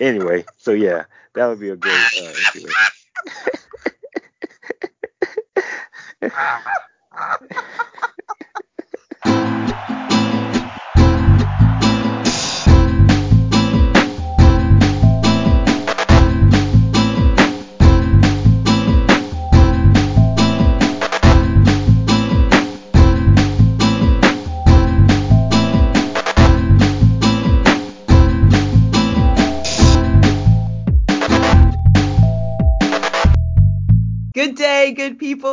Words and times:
anyway, 0.00 0.44
so 0.56 0.72
yeah, 0.72 1.04
that 1.34 1.46
would 1.46 1.60
be 1.60 1.70
a 1.70 1.76
great 1.76 1.94
uh, 1.94 2.32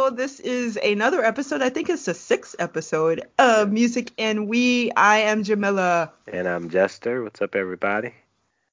people. 0.03 0.17
This 0.17 0.39
is 0.39 0.77
another 0.77 1.23
episode. 1.23 1.61
I 1.61 1.69
think 1.69 1.89
it's 1.89 2.05
the 2.05 2.13
sixth 2.13 2.55
episode 2.59 3.25
of 3.39 3.71
Music 3.71 4.11
and 4.17 4.47
We. 4.47 4.91
I 4.91 5.19
am 5.19 5.43
Jamilah. 5.43 6.11
And 6.27 6.47
I'm 6.47 6.69
Jesse. 6.69 7.19
What's 7.19 7.41
up, 7.41 7.55
everybody? 7.55 8.13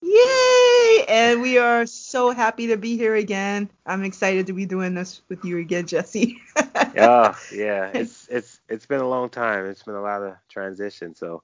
Yay! 0.03 1.05
And 1.09 1.41
we 1.43 1.59
are 1.59 1.87
so 1.87 2.30
happy 2.30 2.66
to 2.69 2.77
be 2.77 2.97
here 2.97 3.15
again. 3.15 3.70
I'm 3.87 4.03
excited 4.03 4.47
to 4.48 4.53
be 4.53 4.66
doing 4.66 4.95
this 4.95 5.23
with 5.29 5.45
you 5.45 5.59
again, 5.59 5.87
Jesse. 5.87 6.39
oh, 6.56 7.39
yeah. 7.55 7.91
It's 7.95 8.27
it's 8.28 8.61
it's 8.69 8.87
been 8.87 9.01
a 9.01 9.09
long 9.09 9.28
time. 9.28 9.67
It's 9.67 9.83
been 9.83 9.95
a 9.95 10.03
lot 10.03 10.23
of 10.23 10.34
transition. 10.48 11.15
So 11.15 11.42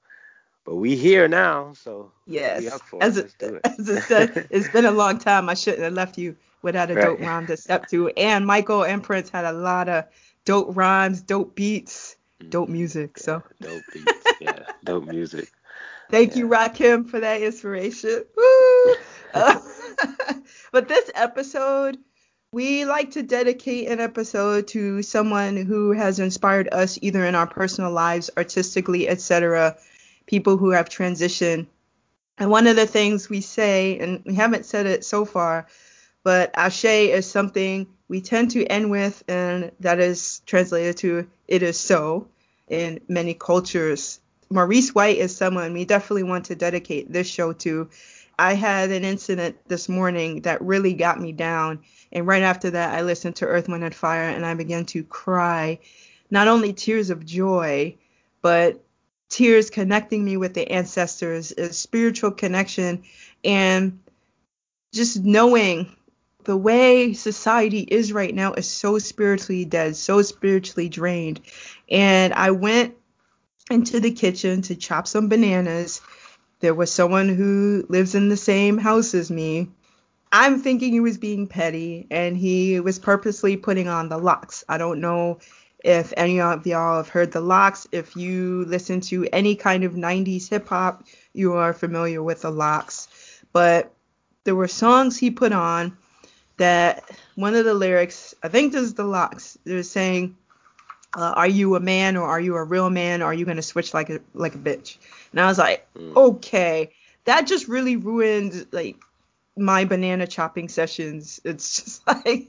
but 0.65 0.77
we 0.77 0.97
here 0.97 1.29
now, 1.29 1.75
so 1.75 2.11
yes. 2.27 2.81
as 3.01 3.19
it, 3.19 3.34
it. 3.39 3.61
as 3.65 3.89
it 3.89 4.03
said, 4.03 4.48
it's 4.50 4.69
been 4.69 4.84
a 4.84 4.91
long 4.91 5.19
time. 5.19 5.48
I 5.48 5.55
shouldn't 5.55 5.84
have 5.84 5.93
left 5.93 6.19
you 6.19 6.34
without 6.67 6.91
a 6.91 6.95
right. 6.95 7.05
dope 7.05 7.20
rhyme 7.20 7.47
to 7.47 7.56
step 7.56 7.86
to. 7.89 8.09
And 8.09 8.45
Michael 8.45 8.84
and 8.84 9.03
Prince 9.03 9.31
had 9.31 9.45
a 9.45 9.53
lot 9.53 9.89
of 9.89 10.05
dope 10.45 10.77
rhymes, 10.77 11.22
dope 11.22 11.55
beats, 11.55 12.17
mm-hmm. 12.41 12.50
dope 12.50 12.69
music. 12.69 13.19
So 13.19 13.42
dope 13.61 13.83
beats, 13.95 14.12
yeah, 14.41 14.67
dope 14.84 15.06
music. 15.06 15.48
Thank 16.11 16.33
yeah. 16.33 16.39
you, 16.39 16.48
Rakim, 16.48 17.09
for 17.09 17.20
that 17.20 17.41
inspiration. 17.41 18.25
Woo! 18.37 18.94
Uh, 19.33 19.61
but 20.72 20.89
this 20.89 21.11
episode, 21.14 21.98
we 22.53 22.84
like 22.84 23.12
to 23.12 23.22
dedicate 23.22 23.89
an 23.89 24.00
episode 24.00 24.69
to 24.69 25.03
someone 25.03 25.56
who 25.56 25.92
has 25.92 26.19
inspired 26.19 26.69
us 26.72 26.98
either 27.00 27.25
in 27.25 27.34
our 27.34 27.47
personal 27.47 27.92
lives, 27.92 28.31
artistically, 28.37 29.09
etc. 29.09 29.77
People 30.27 30.56
who 30.56 30.70
have 30.70 30.89
transitioned. 30.89 31.67
And 32.39 32.50
one 32.50 32.67
of 32.67 32.77
the 32.77 32.87
things 32.87 33.28
we 33.28 33.41
say, 33.41 33.98
and 33.98 34.22
we 34.25 34.34
haven't 34.34 34.67
said 34.67 34.87
it 34.87 35.05
so 35.05 35.25
far, 35.25 35.67
but 36.27 36.50
ashe 36.55 36.84
is 36.84 37.24
something 37.24 37.86
we 38.08 38.20
tend 38.20 38.50
to 38.50 38.66
end 38.66 38.91
with, 38.91 39.22
and 39.28 39.70
that 39.78 40.00
is 40.00 40.41
translated 40.44 40.96
to 40.96 41.28
it 41.46 41.62
is 41.62 41.78
so 41.78 42.27
in 42.66 42.98
many 43.06 43.32
cultures. 43.32 44.19
Maurice 44.50 44.92
White 44.92 45.19
is 45.19 45.36
someone 45.36 45.72
we 45.72 45.84
definitely 45.84 46.24
want 46.24 46.47
to 46.47 46.56
dedicate 46.56 47.12
this 47.12 47.28
show 47.28 47.52
to. 47.52 47.88
I 48.36 48.54
had 48.54 48.91
an 48.91 49.04
incident 49.04 49.56
this 49.69 49.88
morning 49.88 50.41
that 50.41 50.60
really 50.62 50.94
got 50.94 51.20
me 51.20 51.30
down. 51.30 51.84
And 52.10 52.27
right 52.27 52.42
after 52.42 52.70
that, 52.70 52.92
I 52.92 53.02
listened 53.02 53.36
to 53.36 53.47
Earth, 53.47 53.69
Wind, 53.69 53.84
and 53.84 53.94
Fire 53.94 54.28
and 54.28 54.44
I 54.44 54.54
began 54.54 54.84
to 54.86 55.04
cry. 55.04 55.78
Not 56.28 56.48
only 56.48 56.72
tears 56.72 57.10
of 57.10 57.24
joy, 57.24 57.94
but 58.42 58.82
tears 59.28 59.70
connecting 59.70 60.24
me 60.24 60.36
with 60.38 60.54
the 60.54 60.69
ancestors, 60.72 61.52
a 61.52 61.72
spiritual 61.72 62.32
connection, 62.32 63.04
and 63.44 64.00
just 64.92 65.22
knowing 65.22 65.95
the 66.47 66.56
way 66.56 67.12
society 67.12 67.81
is 67.81 68.12
right 68.12 68.32
now 68.32 68.53
is 68.53 68.71
so 68.71 69.00
spiritually 69.00 69.65
dead, 69.65 69.97
so 69.97 70.22
spiritually 70.22 70.88
drained. 70.88 71.41
And 71.91 72.32
I 72.32 72.53
went 72.53 72.94
into 73.69 73.98
the 73.98 74.12
kitchen 74.12 74.62
to 74.62 74.76
chop 74.76 75.09
some 75.09 75.28
bananas. 75.28 76.00
There 76.60 76.72
was 76.72 76.93
someone 76.93 77.28
who 77.28 77.84
lives 77.88 78.15
in 78.15 78.28
the 78.28 78.37
same 78.37 78.78
house 78.78 79.12
as 79.12 79.28
me. 79.28 79.71
I'm 80.31 80.60
thinking 80.60 80.93
he 80.93 81.00
was 81.00 81.19
being 81.19 81.48
petty 81.48 82.06
and 82.12 82.37
he 82.37 82.78
was 82.78 83.00
purposely 83.00 83.56
putting 83.56 83.88
on 83.88 84.09
the 84.09 84.19
LOX. 84.19 84.62
I 84.69 84.78
don't 84.78 85.00
know 85.00 85.41
if 85.82 86.12
any 86.16 86.41
of 86.41 86.65
y'all 86.65 86.98
have 86.98 87.09
heard 87.09 87.32
the 87.32 87.41
LOX. 87.41 87.88
If 87.91 88.15
you 88.15 88.65
listen 88.69 89.00
to 89.03 89.26
any 89.32 89.56
kind 89.56 89.82
of 89.82 89.94
90s 89.94 90.48
hip 90.48 90.69
hop, 90.69 91.03
you 91.32 91.54
are 91.54 91.72
familiar 91.72 92.22
with 92.22 92.42
the 92.42 92.50
LOX. 92.53 93.09
But 93.53 93.92
there 94.44 94.54
were 94.54 94.69
songs 94.69 95.19
he 95.19 95.32
put 95.32 95.50
on 95.50 95.97
that 96.56 97.11
one 97.34 97.55
of 97.55 97.65
the 97.65 97.75
lyrics, 97.75 98.34
I 98.43 98.49
think 98.49 98.72
this 98.72 98.83
is 98.83 98.94
the 98.94 99.05
LOX, 99.05 99.59
they're 99.65 99.83
saying, 99.83 100.37
uh, 101.15 101.34
"Are 101.37 101.49
you 101.49 101.77
a 101.77 101.81
man 101.81 102.17
or 102.17 102.27
are 102.28 102.41
you 102.41 102.56
a 102.56 102.65
real 102.65 102.91
man? 102.91 103.22
Or 103.22 103.27
are 103.27 103.34
you 103.34 103.44
gonna 103.44 103.62
switch 103.62 103.94
like 103.94 104.11
a 104.11 104.21
like 104.34 104.55
a 104.55 104.59
bitch?" 104.59 104.97
And 105.33 105.41
I 105.41 105.47
was 105.47 105.59
like, 105.59 105.87
mm. 105.95 106.16
okay, 106.16 106.91
that 107.25 107.47
just 107.47 107.69
really 107.69 107.97
ruined 107.97 108.66
like 108.72 108.97
my 109.56 109.84
banana 109.84 110.27
chopping 110.27 110.69
sessions. 110.69 111.41
It's 111.45 111.83
just 111.84 112.06
like, 112.06 112.49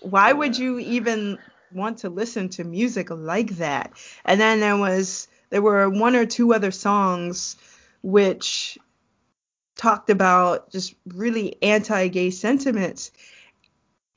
why 0.00 0.32
would 0.32 0.56
you 0.58 0.78
even 0.78 1.38
want 1.72 1.98
to 1.98 2.08
listen 2.08 2.48
to 2.50 2.64
music 2.64 3.10
like 3.10 3.50
that? 3.56 3.92
And 4.24 4.40
then 4.40 4.60
there 4.60 4.76
was 4.76 5.28
there 5.50 5.62
were 5.62 5.88
one 5.88 6.16
or 6.16 6.26
two 6.26 6.54
other 6.54 6.70
songs 6.70 7.56
which 8.02 8.78
talked 9.76 10.10
about 10.10 10.70
just 10.70 10.94
really 11.06 11.56
anti-gay 11.62 12.30
sentiments 12.30 13.10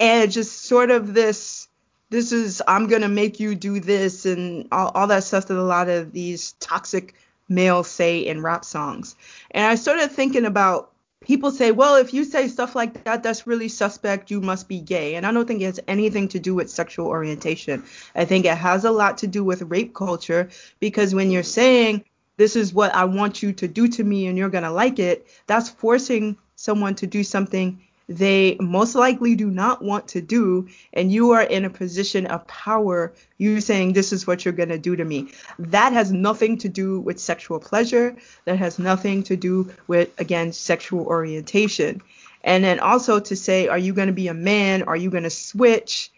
and 0.03 0.31
just 0.31 0.65
sort 0.65 0.91
of 0.91 1.13
this 1.13 1.69
this 2.09 2.31
is 2.31 2.61
I'm 2.67 2.87
gonna 2.87 3.07
make 3.07 3.39
you 3.39 3.55
do 3.55 3.79
this 3.79 4.25
and 4.25 4.67
all, 4.71 4.91
all 4.93 5.07
that 5.07 5.23
stuff 5.23 5.47
that 5.47 5.57
a 5.57 5.63
lot 5.63 5.87
of 5.89 6.11
these 6.11 6.51
toxic 6.59 7.15
males 7.47 7.89
say 7.89 8.19
in 8.19 8.41
rap 8.41 8.65
songs. 8.65 9.15
And 9.51 9.65
I 9.65 9.75
started 9.75 10.11
thinking 10.11 10.45
about 10.45 10.91
people 11.21 11.51
say, 11.51 11.71
well, 11.71 11.95
if 11.95 12.13
you 12.13 12.25
say 12.25 12.49
stuff 12.49 12.75
like 12.75 13.05
that, 13.05 13.23
that's 13.23 13.47
really 13.47 13.69
suspect. 13.69 14.29
You 14.29 14.41
must 14.41 14.67
be 14.67 14.79
gay. 14.81 15.15
And 15.15 15.25
I 15.25 15.31
don't 15.31 15.47
think 15.47 15.61
it 15.61 15.65
has 15.65 15.79
anything 15.87 16.27
to 16.29 16.39
do 16.39 16.53
with 16.53 16.69
sexual 16.69 17.07
orientation. 17.07 17.83
I 18.13 18.25
think 18.25 18.45
it 18.45 18.57
has 18.57 18.83
a 18.83 18.91
lot 18.91 19.17
to 19.19 19.27
do 19.27 19.43
with 19.43 19.61
rape 19.63 19.95
culture 19.95 20.49
because 20.81 21.15
when 21.15 21.31
you're 21.31 21.43
saying 21.43 22.03
this 22.35 22.57
is 22.57 22.73
what 22.73 22.93
I 22.93 23.05
want 23.05 23.41
you 23.41 23.53
to 23.53 23.67
do 23.69 23.87
to 23.87 24.03
me 24.03 24.27
and 24.27 24.37
you're 24.37 24.49
gonna 24.49 24.73
like 24.73 24.99
it, 24.99 25.27
that's 25.47 25.69
forcing 25.69 26.37
someone 26.57 26.95
to 26.95 27.07
do 27.07 27.23
something 27.23 27.81
they 28.07 28.57
most 28.59 28.95
likely 28.95 29.35
do 29.35 29.49
not 29.49 29.81
want 29.81 30.09
to 30.09 30.21
do, 30.21 30.67
and 30.91 31.11
you 31.11 31.31
are 31.31 31.41
in 31.41 31.65
a 31.65 31.69
position 31.69 32.25
of 32.25 32.45
power, 32.47 33.13
you're 33.37 33.61
saying, 33.61 33.93
This 33.93 34.11
is 34.11 34.27
what 34.27 34.43
you're 34.43 34.53
going 34.53 34.69
to 34.69 34.77
do 34.77 34.95
to 34.95 35.05
me. 35.05 35.31
That 35.59 35.93
has 35.93 36.11
nothing 36.11 36.57
to 36.59 36.69
do 36.69 36.99
with 36.99 37.19
sexual 37.19 37.59
pleasure. 37.59 38.15
That 38.45 38.57
has 38.57 38.77
nothing 38.77 39.23
to 39.23 39.35
do 39.35 39.71
with, 39.87 40.19
again, 40.19 40.51
sexual 40.51 41.05
orientation. 41.05 42.01
And 42.43 42.63
then 42.63 42.79
also 42.79 43.19
to 43.21 43.35
say, 43.35 43.67
Are 43.67 43.77
you 43.77 43.93
going 43.93 44.07
to 44.07 44.13
be 44.13 44.27
a 44.27 44.33
man? 44.33 44.83
Are 44.83 44.97
you 44.97 45.09
going 45.09 45.23
to 45.23 45.29
switch? 45.29 46.11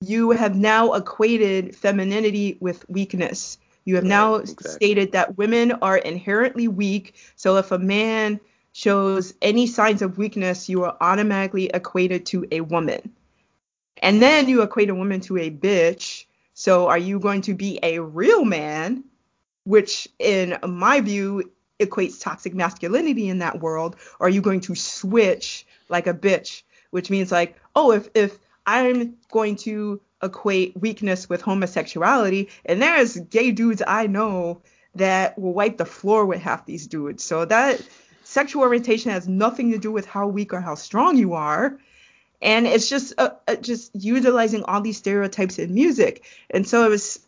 You 0.00 0.30
have 0.30 0.56
now 0.56 0.94
equated 0.94 1.76
femininity 1.76 2.56
with 2.60 2.88
weakness. 2.88 3.58
You 3.84 3.94
have 3.94 4.04
now 4.04 4.36
exactly. 4.36 4.72
stated 4.72 5.12
that 5.12 5.38
women 5.38 5.72
are 5.72 5.96
inherently 5.96 6.66
weak. 6.66 7.14
So 7.36 7.56
if 7.56 7.70
a 7.72 7.78
man 7.78 8.40
shows 8.76 9.32
any 9.40 9.66
signs 9.66 10.02
of 10.02 10.18
weakness, 10.18 10.68
you 10.68 10.84
are 10.84 10.94
automatically 11.00 11.70
equated 11.72 12.26
to 12.26 12.46
a 12.52 12.60
woman. 12.60 13.10
And 14.02 14.20
then 14.20 14.50
you 14.50 14.60
equate 14.60 14.90
a 14.90 14.94
woman 14.94 15.22
to 15.22 15.38
a 15.38 15.50
bitch. 15.50 16.26
So 16.52 16.86
are 16.88 16.98
you 16.98 17.18
going 17.18 17.40
to 17.42 17.54
be 17.54 17.78
a 17.82 18.00
real 18.00 18.44
man, 18.44 19.04
which 19.64 20.08
in 20.18 20.58
my 20.62 21.00
view 21.00 21.50
equates 21.80 22.20
toxic 22.20 22.54
masculinity 22.54 23.30
in 23.30 23.38
that 23.38 23.60
world, 23.60 23.96
or 24.20 24.26
are 24.26 24.30
you 24.30 24.42
going 24.42 24.60
to 24.60 24.74
switch 24.74 25.66
like 25.88 26.06
a 26.06 26.12
bitch, 26.12 26.62
which 26.90 27.08
means 27.08 27.32
like, 27.32 27.56
oh, 27.74 27.92
if 27.92 28.10
if 28.14 28.38
I'm 28.66 29.16
going 29.30 29.56
to 29.56 30.02
equate 30.22 30.78
weakness 30.78 31.30
with 31.30 31.40
homosexuality, 31.40 32.50
and 32.66 32.82
there's 32.82 33.16
gay 33.16 33.52
dudes 33.52 33.82
I 33.86 34.06
know 34.06 34.60
that 34.96 35.38
will 35.38 35.54
wipe 35.54 35.78
the 35.78 35.86
floor 35.86 36.26
with 36.26 36.42
half 36.42 36.66
these 36.66 36.86
dudes. 36.86 37.24
So 37.24 37.46
that 37.46 37.80
sexual 38.36 38.60
orientation 38.60 39.10
has 39.10 39.26
nothing 39.26 39.72
to 39.72 39.78
do 39.78 39.90
with 39.90 40.04
how 40.04 40.26
weak 40.26 40.52
or 40.52 40.60
how 40.60 40.74
strong 40.74 41.16
you 41.16 41.32
are. 41.32 41.78
And 42.42 42.66
it's 42.66 42.86
just 42.86 43.14
uh, 43.16 43.30
uh, 43.48 43.56
just 43.56 43.92
utilizing 43.94 44.62
all 44.64 44.82
these 44.82 44.98
stereotypes 44.98 45.58
in 45.58 45.72
music. 45.72 46.22
And 46.50 46.68
so 46.68 46.84
i 46.84 46.88
was 46.88 47.26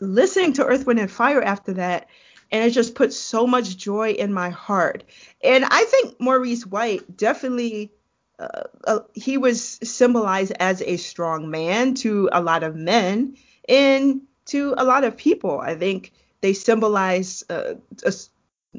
listening 0.00 0.54
to 0.54 0.64
earth 0.64 0.86
wind 0.86 1.00
and 1.00 1.10
fire 1.10 1.42
after 1.42 1.74
that 1.74 2.08
and 2.50 2.64
it 2.64 2.70
just 2.70 2.94
put 2.94 3.12
so 3.12 3.46
much 3.46 3.76
joy 3.76 4.12
in 4.12 4.32
my 4.32 4.48
heart. 4.48 5.04
And 5.42 5.64
i 5.66 5.84
think 5.84 6.18
maurice 6.18 6.64
white 6.64 7.04
definitely 7.16 7.92
uh, 8.38 8.64
uh, 8.84 9.00
he 9.14 9.36
was 9.36 9.78
symbolized 9.82 10.52
as 10.60 10.80
a 10.82 10.96
strong 10.96 11.50
man 11.50 11.94
to 11.94 12.28
a 12.32 12.40
lot 12.40 12.62
of 12.62 12.74
men 12.74 13.36
and 13.68 14.22
to 14.46 14.74
a 14.78 14.84
lot 14.84 15.04
of 15.04 15.16
people. 15.16 15.58
I 15.60 15.74
think 15.74 16.12
they 16.40 16.52
symbolize 16.52 17.44
uh, 17.50 17.74
a 18.04 18.12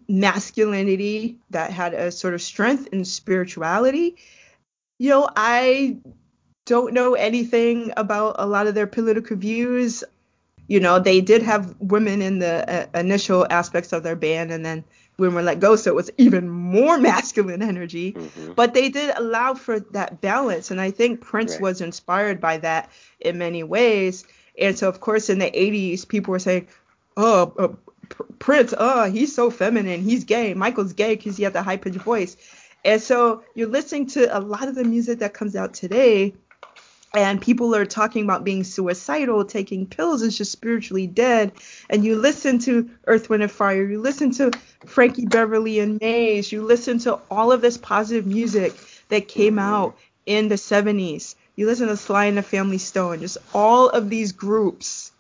masculinity 0.07 1.38
that 1.49 1.71
had 1.71 1.94
a 1.94 2.11
sort 2.11 2.33
of 2.33 2.41
strength 2.41 2.88
in 2.91 3.05
spirituality. 3.05 4.17
You 4.99 5.09
know, 5.09 5.29
I 5.35 5.97
don't 6.65 6.94
know 6.94 7.13
anything 7.13 7.94
about 7.97 8.35
a 8.39 8.45
lot 8.45 8.67
of 8.67 8.75
their 8.75 8.88
political 8.88 9.38
views. 9.38 10.03
You 10.67 10.79
know, 10.79 10.99
they 10.99 11.21
did 11.21 11.41
have 11.44 11.75
women 11.79 12.21
in 12.21 12.39
the 12.39 12.69
uh, 12.69 12.99
initial 12.99 13.47
aspects 13.49 13.94
of 13.94 14.03
their 14.03 14.17
band, 14.17 14.51
and 14.51 14.65
then 14.65 14.83
women 15.17 15.35
we're 15.35 15.41
let 15.41 15.59
go, 15.59 15.75
so 15.75 15.91
it 15.91 15.95
was 15.95 16.11
even 16.17 16.50
more 16.50 16.97
masculine 17.00 17.61
energy. 17.61 18.13
Mm-hmm. 18.13 18.53
But 18.53 18.73
they 18.73 18.89
did 18.89 19.13
allow 19.15 19.53
for 19.53 19.79
that 19.79 20.21
balance, 20.21 20.71
and 20.71 20.79
I 20.79 20.91
think 20.91 21.21
Prince 21.21 21.53
right. 21.53 21.61
was 21.61 21.81
inspired 21.81 22.39
by 22.39 22.57
that 22.57 22.89
in 23.19 23.38
many 23.38 23.63
ways. 23.63 24.25
And 24.59 24.77
so, 24.77 24.89
of 24.89 25.00
course, 25.00 25.29
in 25.29 25.39
the 25.39 25.51
80s, 25.51 26.07
people 26.07 26.31
were 26.31 26.39
saying, 26.39 26.67
"Oh, 27.15 27.53
uh, 27.57 27.87
Prince, 28.39 28.74
oh, 28.77 29.09
he's 29.09 29.33
so 29.33 29.50
feminine, 29.50 30.01
he's 30.01 30.24
gay. 30.24 30.54
Michael's 30.54 30.94
gay 30.94 31.15
because 31.15 31.38
he 31.38 31.44
has 31.44 31.56
a 31.56 31.62
high 31.62 31.77
pitched 31.77 31.98
voice." 31.98 32.38
And 32.86 33.01
so 33.01 33.44
you're 33.56 33.68
listening 33.68 34.07
to 34.07 34.38
a 34.38 34.39
lot 34.39 34.68
of 34.68 34.75
the 34.75 34.83
music 34.83 35.19
that 35.19 35.33
comes 35.33 35.56
out 35.56 35.74
today 35.74 36.33
and 37.13 37.42
people 37.42 37.74
are 37.75 37.86
talking 37.86 38.24
about 38.24 38.44
being 38.44 38.63
suicidal, 38.63 39.45
taking 39.45 39.88
pills 39.88 40.21
is 40.21 40.38
just 40.38 40.51
spiritually 40.51 41.07
dead. 41.07 41.51
And 41.89 42.04
you 42.04 42.15
listen 42.15 42.59
to 42.59 42.89
Earth, 43.07 43.30
Wind, 43.30 43.44
and 43.44 43.51
Fire, 43.51 43.83
you 43.83 44.00
listen 44.00 44.31
to 44.31 44.51
Frankie 44.86 45.25
Beverly 45.25 45.80
and 45.80 46.00
Maze, 46.00 46.51
you 46.51 46.63
listen 46.63 47.00
to 47.00 47.19
all 47.31 47.51
of 47.51 47.62
this 47.62 47.77
positive 47.77 48.25
music 48.25 48.74
that 49.10 49.27
came 49.27 49.57
out 49.57 49.98
in 50.25 50.50
the 50.50 50.56
70s. 50.56 51.36
You 51.56 51.65
listen 51.65 51.88
to 51.88 51.98
Sly 51.98 52.25
and 52.25 52.38
the 52.38 52.44
Family 52.44 52.77
Stone, 52.77 53.21
just 53.21 53.38
all 53.53 53.89
of 53.89 54.10
these 54.10 54.31
groups 54.31 55.12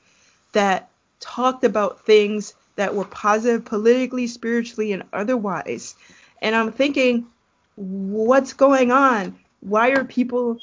that 0.51 0.89
talked 1.19 1.63
about 1.63 2.05
things 2.05 2.53
that 2.77 2.95
were 2.95 3.05
positive 3.05 3.65
politically, 3.65 4.27
spiritually, 4.27 4.93
and 4.93 5.03
otherwise. 5.13 5.95
And 6.41 6.55
I'm 6.55 6.71
thinking, 6.71 7.27
what's 7.75 8.53
going 8.53 8.91
on? 8.91 9.37
Why 9.59 9.89
are 9.89 10.03
people 10.03 10.59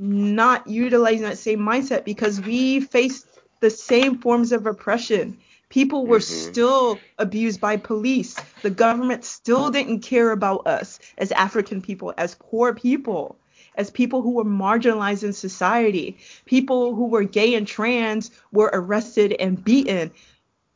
not 0.00 0.66
utilizing 0.66 1.22
that 1.22 1.38
same 1.38 1.60
mindset 1.60 2.04
because 2.04 2.40
we 2.40 2.80
faced 2.80 3.26
the 3.60 3.70
same 3.70 4.18
forms 4.18 4.50
of 4.50 4.66
oppression. 4.66 5.36
People 5.68 6.06
were 6.06 6.18
mm-hmm. 6.18 6.50
still 6.50 6.98
abused 7.18 7.60
by 7.60 7.76
police. 7.76 8.36
The 8.62 8.70
government 8.70 9.24
still 9.24 9.70
didn't 9.70 10.00
care 10.00 10.32
about 10.32 10.66
us 10.66 10.98
as 11.18 11.30
African 11.32 11.80
people, 11.80 12.12
as 12.16 12.34
poor 12.34 12.74
people, 12.74 13.36
as 13.76 13.90
people 13.90 14.22
who 14.22 14.32
were 14.32 14.44
marginalized 14.44 15.22
in 15.22 15.32
society. 15.32 16.18
People 16.46 16.94
who 16.94 17.06
were 17.06 17.22
gay 17.22 17.54
and 17.54 17.66
trans 17.66 18.30
were 18.50 18.70
arrested 18.72 19.36
and 19.38 19.62
beaten. 19.62 20.10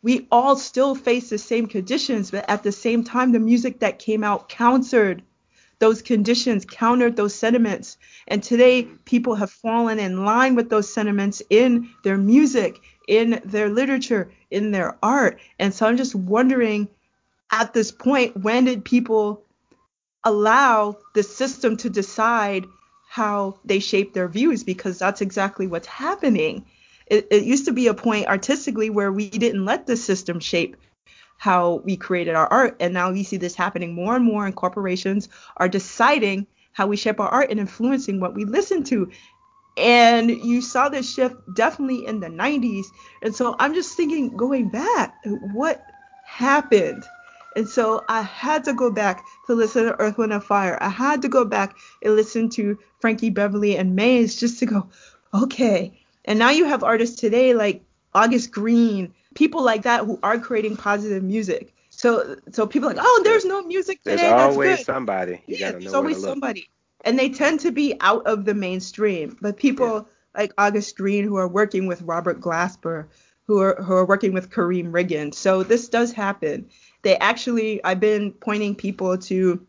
We 0.05 0.29
all 0.31 0.57
still 0.57 0.95
face 0.95 1.31
the 1.31 1.39
same 1.39 1.67
conditions, 1.67 2.31
but 2.31 2.45
at 2.47 2.63
the 2.63 2.73
same 2.73 3.05
time, 3.05 3.33
the 3.33 3.39
music 3.39 3.81
that 3.81 3.99
came 3.99 4.23
out 4.23 4.51
countered 4.51 5.23
those 5.79 6.03
conditions, 6.03 6.67
countered 6.67 7.17
those 7.17 7.35
sentiments. 7.35 7.97
And 8.29 8.43
today, 8.43 8.83
people 9.07 9.35
have 9.37 9.51
fallen 9.51 9.99
in 9.99 10.27
line 10.27 10.57
with 10.57 10.69
those 10.69 10.93
sentiments 10.93 11.41
in 11.49 11.89
their 12.03 12.19
music, 12.19 12.81
in 13.09 13.41
their 13.47 13.71
literature, 13.71 14.31
in 14.51 14.73
their 14.73 14.99
art. 15.03 15.41
And 15.59 15.73
so 15.73 15.87
I'm 15.87 15.97
just 15.97 16.15
wondering 16.15 16.87
at 17.51 17.73
this 17.73 17.91
point, 17.91 18.37
when 18.37 18.67
did 18.67 18.85
people 18.85 19.43
allow 20.23 20.99
the 21.15 21.23
system 21.23 21.79
to 21.79 21.89
decide 21.89 22.67
how 23.09 23.59
they 23.65 23.79
shape 23.79 24.13
their 24.13 24.29
views? 24.29 24.65
Because 24.65 24.99
that's 24.99 25.23
exactly 25.23 25.67
what's 25.67 25.87
happening. 25.87 26.67
It, 27.07 27.29
it 27.31 27.45
used 27.45 27.67
to 27.67 27.73
be 27.73 27.87
a 27.87 27.95
point 27.95 28.27
artistically 28.27 28.91
where 28.91 29.13
we 29.13 29.29
didn't 29.29 29.65
let 29.65 29.87
the 29.87 29.97
system 29.97 30.41
shape 30.41 30.77
how 31.37 31.83
we 31.85 31.97
created 31.97 32.35
our 32.35 32.47
art. 32.47 32.77
And 32.81 32.95
now 32.95 33.13
we 33.13 33.23
see 33.23 33.37
this 33.37 33.55
happening 33.55 33.95
more 33.95 34.17
and 34.17 34.25
more, 34.25 34.47
and 34.47 34.55
corporations 34.55 35.29
are 35.57 35.69
deciding 35.69 36.47
how 36.73 36.87
we 36.87 36.97
shape 36.97 37.21
our 37.21 37.29
art 37.29 37.51
and 37.51 37.61
influencing 37.61 38.21
what 38.21 38.35
we 38.35 38.45
listen 38.45 38.85
to. 38.85 39.11
And 39.77 40.31
you 40.31 40.63
saw 40.63 40.89
this 40.89 41.13
shift 41.13 41.37
definitely 41.55 42.07
in 42.07 42.21
the 42.21 42.29
90s. 42.29 42.87
And 43.23 43.35
so 43.35 43.57
I'm 43.59 43.75
just 43.75 43.97
thinking, 43.97 44.37
going 44.37 44.69
back, 44.69 45.17
what 45.25 45.85
happened? 46.25 47.05
And 47.57 47.69
so 47.69 48.05
I 48.09 48.23
had 48.23 48.65
to 48.65 48.73
go 48.73 48.91
back 48.91 49.25
to 49.47 49.55
listen 49.55 49.85
to 49.85 50.01
Earth, 50.01 50.19
Wind, 50.19 50.33
and 50.33 50.43
Fire. 50.43 50.79
I 50.81 50.89
had 50.89 51.23
to 51.23 51.29
go 51.29 51.45
back 51.45 51.77
and 52.03 52.17
listen 52.17 52.49
to 52.51 52.79
Frankie 53.01 53.31
Beverly 53.31 53.77
and 53.77 53.95
Maze 53.95 54.37
just 54.37 54.59
to 54.61 54.67
go, 54.67 54.89
okay. 55.33 56.04
And 56.25 56.39
now 56.39 56.51
you 56.51 56.65
have 56.67 56.83
artists 56.83 57.21
today 57.21 57.55
like 57.55 57.83
August 58.15 58.51
Greene, 58.51 59.13
people 59.35 59.63
like 59.63 59.83
that 59.83 60.05
who 60.05 60.19
are 60.23 60.39
creating 60.39 60.77
positive 60.77 61.23
music. 61.23 61.75
So 61.91 62.37
so 62.51 62.67
people 62.67 62.89
are 62.89 62.95
like, 62.95 63.05
oh, 63.07 63.21
there's 63.25 63.45
no 63.45 63.63
music 63.63 64.03
today. 64.03 64.17
There's 64.17 64.33
always 64.33 64.79
good. 64.79 64.87
somebody. 64.87 65.43
You 65.47 65.57
yeah, 65.57 65.73
there's 65.73 65.95
always 65.95 66.21
somebody. 66.21 66.69
And 67.05 67.19
they 67.19 67.29
tend 67.29 67.61
to 67.61 67.71
be 67.71 67.95
out 68.01 68.27
of 68.27 68.45
the 68.45 68.55
mainstream. 68.55 69.37
But 69.41 69.57
people 69.57 69.95
yeah. 69.95 70.41
like 70.41 70.53
August 70.59 70.97
Greene 70.97 71.25
who 71.25 71.37
are 71.37 71.49
working 71.49 71.87
with 71.87 72.03
Robert 72.03 72.41
Glasper, 72.41 73.07
who 73.47 73.61
are 73.61 73.77
who 73.83 73.93
are 73.93 74.07
working 74.07 74.33
with 74.33 74.51
Karriem 74.51 74.93
Riggin. 74.93 75.33
So 75.33 75.63
this 75.63 75.89
does 75.89 76.13
happen. 76.13 76.69
They 77.03 77.17
actually 77.19 77.85
I've 77.85 78.01
been 78.01 78.33
pointing 78.33 78.75
people 78.75 79.19
to 79.19 79.65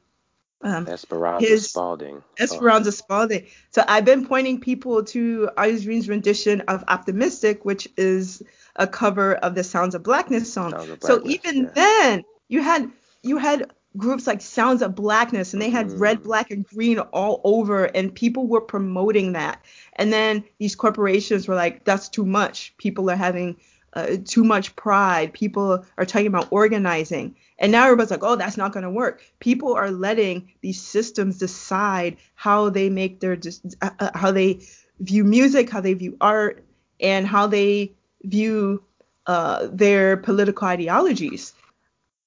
um, 0.62 0.88
Esperanza 0.88 1.46
his, 1.46 1.70
Spalding. 1.70 2.24
Esperanza 2.40 2.90
oh. 2.90 2.92
Spalding. 2.92 3.46
So 3.72 3.84
I've 3.88 4.06
been 4.06 4.26
pointing 4.26 4.60
people 4.60 5.04
to 5.06 5.50
August 5.58 5.86
Greene's 5.86 6.10
rendition 6.10 6.62
of 6.62 6.84
Optimistic, 6.88 7.66
which 7.66 7.88
is 7.98 8.42
a 8.76 8.88
cover 8.88 9.36
of 9.36 9.56
the 9.56 9.64
Sounds 9.64 9.96
of 9.96 10.04
Blackness 10.04 10.52
song. 10.52 10.74
Of 10.74 11.00
Blackness, 11.00 11.08
so 11.08 11.22
even 11.26 11.64
yeah. 11.64 11.70
then, 11.76 12.24
you 12.48 12.62
had 12.62 12.92
you 13.22 13.38
had 13.38 13.72
groups 13.98 14.28
like 14.28 14.42
Sounds 14.42 14.82
of 14.82 14.96
Blackness, 14.96 15.54
and 15.54 15.62
they 15.62 15.70
had 15.70 15.88
mm. 15.88 16.00
red, 16.00 16.24
black, 16.24 16.52
and 16.52 16.66
green 16.66 17.00
all 17.00 17.42
over, 17.44 17.86
and 17.86 18.14
people 18.14 18.48
were 18.48 18.62
promoting 18.62 19.34
that. 19.34 19.64
And 19.94 20.12
then 20.12 20.44
these 20.60 20.76
corporations 20.76 21.48
were 21.48 21.56
like, 21.56 21.86
"That's 21.86 22.10
too 22.10 22.26
much. 22.26 22.76
People 22.78 23.10
are 23.10 23.16
having 23.16 23.58
uh, 23.96 24.18
too 24.24 24.44
much 24.44 24.76
pride. 24.76 25.34
People 25.34 25.86
are 25.98 26.06
talking 26.06 26.28
about 26.28 26.48
organizing." 26.52 27.36
And 27.58 27.72
now 27.72 27.86
everybody's 27.86 28.12
like, 28.12 28.24
"Oh, 28.24 28.36
that's 28.36 28.58
not 28.58 28.74
going 28.74 28.84
to 28.84 28.90
work." 28.90 29.22
People 29.40 29.74
are 29.74 29.92
letting 29.92 30.52
these 30.62 30.82
systems 30.82 31.38
decide 31.38 32.18
how 32.36 32.70
they 32.70 32.90
make 32.90 33.20
their 33.20 33.38
uh, 33.82 33.90
uh, 34.00 34.12
how 34.14 34.32
they 34.32 34.60
view 35.00 35.24
music, 35.24 35.70
how 35.70 35.82
they 35.82 35.94
view 35.94 36.18
art, 36.22 36.64
and 37.00 37.28
how 37.28 37.48
they 37.48 37.94
view 38.24 38.84
uh, 39.28 39.68
their 39.72 40.18
political 40.18 40.68
ideologies. 40.68 41.54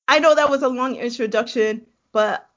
I 0.06 0.20
know 0.20 0.34
that 0.34 0.50
was 0.50 0.62
a 0.62 0.68
long 0.68 0.96
introduction, 0.96 1.86
but 2.12 2.48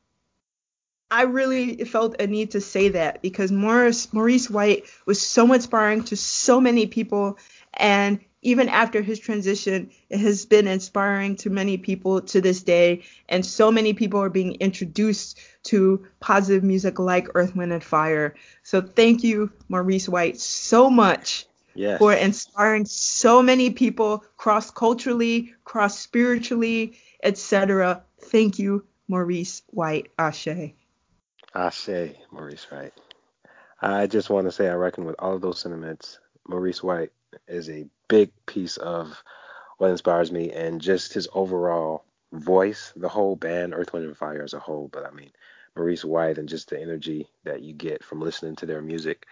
I 1.12 1.24
really 1.24 1.84
felt 1.84 2.22
a 2.22 2.28
need 2.28 2.52
to 2.52 2.62
say 2.62 2.90
that 2.90 3.22
because 3.22 3.52
Morris, 3.52 4.14
Maurice 4.14 4.50
White 4.50 4.86
was 5.06 5.22
so 5.22 5.52
inspiring 5.52 6.06
to 6.06 6.16
so 6.16 6.62
many 6.62 6.88
people. 6.88 7.38
And 7.74 8.22
even 8.42 8.70
after 8.70 9.02
his 9.02 9.20
transition, 9.20 9.92
it 10.10 10.20
has 10.20 10.46
been 10.46 10.68
inspiring 10.68 11.36
to 11.38 11.50
many 11.50 11.78
people 11.78 12.22
to 12.22 12.42
this 12.42 12.64
day. 12.64 13.04
And 13.30 13.46
so 13.46 13.72
many 13.72 13.94
people 13.94 14.20
are 14.22 14.30
being 14.30 14.56
introduced 14.56 15.40
to 15.64 16.08
positive 16.20 16.64
music 16.64 16.98
like 17.00 17.28
Earth, 17.36 17.56
Wind, 17.56 17.72
and 17.72 17.84
Fire. 17.84 18.36
So 18.64 18.82
thank 18.82 19.24
you, 19.24 19.52
Maurice 19.70 20.10
White, 20.10 20.40
so 20.40 20.90
much 20.90 21.46
yes. 21.76 22.00
for 22.00 22.14
inspiring 22.14 22.86
so 22.86 23.44
many 23.44 23.70
people 23.70 24.24
cross 24.38 24.72
culturally, 24.72 25.54
cross 25.64 26.00
spiritually, 26.00 26.98
etc. 27.24 28.04
Thank 28.20 28.58
you, 28.58 28.86
Maurice 29.08 29.62
White. 29.68 30.12
Ashe. 30.18 30.74
Ashe, 31.54 32.16
Maurice 32.32 32.66
White. 32.72 32.94
I 33.82 34.08
just 34.08 34.30
want 34.30 34.48
to 34.48 34.52
say 34.52 34.70
I 34.70 34.74
reckon 34.74 35.06
with 35.06 35.16
all 35.20 35.36
of 35.36 35.42
those 35.42 35.60
sentiments, 35.60 36.20
Maurice 36.48 36.84
White 36.84 37.12
is 37.48 37.70
a 37.70 37.86
big 38.12 38.32
piece 38.46 38.78
of 38.78 39.24
what 39.78 39.90
inspires 39.90 40.32
me 40.32 40.52
and 40.52 40.82
just 40.82 41.14
his 41.14 41.28
overall 41.34 42.04
voice, 42.32 42.94
the 42.96 43.10
whole 43.10 43.36
band, 43.36 43.74
Earth, 43.74 43.94
Wind, 43.94 44.06
and 44.06 44.18
Fire 44.18 44.44
as 44.44 44.54
a 44.54 44.60
whole. 44.60 44.90
But 44.92 45.06
I 45.06 45.12
mean, 45.12 45.32
Maurice 45.76 46.06
White 46.06 46.38
and 46.38 46.50
just 46.50 46.70
the 46.70 46.80
energy 46.82 47.28
that 47.46 47.62
you 47.62 47.74
get 47.74 48.04
from 48.04 48.22
listening 48.22 48.56
to 48.58 48.66
their 48.66 48.82
music 48.82 49.26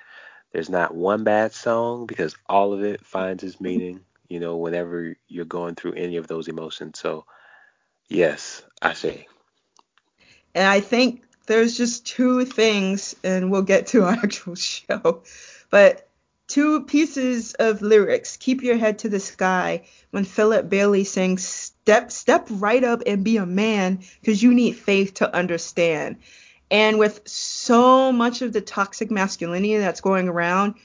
there's 0.52 0.70
not 0.70 0.96
one 0.96 1.24
bad 1.24 1.54
song 1.54 2.06
because 2.06 2.36
all 2.48 2.74
of 2.74 2.84
it 2.84 3.06
finds 3.06 3.44
its 3.44 3.62
meaning, 3.62 4.02
you 4.28 4.40
know, 4.40 4.58
whenever 4.58 5.16
you're 5.28 5.46
going 5.46 5.76
through 5.76 5.94
any 5.94 6.18
of 6.18 6.28
those 6.28 6.48
emotions. 6.48 7.00
So, 7.00 7.26
yes, 8.08 8.64
I 8.82 8.94
say. 8.94 9.28
And 10.56 10.68
I 10.68 10.80
think 10.80 11.24
there's 11.46 11.78
just 11.78 12.06
two 12.06 12.46
things, 12.46 13.16
and 13.24 13.52
we'll 13.52 13.62
get 13.62 13.88
to 13.88 14.04
our 14.04 14.14
actual 14.24 14.56
show, 14.56 15.22
but 15.70 16.09
two 16.50 16.82
pieces 16.82 17.54
of 17.54 17.84
lyrics. 17.84 18.36
Keep 18.36 18.64
your 18.64 18.76
head 18.76 19.00
to 19.00 19.10
the 19.10 19.20
sky 19.20 19.84
when 20.10 20.26
Philip 20.26 20.68
Bailey 20.68 21.04
sings, 21.04 21.46
Step, 21.46 22.12
step 22.12 22.48
right 22.50 22.84
up 22.84 23.04
and 23.06 23.24
be 23.24 23.38
a 23.38 23.46
man 23.46 24.00
because 24.20 24.44
you 24.44 24.54
need 24.54 24.74
faith 24.74 25.14
to 25.16 25.34
understand. 25.34 26.18
And 26.72 27.00
with 27.00 27.22
so 27.28 28.12
much 28.12 28.42
of 28.42 28.52
the 28.52 28.62
toxic 28.62 29.10
masculinity 29.10 29.78
that's 29.78 30.02
going 30.02 30.28
around, 30.28 30.76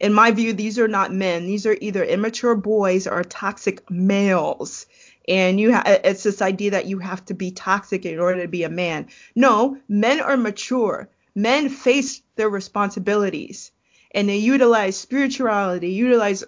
in 0.00 0.12
my 0.12 0.30
view, 0.30 0.52
these 0.52 0.78
are 0.78 0.88
not 0.88 1.12
men. 1.12 1.46
These 1.46 1.66
are 1.66 1.76
either 1.80 2.04
immature 2.04 2.54
boys 2.54 3.06
or 3.06 3.22
toxic 3.24 3.90
males. 3.90 4.86
and 5.28 5.60
you 5.60 5.74
ha- 5.74 5.82
it's 6.04 6.22
this 6.22 6.40
idea 6.40 6.70
that 6.70 6.86
you 6.86 6.98
have 6.98 7.24
to 7.26 7.34
be 7.34 7.50
toxic 7.50 8.06
in 8.06 8.18
order 8.18 8.42
to 8.42 8.48
be 8.48 8.62
a 8.62 8.70
man. 8.70 9.08
No, 9.34 9.76
men 9.88 10.20
are 10.20 10.36
mature. 10.36 11.08
Men 11.34 11.68
face 11.68 12.22
their 12.36 12.48
responsibilities 12.48 13.72
and 14.18 14.28
they 14.28 14.38
utilize 14.38 14.96
spirituality, 14.96 15.90
utilize 15.90 16.42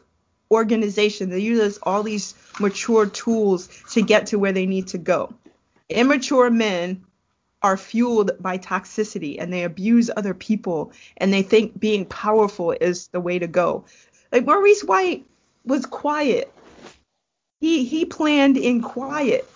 organization, 0.50 1.30
they 1.30 1.38
utilize 1.38 1.78
all 1.84 2.02
these 2.02 2.34
mature 2.58 3.06
tools 3.06 3.68
to 3.92 4.02
get 4.02 4.26
to 4.26 4.40
where 4.40 4.50
they 4.50 4.66
need 4.66 4.88
to 4.88 4.98
go. 4.98 5.32
Immature 5.88 6.50
men 6.50 7.04
are 7.62 7.76
fueled 7.76 8.32
by 8.40 8.58
toxicity 8.58 9.36
and 9.38 9.52
they 9.52 9.62
abuse 9.62 10.10
other 10.16 10.34
people 10.34 10.90
and 11.18 11.32
they 11.32 11.42
think 11.42 11.78
being 11.78 12.04
powerful 12.06 12.72
is 12.72 13.06
the 13.06 13.20
way 13.20 13.38
to 13.38 13.46
go. 13.46 13.84
Like 14.32 14.46
Maurice 14.46 14.82
White 14.82 15.24
was 15.64 15.86
quiet. 15.86 16.52
He 17.60 17.84
he 17.84 18.04
planned 18.04 18.56
in 18.56 18.82
quiet. 18.82 19.48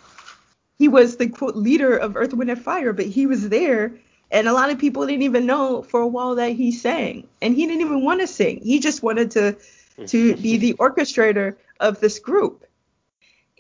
He 0.79 0.87
was 0.87 1.17
the 1.17 1.29
quote 1.29 1.57
leader 1.57 1.97
of 1.97 2.15
Earth, 2.15 2.33
Wind, 2.33 2.51
and 2.51 2.63
Fire, 2.63 2.93
but 2.93 3.07
he 3.07 3.27
was 3.27 3.49
there, 3.49 3.97
and 4.35 4.49
a 4.49 4.53
lot 4.53 4.71
of 4.71 4.79
people 4.79 5.07
didn't 5.07 5.23
even 5.23 5.47
know 5.47 5.83
for 5.83 6.01
a 6.01 6.07
while 6.07 6.35
that 6.35 6.53
he 6.53 6.73
sang, 6.73 7.27
and 7.41 7.55
he 7.55 7.67
didn't 7.67 7.81
even 7.81 8.05
want 8.05 8.21
to 8.21 8.27
sing. 8.27 8.61
He 8.63 8.81
just 8.81 9.03
wanted 9.03 9.31
to 9.33 9.57
hmm. 9.97 10.05
to 10.07 10.37
be 10.37 10.59
the 10.59 10.75
orchestrator 10.75 11.57
of 11.81 12.01
this 12.01 12.19
group, 12.19 12.67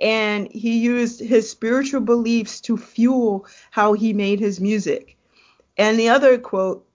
and 0.00 0.50
he 0.50 0.78
used 0.78 1.20
his 1.20 1.48
spiritual 1.48 2.00
beliefs 2.00 2.60
to 2.62 2.76
fuel 2.76 3.46
how 3.70 3.94
he 3.94 4.12
made 4.12 4.40
his 4.40 4.60
music. 4.60 5.16
And 5.76 5.98
the 5.98 6.10
other 6.10 6.38
quote 6.38 6.86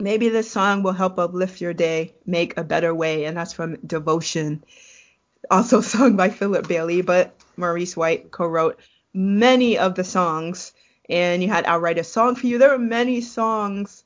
maybe 0.00 0.28
this 0.28 0.50
song 0.50 0.82
will 0.82 0.92
help 0.92 1.18
uplift 1.18 1.60
your 1.60 1.74
day, 1.74 2.14
make 2.26 2.56
a 2.56 2.64
better 2.64 2.94
way. 2.94 3.24
And 3.24 3.36
that's 3.36 3.52
from 3.52 3.76
Devotion, 3.86 4.64
also 5.50 5.80
sung 5.82 6.16
by 6.16 6.30
Philip 6.30 6.66
Bailey, 6.66 7.02
but 7.02 7.34
Maurice 7.56 7.96
White 7.96 8.30
co 8.30 8.46
wrote 8.46 8.80
many 9.12 9.78
of 9.78 9.94
the 9.94 10.04
songs. 10.04 10.72
And 11.10 11.42
you 11.42 11.48
had 11.48 11.66
I'll 11.66 11.80
Write 11.80 11.98
a 11.98 12.04
Song 12.04 12.34
for 12.34 12.46
You. 12.46 12.58
There 12.58 12.70
were 12.70 12.78
many 12.78 13.20
songs 13.20 14.04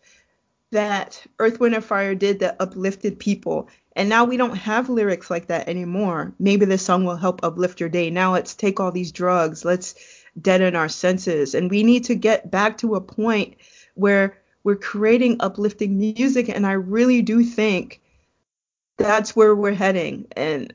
that 0.71 1.25
Earth, 1.39 1.61
Wind, 1.61 1.75
and 1.75 1.85
Fire 1.85 2.15
did 2.15 2.41
that 2.41 2.57
uplifted 2.59 3.19
people. 3.19 3.69
And 3.95 4.09
now 4.09 4.25
we 4.25 4.37
don't 4.37 4.57
have 4.57 4.89
lyrics 4.89 5.31
like 5.31 5.47
that 5.47 5.69
anymore. 5.69 6.33
Maybe 6.41 6.65
this 6.65 6.85
song 6.85 7.05
will 7.05 7.17
help 7.17 7.45
uplift 7.45 7.79
your 7.79 7.89
day. 7.89 8.11
Now 8.11 8.33
let's 8.33 8.55
take 8.55 8.81
all 8.81 8.91
these 8.91 9.13
drugs, 9.13 9.65
let's 9.65 9.95
deaden 10.41 10.75
our 10.75 10.89
senses. 10.89 11.55
And 11.55 11.71
we 11.71 11.85
need 11.85 12.05
to 12.05 12.17
get 12.17 12.51
back 12.51 12.79
to 12.79 12.97
a 12.97 13.01
point 13.01 13.55
where 13.95 14.37
we're 14.65 14.77
creating 14.77 15.37
uplifting 15.41 15.97
music 15.97 16.49
and 16.49 16.67
i 16.67 16.73
really 16.73 17.23
do 17.23 17.45
think 17.45 18.01
that's 18.97 19.37
where 19.37 19.55
we're 19.55 19.75
heading 19.75 20.27
and 20.37 20.73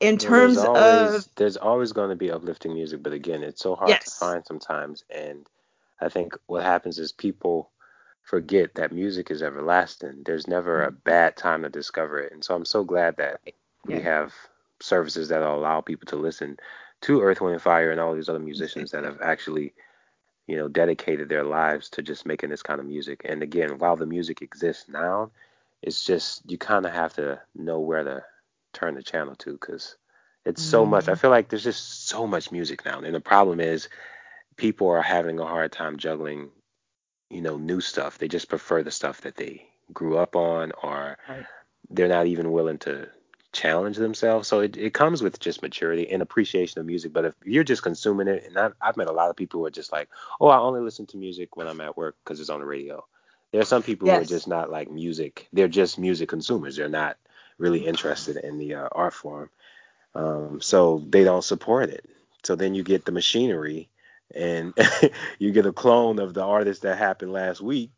in 0.00 0.18
terms 0.18 0.56
well, 0.56 0.74
there's 0.74 1.08
always, 1.08 1.26
of 1.26 1.34
there's 1.36 1.56
always 1.56 1.92
going 1.92 2.10
to 2.10 2.16
be 2.16 2.30
uplifting 2.30 2.74
music 2.74 3.02
but 3.02 3.12
again 3.12 3.42
it's 3.42 3.62
so 3.62 3.74
hard 3.74 3.88
yes. 3.88 4.04
to 4.04 4.10
find 4.10 4.46
sometimes 4.46 5.04
and 5.10 5.46
i 6.00 6.08
think 6.08 6.36
what 6.46 6.62
happens 6.62 6.98
is 6.98 7.12
people 7.12 7.70
forget 8.22 8.74
that 8.74 8.92
music 8.92 9.30
is 9.30 9.42
everlasting 9.42 10.22
there's 10.24 10.48
never 10.48 10.82
a 10.82 10.88
mm-hmm. 10.88 10.96
bad 11.04 11.36
time 11.36 11.62
to 11.62 11.68
discover 11.68 12.20
it 12.20 12.32
and 12.32 12.44
so 12.44 12.54
i'm 12.54 12.64
so 12.64 12.84
glad 12.84 13.16
that 13.16 13.40
we 13.86 14.00
have 14.00 14.32
services 14.80 15.28
that 15.28 15.42
allow 15.42 15.80
people 15.80 16.06
to 16.06 16.16
listen 16.16 16.58
to 17.00 17.22
earth 17.22 17.40
wind 17.40 17.54
and 17.54 17.62
fire 17.62 17.90
and 17.90 18.00
all 18.00 18.14
these 18.14 18.28
other 18.28 18.38
musicians 18.38 18.90
that 18.90 19.04
mm-hmm. 19.04 19.12
have 19.12 19.22
actually 19.22 19.72
you 20.46 20.56
know, 20.56 20.68
dedicated 20.68 21.28
their 21.28 21.44
lives 21.44 21.88
to 21.90 22.02
just 22.02 22.26
making 22.26 22.50
this 22.50 22.62
kind 22.62 22.80
of 22.80 22.86
music. 22.86 23.22
And 23.24 23.42
again, 23.42 23.78
while 23.78 23.96
the 23.96 24.06
music 24.06 24.42
exists 24.42 24.88
now, 24.88 25.30
it's 25.82 26.04
just 26.04 26.48
you 26.48 26.56
kind 26.56 26.86
of 26.86 26.92
have 26.92 27.14
to 27.14 27.40
know 27.54 27.80
where 27.80 28.04
to 28.04 28.24
turn 28.76 28.94
the 28.94 29.02
channel 29.02 29.34
to 29.36 29.52
because 29.52 29.96
it's 30.44 30.62
mm. 30.62 30.70
so 30.70 30.86
much. 30.86 31.08
I 31.08 31.12
mm. 31.12 31.18
feel 31.18 31.30
like 31.30 31.48
there's 31.48 31.64
just 31.64 32.08
so 32.08 32.26
much 32.26 32.52
music 32.52 32.84
now, 32.84 33.00
and 33.00 33.14
the 33.14 33.20
problem 33.20 33.60
is 33.60 33.88
people 34.56 34.88
are 34.88 35.02
having 35.02 35.38
a 35.38 35.46
hard 35.46 35.72
time 35.72 35.96
juggling, 35.98 36.50
you 37.30 37.40
know, 37.40 37.56
new 37.56 37.80
stuff. 37.80 38.18
They 38.18 38.28
just 38.28 38.48
prefer 38.48 38.82
the 38.82 38.90
stuff 38.90 39.22
that 39.22 39.36
they 39.36 39.66
grew 39.92 40.18
up 40.18 40.36
on, 40.36 40.72
or 40.82 41.18
right. 41.28 41.46
they're 41.90 42.08
not 42.08 42.26
even 42.26 42.52
willing 42.52 42.78
to 42.78 43.08
challenge 43.52 43.96
themselves. 43.96 44.46
So 44.48 44.60
it, 44.60 44.76
it 44.76 44.92
comes 44.92 45.22
with 45.22 45.40
just 45.40 45.62
maturity 45.62 46.10
and 46.10 46.22
appreciation 46.22 46.80
of 46.80 46.86
music. 46.86 47.12
But 47.12 47.24
if 47.24 47.34
you're 47.44 47.64
just 47.64 47.82
consuming 47.82 48.28
it, 48.28 48.44
and 48.46 48.58
I've, 48.58 48.74
I've 48.80 48.96
met 48.96 49.08
a 49.08 49.12
lot 49.12 49.30
of 49.30 49.36
people 49.36 49.60
who 49.60 49.66
are 49.66 49.70
just 49.70 49.92
like, 49.92 50.08
oh, 50.40 50.48
I 50.48 50.58
only 50.58 50.80
listen 50.80 51.06
to 51.06 51.16
music 51.16 51.56
when 51.56 51.66
I'm 51.66 51.80
at 51.80 51.96
work 51.96 52.16
because 52.22 52.40
it's 52.40 52.50
on 52.50 52.60
the 52.60 52.66
radio. 52.66 53.04
There 53.52 53.60
are 53.60 53.64
some 53.64 53.82
people 53.82 54.08
yes. 54.08 54.16
who 54.16 54.22
are 54.22 54.36
just 54.38 54.48
not 54.48 54.70
like 54.70 54.90
music. 54.90 55.48
They're 55.52 55.68
just 55.68 55.98
music 55.98 56.28
consumers. 56.28 56.76
They're 56.76 56.88
not 56.88 57.16
really 57.58 57.86
interested 57.86 58.36
in 58.36 58.58
the 58.58 58.74
uh, 58.74 58.88
art 58.92 59.14
form. 59.14 59.50
Um, 60.14 60.60
so 60.60 61.04
they 61.08 61.24
don't 61.24 61.44
support 61.44 61.90
it. 61.90 62.08
So 62.42 62.56
then 62.56 62.74
you 62.74 62.82
get 62.82 63.04
the 63.04 63.12
machinery 63.12 63.88
and 64.34 64.72
you 65.38 65.52
get 65.52 65.66
a 65.66 65.72
clone 65.72 66.18
of 66.18 66.34
the 66.34 66.44
artist 66.44 66.82
that 66.82 66.98
happened 66.98 67.32
last 67.32 67.60
week 67.60 67.90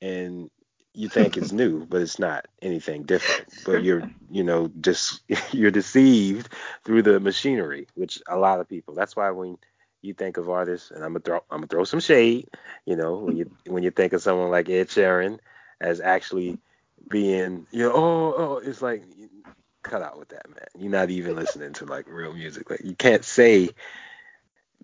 and 0.00 0.50
you 0.94 1.08
think 1.08 1.36
it's 1.36 1.52
new, 1.62 1.84
but 1.86 2.02
it's 2.02 2.18
not 2.18 2.46
anything 2.62 3.04
different. 3.04 3.52
But 3.64 3.84
you're, 3.84 4.10
you 4.30 4.42
know, 4.42 4.70
just 4.80 5.22
you're 5.52 5.70
deceived 5.70 6.48
through 6.84 7.02
the 7.02 7.20
machinery, 7.20 7.86
which 7.94 8.20
a 8.28 8.36
lot 8.36 8.60
of 8.60 8.68
people. 8.68 8.94
That's 8.94 9.14
why 9.14 9.30
when 9.30 9.58
you 10.02 10.14
think 10.14 10.36
of 10.36 10.48
artists, 10.48 10.90
and 10.90 11.04
I'm 11.04 11.12
gonna 11.12 11.20
throw 11.20 11.36
I'm 11.50 11.58
gonna 11.58 11.66
throw 11.66 11.84
some 11.84 12.00
shade, 12.00 12.48
you 12.86 12.96
know, 12.96 13.16
when 13.16 13.36
you 13.36 13.50
when 13.66 13.82
you 13.82 13.90
think 13.90 14.12
of 14.12 14.22
someone 14.22 14.50
like 14.50 14.68
Ed 14.68 14.88
Sheeran 14.88 15.38
as 15.80 16.00
actually 16.00 16.58
being, 17.08 17.66
you 17.70 17.84
know, 17.84 17.92
oh, 17.94 18.34
oh, 18.36 18.60
it's 18.64 18.82
like 18.82 19.04
cut 19.82 20.02
out 20.02 20.18
with 20.18 20.28
that, 20.30 20.48
man. 20.48 20.66
You're 20.78 20.90
not 20.90 21.10
even 21.10 21.36
listening 21.36 21.72
to 21.74 21.84
like 21.84 22.06
real 22.08 22.32
music. 22.32 22.70
Like 22.70 22.84
you 22.84 22.94
can't 22.94 23.24
say 23.24 23.70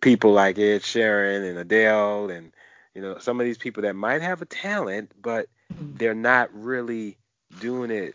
people 0.00 0.32
like 0.32 0.58
Ed 0.58 0.82
Sheeran 0.82 1.48
and 1.48 1.58
Adele 1.58 2.30
and 2.30 2.52
you 2.94 3.02
know 3.02 3.18
some 3.18 3.40
of 3.40 3.46
these 3.46 3.58
people 3.58 3.82
that 3.82 3.96
might 3.96 4.22
have 4.22 4.42
a 4.42 4.46
talent, 4.46 5.12
but 5.20 5.48
mm-hmm. 5.72 5.96
they're 5.96 6.14
not 6.14 6.50
really 6.52 7.16
doing 7.60 7.90
it 7.90 8.14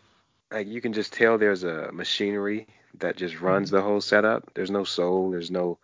like 0.51 0.67
you 0.67 0.81
can 0.81 0.93
just 0.93 1.13
tell 1.13 1.37
there's 1.37 1.63
a 1.63 1.91
machinery 1.91 2.67
that 2.99 3.17
just 3.17 3.41
runs 3.41 3.69
the 3.69 3.77
mm-hmm. 3.77 3.87
whole 3.87 4.01
setup. 4.01 4.51
There's 4.53 4.71
no 4.71 4.83
soul, 4.83 5.31
there's 5.31 5.51
no 5.51 5.77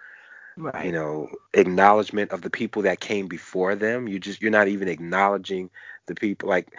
right. 0.57 0.85
you 0.85 0.91
know 0.91 1.29
acknowledgement 1.53 2.31
of 2.31 2.41
the 2.41 2.49
people 2.49 2.83
that 2.83 2.99
came 2.99 3.27
before 3.27 3.75
them. 3.75 4.07
You 4.07 4.19
just 4.19 4.41
you're 4.41 4.51
not 4.51 4.67
even 4.67 4.87
acknowledging 4.87 5.69
the 6.05 6.15
people 6.15 6.49
like 6.49 6.73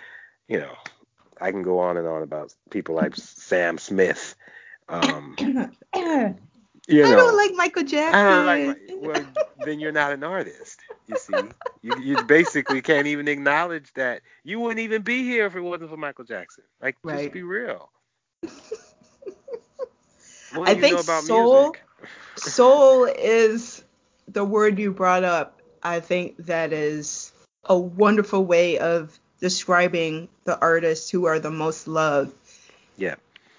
you 0.48 0.58
know 0.58 0.74
I 1.40 1.50
can 1.50 1.62
go 1.62 1.78
on 1.78 1.96
and 1.96 2.06
on 2.06 2.22
about 2.22 2.54
people 2.70 2.94
like 2.94 3.16
Sam 3.16 3.78
Smith. 3.78 4.34
Um, 4.88 5.36
You 6.86 7.02
know, 7.02 7.12
I 7.12 7.14
don't 7.14 7.36
like 7.36 7.52
Michael 7.54 7.82
Jackson. 7.82 8.20
I 8.20 8.58
don't 8.58 8.66
like. 8.66 8.78
Well, 9.00 9.26
then 9.64 9.80
you're 9.80 9.90
not 9.92 10.12
an 10.12 10.22
artist. 10.22 10.80
You 11.06 11.16
see, 11.16 11.32
you 11.80 11.98
you 11.98 12.22
basically 12.24 12.82
can't 12.82 13.06
even 13.06 13.26
acknowledge 13.26 13.90
that 13.94 14.20
you 14.42 14.60
wouldn't 14.60 14.80
even 14.80 15.00
be 15.00 15.22
here 15.22 15.46
if 15.46 15.56
it 15.56 15.62
wasn't 15.62 15.88
for 15.90 15.96
Michael 15.96 16.26
Jackson. 16.26 16.64
Like, 16.82 16.96
right. 17.02 17.22
just 17.22 17.32
be 17.32 17.42
real. 17.42 17.90
I 20.62 20.74
think 20.74 20.98
soul, 20.98 21.74
soul 22.36 23.04
is 23.06 23.82
the 24.28 24.44
word 24.44 24.78
you 24.78 24.92
brought 24.92 25.24
up. 25.24 25.62
I 25.82 26.00
think 26.00 26.36
that 26.44 26.72
is 26.74 27.32
a 27.64 27.78
wonderful 27.78 28.44
way 28.44 28.78
of 28.78 29.18
describing 29.44 30.28
the 30.44 30.58
artists 30.60 31.10
who 31.10 31.26
are 31.26 31.38
the 31.38 31.50
most 31.50 31.86
loved. 31.86 32.32
Yeah 32.96 33.16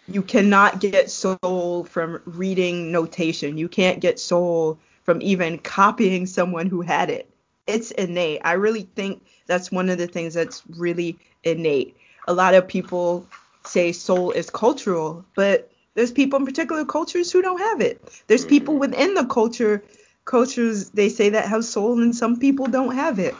you 0.08 0.22
cannot 0.22 0.80
get 0.80 1.10
soul 1.10 1.84
from 1.86 2.22
reading 2.26 2.92
notation. 2.92 3.58
You 3.58 3.68
can't 3.68 4.00
get 4.00 4.20
soul 4.20 4.78
from 5.04 5.22
even 5.22 5.58
copying 5.58 6.26
someone 6.26 6.68
who 6.68 6.82
had 6.82 7.10
it. 7.10 7.30
It's 7.68 7.92
innate. 7.92 8.42
I 8.44 8.54
really 8.54 8.88
think 8.96 9.26
that's 9.48 9.72
one 9.72 9.90
of 9.90 9.98
the 9.98 10.08
things 10.08 10.34
that's 10.34 10.62
really 10.78 11.18
innate. 11.44 11.98
A 12.28 12.34
lot 12.34 12.54
of 12.54 12.68
people 12.68 13.28
say 13.66 13.92
soul 13.92 14.32
is 14.32 14.50
cultural, 14.50 15.26
but 15.36 15.72
there's 15.96 16.12
people 16.12 16.38
in 16.40 16.46
particular 16.46 16.86
cultures 16.86 17.32
who 17.32 17.42
don't 17.42 17.60
have 17.60 17.82
it. 17.82 18.02
There's 18.28 18.42
mm-hmm. 18.42 18.50
people 18.50 18.78
within 18.78 19.14
the 19.16 19.26
culture 19.26 19.84
cultures 20.26 20.90
they 20.90 21.08
say 21.08 21.30
that 21.30 21.48
have 21.48 21.64
soul 21.64 22.02
and 22.02 22.16
some 22.16 22.40
people 22.40 22.66
don't 22.66 22.96
have 22.96 23.20
it. 23.20 23.36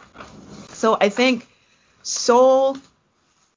So 0.68 0.96
I 1.00 1.08
think 1.08 1.48
soul 2.06 2.76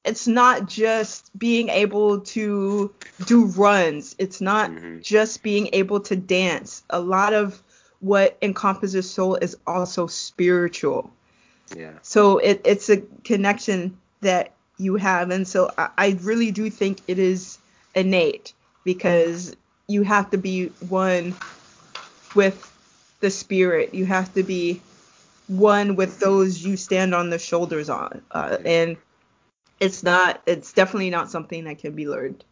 it's 0.06 0.28
not 0.28 0.68
just 0.68 1.38
being 1.38 1.70
able 1.70 2.22
to 2.22 2.94
do 3.26 3.46
runs. 3.46 4.16
It's 4.18 4.42
not 4.42 4.72
mm-hmm. 4.72 5.02
just 5.02 5.44
being 5.44 5.70
able 5.74 6.00
to 6.02 6.16
dance. 6.16 6.84
A 6.90 7.00
lot 7.00 7.34
of 7.34 7.62
what 8.00 8.38
encompasses 8.42 9.10
soul 9.10 9.36
is 9.36 9.58
also 9.68 10.08
spiritual. 10.08 11.12
Yeah. 11.76 11.92
So 12.02 12.38
it, 12.38 12.62
it's 12.64 12.90
a 12.90 12.98
connection 13.24 13.98
that 14.22 14.54
you 14.78 14.96
have. 14.96 15.32
And 15.32 15.48
so 15.48 15.70
I, 15.78 15.90
I 15.98 16.18
really 16.22 16.52
do 16.52 16.70
think 16.70 17.02
it 17.08 17.20
is 17.20 17.58
innate 17.94 18.54
because 18.86 19.56
you 19.88 20.04
have 20.04 20.32
to 20.32 20.38
be 20.38 20.68
one 20.88 21.36
with 22.36 22.66
the 23.20 23.30
spirit. 23.30 23.94
You 23.94 24.06
have 24.06 24.34
to 24.36 24.44
be 24.44 24.82
one 25.50 25.96
with 25.96 26.20
those 26.20 26.64
you 26.64 26.78
stand 26.78 27.14
on 27.14 27.30
the 27.30 27.40
shoulders 27.40 27.90
on. 27.90 28.22
Uh, 28.32 28.58
and 28.64 28.98
it's 29.80 30.04
not 30.04 30.42
it's 30.46 30.74
definitely 30.74 31.10
not 31.10 31.32
something 31.32 31.66
that 31.66 31.80
can 31.80 31.94
be 31.94 32.08
learned. 32.08 32.44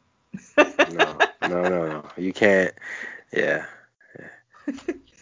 no, 0.57 1.17
no, 1.43 1.61
no, 1.61 1.87
no. 1.87 2.05
You 2.17 2.33
can't. 2.33 2.73
Yeah. 3.31 3.65
yeah. 4.19 4.75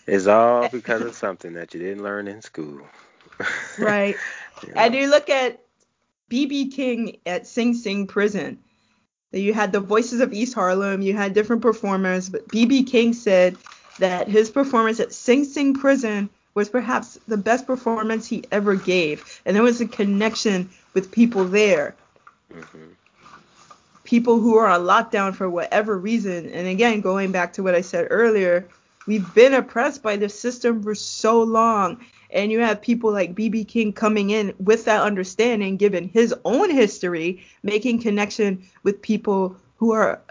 It's 0.07 0.27
all 0.27 0.69
because 0.71 1.01
of 1.01 1.15
something 1.15 1.53
that 1.53 1.73
you 1.73 1.79
didn't 1.81 2.03
learn 2.03 2.27
in 2.27 2.41
school. 2.41 2.81
right. 3.77 4.15
You 4.65 4.73
know? 4.73 4.81
And 4.81 4.95
you 4.95 5.09
look 5.09 5.29
at 5.29 5.61
BB 6.31 6.73
King 6.73 7.17
at 7.25 7.45
Sing 7.45 7.73
Sing 7.73 8.07
Prison. 8.07 8.59
You 9.31 9.53
had 9.53 9.73
the 9.73 9.81
Voices 9.81 10.21
of 10.21 10.31
East 10.31 10.53
Harlem, 10.53 11.01
you 11.01 11.13
had 11.13 11.33
different 11.33 11.61
performers, 11.61 12.29
but 12.29 12.47
BB 12.47 12.87
King 12.87 13.11
said 13.11 13.57
that 13.99 14.29
his 14.29 14.49
performance 14.49 15.01
at 15.01 15.11
Sing 15.11 15.43
Sing 15.43 15.73
Prison 15.73 16.29
was 16.55 16.69
perhaps 16.69 17.19
the 17.27 17.37
best 17.37 17.67
performance 17.67 18.25
he 18.25 18.43
ever 18.51 18.75
gave. 18.75 19.41
And 19.45 19.55
there 19.55 19.63
was 19.63 19.81
a 19.81 19.87
connection 19.87 20.69
with 20.93 21.11
people 21.11 21.43
there. 21.43 21.95
Mhm. 22.51 22.95
People 24.05 24.39
who 24.39 24.55
are 24.57 24.67
on 24.67 24.85
lockdown 24.85 25.35
for 25.35 25.49
whatever 25.49 25.97
reason. 25.97 26.49
And 26.49 26.67
again, 26.67 27.01
going 27.01 27.31
back 27.31 27.53
to 27.53 27.63
what 27.63 27.75
I 27.75 27.81
said 27.81 28.07
earlier, 28.09 28.67
we've 29.05 29.33
been 29.35 29.53
oppressed 29.53 30.01
by 30.01 30.15
the 30.15 30.29
system 30.29 30.81
for 30.81 30.95
so 30.95 31.43
long. 31.43 31.97
And 32.31 32.51
you 32.51 32.59
have 32.61 32.81
people 32.81 33.11
like 33.11 33.35
BB 33.35 33.67
King 33.67 33.91
coming 33.91 34.29
in 34.29 34.53
with 34.57 34.85
that 34.85 35.01
understanding, 35.01 35.75
given 35.75 36.07
his 36.07 36.33
own 36.45 36.69
history, 36.69 37.43
making 37.63 38.01
connection 38.01 38.63
with 38.83 39.01
people 39.01 39.57
who 39.77 39.91
are 39.91 40.21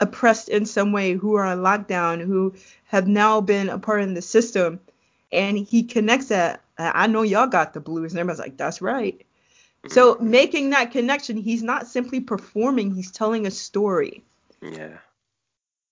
oppressed 0.00 0.48
in 0.48 0.64
some 0.64 0.92
way, 0.92 1.12
who 1.12 1.34
are 1.34 1.44
on 1.44 1.58
lockdown, 1.58 2.20
who 2.20 2.54
have 2.86 3.06
now 3.06 3.40
been 3.40 3.68
a 3.68 3.78
part 3.78 4.00
of 4.00 4.14
the 4.14 4.22
system. 4.22 4.80
And 5.34 5.58
he 5.58 5.82
connects 5.84 6.28
that. 6.28 6.62
I 6.78 7.06
know 7.08 7.22
y'all 7.22 7.46
got 7.48 7.74
the 7.74 7.80
blues. 7.80 8.12
And 8.12 8.20
everybody's 8.20 8.40
like, 8.40 8.56
that's 8.56 8.80
right. 8.82 9.20
So 9.88 10.16
making 10.20 10.70
that 10.70 10.92
connection, 10.92 11.36
he's 11.36 11.62
not 11.62 11.86
simply 11.88 12.20
performing, 12.20 12.94
he's 12.94 13.10
telling 13.12 13.46
a 13.46 13.50
story 13.50 14.24
Yeah. 14.62 14.98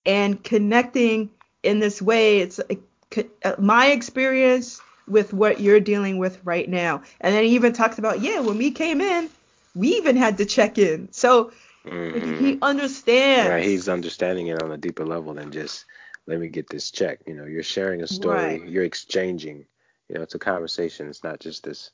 and 0.05 0.43
connecting 0.43 1.29
in 1.63 1.79
this 1.79 2.01
way 2.01 2.39
it's 2.39 2.59
uh, 2.59 3.55
my 3.59 3.87
experience 3.87 4.81
with 5.07 5.33
what 5.33 5.59
you're 5.61 5.79
dealing 5.79 6.17
with 6.17 6.39
right 6.43 6.67
now 6.69 7.03
and 7.21 7.33
then 7.35 7.43
he 7.43 7.51
even 7.55 7.73
talks 7.73 7.99
about 7.99 8.21
yeah 8.21 8.39
when 8.39 8.57
we 8.57 8.71
came 8.71 9.01
in 9.01 9.29
we 9.75 9.89
even 9.89 10.17
had 10.17 10.37
to 10.37 10.45
check 10.45 10.77
in 10.77 11.11
so 11.11 11.51
Mhm. 11.85 12.39
he 12.39 12.57
understands 12.61 13.49
Right, 13.49 13.63
he's 13.63 13.89
understanding 13.89 14.47
it 14.47 14.61
on 14.63 14.71
a 14.71 14.77
deeper 14.77 15.05
level 15.05 15.33
than 15.33 15.51
just 15.51 15.85
let 16.27 16.39
me 16.39 16.47
get 16.49 16.69
this 16.69 16.91
check. 16.91 17.19
You 17.27 17.35
know, 17.35 17.45
you're 17.45 17.63
sharing 17.63 18.01
a 18.03 18.07
story, 18.07 18.61
Right. 18.61 18.67
you're 18.67 18.83
exchanging. 18.83 19.65
You 20.09 20.15
know, 20.15 20.21
it's 20.21 20.35
a 20.35 20.39
conversation. 20.39 21.07
It's 21.09 21.23
not 21.23 21.39
just 21.39 21.63
this 21.63 21.91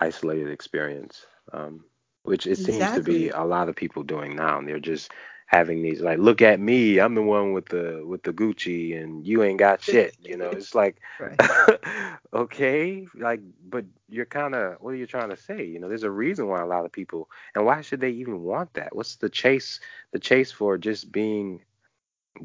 isolated 0.00 0.48
experience, 0.50 1.26
um, 1.52 1.84
which 2.22 2.46
it 2.46 2.56
seems 2.56 2.92
to 2.92 3.02
be 3.02 3.28
a 3.30 3.42
lot 3.44 3.68
of 3.68 3.76
people 3.76 4.02
doing 4.02 4.36
now. 4.36 4.58
And 4.58 4.68
they're 4.68 4.78
just 4.80 5.12
having 5.46 5.82
these 5.82 6.00
like, 6.00 6.18
look 6.18 6.42
at 6.42 6.60
me, 6.60 6.98
I'm 6.98 7.14
the 7.14 7.22
one 7.22 7.52
with 7.52 7.66
the 7.66 8.02
with 8.06 8.22
the 8.22 8.32
Gucci, 8.32 9.00
and 9.00 9.26
you 9.26 9.42
ain't 9.42 9.58
got 9.58 9.82
shit. 9.82 10.16
You 10.24 10.36
know, 10.36 10.52
it's 10.52 10.74
like, 10.74 10.98
okay, 12.34 13.06
like, 13.14 13.40
but 13.68 13.84
you're 14.08 14.26
kind 14.26 14.54
of, 14.54 14.76
what 14.80 14.90
are 14.92 14.96
you 14.96 15.06
trying 15.06 15.30
to 15.30 15.36
say? 15.36 15.64
You 15.64 15.78
know, 15.80 15.88
there's 15.88 16.02
a 16.04 16.10
reason 16.10 16.48
why 16.48 16.60
a 16.60 16.66
lot 16.66 16.84
of 16.84 16.92
people, 16.92 17.28
and 17.54 17.64
why 17.64 17.80
should 17.82 18.00
they 18.00 18.10
even 18.10 18.42
want 18.42 18.74
that? 18.74 18.94
What's 18.94 19.16
the 19.16 19.28
chase? 19.30 19.80
The 20.12 20.18
chase 20.18 20.52
for 20.52 20.78
just 20.78 21.12
being 21.12 21.62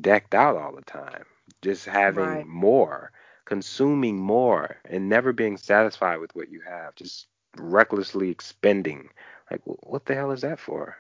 decked 0.02 0.34
out 0.36 0.56
all 0.58 0.74
the 0.76 0.82
time, 0.82 1.26
just 1.62 1.86
having 1.86 2.42
Right. 2.42 2.48
more, 2.48 3.12
consuming 3.46 4.18
more, 4.18 4.78
and 4.86 5.10
never 5.10 5.32
being 5.34 5.58
satisfied 5.58 6.18
with 6.20 6.36
what 6.36 6.50
you 6.50 6.62
have, 6.62 6.96
just 6.96 7.28
recklessly 7.58 8.30
expending. 8.30 9.10
Like, 9.52 9.62
what 9.66 10.06
the 10.06 10.16
hell 10.16 10.32
is 10.32 10.42
that 10.42 10.60
for? 10.60 10.98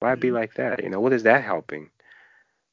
Why 0.00 0.14
be 0.14 0.30
Mhm. 0.30 0.32
like 0.32 0.54
that? 0.54 0.82
You 0.82 0.90
know, 0.90 1.00
what 1.00 1.12
is 1.12 1.22
that 1.24 1.44
helping? 1.44 1.90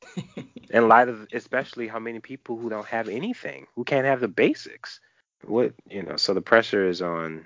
In 0.70 0.88
light 0.88 1.08
of 1.10 1.28
especially 1.34 1.88
how 1.88 2.00
many 2.00 2.20
people 2.20 2.58
who 2.58 2.70
don't 2.70 2.88
have 2.88 3.08
anything, 3.08 3.68
who 3.76 3.84
can't 3.84 4.06
have 4.06 4.20
the 4.20 4.28
basics. 4.28 5.00
What 5.44 5.74
you 5.90 6.04
know, 6.04 6.16
so 6.18 6.34
the 6.34 6.42
pressure 6.42 6.88
is 6.88 7.02
on 7.02 7.46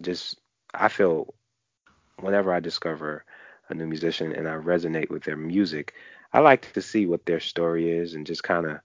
just 0.00 0.40
I 0.74 0.88
feel 0.88 1.34
whenever 2.18 2.52
I 2.52 2.60
discover 2.60 3.24
a 3.68 3.74
new 3.74 3.86
musician 3.86 4.32
and 4.32 4.48
I 4.48 4.54
resonate 4.56 5.10
with 5.10 5.24
their 5.24 5.36
music, 5.36 5.94
I 6.32 6.40
like 6.40 6.72
to 6.74 6.82
see 6.82 7.06
what 7.06 7.26
their 7.26 7.40
story 7.40 7.90
is 7.90 8.14
and 8.14 8.26
just 8.26 8.42
kind 8.42 8.66
of 8.66 8.80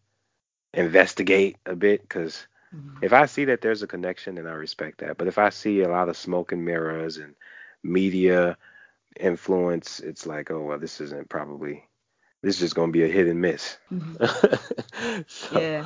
investigate 0.73 1.57
a 1.65 1.75
bit 1.75 2.01
because 2.01 2.47
Mhm. 2.73 2.97
if 3.01 3.13
I 3.13 3.25
see 3.27 3.45
that 3.45 3.61
there's 3.61 3.83
a 3.83 3.87
connection, 3.87 4.35
then 4.35 4.47
I 4.47 4.53
respect 4.53 4.99
that. 4.99 5.17
But 5.17 5.27
if 5.27 5.37
I 5.37 5.49
see 5.49 5.81
a 5.81 5.89
lot 5.89 6.09
of 6.09 6.17
smoke 6.17 6.51
and 6.51 6.65
mirrors 6.65 7.17
and 7.17 7.35
media 7.83 8.57
influence, 9.19 9.99
it's 9.99 10.25
like, 10.27 10.51
oh 10.51 10.61
well, 10.61 10.79
this 10.79 11.01
isn't 11.01 11.29
probably 11.29 11.83
this 12.41 12.55
is 12.55 12.61
just 12.61 12.75
gonna 12.75 12.91
be 12.91 13.03
a 13.03 13.07
hit 13.07 13.27
and 13.27 13.41
miss. 13.41 13.77
Mhm. 13.91 14.17
so, 15.27 15.61
Yeah. 15.61 15.85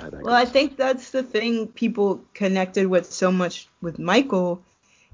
I 0.00 0.08
Well, 0.22 0.34
I 0.34 0.44
think 0.44 0.76
that's 0.76 1.10
the 1.10 1.22
thing 1.22 1.68
people 1.68 2.20
connected 2.34 2.86
with 2.86 3.12
so 3.12 3.30
much 3.32 3.68
with 3.80 3.98
Michael 3.98 4.62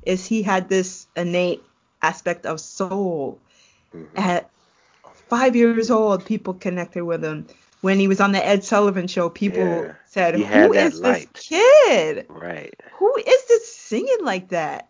is 0.05 0.27
he 0.27 0.43
had 0.43 0.69
this 0.69 1.07
innate 1.17 1.63
aspect 2.03 2.47
of 2.47 2.61
soul. 2.61 3.39
mhm. 3.95 4.07
At 4.17 4.51
five 5.29 5.57
years 5.57 5.91
old, 5.91 6.25
people 6.25 6.55
connected 6.55 7.05
with 7.05 7.25
him. 7.25 7.47
When 7.81 7.99
he 7.99 8.09
was 8.09 8.21
on 8.21 8.33
the 8.33 8.45
Ed 8.45 8.65
Sullivan 8.65 9.07
show, 9.07 9.29
people 9.29 9.61
Yeah, 9.63 9.95
said, 10.07 10.35
"Who 10.37 10.73
is 10.73 11.01
light." 11.01 11.33
this 11.35 11.49
kid? 11.49 12.27
right. 12.29 12.75
Who 12.95 13.15
is 13.17 13.45
this 13.47 13.75
singing 13.77 14.19
like 14.23 14.49
that?" 14.51 14.89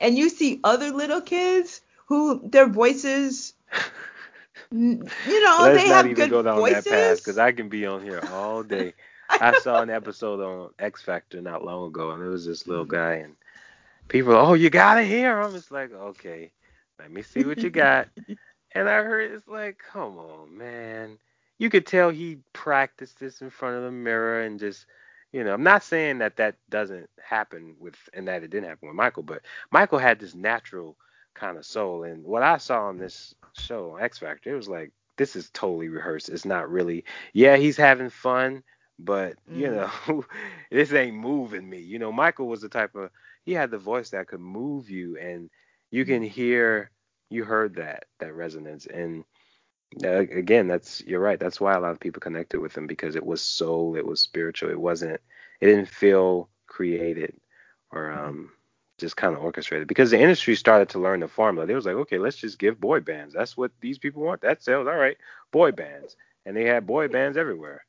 And 0.00 0.16
you 0.18 0.28
see 0.28 0.60
other 0.64 0.90
little 0.90 1.20
kids 1.20 1.80
who 2.06 2.40
their 2.48 2.66
voices, 2.66 3.54
you 4.70 4.98
know, 5.44 5.58
Let's 5.60 5.82
they 5.82 5.88
not 5.88 6.04
have 6.04 6.06
even 6.06 6.14
good 6.14 6.30
go 6.30 6.42
down 6.42 6.58
voices. 6.58 6.84
that 6.84 6.90
path 6.90 7.18
because 7.18 7.38
I 7.38 7.52
can 7.52 7.68
be 7.68 7.86
on 7.86 8.02
here 8.02 8.20
all 8.32 8.62
day. 8.64 8.94
I 9.28 9.58
saw 9.60 9.80
an 9.80 9.90
episode 9.90 10.40
on 10.40 10.70
X 10.78 11.02
Factor 11.02 11.40
not 11.40 11.64
long 11.64 11.88
ago, 11.88 12.10
and 12.10 12.22
it 12.22 12.28
was 12.28 12.44
this 12.46 12.66
little 12.66 12.84
mm-hmm. 12.84 12.94
guy, 12.94 13.14
and 13.14 13.36
people, 14.08 14.34
oh, 14.34 14.54
you 14.54 14.70
gotta 14.70 15.02
hear 15.04 15.40
him. 15.40 15.54
It's 15.54 15.70
like, 15.70 15.92
okay, 15.92 16.50
let 16.98 17.10
me 17.10 17.22
see 17.22 17.44
what 17.44 17.62
you 17.62 17.70
got. 17.70 18.08
And 18.74 18.88
I 18.88 19.02
heard 19.02 19.32
it's 19.32 19.48
like, 19.48 19.78
come 19.92 20.18
on, 20.18 20.56
man. 20.56 21.18
You 21.58 21.70
could 21.70 21.86
tell 21.86 22.10
he 22.10 22.38
practiced 22.52 23.20
this 23.20 23.42
in 23.42 23.50
front 23.50 23.76
of 23.76 23.84
the 23.84 23.92
mirror 23.92 24.42
and 24.42 24.60
just, 24.60 24.86
you 25.32 25.44
know, 25.44 25.54
I'm 25.54 25.64
not 25.64 25.84
saying 25.84 26.18
that 26.18 26.36
that 26.36 26.56
doesn't 26.70 27.08
happen 27.22 27.76
with, 27.80 27.96
and 28.14 28.28
that 28.28 28.42
it 28.44 28.50
didn't 28.50 28.68
happen 28.68 28.88
with 28.88 28.96
Michael, 28.96 29.24
but 29.24 29.42
Michael 29.72 29.98
had 29.98 30.18
this 30.20 30.34
natural 30.34 30.96
kind 31.34 31.58
of 31.58 31.66
soul. 31.66 32.04
And 32.04 32.24
what 32.24 32.42
I 32.42 32.58
saw 32.58 32.86
on 32.88 32.98
this 32.98 33.34
show, 33.54 33.96
X 33.96 34.18
Factor, 34.18 34.52
it 34.52 34.56
was 34.56 34.68
like, 34.68 34.92
this 35.18 35.36
is 35.36 35.50
totally 35.50 35.88
rehearsed. 35.88 36.30
It's 36.30 36.46
not 36.46 36.70
really, 36.70 37.04
yeah, 37.34 37.56
he's 37.56 37.76
having 37.76 38.10
fun, 38.10 38.64
but, 38.98 39.36
you 39.52 39.70
Mhm. 39.70 39.90
know, 40.08 40.24
this 40.72 40.92
ain't 40.94 41.16
moving 41.16 41.68
me. 41.68 41.80
You 41.80 41.98
know, 41.98 42.12
Michael 42.12 42.48
was 42.48 42.62
the 42.62 42.68
type 42.70 42.94
of, 42.96 43.10
he 43.44 43.52
had 43.52 43.70
the 43.70 43.78
voice 43.78 44.10
that 44.10 44.28
could 44.28 44.40
move 44.40 44.90
you, 44.90 45.18
and 45.18 45.50
you 45.90 46.04
can 46.06 46.22
hear, 46.22 46.90
you 47.32 47.44
heard 47.44 47.76
that, 47.76 48.04
that 48.20 48.34
resonance. 48.34 48.86
And 48.86 49.24
uh, 50.04 50.18
again, 50.18 50.68
that's 50.68 51.02
you're 51.06 51.20
right. 51.20 51.38
That's 51.38 51.60
why 51.60 51.74
a 51.74 51.80
lot 51.80 51.90
of 51.90 52.00
people 52.00 52.20
connected 52.20 52.60
with 52.60 52.76
him 52.76 52.86
because 52.86 53.16
it 53.16 53.24
was 53.24 53.42
soul, 53.42 53.96
it 53.96 54.06
was 54.06 54.20
spiritual. 54.20 54.70
It 54.70 54.80
wasn't. 54.80 55.20
It 55.60 55.66
didn't 55.66 55.88
feel 55.88 56.48
created 56.66 57.34
or 57.90 58.10
um, 58.10 58.50
just 58.98 59.16
kind 59.16 59.36
of 59.36 59.42
orchestrated. 59.42 59.86
Because 59.86 60.10
the 60.10 60.20
industry 60.20 60.56
started 60.56 60.88
to 60.90 60.98
learn 60.98 61.20
the 61.20 61.28
formula. 61.28 61.66
They 61.66 61.74
was 61.74 61.86
like, 61.86 61.94
okay, 61.94 62.18
let's 62.18 62.36
just 62.36 62.58
give 62.58 62.80
boy 62.80 63.00
bands. 63.00 63.34
That's 63.34 63.56
what 63.56 63.70
these 63.80 63.98
people 63.98 64.22
want. 64.22 64.40
That 64.40 64.62
sells. 64.62 64.86
All 64.86 64.96
right, 64.96 65.16
boy 65.50 65.72
bands, 65.72 66.16
and 66.46 66.56
they 66.56 66.64
had 66.64 66.86
boy 66.86 67.08
bands 67.08 67.36
everywhere. 67.36 67.84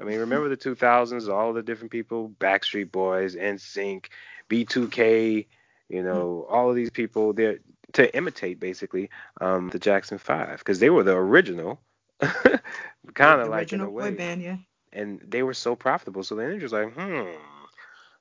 I 0.00 0.04
mean, 0.04 0.20
remember 0.20 0.48
the 0.48 0.56
2000s? 0.56 1.28
All 1.28 1.52
the 1.52 1.62
different 1.62 1.90
people, 1.90 2.32
Backstreet 2.38 2.92
Boys, 2.92 3.34
NSYNC, 3.34 4.06
B2K. 4.48 5.46
You 5.88 6.02
know, 6.02 6.46
all 6.50 6.70
of 6.70 6.76
these 6.76 6.90
people. 6.90 7.32
They're 7.32 7.58
to 7.94 8.14
imitate 8.14 8.60
basically 8.60 9.10
um, 9.40 9.70
the 9.70 9.78
Jackson 9.78 10.18
Five 10.18 10.58
because 10.58 10.78
they 10.78 10.90
were 10.90 11.02
the 11.02 11.16
original, 11.16 11.80
kind 12.20 13.40
of 13.40 13.48
like 13.48 13.72
in 13.72 13.80
original 13.80 13.88
a 13.88 13.90
boy 13.90 14.16
band, 14.16 14.42
yeah. 14.42 14.56
and 14.92 15.20
they 15.26 15.42
were 15.42 15.54
so 15.54 15.74
profitable. 15.74 16.22
So 16.22 16.34
the 16.34 16.44
industry 16.44 16.64
was 16.64 16.72
like, 16.72 16.94
hmm, 16.94 17.30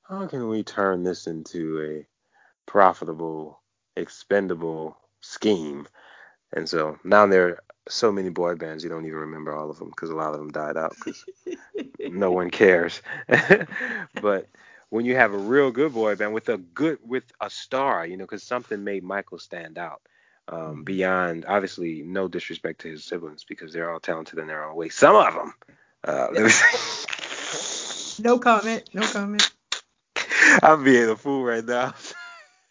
how 0.04 0.28
can 0.28 0.48
we 0.48 0.64
turn 0.64 1.04
this 1.04 1.28
into 1.28 1.82
a 1.82 2.70
profitable, 2.70 3.62
expendable 3.96 4.98
scheme? 5.22 5.88
And 6.54 6.68
so 6.70 6.98
now 7.04 7.28
there 7.28 7.48
are 7.50 7.64
so 7.90 8.12
many 8.12 8.30
boy 8.30 8.56
bands 8.56 8.84
you 8.84 8.90
don't 8.90 9.06
even 9.06 9.18
remember 9.18 9.54
all 9.54 9.70
of 9.70 9.80
them 9.80 9.90
because 9.90 10.10
a 10.10 10.16
lot 10.16 10.34
of 10.34 10.40
them 10.40 10.52
died 10.52 10.78
out 10.78 10.96
because 10.96 11.26
no 12.00 12.32
one 12.32 12.50
cares. 12.50 13.02
but 14.22 14.48
when 14.90 15.06
you 15.06 15.16
have 15.16 15.34
a 15.34 15.38
real 15.38 15.72
good 15.72 15.94
boy 15.94 16.16
band 16.16 16.34
with 16.34 16.50
a 16.50 16.58
good 16.58 17.00
with 17.04 17.24
a 17.42 17.50
star, 17.50 18.06
you 18.06 18.18
know, 18.18 18.24
because 18.26 18.44
something 18.44 18.84
made 18.84 19.04
Michael 19.04 19.40
stand 19.40 19.78
out 19.78 20.02
um, 20.48 20.78
Mhm. 20.78 20.86
beyond 20.86 21.46
obviously 21.46 22.04
no 22.04 22.28
disrespect 22.28 22.82
to 22.82 22.90
his 22.92 23.04
siblings 23.04 23.44
because 23.44 23.74
they're 23.74 23.92
all 23.92 24.00
talented 24.00 24.40
in 24.40 24.48
their 24.48 24.64
own 24.64 24.76
way. 24.76 24.90
Some 24.90 25.16
of 25.16 25.34
them. 25.34 25.54
Uh, 26.04 26.50
No 28.20 28.40
comment. 28.40 28.90
No 28.94 29.04
comment. 29.04 29.52
I'm 30.64 30.84
being 30.84 31.10
a 31.10 31.16
fool 31.16 31.44
right 31.44 31.64
now. 31.64 31.94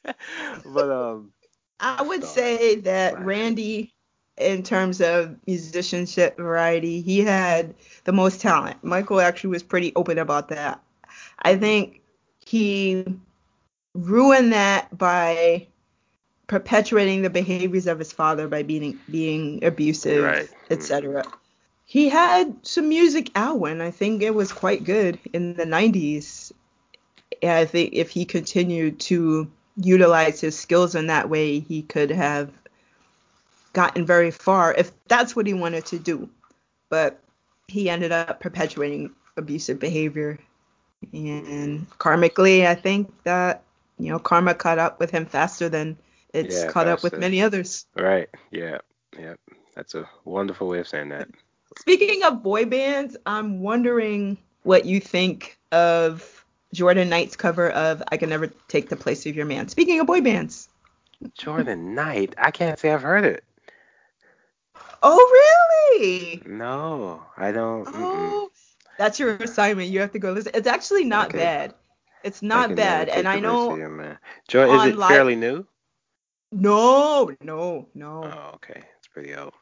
but 0.65 0.91
um, 0.91 1.33
I 1.79 2.03
would 2.03 2.25
say 2.25 2.77
that 2.77 3.13
Classic. 3.13 3.27
Randy 3.27 3.95
in 4.37 4.63
terms 4.63 5.01
of 5.01 5.37
musicianship 5.47 6.37
variety, 6.37 7.01
he 7.01 7.21
had 7.21 7.75
the 8.05 8.13
most 8.13 8.41
talent. 8.41 8.83
Michael 8.83 9.21
actually 9.21 9.51
was 9.51 9.63
pretty 9.63 9.93
open 9.95 10.19
about 10.19 10.49
that. 10.49 10.83
I 11.39 11.57
think 11.57 12.03
he 12.47 13.05
ruined 13.95 14.53
that 14.53 14.97
by 14.97 15.67
perpetuating 16.47 17.23
the 17.23 17.31
behaviors 17.31 17.87
of 17.87 17.99
his 17.99 18.13
father 18.13 18.47
by 18.49 18.63
being 18.63 18.99
being 19.11 19.65
abusive, 19.65 20.25
Right. 20.25 20.49
Mm. 20.49 20.71
etc. 20.71 21.25
He 21.85 22.09
had 22.09 22.55
some 22.63 22.89
music 22.89 23.31
out 23.37 23.59
when 23.59 23.81
I 23.81 23.91
think 23.91 24.23
it 24.23 24.35
was 24.35 24.53
quite 24.53 24.85
good 24.85 25.19
in 25.33 25.55
the 25.55 25.65
90s. 25.65 26.53
I 27.43 27.65
think 27.65 27.93
if 27.93 28.11
he 28.11 28.25
continued 28.25 28.99
to 29.01 29.51
utilize 29.77 30.41
his 30.41 30.59
skills 30.59 30.95
in 30.95 31.09
that 31.09 31.29
way, 31.29 31.61
he 31.61 31.83
could 31.83 32.11
have 32.11 32.51
gotten 33.73 34.07
very 34.07 34.31
far 34.31 34.73
if 34.75 34.91
that's 35.07 35.37
what 35.37 35.47
he 35.47 35.55
wanted 35.55 35.87
to 35.87 35.99
do. 35.99 36.29
But 36.89 37.21
he 37.69 37.91
ended 37.91 38.11
up 38.11 38.41
perpetuating 38.41 39.11
abusive 39.37 39.79
behavior. 39.79 40.39
And 41.13 41.89
karmically, 41.99 42.67
I 42.67 42.75
think 42.75 43.13
that, 43.25 43.63
you 43.99 44.11
know, 44.11 44.19
karma 44.19 44.55
caught 44.55 44.79
up 44.79 44.99
with 45.01 45.11
him 45.11 45.27
faster 45.27 45.69
than 45.69 45.97
it's 46.33 46.63
Yeah, 46.63 46.71
caught 46.71 46.89
up 46.89 47.03
with 47.03 47.19
many 47.19 47.41
others. 47.43 47.87
Right. 47.95 48.29
Yeah. 48.51 48.79
Yeah. 49.19 49.35
That's 49.75 49.95
a 49.95 50.09
wonderful 50.25 50.69
way 50.69 50.81
of 50.81 50.89
saying 50.89 51.11
that. 51.11 51.29
Speaking 51.79 52.23
of 52.25 52.43
boy 52.43 52.65
bands, 52.65 53.17
I'm 53.27 53.61
wondering 53.61 54.39
what 54.63 54.85
you 54.85 55.01
think 55.01 55.59
of 55.73 56.45
Jordan 56.73 57.09
Knight's 57.09 57.37
cover 57.37 57.71
of 57.71 58.03
I 58.09 58.17
Can 58.17 58.31
Never 58.31 58.49
Take 58.69 58.89
the 58.89 58.97
Place 58.97 59.27
of 59.27 59.37
Your 59.37 59.47
Man. 59.47 59.69
Speaking 59.69 60.01
of 60.01 60.07
boy 60.07 60.21
bands. 60.21 60.69
Jordan 61.35 61.95
Knight. 61.95 62.35
I 62.39 62.51
can't 62.51 62.79
say 62.79 62.93
I've 62.93 63.03
heard 63.03 63.25
it. 63.25 63.45
Oh, 65.03 65.95
really? 65.99 66.43
No, 66.47 67.23
I 67.37 67.53
don't. 67.53 67.89
Oh, 67.93 68.51
that's 68.99 69.19
your 69.19 69.37
assignment. 69.37 69.89
You 69.91 70.01
have 70.01 70.13
to 70.13 70.19
go 70.19 70.33
listen. 70.33 70.53
It's 70.55 70.67
actually 70.69 71.05
not 71.05 71.29
Okay. 71.29 71.39
bad. 71.39 71.75
It's 72.25 72.43
not 72.43 72.75
bad. 72.75 73.09
And 73.09 73.29
I 73.29 73.39
know 73.39 73.77
man. 73.77 74.19
Joy, 74.49 74.73
is 74.81 74.93
it 74.93 74.97
live- 74.97 75.09
fairly 75.11 75.37
new? 75.37 75.67
no, 76.53 77.31
no, 77.43 77.89
no. 77.95 78.25
Oh, 78.25 78.51
okay. 78.55 78.83
It's 78.99 79.09
pretty 79.09 79.35
old. 79.35 79.53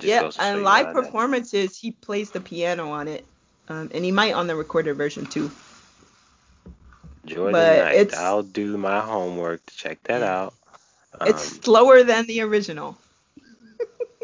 Yeah, 0.00 0.22
goes 0.22 0.36
to 0.36 0.40
show 0.40 0.46
and 0.46 0.62
live 0.62 0.94
performances, 0.94 1.76
he 1.78 1.90
plays 1.90 2.30
the 2.30 2.40
piano 2.40 2.90
on 2.90 3.08
it. 3.08 3.26
Um, 3.68 3.90
and 3.94 4.04
he 4.04 4.10
might 4.10 4.32
on 4.32 4.46
the 4.46 4.56
recorded 4.56 4.94
version 4.96 5.26
too. 5.26 5.50
Jordan 7.26 7.52
but 7.52 7.78
Knight. 7.84 7.94
it's- 7.94 8.18
I'll 8.18 8.42
do 8.42 8.76
my 8.78 9.00
homework 9.00 9.64
to 9.66 9.76
check 9.76 10.02
that 10.04 10.22
out. 10.22 10.54
Um, 11.20 11.28
It's 11.28 11.42
slower 11.62 12.02
than 12.02 12.26
the 12.26 12.40
original. 12.40 12.96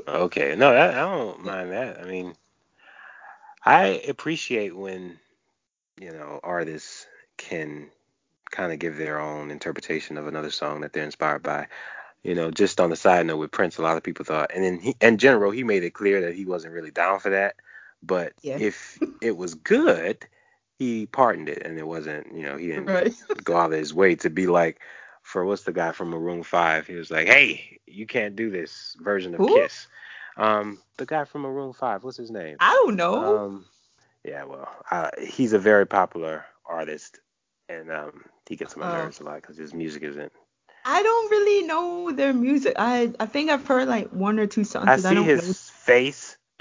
Okay, 0.09 0.57
no, 0.57 0.73
that, 0.73 0.95
I 0.95 1.01
don't 1.01 1.45
mind 1.45 1.71
that. 1.73 2.01
I 2.01 2.05
mean, 2.07 2.35
I 3.65 4.03
appreciate 4.09 4.77
when 4.77 5.19
you 6.01 6.13
know 6.13 6.41
artists 6.43 7.07
can 7.39 7.91
kind 8.51 8.73
of 8.73 8.79
give 8.81 8.97
their 8.97 9.21
own 9.21 9.51
interpretation 9.51 10.19
of 10.19 10.27
another 10.29 10.51
song 10.51 10.83
that 10.83 10.93
they're 10.93 11.05
inspired 11.05 11.43
by. 11.43 11.69
You 12.23 12.35
know, 12.35 12.51
just 12.51 12.81
on 12.81 12.91
the 12.91 12.97
side 12.97 13.27
note 13.27 13.39
with 13.39 13.53
Prince, 13.53 13.79
a 13.79 13.83
lot 13.83 13.97
of 13.97 14.05
people 14.05 14.27
thought, 14.27 14.53
and 14.55 14.65
then 14.65 14.81
he, 14.81 14.97
in 15.01 15.19
general, 15.19 15.53
he 15.53 15.65
made 15.65 15.85
it 15.85 15.93
clear 15.95 16.23
that 16.23 16.35
he 16.35 16.47
wasn't 16.47 16.75
really 16.75 16.91
down 16.93 17.21
for 17.21 17.31
that. 17.31 17.57
But 18.03 18.35
Yeah. 18.43 18.59
if 18.59 19.01
it 19.23 19.37
was 19.37 19.55
good, 19.55 20.27
he 20.79 21.07
pardoned 21.07 21.49
it, 21.49 21.63
and 21.65 21.79
it 21.79 21.87
wasn't. 21.87 22.35
You 22.35 22.45
know, 22.45 22.59
he 22.59 22.69
didn't 22.69 22.89
Right. 22.89 23.15
go 23.45 23.57
out 23.57 23.73
of 23.73 23.79
his 23.79 23.95
way 23.95 24.17
to 24.17 24.31
be 24.31 24.49
like, 24.49 24.81
for 25.23 25.47
what's 25.47 25.65
the 25.65 25.73
guy 25.73 25.93
from 25.93 26.11
Maroon 26.11 26.43
Five? 26.43 26.87
He 26.89 26.95
was 26.97 27.11
like, 27.11 27.29
hey, 27.29 27.81
you 27.87 28.07
can't 28.07 28.37
do 28.37 28.51
this 28.51 28.97
version 29.01 29.35
of 29.35 29.41
Who? 29.43 29.49
Kiss. 29.49 29.89
Um, 30.39 30.81
the 30.99 31.07
guy 31.07 31.25
from 31.25 31.43
Maroon 31.43 31.75
Five, 31.75 32.05
what's 32.05 32.19
his 32.19 32.31
name? 32.33 32.59
I 32.61 32.73
don't 32.73 32.97
know. 32.97 33.43
Um, 33.45 33.67
yeah, 34.25 34.45
well, 34.45 34.69
uh, 34.91 35.11
he's 35.21 35.53
a 35.55 35.59
very 35.59 35.87
popular 35.87 36.47
artist, 36.67 37.21
and 37.69 37.91
um, 37.93 38.25
he 38.49 38.57
gets 38.57 38.75
on 38.75 38.81
my 38.81 38.87
Oh. 38.87 38.89
nerves 38.89 39.21
a 39.21 39.25
lot 39.25 39.43
because 39.43 39.57
his 39.59 39.75
music 39.75 40.03
isn't. 40.05 40.33
I 40.85 41.03
don't 41.03 41.31
really 41.31 41.67
know 41.67 42.13
their 42.13 42.33
music. 42.33 42.75
I 42.79 43.13
I 43.21 43.27
think 43.27 43.51
I've 43.51 43.67
heard 43.67 43.89
like 43.89 44.11
one 44.11 44.39
or 44.39 44.47
two 44.47 44.65
songs. 44.65 44.97
I 44.99 44.99
see 44.99 45.15
don't 45.15 45.35
his 45.35 45.37
know. 45.37 45.55
face. 45.71 46.37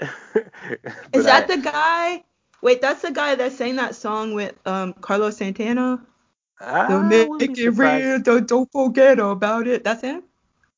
Is 1.12 1.26
that 1.26 1.46
the 1.48 1.58
guy? 1.58 2.24
Wait, 2.62 2.80
that's 2.80 3.02
the 3.02 3.10
guy 3.12 3.34
that 3.34 3.52
sang 3.52 3.76
that 3.76 3.94
song 3.94 4.34
with 4.34 4.54
um 4.66 4.94
Carlos 4.94 5.36
Santana. 5.38 6.00
I 6.60 6.86
Don't 6.86 7.08
make 7.08 7.58
it 7.58 7.70
real. 7.70 8.18
Don't, 8.20 8.46
don't 8.48 8.70
forget 8.72 9.18
about 9.18 9.66
it. 9.68 9.84
That's 9.84 10.02
him. 10.02 10.22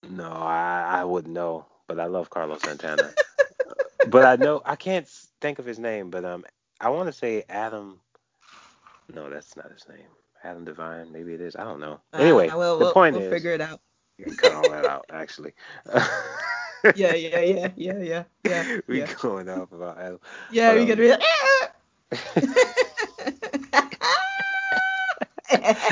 No, 0.08 0.30
I, 0.30 1.00
I 1.00 1.04
wouldn't 1.04 1.34
know, 1.34 1.66
but 1.90 1.98
I 1.98 2.06
love 2.06 2.30
Carlos 2.30 2.62
Santana. 2.62 3.12
but 4.06 4.24
I 4.24 4.36
know 4.36 4.62
I 4.64 4.76
can't 4.76 5.08
think 5.40 5.58
of 5.58 5.66
his 5.66 5.80
name, 5.80 6.10
but 6.10 6.24
um, 6.24 6.44
I 6.80 6.88
want 6.90 7.08
to 7.08 7.12
say 7.12 7.42
Adam. 7.48 7.98
No, 9.12 9.28
that's 9.28 9.56
not 9.56 9.72
his 9.72 9.88
name. 9.88 10.06
Adam 10.44 10.64
Devine, 10.64 11.10
maybe 11.12 11.34
it 11.34 11.40
is. 11.40 11.56
I 11.56 11.64
don't 11.64 11.80
know. 11.80 12.00
Anyway, 12.14 12.48
Uh, 12.48 12.56
we'll, 12.56 12.78
the 12.78 12.84
we'll, 12.84 12.92
point 12.94 13.16
we'll 13.16 13.24
is, 13.24 13.32
figure 13.32 13.50
it 13.50 13.60
out. 13.60 13.80
you 14.18 14.26
can 14.26 14.36
cut 14.36 14.54
all 14.54 14.70
that 14.70 14.86
out. 14.86 15.04
Actually, 15.12 15.52
Yeah, 16.94 17.14
yeah, 17.14 17.40
yeah, 17.40 17.68
yeah, 17.76 17.98
yeah, 17.98 18.22
yeah. 18.44 18.78
we 18.86 19.00
yeah. 19.00 19.12
going 19.20 19.48
off 19.48 19.72
about 19.72 19.98
Adam. 19.98 20.20
Yeah, 20.52 20.74
we 20.74 20.82
um, 20.82 20.86
could 20.86 20.98
be 20.98 21.08
like. 21.10 21.22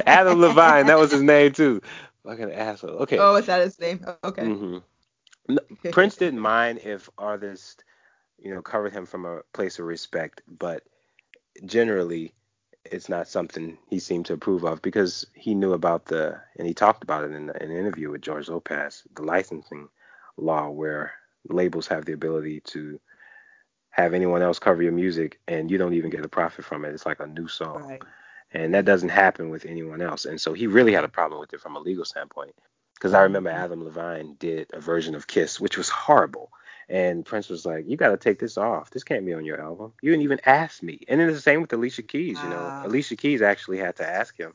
Adam 0.07 0.41
Levine, 0.41 0.87
that 0.87 0.99
was 0.99 1.11
his 1.11 1.23
name 1.23 1.53
too. 1.53 1.83
Fucking 2.25 2.53
asshole. 2.53 2.91
Okay. 2.91 3.19
Oh, 3.19 3.35
is 3.35 3.47
that 3.47 3.63
his 3.63 3.81
name? 3.81 4.07
Okay. 4.23 4.45
hmm 4.47 4.79
Prince 5.93 6.17
didn't 6.17 6.41
mind 6.41 6.81
if 6.85 7.09
artists, 7.19 7.85
you 8.39 8.55
know, 8.55 8.63
covered 8.63 8.93
him 8.93 9.07
from 9.07 9.25
a 9.27 9.43
place 9.53 9.79
of 9.79 9.87
respect, 9.87 10.43
but 10.49 10.85
generally, 11.65 12.35
it's 12.85 13.09
not 13.09 13.29
something 13.29 13.79
he 13.89 13.99
seemed 13.99 14.27
to 14.27 14.35
approve 14.35 14.65
of 14.65 14.83
because 14.83 15.27
he 15.35 15.55
knew 15.55 15.75
about 15.75 16.07
the, 16.07 16.41
and 16.59 16.67
he 16.67 16.75
talked 16.75 17.03
about 17.03 17.25
it 17.25 17.33
in, 17.33 17.47
the, 17.47 17.63
in 17.63 17.71
an 17.71 17.77
interview 17.77 18.11
with 18.11 18.23
George 18.23 18.49
Lopez, 18.49 19.05
the 19.15 19.23
licensing 19.23 19.89
law 20.37 20.71
where 20.71 21.13
labels 21.49 21.89
have 21.89 22.05
the 22.07 22.13
ability 22.13 22.61
to 22.61 23.01
have 23.91 24.15
anyone 24.15 24.43
else 24.43 24.59
cover 24.59 24.83
your 24.83 24.93
music 24.93 25.41
and 25.49 25.71
you 25.71 25.79
don't 25.79 25.95
even 25.95 26.11
get 26.11 26.25
a 26.25 26.29
profit 26.29 26.65
from 26.65 26.85
it. 26.85 26.95
It's 26.95 27.07
like 27.07 27.21
a 27.21 27.27
new 27.27 27.49
song 27.49 27.83
Right. 27.89 28.03
and 28.53 28.75
that 28.75 28.85
doesn't 28.87 29.11
happen 29.11 29.51
with 29.51 29.67
anyone 29.67 30.03
else. 30.03 30.25
And 30.27 30.41
so 30.41 30.53
he 30.53 30.67
really 30.67 30.95
had 30.95 31.05
a 31.05 31.09
problem 31.09 31.41
with 31.41 31.53
it 31.55 31.61
from 31.61 31.77
a 31.77 31.81
legal 31.81 32.05
standpoint. 32.05 32.55
Because 32.99 33.15
I 33.15 33.23
remember. 33.23 33.51
Adam 33.51 33.85
Levine 33.85 34.35
did 34.39 34.71
a 34.73 34.81
version 34.81 35.15
of 35.15 35.27
Kiss, 35.27 35.61
which 35.61 35.77
was 35.77 35.89
horrible. 35.89 36.51
And 36.89 37.25
Prince 37.25 37.49
was 37.49 37.65
like, 37.67 37.85
"You 37.87 37.97
got 37.97 38.11
to 38.11 38.17
take 38.17 38.39
this 38.39 38.57
off. 38.59 38.91
This 38.91 39.05
can't 39.05 39.25
be 39.27 39.35
on 39.35 39.45
your 39.45 39.61
album. 39.61 39.93
You 40.03 40.11
didn't 40.11 40.25
even 40.25 40.41
ask 40.47 40.83
me." 40.83 41.05
And 41.07 41.21
then 41.21 41.29
it's 41.29 41.39
the 41.39 41.43
same 41.43 41.61
with 41.61 41.73
Alicia 41.73 42.03
Keys. 42.03 42.39
You 42.43 42.49
know, 42.49 42.57
Wow. 42.57 42.83
Alicia 42.87 43.17
Keys 43.17 43.43
actually 43.43 43.79
had 43.79 43.97
to 43.97 44.09
ask 44.09 44.37
him. 44.39 44.55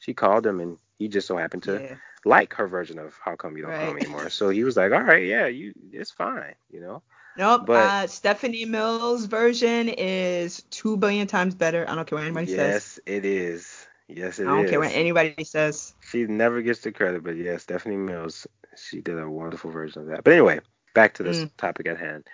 She 0.00 0.14
called 0.14 0.44
him, 0.46 0.60
and 0.60 0.78
he 0.98 1.08
just 1.08 1.26
so 1.26 1.36
happened 1.36 1.62
to 1.64 1.80
Yeah. 1.80 1.94
like 2.24 2.54
her 2.54 2.66
version 2.66 2.98
of 2.98 3.16
"How 3.24 3.36
Come 3.36 3.56
You 3.56 3.62
Don't 3.62 3.72
Call 3.72 3.86
Right. 3.86 3.94
Me 3.94 4.00
Anymore." 4.04 4.30
So 4.30 4.48
he 4.50 4.64
was 4.64 4.76
like, 4.76 4.92
"All 4.92 5.02
right, 5.02 5.24
yeah, 5.24 5.46
you, 5.46 5.72
it's 5.92 6.10
fine." 6.10 6.54
You 6.70 6.80
know. 6.80 7.02
Nope. 7.36 7.66
But- 7.66 7.74
uh, 7.90 8.06
Stephanie 8.08 8.64
Mills' 8.64 9.24
version 9.26 9.88
is 9.88 10.62
two 10.70 10.96
billion 10.96 11.26
times 11.28 11.54
better. 11.54 11.84
I 11.88 11.94
don't 11.94 12.06
care 12.06 12.18
what 12.18 12.24
anybody 12.26 12.46
says. 12.46 12.56
yes, 12.56 13.00
it 13.06 13.24
is. 13.24 13.83
Yes, 14.08 14.38
it 14.38 14.42
is. 14.42 14.48
I 14.48 14.56
don't 14.56 14.68
care 14.68 14.80
what 14.80 14.92
anybody 14.92 15.44
says. 15.44 15.94
She 16.10 16.24
never 16.26 16.62
gets 16.62 16.80
the 16.80 16.92
credit, 16.92 17.24
but 17.24 17.36
yeah, 17.36 17.56
Stephanie 17.56 17.96
Mills, 17.96 18.46
she 18.76 19.00
did 19.00 19.18
a 19.18 19.28
wonderful 19.28 19.70
version 19.70 20.02
of 20.02 20.08
that. 20.08 20.24
But 20.24 20.34
anyway, 20.34 20.60
back 20.94 21.14
to 21.14 21.22
this 21.22 21.42
Mm. 21.42 21.50
topic 21.56 21.86
at 21.88 21.98
hand. 21.98 22.24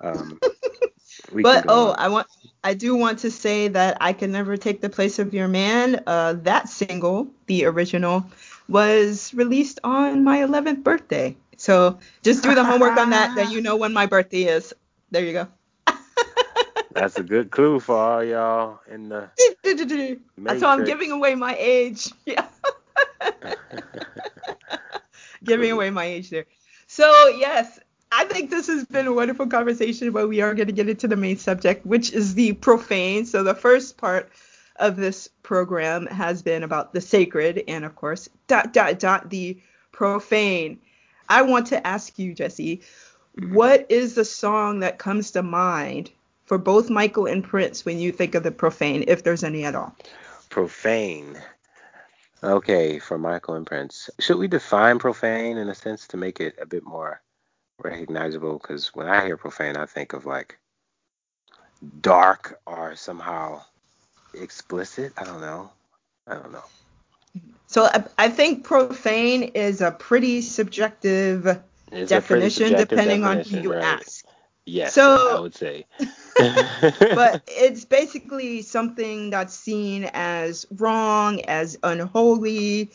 Um, 0.00 0.40
we 1.32 1.42
But 1.42 1.64
oh, 1.68 1.90
on. 1.90 1.96
I 1.98 2.08
want 2.08 2.26
I 2.64 2.74
do 2.74 2.96
want 2.96 3.20
to 3.20 3.30
say 3.30 3.68
that 3.68 3.98
I 4.00 4.12
can 4.12 4.32
never 4.32 4.56
take 4.56 4.80
the 4.80 4.88
place 4.88 5.18
of 5.18 5.32
your 5.32 5.48
man. 5.48 6.02
Uh, 6.06 6.34
that 6.42 6.68
single, 6.68 7.28
the 7.46 7.66
original, 7.66 8.24
was 8.68 9.32
released 9.34 9.80
on 9.84 10.24
my 10.24 10.38
11th 10.38 10.82
birthday. 10.82 11.36
So 11.56 11.98
just 12.22 12.42
do 12.42 12.54
the 12.54 12.64
homework 12.64 12.96
on 12.96 13.10
that. 13.10 13.34
that 13.36 13.52
you 13.52 13.60
know 13.62 13.76
when 13.76 13.92
my 13.92 14.06
birthday 14.06 14.44
is. 14.44 14.74
There 15.10 15.24
you 15.24 15.32
go. 15.32 15.48
That's 16.92 17.18
a 17.18 17.22
good 17.22 17.50
clue 17.50 17.80
for 17.80 17.96
all 17.96 18.24
y'all 18.24 18.80
in 18.90 19.08
the. 19.08 19.30
That's 20.38 20.62
how 20.62 20.70
I'm 20.70 20.84
giving 20.84 21.12
away 21.12 21.34
my 21.34 21.56
age. 21.58 22.12
Yeah. 22.24 22.46
giving 25.44 25.70
away 25.70 25.90
my 25.90 26.04
age 26.04 26.30
there. 26.30 26.46
So 26.86 27.28
yes, 27.28 27.78
I 28.10 28.24
think 28.24 28.50
this 28.50 28.66
has 28.68 28.84
been 28.86 29.06
a 29.06 29.12
wonderful 29.12 29.46
conversation, 29.46 30.10
but 30.12 30.28
we 30.28 30.40
are 30.40 30.54
going 30.54 30.66
to 30.68 30.72
get 30.72 30.88
into 30.88 31.08
the 31.08 31.16
main 31.16 31.36
subject, 31.36 31.84
which 31.84 32.12
is 32.12 32.34
the 32.34 32.54
profane. 32.54 33.26
So 33.26 33.42
the 33.42 33.54
first 33.54 33.98
part 33.98 34.30
of 34.76 34.96
this 34.96 35.28
program 35.42 36.06
has 36.06 36.42
been 36.42 36.62
about 36.62 36.92
the 36.92 37.00
sacred, 37.00 37.64
and 37.68 37.84
of 37.84 37.94
course, 37.96 38.28
dot 38.46 38.72
dot 38.72 38.98
dot 38.98 39.30
the 39.30 39.60
profane. 39.92 40.80
I 41.28 41.42
want 41.42 41.66
to 41.68 41.86
ask 41.86 42.18
you, 42.18 42.32
Jesse, 42.32 42.80
what 43.50 43.86
is 43.90 44.14
the 44.14 44.24
song 44.24 44.80
that 44.80 44.98
comes 44.98 45.32
to 45.32 45.42
mind 45.42 46.10
for 46.48 46.58
both 46.58 46.90
Michael 46.90 47.26
and 47.26 47.44
Prince 47.44 47.84
when 47.84 47.98
you 47.98 48.10
think 48.10 48.34
of 48.34 48.42
the 48.42 48.50
profane, 48.50 49.04
if 49.06 49.22
there's 49.22 49.44
any 49.44 49.64
at 49.64 49.74
all? 49.74 49.94
Profane. 50.48 51.38
Okay, 52.42 52.98
for 52.98 53.18
Michael 53.18 53.54
and 53.54 53.66
Prince. 53.66 54.08
Should 54.18 54.38
we 54.38 54.48
define 54.48 54.98
profane 54.98 55.58
in 55.58 55.68
a 55.68 55.74
sense 55.74 56.08
to 56.08 56.16
make 56.16 56.40
it 56.40 56.56
a 56.60 56.66
bit 56.66 56.84
more 56.84 57.20
recognizable 57.82 58.58
because 58.58 58.94
when 58.94 59.06
I 59.06 59.24
hear 59.24 59.36
profane, 59.36 59.76
I 59.76 59.86
think 59.86 60.14
of 60.14 60.26
like 60.26 60.58
dark 62.00 62.60
or 62.66 62.96
somehow 62.96 63.62
explicit. 64.34 65.12
I 65.16 65.24
don't 65.24 65.40
know. 65.40 65.70
I 66.26 66.34
don't 66.34 66.52
know. 66.52 66.64
So 67.66 67.84
I, 67.84 68.04
I 68.16 68.28
think 68.30 68.64
profane 68.64 69.42
is 69.42 69.80
a 69.80 69.90
pretty 69.90 70.42
subjective 70.42 71.46
It's 71.46 72.10
a 72.10 72.20
pretty 72.20 72.46
definition 72.46 72.68
subjective 72.68 72.88
depending 72.88 73.24
on 73.24 73.40
who 73.40 73.60
you 73.60 73.74
right? 73.74 73.84
ask. 73.84 74.24
Yes, 74.68 74.94
So- 74.94 75.36
I 75.36 75.40
would 75.40 75.54
say. 75.54 75.86
but 76.38 77.42
it's 77.48 77.84
basically 77.84 78.62
something 78.62 79.30
that's 79.30 79.54
seen 79.54 80.04
as 80.12 80.66
wrong, 80.76 81.40
as 81.42 81.78
unholy. 81.82 82.90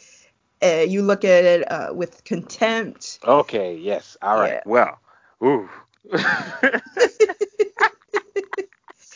Uh, 0.61 0.85
you 0.87 1.01
look 1.01 1.25
at 1.25 1.43
it 1.43 1.69
uh, 1.71 1.89
with 1.93 2.23
contempt. 2.23 3.19
okay, 3.25 3.75
yes, 3.75 4.15
all 4.21 4.37
right. 4.37 4.53
Yeah. 4.53 4.61
Well, 4.65 4.99
ooh. 5.43 5.69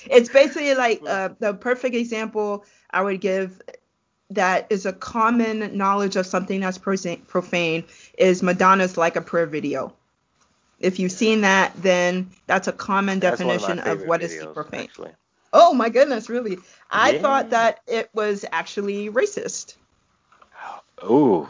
It's 0.10 0.30
basically 0.30 0.74
like 0.74 1.02
uh, 1.06 1.30
the 1.39 1.54
perfect 1.54 1.93
example 1.93 2.63
I 2.91 3.02
would 3.02 3.20
give 3.20 3.62
that 4.30 4.67
is 4.70 4.86
a 4.86 4.93
common 4.93 5.76
knowledge 5.78 6.15
of 6.15 6.26
something 6.26 6.62
that's 6.62 6.78
profane 6.78 7.84
is 8.17 8.41
Madonna's 8.41 8.96
Like 8.98 9.15
a 9.17 9.22
Prayer 9.22 9.46
video. 9.46 9.93
If 10.80 11.00
you've 11.00 11.12
seen 11.12 11.42
that, 11.42 11.74
then 11.76 12.30
that's 12.48 12.68
a 12.68 12.72
common 12.74 13.20
That's 13.20 13.44
of 13.44 13.44
definition 13.44 13.80
of, 13.80 14.02
favorite 14.02 14.06
what 14.06 14.22
is 14.22 14.36
videos, 14.36 14.54
profane. 14.54 14.90
Actually. 14.90 15.12
Oh 15.54 15.74
my 15.74 15.90
goodness, 15.90 16.30
really? 16.30 16.58
I 16.90 17.13
Yeah. 17.13 17.22
thought 17.22 17.50
that 17.52 17.80
it 17.88 18.10
was 18.13 18.46
actually 18.52 19.10
racist. 19.10 19.76
Oh. 21.02 21.50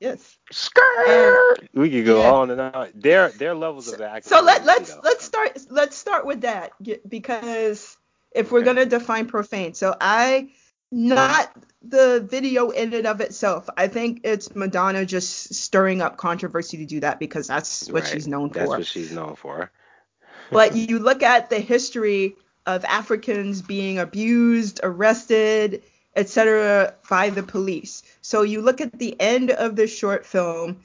Yes. 0.00 0.38
skirt. 0.52 0.84
Um, 1.06 1.38
we 1.74 1.90
could 1.90 2.04
go 2.06 2.22
Yeah. 2.22 2.32
on 2.40 2.50
and 2.50 2.60
on. 2.60 2.92
Their 2.94 3.32
their 3.32 3.54
levels 3.54 3.88
of 3.88 3.98
that. 3.98 4.24
So 4.24 4.40
let 4.42 4.64
let's 4.64 4.98
let's 5.02 5.24
start 5.24 5.58
let's 5.70 5.96
start 5.96 6.26
with 6.26 6.42
that 6.42 6.72
because 7.08 7.96
if 8.32 8.50
we're 8.50 8.60
Okay. 8.60 8.64
gonna 8.64 8.86
define 8.86 9.26
profane, 9.26 9.74
so 9.74 9.94
I 10.00 10.50
not 10.90 11.52
the 11.82 12.26
video 12.28 12.70
in 12.70 12.92
and 12.94 13.06
of 13.06 13.20
itself. 13.20 13.68
I 13.76 13.88
think 13.88 14.20
it's 14.24 14.54
Madonna 14.54 15.04
just 15.04 15.54
stirring 15.54 16.00
up 16.00 16.16
controversy 16.16 16.78
to 16.78 16.86
do 16.86 17.00
that 17.00 17.18
because 17.18 17.46
that's 17.46 17.90
what 17.90 18.04
Right. 18.04 18.12
she's 18.12 18.26
known 18.26 18.50
for. 18.50 18.58
That's 18.58 18.70
what 18.70 18.86
she's 18.86 19.12
known 19.12 19.36
for. 19.36 19.70
but 20.50 20.76
you 20.76 20.98
look 20.98 21.22
at 21.22 21.50
the 21.50 21.58
history 21.58 22.36
of 22.66 22.84
Africans 22.84 23.62
being 23.62 23.98
abused, 23.98 24.80
arrested, 24.82 25.82
etc. 26.14 26.94
by 27.08 27.30
the 27.30 27.42
police. 27.42 28.02
So 28.22 28.42
you 28.42 28.60
look 28.60 28.80
at 28.80 28.98
the 28.98 29.20
end 29.20 29.50
of 29.50 29.76
the 29.76 29.86
short 29.86 30.26
film, 30.26 30.80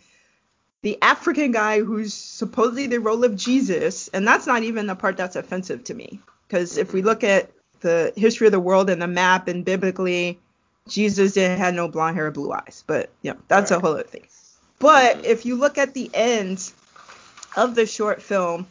the 0.82 1.02
African 1.02 1.52
guy 1.52 1.80
who's 1.80 2.14
supposedly 2.14 2.88
the 2.88 3.00
role 3.00 3.24
of 3.24 3.36
Jesus, 3.36 4.10
and 4.10 4.28
that's 4.28 4.48
not 4.48 4.64
even 4.64 4.88
the 4.88 4.96
part 4.96 5.18
that's 5.18 5.36
offensive 5.36 5.84
to 5.86 5.94
me. 5.94 6.20
Because 6.48 6.78
if 6.78 6.94
we 6.94 7.02
look 7.02 7.24
at 7.24 7.52
the 7.82 8.14
history 8.16 8.48
of 8.48 8.52
the 8.52 8.60
world 8.60 8.90
and 8.90 9.02
the 9.02 9.08
map 9.08 9.48
and 9.48 9.66
biblically, 9.66 10.40
Jesus 10.88 11.34
didn't 11.34 11.60
have 11.60 11.74
no 11.74 11.88
blonde 11.88 12.16
hair 12.16 12.28
or 12.28 12.32
blue 12.32 12.52
eyes. 12.52 12.84
But 12.88 13.10
you 13.22 13.32
know, 13.32 13.40
that's 13.48 13.72
a 13.72 13.80
whole 13.80 13.92
other 13.92 14.04
thing. 14.04 14.28
But 14.80 15.26
if 15.26 15.46
you 15.46 15.56
look 15.56 15.78
at 15.78 15.94
the 15.94 16.10
end 16.14 16.72
of 17.56 17.76
the 17.76 17.86
short 17.86 18.22
film, 18.22 18.68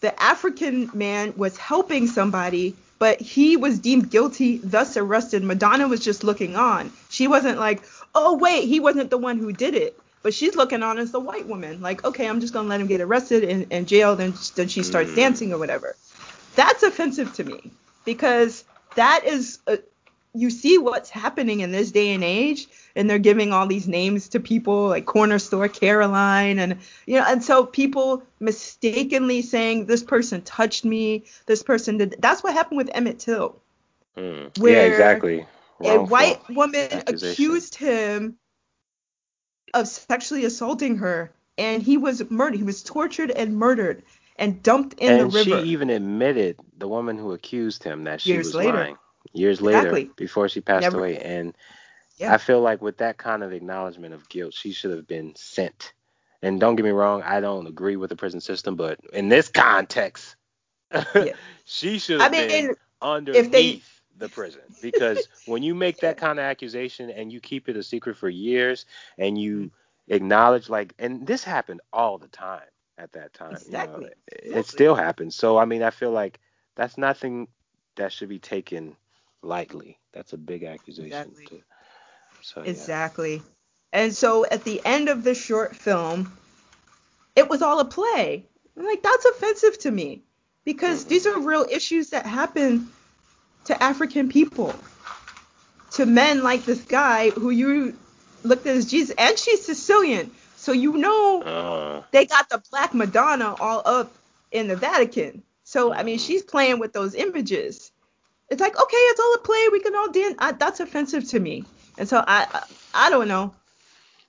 the 0.00 0.22
African 0.22 0.90
man 0.94 1.34
was 1.36 1.56
helping 1.56 2.06
somebody, 2.06 2.76
but 2.98 3.20
he 3.20 3.56
was 3.56 3.78
deemed 3.78 4.10
guilty, 4.10 4.58
thus 4.58 4.96
arrested. 4.96 5.42
Madonna 5.42 5.88
was 5.88 6.00
just 6.00 6.22
looking 6.22 6.56
on. 6.56 6.92
She 7.08 7.26
wasn't 7.26 7.58
like, 7.58 7.82
oh, 8.14 8.36
wait, 8.36 8.68
he 8.68 8.80
wasn't 8.80 9.10
the 9.10 9.18
one 9.18 9.38
who 9.38 9.52
did 9.52 9.74
it. 9.74 9.98
But 10.22 10.32
she's 10.32 10.56
looking 10.56 10.82
on 10.82 10.98
as 10.98 11.10
the 11.10 11.20
white 11.20 11.46
woman, 11.46 11.82
like, 11.82 12.04
okay, 12.04 12.28
I'm 12.28 12.40
just 12.40 12.52
going 12.52 12.64
to 12.64 12.68
let 12.70 12.80
him 12.80 12.86
get 12.86 13.00
arrested 13.00 13.44
and, 13.44 13.66
and 13.70 13.86
jailed, 13.88 14.20
and 14.20 14.34
then 14.54 14.68
she 14.68 14.82
starts 14.82 15.10
Mm. 15.12 15.16
dancing 15.16 15.52
or 15.52 15.58
whatever. 15.58 15.96
That's 16.54 16.82
offensive 16.82 17.34
to 17.34 17.44
me 17.44 17.72
because 18.04 18.64
that 18.96 19.24
is, 19.24 19.58
a, 19.66 19.78
you 20.34 20.50
see 20.50 20.78
what's 20.78 21.10
happening 21.10 21.60
in 21.60 21.70
this 21.70 21.92
day 21.92 22.12
and 22.12 22.24
age, 22.24 22.66
and 22.96 23.08
they're 23.08 23.18
giving 23.18 23.52
all 23.52 23.66
these 23.66 23.86
names 23.86 24.28
to 24.30 24.40
people 24.40 24.88
like 24.88 25.06
Corner 25.06 25.38
Store 25.38 25.68
Caroline, 25.68 26.58
and 26.58 26.78
you 27.06 27.18
know, 27.18 27.24
and 27.26 27.42
so 27.42 27.64
people 27.64 28.22
mistakenly 28.40 29.42
saying 29.42 29.86
this 29.86 30.02
person 30.02 30.42
touched 30.42 30.84
me, 30.84 31.24
this 31.46 31.62
person 31.62 31.98
did. 31.98 32.16
That's 32.18 32.42
what 32.42 32.52
happened 32.52 32.78
with 32.78 32.90
Emmett 32.92 33.20
Till. 33.20 33.56
Mm. 34.16 34.50
Yeah, 34.58 34.82
exactly. 34.82 35.46
A 35.80 35.98
white 35.98 36.40
woman 36.48 36.88
accused 37.06 37.74
him 37.74 38.36
of 39.72 39.88
sexually 39.88 40.44
assaulting 40.44 40.96
her, 40.98 41.32
and 41.58 41.82
he 41.82 41.96
was 41.96 42.28
murdered. 42.30 42.56
He 42.56 42.62
was 42.62 42.82
tortured 42.82 43.30
and 43.30 43.56
murdered 43.56 44.02
and 44.36 44.62
dumped 44.62 44.94
in 44.98 45.12
and 45.12 45.20
the 45.20 45.26
river. 45.26 45.62
she 45.62 45.68
even 45.70 45.90
admitted 45.90 46.58
the 46.78 46.88
woman 46.88 47.18
who 47.18 47.32
accused 47.32 47.82
him 47.84 48.04
that 48.04 48.20
she 48.20 48.30
Years 48.32 48.46
was 48.46 48.54
later. 48.56 48.72
lying 48.78 48.96
years 49.32 49.60
later 49.60 49.78
Exactly. 49.78 50.10
before 50.16 50.48
she 50.48 50.60
passed 50.60 50.82
Never- 50.82 50.98
away 50.98 51.18
and 51.18 51.56
Yeah. 52.18 52.34
i 52.34 52.38
feel 52.38 52.60
like 52.60 52.80
with 52.82 52.98
that 52.98 53.16
kind 53.18 53.42
of 53.42 53.52
acknowledgement 53.52 54.14
of 54.14 54.28
guilt 54.28 54.54
she 54.54 54.72
should 54.72 54.90
have 54.92 55.06
been 55.06 55.34
sent 55.36 55.92
and 56.42 56.60
don't 56.60 56.76
get 56.76 56.84
me 56.84 56.90
wrong 56.90 57.22
i 57.22 57.40
don't 57.40 57.66
agree 57.66 57.96
with 57.96 58.10
the 58.10 58.16
prison 58.16 58.40
system 58.40 58.76
but 58.76 58.98
in 59.12 59.28
this 59.28 59.48
context 59.48 60.36
Yeah. 61.14 61.32
she 61.64 61.98
should 61.98 62.20
I 62.20 62.24
have 62.24 62.32
mean, 62.32 62.48
been 62.48 62.70
if 62.70 62.76
underneath 63.02 63.50
they- 63.52 63.82
the 64.16 64.28
prison 64.28 64.60
because 64.80 65.26
when 65.46 65.62
you 65.64 65.74
make 65.74 65.98
that 65.98 66.16
kind 66.16 66.38
of 66.38 66.44
accusation 66.44 67.10
and 67.10 67.32
you 67.32 67.40
keep 67.40 67.68
it 67.68 67.76
a 67.76 67.82
secret 67.82 68.16
for 68.16 68.28
years 68.28 68.86
and 69.18 69.36
you 69.36 69.56
mm-hmm. 69.56 70.14
acknowledge 70.14 70.68
like 70.68 70.94
and 71.00 71.26
this 71.26 71.42
happened 71.42 71.80
all 71.92 72.18
the 72.18 72.28
time 72.28 72.60
at 72.98 73.12
that 73.12 73.32
time 73.32 73.52
Exactly. 73.52 74.04
you 74.44 74.50
know 74.50 74.58
it 74.58 74.66
still 74.66 74.94
happens 74.94 75.34
so 75.34 75.58
i 75.58 75.64
mean 75.64 75.82
i 75.82 75.90
feel 75.90 76.10
like 76.10 76.38
that's 76.76 76.96
nothing 76.96 77.48
that 77.96 78.12
should 78.12 78.28
be 78.28 78.38
taken 78.38 78.96
lightly 79.42 79.98
that's 80.12 80.32
a 80.32 80.38
big 80.38 80.62
accusation 80.62 81.06
Exactly. 81.06 81.46
to, 81.46 81.62
so 82.40 82.62
yeah. 82.62 82.70
Exactly. 82.70 83.42
And 83.92 84.14
so 84.14 84.44
at 84.46 84.64
the 84.64 84.80
end 84.84 85.08
of 85.08 85.24
the 85.24 85.34
short 85.34 85.74
film, 85.76 86.32
it 87.36 87.48
was 87.48 87.62
all 87.62 87.80
a 87.80 87.84
play. 87.84 88.44
I'm 88.76 88.86
like, 88.86 89.02
that's 89.02 89.24
offensive 89.24 89.78
to 89.80 89.90
me 89.90 90.22
because 90.64 91.04
Mhm. 91.04 91.08
these 91.08 91.26
are 91.26 91.38
real 91.40 91.66
issues 91.70 92.10
that 92.10 92.26
happen 92.26 92.88
to 93.64 93.82
African 93.82 94.28
people, 94.28 94.74
to 95.92 96.06
men 96.06 96.42
like 96.42 96.64
this 96.64 96.80
guy 96.82 97.30
who 97.30 97.50
you 97.50 97.96
looked 98.42 98.66
at 98.66 98.76
as 98.76 98.86
Jesus, 98.90 99.14
and 99.18 99.38
she's 99.38 99.64
Sicilian. 99.64 100.30
So 100.64 100.72
you 100.72 100.96
know 100.98 101.46
uh, 101.46 102.02
they 102.12 102.26
got 102.26 102.48
the 102.50 102.62
Black 102.70 102.94
Madonna 102.94 103.54
all 103.60 103.82
up 103.84 104.18
in 104.50 104.68
the 104.68 104.76
Vatican. 104.76 105.42
So 105.64 105.92
I 105.92 106.02
mean, 106.02 106.18
Mhm. 106.18 106.18
she's 106.18 106.42
playing 106.42 106.78
with 106.80 106.92
those 106.92 107.14
images. 107.14 107.92
It's 108.50 108.60
like, 108.60 108.76
okay, 108.80 108.96
it's 108.96 109.20
all 109.20 109.34
a 109.34 109.38
play. 109.38 109.68
We 109.72 109.80
can 109.80 109.94
all 109.94 110.10
dance. 110.10 110.36
I, 110.38 110.52
that's 110.52 110.80
offensive 110.80 111.28
to 111.30 111.40
me. 111.40 111.64
And 111.98 112.08
so 112.08 112.18
I, 112.26 112.46
I, 112.52 112.62
I 113.06 113.10
don't 113.10 113.28
know. 113.28 113.54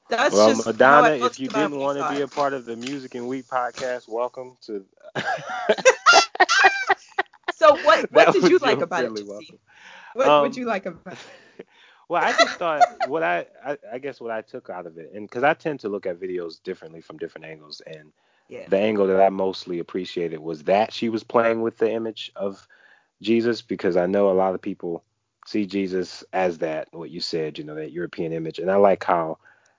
That's 0.09 0.43
well 0.43 0.45
just 0.45 0.65
madonna 0.65 1.11
if 1.11 1.39
you 1.39 1.49
didn't 1.49 1.79
want 1.79 1.97
to 1.97 2.03
be 2.05 2.21
a 2.21 2.27
part 2.27 2.53
of 2.53 2.65
the 2.65 2.75
music 2.75 3.15
and 3.15 3.27
week 3.27 3.47
podcast 3.47 4.07
welcome 4.07 4.57
to 4.61 4.85
So 7.51 7.77
what, 7.77 8.11
That 8.11 8.29
what 8.29 8.31
did 8.31 8.47
you 8.49 8.59
like 8.59 8.81
about 8.81 9.05
it? 9.05 9.13
welcome. 9.25 9.59
What 10.13 10.31
Um, 10.31 10.41
would 10.41 10.55
you 10.57 10.65
like 10.65 10.85
about 10.85 11.13
it? 11.13 11.19
Well, 12.09 12.23
I 12.23 12.31
just 12.31 12.55
thought 12.57 12.83
what 13.07 13.23
I, 13.23 13.45
I 13.65 13.77
I 13.93 13.97
guess 13.99 14.19
what 14.21 14.31
I 14.31 14.41
took 14.41 14.69
out 14.69 14.85
of 14.85 14.97
it, 14.97 15.11
and 15.13 15.27
because 15.27 15.43
I 15.43 15.53
tend 15.53 15.79
to 15.81 15.89
look 15.89 16.05
at 16.05 16.19
videos 16.19 16.61
differently 16.63 17.01
from 17.01 17.17
different 17.17 17.45
angles, 17.45 17.81
and 17.85 18.11
Yeah. 18.49 18.67
the 18.69 18.77
angle 18.79 19.07
that 19.07 19.21
I 19.21 19.29
mostly 19.29 19.79
appreciated 19.79 20.39
was 20.39 20.63
that 20.63 20.93
she 20.93 21.09
was 21.09 21.23
playing 21.23 21.61
with 21.61 21.77
the 21.77 21.91
image 21.91 22.31
of 22.35 22.67
Jesus, 23.21 23.61
because 23.61 23.97
I 23.97 24.05
know 24.05 24.29
a 24.29 24.33
lot 24.33 24.55
of 24.55 24.61
people 24.61 25.03
see 25.45 25.65
Jesus 25.65 26.23
as 26.33 26.57
that, 26.59 26.87
what 26.91 27.09
you 27.11 27.21
said, 27.21 27.57
you 27.57 27.63
know, 27.63 27.75
that 27.75 27.91
European 27.91 28.33
image, 28.33 28.59
and 28.59 28.69
I 28.69 28.75
like 28.75 29.03
how 29.03 29.37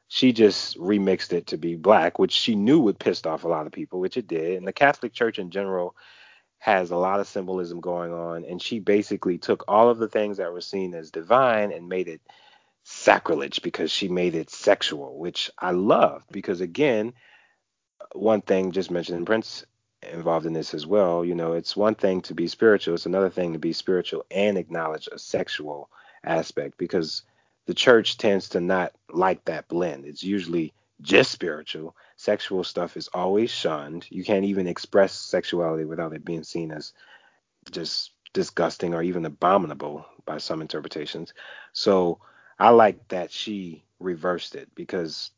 she 0.09 0.33
just 0.33 0.79
remixed 0.79 1.33
it 1.33 1.47
to 1.49 1.57
be 1.57 1.75
black, 1.77 2.19
which 2.19 2.33
she 2.33 2.55
knew 2.55 2.81
would 2.81 2.99
pissed 2.99 3.27
off 3.27 3.45
a 3.45 3.49
lot 3.49 3.67
of 3.67 3.73
people, 3.73 4.01
which 4.01 4.17
it 4.17 4.27
did, 4.29 4.57
and 4.57 4.67
the 4.67 4.73
Catholic 4.73 5.13
Church 5.13 5.39
in 5.39 5.51
general 5.51 5.95
has 6.59 6.91
a 6.91 6.97
lot 6.97 7.21
of 7.21 7.29
symbolism 7.29 7.81
going 7.81 8.13
on 8.13 8.45
and 8.45 8.61
she 8.61 8.79
basically 8.81 9.39
took 9.39 9.65
all 9.69 9.89
of 9.89 9.99
the 9.99 10.09
things 10.09 10.39
that 10.39 10.53
were 10.53 10.61
seen 10.61 10.95
as 10.95 11.11
divine 11.11 11.73
and 11.73 11.89
made 11.89 12.09
it 12.09 12.21
sacrilege 12.85 13.63
because 13.63 13.91
she 13.91 14.09
made 14.09 14.35
it 14.35 14.51
sexual 14.51 15.19
which 15.19 15.51
i 15.59 15.71
love 15.71 16.25
because 16.31 16.61
again 16.61 17.13
one 18.13 18.41
thing 18.41 18.73
just 18.73 18.91
mentioned 18.91 19.27
prince 19.27 19.65
involved 20.13 20.47
in 20.47 20.53
this 20.53 20.75
as 20.75 20.87
well 20.87 21.25
you 21.25 21.35
know 21.35 21.53
it's 21.53 21.77
one 21.77 21.95
thing 21.95 22.21
to 22.21 22.35
be 22.35 22.47
spiritual 22.47 22.95
it's 22.95 23.07
another 23.07 23.31
thing 23.31 23.53
to 23.53 23.59
be 23.59 23.73
spiritual 23.73 24.25
and 24.31 24.57
acknowledge 24.57 25.09
a 25.13 25.19
sexual 25.19 25.91
aspect 26.25 26.79
because 26.79 27.23
the 27.67 27.75
church 27.75 28.17
tends 28.17 28.51
to 28.51 28.61
not 28.61 28.93
like 29.13 29.45
that 29.45 29.69
blend. 29.69 30.07
It's 30.07 30.23
usually 30.23 30.73
just 31.03 31.31
spiritual 31.31 31.95
sexual 32.17 32.65
stuff 32.65 32.97
is 32.97 33.09
always 33.13 33.51
shunned. 33.51 34.07
You 34.11 34.25
can't 34.25 34.45
even 34.45 34.67
express 34.67 35.13
sexuality 35.13 35.85
without 35.85 36.15
it 36.15 36.25
being 36.25 36.45
seen 36.45 36.73
as 36.73 36.93
just 37.71 38.13
disgusting 38.33 38.95
or 38.95 39.03
even 39.03 39.25
abominable 39.25 40.07
by 40.25 40.39
some 40.39 40.61
interpretations. 40.61 41.35
So 41.73 42.21
I 42.59 42.71
like 42.71 43.09
that 43.09 43.31
she 43.31 43.85
reversed 43.99 44.55
it 44.55 44.69
because 44.75 45.31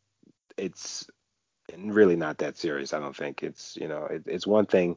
it's 0.56 1.08
really 1.76 2.16
not 2.16 2.38
that 2.38 2.56
serious. 2.56 2.92
I 2.92 3.00
don't 3.00 3.16
think 3.16 3.42
it's 3.42 3.76
you 3.76 3.88
know 3.88 4.06
it, 4.06 4.22
it's 4.26 4.46
one 4.46 4.66
thing 4.66 4.96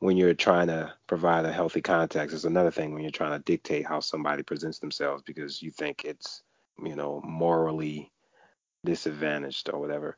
when 0.00 0.16
you're 0.16 0.34
trying 0.34 0.68
to 0.68 0.92
provide 1.06 1.44
a 1.44 1.52
healthy 1.52 1.82
context. 1.82 2.34
It's 2.34 2.44
another 2.44 2.70
thing 2.70 2.94
when 2.94 3.02
you're 3.02 3.10
trying 3.10 3.38
to 3.38 3.44
dictate 3.44 3.86
how 3.86 4.00
somebody 4.00 4.42
presents 4.42 4.78
themselves 4.78 5.22
because 5.24 5.62
you 5.62 5.70
think 5.70 6.04
it's 6.04 6.42
you 6.82 6.96
know 6.96 7.20
morally 7.24 8.10
disadvantaged 8.84 9.70
or 9.72 9.80
whatever. 9.80 10.16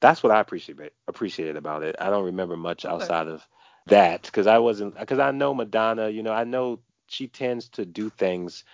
That's 0.00 0.22
what 0.22 0.32
I 0.32 0.40
appreciate 0.40 0.92
appreciated 1.08 1.56
about 1.56 1.82
it. 1.82 1.96
I 2.00 2.10
don't 2.10 2.26
remember 2.26 2.56
much 2.56 2.84
outside 2.84 3.28
of 3.28 3.46
that 3.86 4.22
because 4.22 4.46
I 4.46 4.58
wasn't 4.58 4.98
because 4.98 5.18
I 5.18 5.30
know 5.32 5.54
Madonna. 5.54 6.08
You 6.08 6.22
know, 6.22 6.32
I 6.32 6.44
know 6.44 6.80
she 7.08 7.26
tends 7.28 7.68
to 7.70 7.84
do 7.86 8.10
things 8.10 8.64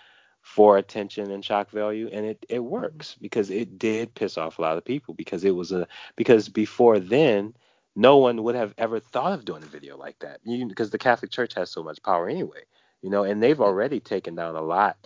for 0.42 0.76
attention 0.76 1.30
and 1.30 1.44
shock 1.44 1.70
value 1.70 2.08
and 2.12 2.26
it 2.26 2.44
it 2.50 2.58
works 2.60 3.16
because 3.20 3.50
it 3.50 3.78
did 3.78 4.14
piss 4.14 4.36
off 4.36 4.58
a 4.58 4.62
lot 4.62 4.76
of 4.76 4.84
people 4.84 5.14
because 5.14 5.42
it 5.44 5.54
was 5.54 5.72
a 5.72 5.88
because 6.16 6.50
before 6.50 6.98
then 7.00 7.54
no 7.96 8.18
one 8.18 8.42
would 8.42 8.54
have 8.54 8.74
ever 8.76 9.00
thought 9.00 9.32
of 9.32 9.44
doing 9.46 9.62
a 9.62 9.66
video 9.66 9.96
like 9.96 10.18
that 10.18 10.40
because 10.68 10.90
the 10.90 10.98
Catholic 10.98 11.30
Church 11.30 11.54
has 11.54 11.70
so 11.70 11.82
much 11.82 12.02
power 12.02 12.28
anyway 12.28 12.60
you 13.00 13.08
know 13.08 13.24
and 13.24 13.42
they've 13.42 13.60
already 13.60 14.00
taken 14.00 14.34
down 14.34 14.54
a 14.54 14.62
lot 14.62 14.98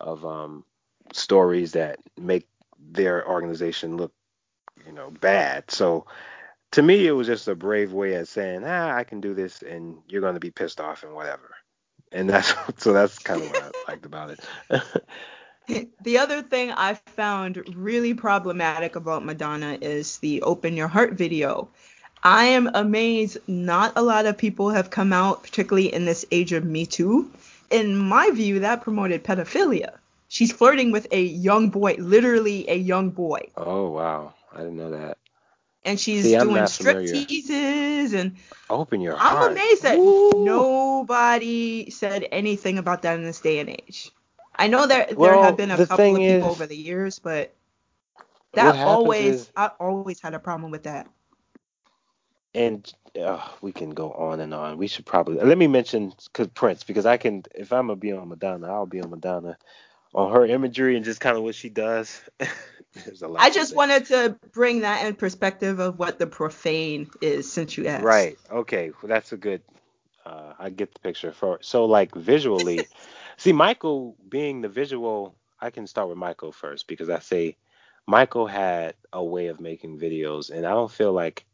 of 0.00 0.26
um 0.26 0.64
stories 1.12 1.72
that 1.72 2.00
make 2.18 2.48
their 2.90 3.28
organization 3.28 3.96
look 3.96 4.12
you 4.86 4.92
know 4.92 5.10
bad 5.20 5.70
so 5.70 6.06
to 6.72 6.82
me 6.82 7.06
it 7.06 7.12
was 7.12 7.26
just 7.26 7.48
a 7.48 7.54
brave 7.54 7.92
way 7.92 8.14
of 8.14 8.28
saying 8.28 8.62
ah 8.64 8.94
I 8.94 9.04
can 9.04 9.20
do 9.20 9.34
this 9.34 9.62
and 9.62 9.98
you're 10.08 10.22
going 10.22 10.34
to 10.34 10.40
be 10.40 10.50
pissed 10.50 10.80
off 10.80 11.02
and 11.02 11.14
whatever 11.14 11.54
and 12.12 12.28
that's 12.28 12.54
so 12.82 12.92
that's 12.92 13.18
kind 13.18 13.42
of 13.42 13.50
what 13.50 13.62
I 13.62 13.70
liked 13.92 14.06
about 14.06 14.30
it. 14.30 14.40
the 16.02 16.18
other 16.18 16.42
thing 16.42 16.72
I 16.72 16.94
found 16.94 17.62
really 17.76 18.14
problematic 18.14 18.96
about 18.96 19.24
Madonna 19.24 19.78
is 19.80 20.18
the 20.18 20.42
Open 20.42 20.76
Your 20.76 20.88
Heart 20.88 21.12
video. 21.12 21.68
I 22.22 22.44
am 22.46 22.70
amazed 22.74 23.38
not 23.46 23.94
a 23.96 24.02
lot 24.02 24.26
of 24.26 24.36
people 24.36 24.70
have 24.70 24.90
come 24.90 25.12
out, 25.12 25.42
particularly 25.42 25.92
in 25.92 26.04
this 26.04 26.26
age 26.30 26.52
of 26.52 26.64
Me 26.64 26.84
Too. 26.84 27.30
In 27.70 27.96
my 27.96 28.30
view, 28.30 28.58
that 28.60 28.82
promoted 28.82 29.24
pedophilia. 29.24 29.99
She's 30.30 30.52
flirting 30.52 30.92
with 30.92 31.08
a 31.10 31.22
young 31.22 31.68
boy, 31.68 31.96
literally 31.98 32.68
a 32.70 32.76
young 32.76 33.10
boy. 33.10 33.42
Oh 33.58 33.90
wow, 33.90 34.34
I 34.52 34.58
didn't 34.58 34.76
know 34.76 34.92
that 34.92 35.18
and 35.84 35.98
she's 35.98 36.24
See, 36.24 36.36
doing 36.36 36.66
strip 36.66 37.06
teases 37.06 38.12
and 38.12 38.36
open 38.68 39.00
your 39.00 39.16
I'm 39.16 39.32
heart. 39.32 39.46
I'm 39.46 39.52
amazed 39.52 39.82
that 39.82 39.98
Ooh. 39.98 40.44
nobody 40.44 41.90
said 41.90 42.26
anything 42.30 42.78
about 42.78 43.02
that 43.02 43.18
in 43.18 43.24
this 43.24 43.40
day 43.40 43.58
and 43.58 43.70
age. 43.70 44.12
I 44.56 44.68
know 44.68 44.86
there 44.86 45.06
well, 45.16 45.30
there 45.30 45.38
have 45.38 45.56
been 45.56 45.70
a 45.70 45.86
couple 45.86 46.16
of 46.16 46.22
people 46.22 46.48
is, 46.48 46.54
over 46.54 46.66
the 46.66 46.76
years, 46.76 47.18
but 47.18 47.54
that 48.54 48.76
always 48.86 49.40
is, 49.40 49.50
I 49.56 49.70
always 49.80 50.20
had 50.20 50.34
a 50.34 50.38
problem 50.38 50.70
with 50.70 50.84
that. 50.84 51.08
And 52.54 52.92
uh, 53.20 53.40
we 53.62 53.72
can 53.72 53.90
go 53.90 54.10
on 54.12 54.40
and 54.40 54.52
on. 54.52 54.76
We 54.76 54.88
should 54.88 55.06
probably 55.06 55.36
let 55.36 55.56
me 55.56 55.66
mention 55.66 56.12
Prince 56.54 56.84
because 56.84 57.06
I 57.06 57.16
can 57.16 57.44
if 57.54 57.72
I'm 57.72 57.86
gonna 57.86 57.96
be 57.96 58.12
on 58.12 58.28
Madonna, 58.28 58.66
I'll 58.68 58.86
be 58.86 59.00
on 59.00 59.10
Madonna 59.10 59.56
on 60.14 60.32
her 60.32 60.44
imagery 60.46 60.96
and 60.96 61.04
just 61.04 61.20
kind 61.20 61.36
of 61.36 61.42
what 61.42 61.54
she 61.54 61.68
does. 61.68 62.20
I 63.38 63.50
just 63.50 63.74
wanted 63.74 64.06
to 64.06 64.36
bring 64.52 64.80
that 64.80 65.06
in 65.06 65.14
perspective 65.14 65.78
of 65.78 65.98
what 65.98 66.18
the 66.18 66.26
profane 66.26 67.08
is, 67.20 67.50
since 67.50 67.76
you 67.76 67.86
asked. 67.86 68.04
Right. 68.04 68.36
Okay. 68.50 68.90
Well, 68.90 69.08
that's 69.08 69.32
a 69.32 69.36
good. 69.36 69.62
Uh, 70.26 70.52
I 70.58 70.70
get 70.70 70.92
the 70.92 71.00
picture 71.00 71.32
for. 71.32 71.58
So 71.62 71.84
like 71.84 72.14
visually, 72.14 72.80
see 73.36 73.52
Michael 73.52 74.16
being 74.28 74.60
the 74.60 74.68
visual. 74.68 75.36
I 75.60 75.70
can 75.70 75.86
start 75.86 76.08
with 76.08 76.18
Michael 76.18 76.52
first 76.52 76.88
because 76.88 77.08
I 77.08 77.20
say 77.20 77.56
Michael 78.06 78.46
had 78.46 78.94
a 79.12 79.22
way 79.22 79.46
of 79.46 79.60
making 79.60 79.98
videos, 79.98 80.50
and 80.50 80.66
I 80.66 80.70
don't 80.70 80.90
feel 80.90 81.12
like. 81.12 81.46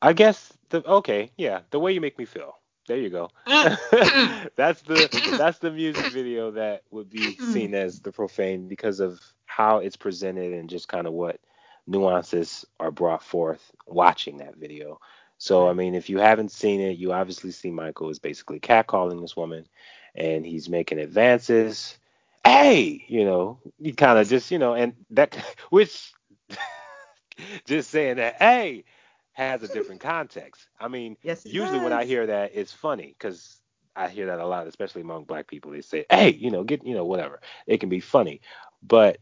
I 0.00 0.14
guess 0.14 0.52
the 0.70 0.84
okay, 0.84 1.30
yeah, 1.36 1.60
the 1.70 1.78
way 1.78 1.92
you 1.92 2.00
make 2.00 2.18
me 2.18 2.24
feel. 2.24 2.54
There 2.88 2.98
you 2.98 3.10
go. 3.10 3.30
Mm. 3.46 4.50
that's 4.56 4.82
the 4.82 5.34
that's 5.38 5.58
the 5.58 5.70
music 5.70 6.12
video 6.12 6.50
that 6.52 6.82
would 6.90 7.10
be 7.10 7.36
seen 7.36 7.74
as 7.74 8.00
the 8.00 8.10
profane 8.12 8.68
because 8.68 9.00
of 9.00 9.20
how 9.46 9.78
it's 9.78 9.96
presented 9.96 10.52
and 10.52 10.68
just 10.68 10.88
kind 10.88 11.06
of 11.06 11.12
what 11.12 11.38
nuances 11.86 12.64
are 12.80 12.90
brought 12.90 13.22
forth 13.22 13.70
watching 13.86 14.38
that 14.38 14.56
video. 14.56 14.98
So 15.38 15.68
I 15.68 15.74
mean, 15.74 15.94
if 15.94 16.10
you 16.10 16.18
haven't 16.18 16.50
seen 16.50 16.80
it, 16.80 16.98
you 16.98 17.12
obviously 17.12 17.52
see 17.52 17.70
Michael 17.70 18.10
is 18.10 18.18
basically 18.18 18.58
catcalling 18.60 19.20
this 19.20 19.36
woman, 19.36 19.66
and 20.14 20.44
he's 20.44 20.68
making 20.68 20.98
advances. 20.98 21.98
Hey, 22.44 23.04
you 23.06 23.24
know, 23.24 23.58
he 23.80 23.92
kind 23.92 24.18
of 24.18 24.28
just 24.28 24.50
you 24.50 24.58
know, 24.58 24.74
and 24.74 24.94
that 25.10 25.36
which 25.70 26.12
just 27.64 27.90
saying 27.90 28.16
that 28.16 28.36
hey 28.40 28.84
has 29.32 29.62
a 29.62 29.68
different 29.68 30.00
context. 30.00 30.68
I 30.80 30.88
mean, 30.88 31.16
yes, 31.22 31.44
usually 31.44 31.78
does. 31.78 31.84
when 31.84 31.92
I 31.92 32.04
hear 32.04 32.26
that, 32.26 32.52
it's 32.54 32.72
funny 32.72 33.14
because 33.18 33.56
I 33.96 34.08
hear 34.08 34.26
that 34.26 34.38
a 34.38 34.46
lot, 34.46 34.66
especially 34.66 35.02
among 35.02 35.24
black 35.24 35.46
people. 35.46 35.72
They 35.72 35.80
say, 35.80 36.06
"Hey, 36.10 36.30
you 36.30 36.50
know, 36.50 36.64
get 36.64 36.86
you 36.86 36.94
know, 36.94 37.04
whatever." 37.04 37.40
It 37.66 37.80
can 37.80 37.88
be 37.88 38.00
funny, 38.00 38.40
but 38.82 39.18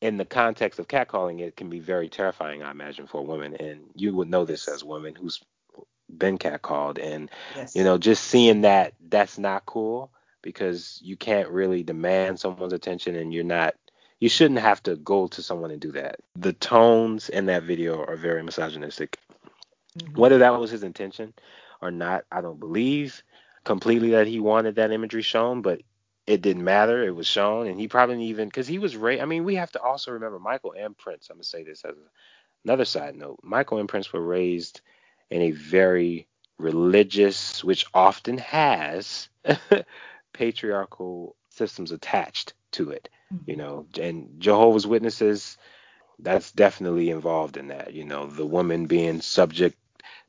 in 0.00 0.16
the 0.16 0.24
context 0.24 0.80
of 0.80 0.88
catcalling, 0.88 1.40
it 1.40 1.56
can 1.56 1.70
be 1.70 1.78
very 1.78 2.08
terrifying. 2.08 2.62
I 2.62 2.70
imagine 2.70 3.06
for 3.06 3.24
women, 3.24 3.54
and 3.54 3.82
you 3.94 4.14
would 4.14 4.28
know 4.28 4.44
this 4.44 4.68
as 4.68 4.82
women 4.82 5.14
who's 5.14 5.40
been 6.08 6.38
catcalled, 6.38 6.98
and 7.00 7.30
yes. 7.56 7.76
you 7.76 7.84
know, 7.84 7.98
just 7.98 8.24
seeing 8.24 8.62
that 8.62 8.94
that's 9.08 9.38
not 9.38 9.64
cool 9.64 10.10
because 10.42 10.98
you 11.02 11.16
can't 11.16 11.48
really 11.48 11.84
demand 11.84 12.40
someone's 12.40 12.72
attention, 12.72 13.14
and 13.14 13.32
you're 13.32 13.44
not 13.44 13.74
you 14.22 14.28
shouldn't 14.28 14.60
have 14.60 14.80
to 14.80 14.94
go 14.94 15.26
to 15.26 15.42
someone 15.42 15.72
and 15.72 15.80
do 15.80 15.90
that. 15.90 16.20
The 16.36 16.52
tones 16.52 17.28
in 17.28 17.46
that 17.46 17.64
video 17.64 18.04
are 18.04 18.14
very 18.14 18.40
misogynistic. 18.44 19.18
Mm-hmm. 19.98 20.20
Whether 20.20 20.38
that 20.38 20.58
was 20.58 20.70
his 20.70 20.82
intention 20.82 21.34
or 21.80 21.90
not, 21.90 22.24
I 22.30 22.40
don't 22.40 22.60
believe 22.60 23.22
completely 23.64 24.10
that 24.10 24.26
he 24.26 24.40
wanted 24.40 24.76
that 24.76 24.90
imagery 24.90 25.22
shown, 25.22 25.62
but 25.62 25.82
it 26.26 26.42
didn't 26.42 26.64
matter. 26.64 27.02
It 27.02 27.14
was 27.14 27.26
shown, 27.26 27.66
and 27.66 27.78
he 27.78 27.88
probably 27.88 28.24
even 28.26 28.48
because 28.48 28.66
he 28.66 28.78
was 28.78 28.96
raised. 28.96 29.22
I 29.22 29.26
mean, 29.26 29.44
we 29.44 29.56
have 29.56 29.72
to 29.72 29.82
also 29.82 30.12
remember 30.12 30.38
Michael 30.38 30.74
and 30.76 30.96
Prince. 30.96 31.28
I'm 31.28 31.36
gonna 31.36 31.44
say 31.44 31.64
this 31.64 31.84
as 31.84 31.94
another 32.64 32.84
side 32.84 33.16
note. 33.16 33.40
Michael 33.42 33.78
and 33.78 33.88
Prince 33.88 34.12
were 34.12 34.24
raised 34.24 34.80
in 35.30 35.42
a 35.42 35.50
very 35.50 36.28
religious, 36.58 37.64
which 37.64 37.86
often 37.92 38.38
has 38.38 39.28
patriarchal 40.32 41.36
systems 41.50 41.92
attached 41.92 42.54
to 42.72 42.90
it. 42.90 43.08
Mm-hmm. 43.32 43.50
You 43.50 43.56
know, 43.56 43.86
and 44.00 44.28
Jehovah's 44.38 44.86
Witnesses, 44.86 45.58
that's 46.18 46.52
definitely 46.52 47.10
involved 47.10 47.56
in 47.56 47.68
that. 47.68 47.94
You 47.94 48.04
know, 48.04 48.26
the 48.26 48.46
woman 48.46 48.86
being 48.86 49.20
subject 49.20 49.76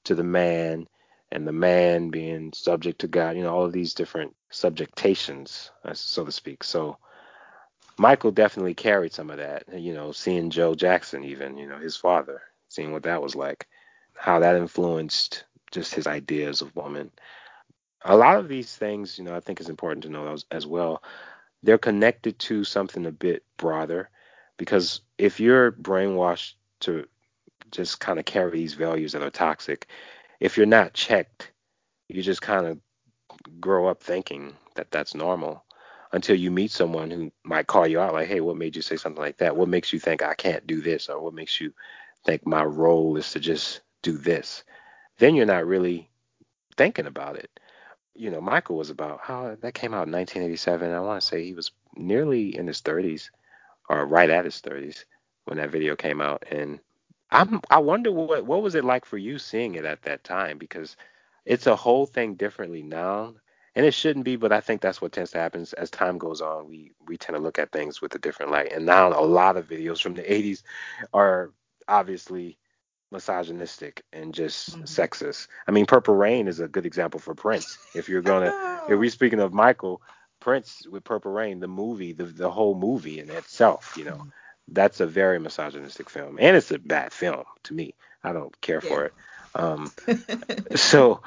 to 0.06 0.16
the 0.16 0.24
man 0.24 0.88
and 1.32 1.48
the 1.48 1.52
man 1.54 2.10
being 2.10 2.54
subject 2.54 3.02
to 3.02 3.08
God, 3.08 3.36
you 3.36 3.44
know, 3.44 3.54
all 3.54 3.66
of 3.66 3.74
these 3.74 3.94
different 3.94 4.36
subjectations, 4.52 5.72
uh, 5.84 5.94
so 5.94 6.26
to 6.26 6.32
speak. 6.32 6.64
So 6.64 6.98
Michael 7.98 8.32
definitely 8.32 8.74
carried 8.76 9.14
some 9.14 9.30
of 9.30 9.38
that, 9.38 9.64
you 9.74 9.94
know, 9.94 10.12
seeing 10.12 10.50
Joe 10.50 10.76
Jackson, 10.76 11.24
even, 11.24 11.58
you 11.58 11.68
know, 11.68 11.78
his 11.78 11.96
father, 11.96 12.42
seeing 12.70 12.92
what 12.92 13.04
that 13.04 13.22
was 13.22 13.36
like, 13.36 13.68
how 14.16 14.40
that 14.40 14.56
influenced 14.56 15.46
just 15.72 15.96
his 15.96 16.08
ideas 16.08 16.62
of 16.62 16.76
woman. 16.76 17.12
A 18.06 18.16
lot 18.16 18.38
of 18.38 18.48
these 18.50 18.76
things, 18.76 19.18
you 19.18 19.24
know, 19.24 19.36
I 19.36 19.40
think 19.40 19.60
is 19.60 19.70
important 19.70 20.04
to 20.04 20.10
know 20.10 20.34
as, 20.34 20.46
as 20.52 20.68
well. 20.68 21.04
They're 21.64 21.78
connected 21.78 22.38
to 22.40 22.64
something 22.64 23.06
a 23.06 23.12
bit 23.12 23.44
broader 23.58 24.10
because 24.58 25.02
if 25.18 25.40
you're 25.40 25.72
brainwashed 25.72 26.54
to 26.82 27.08
just 27.74 28.00
kind 28.00 28.20
of 28.20 28.26
carry 28.26 28.52
these 28.52 28.76
values 28.76 29.12
that 29.12 29.24
are 29.24 29.30
toxic, 29.30 29.88
if 30.40 30.56
you're 30.56 30.66
not 30.66 30.94
checked, 30.94 31.52
you 32.08 32.22
just 32.22 32.42
kind 32.42 32.66
of 32.66 32.80
grow 33.60 33.88
up 33.88 34.02
thinking 34.02 34.54
that 34.76 34.92
that's 34.92 35.16
normal 35.16 35.64
until 36.14 36.36
you 36.36 36.52
meet 36.52 36.72
someone 36.72 37.10
who 37.10 37.32
might 37.44 37.68
call 37.68 37.88
you 37.88 38.00
out 38.00 38.14
like, 38.14 38.28
hey, 38.28 38.40
what 38.40 38.56
made 38.56 38.76
you 38.76 38.82
say 38.82 38.96
something 38.96 39.22
like 39.22 39.38
that? 39.38 39.56
What 39.56 39.68
makes 39.68 39.92
you 39.92 40.00
think 40.00 40.22
I 40.22 40.36
can't 40.36 40.66
do 40.68 40.80
this? 40.80 41.10
Or 41.10 41.20
what 41.20 41.34
makes 41.34 41.60
you 41.60 41.74
think 42.26 42.46
my 42.46 42.64
role 42.64 43.18
is 43.18 43.32
to 43.32 43.40
just 43.40 43.82
do 44.04 44.18
this? 44.18 44.64
Then 45.18 45.36
you're 45.36 45.46
not 45.48 45.66
really 45.66 46.10
thinking 46.78 47.08
about 47.08 47.38
it. 47.38 47.60
You 48.16 48.30
know, 48.30 48.42
Michael 48.42 48.78
was 48.78 48.92
about 48.92 49.22
how 49.24 49.58
that 49.60 49.74
came 49.74 49.94
out 49.94 50.08
in 50.08 50.14
1987. 50.14 50.92
I 50.92 51.00
want 51.00 51.20
to 51.20 51.28
say 51.28 51.44
he 51.44 51.56
was 51.56 51.72
nearly 51.96 52.56
in 52.56 52.68
his 52.68 52.82
30s 52.82 53.30
or 53.90 54.06
right 54.06 54.30
at 54.30 54.46
his 54.46 54.62
30s 54.62 55.06
when 55.46 55.58
that 55.58 55.72
video 55.72 55.96
came 55.96 56.22
out. 56.22 56.44
And 56.52 56.80
I'm 57.34 57.62
I 57.70 57.80
wonder 57.80 58.12
what 58.12 58.46
what 58.46 58.62
was 58.62 58.76
it 58.76 58.86
like 58.86 59.06
for 59.06 59.18
you 59.18 59.40
seeing 59.40 59.76
it 59.76 59.86
at 59.86 60.04
that 60.04 60.24
time 60.24 60.58
because 60.58 60.96
it's 61.46 61.68
a 61.68 61.76
whole 61.76 62.06
thing 62.06 62.36
differently 62.36 62.84
now 62.84 63.34
and 63.76 63.86
it 63.86 63.94
shouldn't 63.94 64.26
be 64.26 64.36
but 64.36 64.52
I 64.52 64.62
think 64.62 64.82
that's 64.82 65.02
what 65.02 65.12
tends 65.12 65.32
to 65.32 65.40
happen 65.40 65.66
as 65.78 65.90
time 65.90 66.18
goes 66.18 66.42
on 66.42 66.70
we 66.70 66.92
we 67.08 67.18
tend 67.18 67.36
to 67.36 67.42
look 67.42 67.58
at 67.58 67.72
things 67.72 68.02
with 68.02 68.14
a 68.16 68.20
different 68.20 68.52
light 68.52 68.72
and 68.72 68.86
now 68.86 69.08
a 69.08 69.26
lot 69.26 69.58
of 69.58 69.68
videos 69.68 70.00
from 70.00 70.14
the 70.14 70.22
80s 70.22 70.62
are 71.14 71.52
obviously 71.88 72.58
misogynistic 73.12 74.04
and 74.12 74.34
just 74.34 74.72
mm-hmm. 74.72 74.84
sexist. 74.84 75.48
I 75.68 75.72
mean 75.72 75.88
Purple 75.88 76.16
Rain 76.16 76.48
is 76.48 76.60
a 76.60 76.68
good 76.68 76.86
example 76.86 77.20
for 77.20 77.34
Prince. 77.34 77.78
If 77.96 78.10
you're 78.10 78.22
going 78.22 78.44
to 78.44 78.84
if 78.90 79.00
we're 79.00 79.10
speaking 79.10 79.40
of 79.40 79.54
Michael 79.54 80.02
Prince 80.40 80.86
with 80.88 81.04
Purple 81.04 81.32
Rain, 81.32 81.60
the 81.60 81.68
movie, 81.68 82.14
the 82.14 82.26
the 82.26 82.52
whole 82.52 82.76
movie 82.76 83.20
in 83.20 83.30
itself, 83.32 83.96
you 83.98 84.06
know. 84.06 84.28
That's 84.68 85.00
a 85.00 85.06
very 85.06 85.40
misogynistic 85.40 86.10
film, 86.10 86.38
and 86.40 86.56
it's 86.56 86.72
a 86.72 86.80
bad 86.80 87.14
film 87.14 87.44
to 87.64 87.74
me. 87.74 87.94
I 88.24 88.34
don't 88.34 88.60
care 88.62 88.82
yeah. 88.84 88.90
for 88.90 89.06
it. 89.06 89.14
Um, 89.56 89.92
so, 90.76 91.22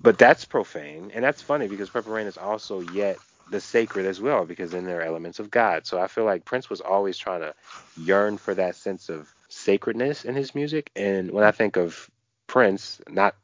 but 0.00 0.18
that's 0.18 0.44
profane, 0.44 1.10
and 1.14 1.24
that's 1.24 1.42
funny 1.42 1.66
because 1.66 1.90
Purple 1.90 2.12
Rain 2.12 2.26
is 2.26 2.36
also 2.36 2.80
yet 2.80 3.18
the 3.50 3.60
sacred 3.60 4.06
as 4.06 4.20
well 4.20 4.44
because 4.44 4.70
then 4.70 4.84
there 4.84 5.00
are 5.00 5.04
elements 5.04 5.38
of 5.38 5.50
God. 5.50 5.86
So 5.86 6.00
I 6.00 6.06
feel 6.06 6.24
like 6.24 6.44
Prince 6.44 6.68
was 6.68 6.80
always 6.80 7.16
trying 7.16 7.40
to 7.40 7.54
yearn 7.96 8.38
for 8.38 8.54
that 8.54 8.76
sense 8.76 9.08
of 9.08 9.32
sacredness 9.48 10.24
in 10.24 10.34
his 10.34 10.54
music. 10.54 10.90
And 10.94 11.30
when 11.30 11.44
I 11.44 11.50
think 11.50 11.76
of 11.76 12.10
Prince, 12.46 13.00
not 13.08 13.34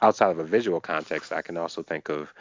outside 0.00 0.30
of 0.30 0.38
a 0.38 0.44
visual 0.44 0.80
context, 0.80 1.32
I 1.32 1.42
can 1.42 1.56
also 1.56 1.82
think 1.82 2.08
of 2.08 2.32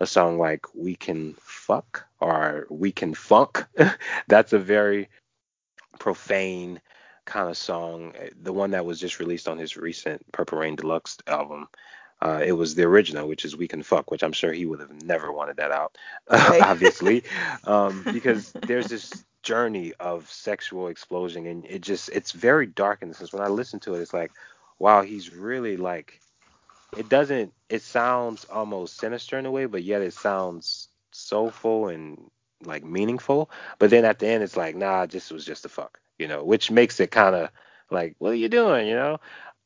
a 0.00 0.06
song 0.06 0.38
like 0.38 0.66
We 0.74 0.94
Can 0.94 1.34
Fuck 1.40 2.06
or 2.20 2.66
We 2.70 2.92
Can 2.92 3.14
Funk. 3.14 3.64
That's 4.28 4.52
a 4.52 4.58
very 4.58 5.08
profane 5.98 6.80
kind 7.24 7.48
of 7.48 7.56
song. 7.56 8.14
The 8.42 8.52
one 8.52 8.72
that 8.72 8.86
was 8.86 9.00
just 9.00 9.20
released 9.20 9.48
on 9.48 9.58
his 9.58 9.76
recent 9.76 10.30
Purple 10.32 10.58
Rain 10.58 10.76
Deluxe 10.76 11.18
album. 11.26 11.68
Uh, 12.22 12.42
it 12.44 12.52
was 12.52 12.74
the 12.74 12.82
original, 12.82 13.26
which 13.26 13.46
is 13.46 13.56
We 13.56 13.66
Can 13.66 13.82
Fuck, 13.82 14.10
which 14.10 14.22
I'm 14.22 14.32
sure 14.32 14.52
he 14.52 14.66
would 14.66 14.80
have 14.80 15.02
never 15.02 15.32
wanted 15.32 15.56
that 15.56 15.70
out, 15.70 15.96
right. 16.30 16.60
obviously, 16.66 17.24
um, 17.64 18.04
because 18.12 18.52
there's 18.52 18.88
this 18.88 19.24
journey 19.42 19.94
of 19.98 20.30
sexual 20.30 20.88
explosion, 20.88 21.46
and 21.46 21.64
it 21.64 21.80
just 21.80 22.10
it's 22.10 22.32
very 22.32 22.66
dark 22.66 23.00
in 23.00 23.08
the 23.08 23.14
sense. 23.14 23.32
When 23.32 23.42
I 23.42 23.48
listen 23.48 23.80
to 23.80 23.94
it, 23.94 24.00
it's 24.00 24.12
like, 24.12 24.32
wow, 24.78 25.00
he's 25.00 25.32
really 25.32 25.78
like, 25.78 26.20
it 26.96 27.08
doesn't, 27.08 27.54
it 27.70 27.82
sounds 27.82 28.44
almost 28.44 28.98
sinister 28.98 29.38
in 29.38 29.46
a 29.46 29.50
way, 29.50 29.64
but 29.64 29.82
yet 29.82 30.02
it 30.02 30.12
sounds 30.12 30.88
soulful 31.12 31.88
and 31.88 32.30
like 32.64 32.84
meaningful. 32.84 33.50
But 33.78 33.90
then 33.90 34.04
at 34.04 34.18
the 34.18 34.28
end, 34.28 34.42
it's 34.42 34.56
like, 34.56 34.76
nah, 34.76 35.06
this 35.06 35.30
was 35.30 35.44
just 35.44 35.64
a 35.64 35.68
fuck, 35.68 35.98
you 36.18 36.28
know, 36.28 36.44
which 36.44 36.70
makes 36.70 37.00
it 37.00 37.10
kind 37.10 37.34
of 37.34 37.50
like, 37.90 38.14
what 38.18 38.32
are 38.32 38.36
you 38.36 38.48
doing, 38.48 38.86
you 38.88 38.94
know? 38.94 39.18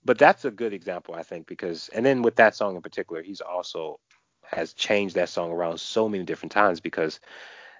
but 0.04 0.18
that's 0.18 0.44
a 0.44 0.50
good 0.50 0.72
example, 0.72 1.14
I 1.14 1.22
think, 1.22 1.46
because 1.46 1.88
and 1.90 2.04
then 2.04 2.22
with 2.22 2.36
that 2.36 2.54
song 2.54 2.76
in 2.76 2.82
particular, 2.82 3.22
he's 3.22 3.40
also 3.40 3.98
has 4.44 4.74
changed 4.74 5.14
that 5.14 5.30
song 5.30 5.50
around 5.50 5.80
so 5.80 6.08
many 6.08 6.24
different 6.24 6.52
times 6.52 6.80
because 6.80 7.18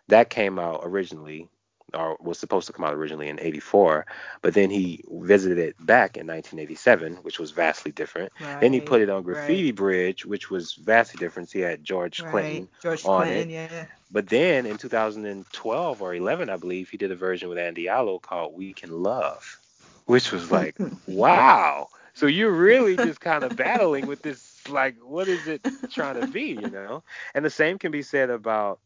that 0.08 0.30
came 0.30 0.58
out 0.58 0.80
originally 0.82 1.48
or 1.95 2.16
was 2.20 2.38
supposed 2.38 2.66
to 2.66 2.72
come 2.72 2.84
out 2.84 2.95
originally 2.95 3.28
in 3.28 3.38
84 3.40 4.07
but 4.42 4.55
then 4.55 4.70
he 4.70 5.05
visited 5.11 5.59
it 5.59 5.74
back 5.84 6.16
in 6.16 6.26
1987 6.26 7.16
which 7.22 7.38
was 7.38 7.51
vastly 7.51 7.92
different 7.92 8.32
right, 8.40 8.61
then 8.61 8.72
he 8.72 8.80
put 8.80 9.01
it 9.01 9.11
on 9.11 9.22
graffiti 9.22 9.66
right. 9.66 9.76
bridge 9.76 10.26
which 10.26 10.51
was 10.51 10.74
vastly 10.74 11.18
different 11.18 11.51
he 11.51 11.61
had 11.61 11.84
george 11.84 12.20
right. 12.20 12.30
clinton 12.30 12.68
george 12.82 13.05
on 13.05 13.22
clinton, 13.22 13.51
it 13.51 13.70
yeah. 13.70 13.86
but 14.11 14.28
then 14.28 14.66
in 14.66 14.76
2012 14.76 16.03
or 16.03 16.14
11 16.14 16.51
i 16.51 16.57
believe 16.57 16.88
he 16.90 16.97
did 16.97 17.11
a 17.11 17.16
version 17.16 17.49
with 17.49 17.59
andy 17.59 17.88
allo 17.88 18.18
called 18.18 18.55
we 18.55 18.72
can 18.72 19.03
love 19.03 19.61
which 20.07 20.32
was 20.32 20.51
like 20.51 20.76
wow 21.07 21.88
so 22.14 22.26
you're 22.26 22.53
really 22.53 22.97
just 22.97 23.20
kind 23.20 23.42
of 23.42 23.57
battling 23.57 24.07
with 24.07 24.22
this, 24.22 24.62
like, 24.68 24.95
what 25.03 25.26
is 25.26 25.49
it 25.49 25.66
trying 25.90 26.20
to 26.20 26.28
be, 26.28 26.57
you 26.61 26.70
know? 26.70 27.03
And 27.34 27.45
the 27.45 27.51
same 27.51 27.76
can 27.76 27.90
be 27.90 28.03
said 28.03 28.30
about 28.30 28.78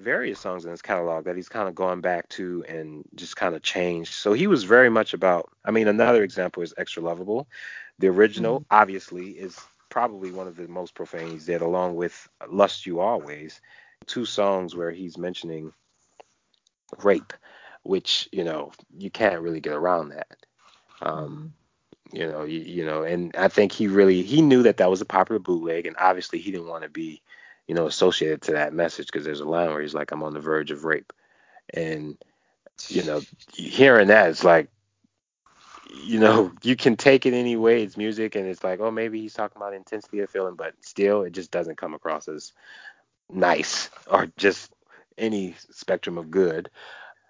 various 0.00 0.40
songs 0.40 0.64
in 0.64 0.70
his 0.70 0.82
catalog 0.82 1.24
that 1.24 1.36
he's 1.36 1.48
kind 1.48 1.68
of 1.68 1.74
gone 1.74 2.00
back 2.00 2.28
to 2.30 2.64
and 2.68 3.04
just 3.14 3.36
kind 3.36 3.54
of 3.54 3.62
changed. 3.62 4.14
So 4.14 4.32
he 4.32 4.46
was 4.46 4.64
very 4.64 4.90
much 4.90 5.14
about, 5.14 5.50
I 5.64 5.70
mean, 5.70 5.88
another 5.88 6.22
example 6.22 6.62
is 6.62 6.74
Extra 6.76 7.02
Lovable. 7.02 7.46
The 7.98 8.08
original, 8.08 8.60
mm-hmm. 8.60 8.74
obviously, 8.74 9.30
is 9.30 9.58
probably 9.88 10.30
one 10.30 10.48
of 10.48 10.56
the 10.56 10.68
most 10.68 10.94
profane 10.94 11.30
he's 11.30 11.46
did, 11.46 11.60
along 11.62 11.96
with 11.96 12.28
Lust 12.48 12.86
You 12.86 13.00
Always, 13.00 13.60
two 14.06 14.24
songs 14.24 14.74
where 14.74 14.90
he's 14.90 15.18
mentioning 15.18 15.72
rape, 17.02 17.32
which, 17.82 18.28
you 18.32 18.44
know, 18.44 18.72
you 18.96 19.10
can't 19.10 19.42
really 19.42 19.60
get 19.60 19.74
around 19.74 20.10
that. 20.10 20.36
Um, 21.02 21.28
mm-hmm 21.30 21.46
you 22.12 22.26
know, 22.26 22.44
you, 22.44 22.60
you 22.60 22.84
know, 22.84 23.02
and 23.02 23.34
I 23.36 23.48
think 23.48 23.72
he 23.72 23.86
really 23.86 24.22
he 24.22 24.42
knew 24.42 24.62
that 24.64 24.78
that 24.78 24.90
was 24.90 25.00
a 25.00 25.06
popular 25.06 25.38
bootleg, 25.38 25.86
and 25.86 25.96
obviously 25.98 26.38
he 26.38 26.50
didn't 26.50 26.68
want 26.68 26.82
to 26.82 26.90
be, 26.90 27.22
you 27.70 27.74
know, 27.74 27.86
associated 27.86 28.42
to 28.42 28.52
that 28.54 28.74
message 28.74 29.06
because 29.06 29.24
there's 29.24 29.38
a 29.38 29.48
line 29.48 29.68
where 29.68 29.80
he's 29.80 29.94
like, 29.94 30.10
"I'm 30.10 30.24
on 30.24 30.34
the 30.34 30.40
verge 30.40 30.72
of 30.72 30.84
rape," 30.84 31.12
and 31.72 32.18
you 32.88 33.04
know, 33.04 33.22
hearing 33.54 34.08
that, 34.08 34.28
it's 34.30 34.42
like, 34.42 34.70
you 35.94 36.18
know, 36.18 36.50
you 36.64 36.74
can 36.74 36.96
take 36.96 37.26
it 37.26 37.32
any 37.32 37.54
way. 37.54 37.84
It's 37.84 37.96
music, 37.96 38.34
and 38.34 38.44
it's 38.48 38.64
like, 38.64 38.80
oh, 38.80 38.90
maybe 38.90 39.20
he's 39.20 39.34
talking 39.34 39.56
about 39.56 39.72
intensity 39.72 40.18
of 40.18 40.30
feeling, 40.30 40.56
but 40.56 40.74
still, 40.80 41.22
it 41.22 41.30
just 41.30 41.52
doesn't 41.52 41.78
come 41.78 41.94
across 41.94 42.26
as 42.26 42.52
nice 43.30 43.88
or 44.10 44.26
just 44.36 44.72
any 45.16 45.54
spectrum 45.70 46.18
of 46.18 46.28
good 46.28 46.70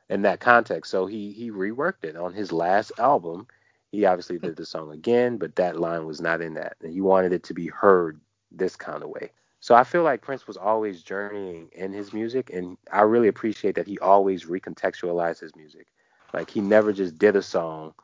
in 0.08 0.22
that 0.22 0.40
context. 0.40 0.90
So 0.90 1.04
he 1.04 1.32
he 1.32 1.50
reworked 1.50 2.04
it 2.04 2.16
on 2.16 2.32
his 2.32 2.50
last 2.50 2.92
album 2.98 3.46
he 3.92 4.06
obviously 4.06 4.38
did 4.38 4.56
the 4.56 4.64
song 4.64 4.92
again, 4.92 5.36
but 5.36 5.56
that 5.56 5.78
line 5.78 6.06
was 6.06 6.20
not 6.20 6.40
in 6.40 6.54
that. 6.54 6.76
And 6.80 6.92
he 6.92 7.02
wanted 7.02 7.32
it 7.34 7.42
to 7.44 7.54
be 7.54 7.66
heard 7.66 8.20
this 8.52 8.76
kind 8.76 9.02
of 9.02 9.10
way. 9.10 9.32
So 9.60 9.74
I 9.74 9.84
feel 9.84 10.02
like 10.02 10.22
Prince 10.22 10.46
was 10.46 10.56
always 10.56 11.02
journeying 11.02 11.68
in 11.72 11.92
his 11.92 12.12
music, 12.12 12.50
and 12.52 12.76
I 12.92 13.02
really 13.02 13.28
appreciate 13.28 13.76
that 13.76 13.86
he 13.86 13.98
always 13.98 14.46
recontextualized 14.46 15.40
his 15.40 15.54
music. 15.56 15.86
Like 16.32 16.50
he 16.50 16.60
never 16.60 16.92
just 16.92 17.18
did 17.18 17.36
a 17.36 17.42
song 17.42 17.94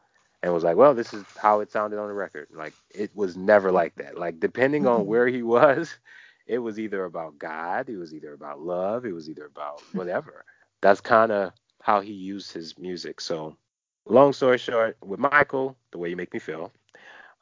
and 0.42 0.52
was 0.52 0.64
like, 0.64 0.76
"Well, 0.76 0.94
this 0.94 1.12
is 1.14 1.24
how 1.36 1.60
it 1.60 1.70
sounded 1.70 1.98
on 1.98 2.08
the 2.08 2.14
record." 2.14 2.48
Like 2.52 2.74
it 2.90 3.14
was 3.14 3.36
never 3.36 3.72
like 3.72 3.96
that. 3.96 4.18
Like 4.18 4.40
depending 4.40 4.86
on 4.86 5.06
where 5.06 5.26
he 5.28 5.42
was, 5.44 5.96
it 6.46 6.58
was 6.58 6.78
either 6.78 7.04
about 7.04 7.38
God, 7.38 7.88
it 7.88 7.96
was 7.98 8.14
either 8.14 8.32
about 8.34 8.60
love, 8.60 9.04
it 9.06 9.12
was 9.12 9.28
either 9.30 9.46
about 9.46 9.84
whatever. 9.92 10.44
That's 10.82 11.00
kind 11.00 11.32
of 11.32 11.52
how 11.82 12.00
he 12.00 12.12
used 12.12 12.52
his 12.52 12.78
music. 12.78 13.20
So 13.20 13.56
long 14.06 14.32
story 14.32 14.58
short, 14.58 14.96
with 15.04 15.20
Michael, 15.20 15.72
the 15.86 15.98
way 15.98 16.04
you 16.04 16.10
make 16.10 16.28
me 16.28 16.34
feel, 16.34 16.66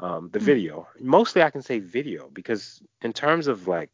um, 0.01 0.31
the 0.33 0.39
mm 0.41 0.45
video. 0.45 0.87
Mostly 1.01 1.43
I 1.43 1.51
can 1.51 1.63
say 1.63 1.79
video 1.81 2.31
because 2.33 2.83
in 3.03 3.13
terms 3.13 3.47
of 3.47 3.67
like 3.69 3.91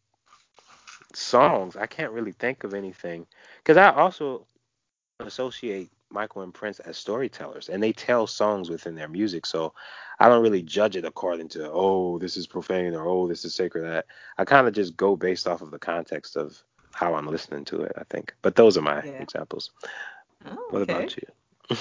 songs, 1.14 1.76
I 1.76 1.86
can't 1.86 2.12
really 2.12 2.32
think 2.32 2.64
of 2.64 2.74
anything 2.74 3.26
because 3.58 3.76
I 3.76 3.90
also 3.90 4.46
associate 5.18 5.90
Michael 6.10 6.42
and 6.42 6.52
Prince 6.52 6.80
as 6.80 6.96
storytellers 6.96 7.68
and 7.68 7.82
they 7.82 7.92
tell 7.92 8.26
songs 8.26 8.68
within 8.68 8.94
their 8.94 9.08
music. 9.08 9.46
So 9.46 9.74
I 10.18 10.28
don't 10.28 10.42
really 10.42 10.62
judge 10.62 10.96
it 10.96 11.04
according 11.04 11.48
to, 11.50 11.70
oh, 11.70 12.18
this 12.18 12.36
is 12.36 12.46
profane 12.46 12.94
or 12.94 13.06
oh, 13.06 13.28
this 13.28 13.44
is 13.44 13.54
sacred. 13.54 13.84
That 13.84 14.06
I 14.36 14.44
kind 14.44 14.66
of 14.66 14.74
just 14.74 14.96
go 14.96 15.16
based 15.16 15.46
off 15.46 15.62
of 15.62 15.70
the 15.70 15.78
context 15.78 16.36
of 16.36 16.62
how 16.92 17.14
I'm 17.14 17.26
listening 17.26 17.64
to 17.66 17.82
it, 17.82 17.92
I 17.96 18.02
think. 18.04 18.34
But 18.42 18.56
those 18.56 18.76
are 18.76 18.82
my 18.82 19.02
yeah. 19.04 19.12
examples. 19.12 19.70
Oh, 20.44 20.50
okay. 20.50 20.60
What 20.70 20.82
about 20.82 21.16
you? 21.16 21.76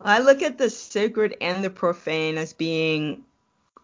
I 0.00 0.20
look 0.20 0.42
at 0.42 0.58
the 0.58 0.70
sacred 0.70 1.36
and 1.40 1.64
the 1.64 1.70
profane 1.70 2.38
as 2.38 2.52
being 2.52 3.24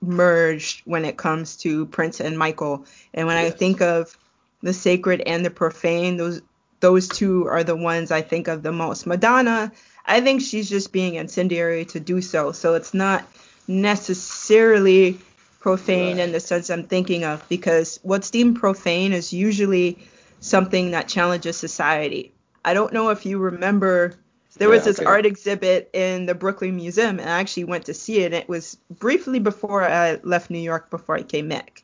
merged 0.01 0.82
when 0.85 1.05
it 1.05 1.16
comes 1.16 1.57
to 1.57 1.87
Prince 1.87 2.20
and 2.20 2.39
Michael. 2.39 2.87
And 3.12 3.26
when 3.26 3.37
yes. 3.37 3.53
I 3.53 3.57
think 3.57 3.80
of 3.80 4.16
the 4.65 4.73
sacred 4.73 5.21
and 5.21 5.45
the 5.45 5.51
profane, 5.51 6.17
those 6.17 6.43
those 6.81 7.07
two 7.07 7.47
are 7.47 7.62
the 7.62 7.77
ones 7.77 8.11
I 8.11 8.23
think 8.23 8.49
of 8.49 8.62
the 8.62 8.73
most. 8.73 9.07
Madonna, 9.07 9.71
I 10.05 10.21
think 10.21 10.43
she's 10.43 10.69
just 10.69 10.93
being 10.93 11.15
incendiary 11.15 11.85
to 11.87 12.01
do 12.01 12.21
so. 12.21 12.53
So 12.53 12.75
it's 12.75 12.93
not 12.93 13.25
necessarily 13.69 15.19
profane 15.61 16.17
right. 16.17 16.25
in 16.25 16.33
the 16.33 16.41
sense 16.41 16.69
I'm 16.69 16.85
thinking 16.85 17.25
of 17.25 17.47
because 17.49 18.01
what's 18.03 18.31
deemed 18.31 18.57
profane 18.57 19.12
is 19.12 19.33
usually 19.33 19.99
something 20.41 20.91
that 20.91 21.09
challenges 21.09 21.57
society. 21.57 22.33
I 22.65 22.75
don't 22.75 22.93
know 22.93 23.11
if 23.11 23.25
you 23.25 23.39
remember 23.39 24.15
there 24.57 24.69
was 24.69 24.81
yeah, 24.81 24.85
this 24.85 24.99
okay. 25.01 25.07
art 25.07 25.27
exhibit 25.27 25.91
in 25.93 26.27
the 26.27 26.35
Brooklyn 26.35 26.77
Museum, 26.77 27.19
and 27.19 27.29
I 27.29 27.41
actually 27.41 27.65
went 27.65 27.87
to 27.87 27.95
see 27.95 28.21
it. 28.21 28.33
It 28.33 28.49
was 28.49 28.77
briefly 28.91 29.41
before 29.41 29.83
I 29.83 30.21
left 30.23 30.51
New 30.51 30.61
York 30.61 30.91
before 30.91 31.17
I 31.17 31.23
came 31.23 31.49
back. 31.49 31.83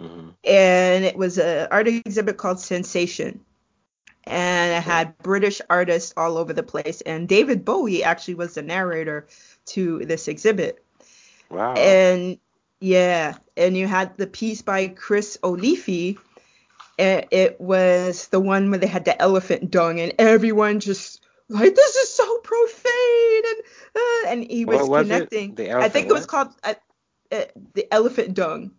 Mm-hmm. 0.00 0.28
And 0.44 1.04
it 1.04 1.16
was 1.16 1.38
an 1.38 1.68
art 1.70 1.88
exhibit 1.88 2.36
called 2.36 2.60
Sensation. 2.60 3.40
And 4.24 4.76
it 4.76 4.82
had 4.82 5.16
British 5.18 5.60
artists 5.68 6.14
all 6.16 6.38
over 6.38 6.52
the 6.52 6.62
place. 6.62 7.00
And 7.00 7.28
David 7.28 7.64
Bowie 7.64 8.04
actually 8.04 8.34
was 8.34 8.54
the 8.54 8.62
narrator 8.62 9.28
to 9.66 10.04
this 10.04 10.28
exhibit. 10.28 10.84
Wow. 11.50 11.74
And 11.74 12.38
yeah, 12.80 13.36
and 13.56 13.76
you 13.76 13.86
had 13.86 14.16
the 14.16 14.26
piece 14.26 14.62
by 14.62 14.88
Chris 14.88 15.38
O'Leary. 15.42 16.18
And 16.98 17.26
it 17.30 17.60
was 17.60 18.28
the 18.28 18.40
one 18.40 18.70
where 18.70 18.78
they 18.78 18.86
had 18.86 19.06
the 19.06 19.20
elephant 19.20 19.70
dung, 19.70 20.00
and 20.00 20.12
everyone 20.18 20.80
just 20.80 21.24
like 21.48 21.74
this 21.74 21.96
is 21.96 22.12
so 22.12 22.38
profane 22.38 23.42
and 23.48 23.56
uh, 23.96 24.28
and 24.28 24.50
he 24.50 24.66
was, 24.66 24.86
was 24.86 25.02
connecting. 25.02 25.58
I 25.70 25.88
think 25.88 26.08
it 26.08 26.12
was 26.12 26.26
called 26.26 26.48
uh, 26.62 26.74
uh, 27.32 27.44
the 27.74 27.92
elephant 27.92 28.34
dung. 28.34 28.72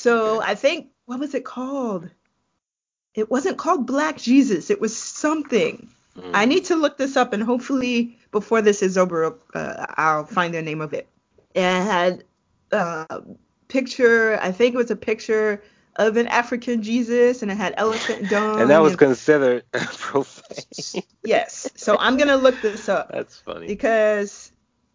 So. 0.00 0.40
I 0.42 0.54
think 0.54 0.88
what 1.06 1.18
was 1.18 1.34
it 1.34 1.44
called? 1.44 2.08
It 3.14 3.30
wasn't 3.30 3.58
called 3.58 3.86
Black 3.86 4.16
Jesus. 4.16 4.70
It 4.70 4.80
was 4.80 4.96
something. 4.96 5.90
Mm. 6.16 6.30
I 6.34 6.44
need 6.44 6.66
to 6.66 6.76
look 6.76 6.98
this 6.98 7.16
up 7.16 7.32
and 7.32 7.42
hopefully 7.42 8.16
before 8.30 8.62
this 8.62 8.82
is 8.82 8.96
over, 8.96 9.36
uh, 9.54 9.86
I'll 9.96 10.24
find 10.24 10.54
the 10.54 10.62
name 10.62 10.80
of 10.80 10.92
it. 10.92 11.08
it 11.54 11.62
had 11.62 12.24
a 12.70 12.76
uh, 12.76 13.20
picture. 13.68 14.38
I 14.40 14.52
think 14.52 14.74
it 14.74 14.78
was 14.78 14.90
a 14.90 14.96
picture 14.96 15.62
of 15.96 16.16
an 16.16 16.28
African 16.28 16.82
Jesus, 16.82 17.42
and 17.42 17.50
it 17.50 17.56
had 17.56 17.74
elephant 17.76 18.30
dung. 18.30 18.60
and 18.60 18.70
that 18.70 18.78
was 18.78 18.94
considered 18.94 19.64
profane. 19.72 21.02
yes. 21.24 21.68
So 21.74 21.96
I'm 21.98 22.16
gonna 22.16 22.36
look 22.36 22.62
this 22.62 22.88
up. 22.88 23.10
That's 23.10 23.36
funny. 23.36 23.66
Because 23.66 24.52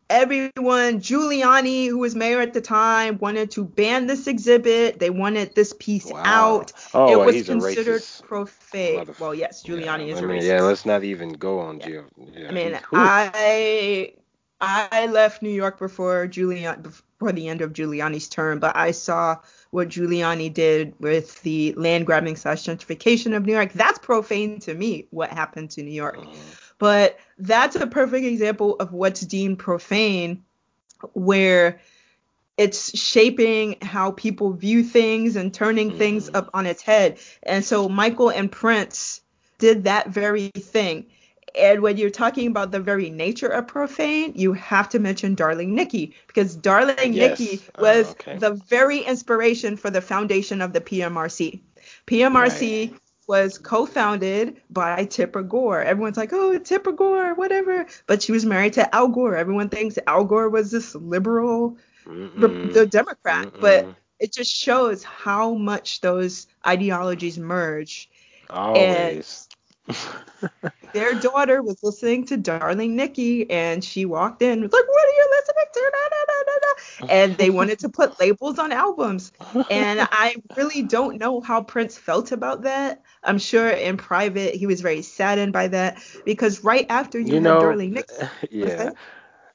everyone, 0.10 1.00
Giuliani, 1.02 1.88
who 1.88 1.98
was 1.98 2.16
mayor 2.16 2.42
at 2.42 2.54
the 2.54 2.62
time, 2.62 3.18
wanted 3.20 3.52
to 3.52 3.64
ban 3.66 4.08
this 4.08 4.28
exhibit. 4.28 5.00
They 5.00 5.10
wanted 5.10 5.56
this 5.56 5.74
piece 5.78 6.12
Wow. 6.12 6.22
out. 6.26 6.74
Oh, 6.94 7.12
it 7.12 7.26
was 7.26 7.36
he's 7.36 7.48
considered 7.48 8.02
profane. 8.28 9.14
Well, 9.20 9.34
yes, 9.36 9.64
Giuliani 9.64 10.08
yeah, 10.08 10.14
is 10.14 10.18
I 10.20 10.22
mean, 10.26 10.42
racist. 10.42 10.48
Yeah, 10.48 10.62
let's 10.62 10.86
not 10.86 11.04
even 11.04 11.34
go 11.34 11.60
on 11.60 11.80
Yeah. 11.80 11.88
Gio. 11.88 12.06
Yeah, 12.38 12.50
I 12.50 12.52
mean. 12.52 12.80
I 12.94 14.14
I 14.62 15.08
left 15.08 15.42
New 15.42 15.50
York 15.50 15.80
before 15.80 16.28
Giuliani 16.28 16.82
before 16.82 17.32
the 17.34 17.50
end 17.50 17.62
of 17.62 17.74
Giuliani's 17.74 18.30
term, 18.30 18.60
but 18.60 18.76
I 18.76 18.92
saw 18.92 19.38
what 19.72 19.90
Giuliani 19.90 20.54
did 20.54 20.94
with 21.00 21.42
the 21.42 21.74
land 21.74 22.06
grabbing 22.06 22.36
slash 22.38 22.64
gentrification 22.64 23.36
of 23.36 23.46
New 23.46 23.54
York. 23.54 23.74
That's 23.74 24.00
profane 24.00 24.60
to 24.62 24.74
me. 24.74 25.08
What 25.12 25.30
happened 25.30 25.72
to 25.72 25.84
New 25.84 25.92
York? 25.92 26.18
Mhm. 26.18 26.36
But 26.78 27.18
that's 27.38 27.76
a 27.76 27.88
perfect 27.88 28.26
example 28.26 28.76
of 28.80 28.92
what's 28.92 29.22
deemed 29.22 29.60
profane, 29.60 30.44
where 31.14 31.80
it's 32.58 32.98
shaping 32.98 33.78
how 33.82 34.12
people 34.12 34.54
view 34.54 34.84
things 34.84 35.36
and 35.36 35.54
turning 35.54 35.98
things 35.98 36.30
Mhm. 36.30 36.36
up 36.36 36.50
on 36.54 36.66
its 36.66 36.82
head. 36.82 37.20
And 37.44 37.64
so 37.66 37.90
Michael 37.90 38.30
and 38.30 38.52
Prince 38.52 39.22
did 39.58 39.86
that 39.86 40.10
very 40.10 40.50
thing. 40.50 41.08
And 41.58 41.82
when 41.82 41.98
you're 41.98 42.10
talking 42.10 42.48
about 42.48 42.72
the 42.72 42.82
very 42.82 43.10
nature 43.10 43.48
of 43.48 43.68
profane, 43.68 44.34
you 44.36 44.54
have 44.54 44.90
to 44.90 45.00
mention 45.00 45.36
Darling 45.36 45.74
Nikki 45.74 46.14
because 46.28 46.56
Darling 46.56 47.14
Yes. 47.14 47.40
Nikki 47.40 47.62
Oh, 47.76 47.82
was 47.82 48.12
okay. 48.12 48.38
the 48.38 48.52
very 48.68 49.00
inspiration 49.00 49.78
for 49.78 49.90
the 49.90 50.02
foundation 50.02 50.62
of 50.62 50.74
the 50.74 50.82
PMRC. 50.82 51.62
PMRC 52.08 52.94
was 53.28 53.58
co-founded 53.58 54.62
by 54.70 55.06
Tipper 55.06 55.44
Gore. 55.44 55.82
Everyone's 55.84 56.18
like, 56.18 56.34
"Oh, 56.34 56.58
Tipper 56.60 56.92
Gore, 56.94 57.34
whatever," 57.36 57.86
but 58.08 58.22
she 58.24 58.32
was 58.32 58.46
married 58.46 58.74
to 58.74 58.96
Al 58.96 59.08
Gore. 59.10 59.36
Everyone 59.36 59.70
thinks 59.70 59.98
Al 60.08 60.26
Gore 60.26 60.50
was 60.50 60.72
this 60.72 60.96
liberal, 60.96 61.78
re- 62.36 62.56
the 62.64 62.86
Democrat, 62.86 63.50
but 63.60 63.86
Mm-mm. 63.86 63.96
it 64.20 64.34
just 64.34 64.52
shows 64.54 65.04
how 65.04 65.54
much 65.56 66.02
those 66.02 66.48
ideologies 66.66 67.38
merge. 67.38 68.10
always. 68.50 69.45
Their 70.94 71.14
daughter 71.16 71.62
was 71.62 71.84
listening 71.84 72.26
to 72.28 72.38
Darling 72.38 72.96
Nikki, 72.96 73.50
and 73.50 73.84
she 73.84 74.06
walked 74.06 74.42
in, 74.42 74.62
was 74.62 74.72
like, 74.72 74.88
"What 74.88 75.08
are 75.08 75.12
you 75.12 75.28
listening 75.32 75.66
to?" 75.74 75.92
Da, 75.92 76.10
da, 76.10 77.08
da. 77.08 77.14
And 77.14 77.38
they 77.38 77.50
wanted 77.50 77.80
to 77.80 77.90
put 77.90 78.20
labels 78.20 78.58
on 78.60 78.72
albums, 78.72 79.32
and 79.70 80.00
I 80.12 80.36
really 80.56 80.84
don't 80.84 81.20
know 81.20 81.42
how 81.42 81.62
Prince 81.64 81.98
felt 81.98 82.32
about 82.32 82.62
that. 82.64 83.02
I'm 83.24 83.40
sure 83.40 83.68
in 83.70 83.98
private 83.98 84.56
he 84.56 84.68
was 84.68 84.82
very 84.82 85.02
saddened 85.02 85.54
by 85.54 85.68
that 85.70 86.02
because 86.24 86.64
right 86.64 86.86
after 86.90 87.20
you, 87.20 87.28
you 87.28 87.34
had 87.36 87.44
know, 87.44 87.62
Darling 87.62 87.92
Nikki, 87.92 88.14
yeah. 88.52 88.92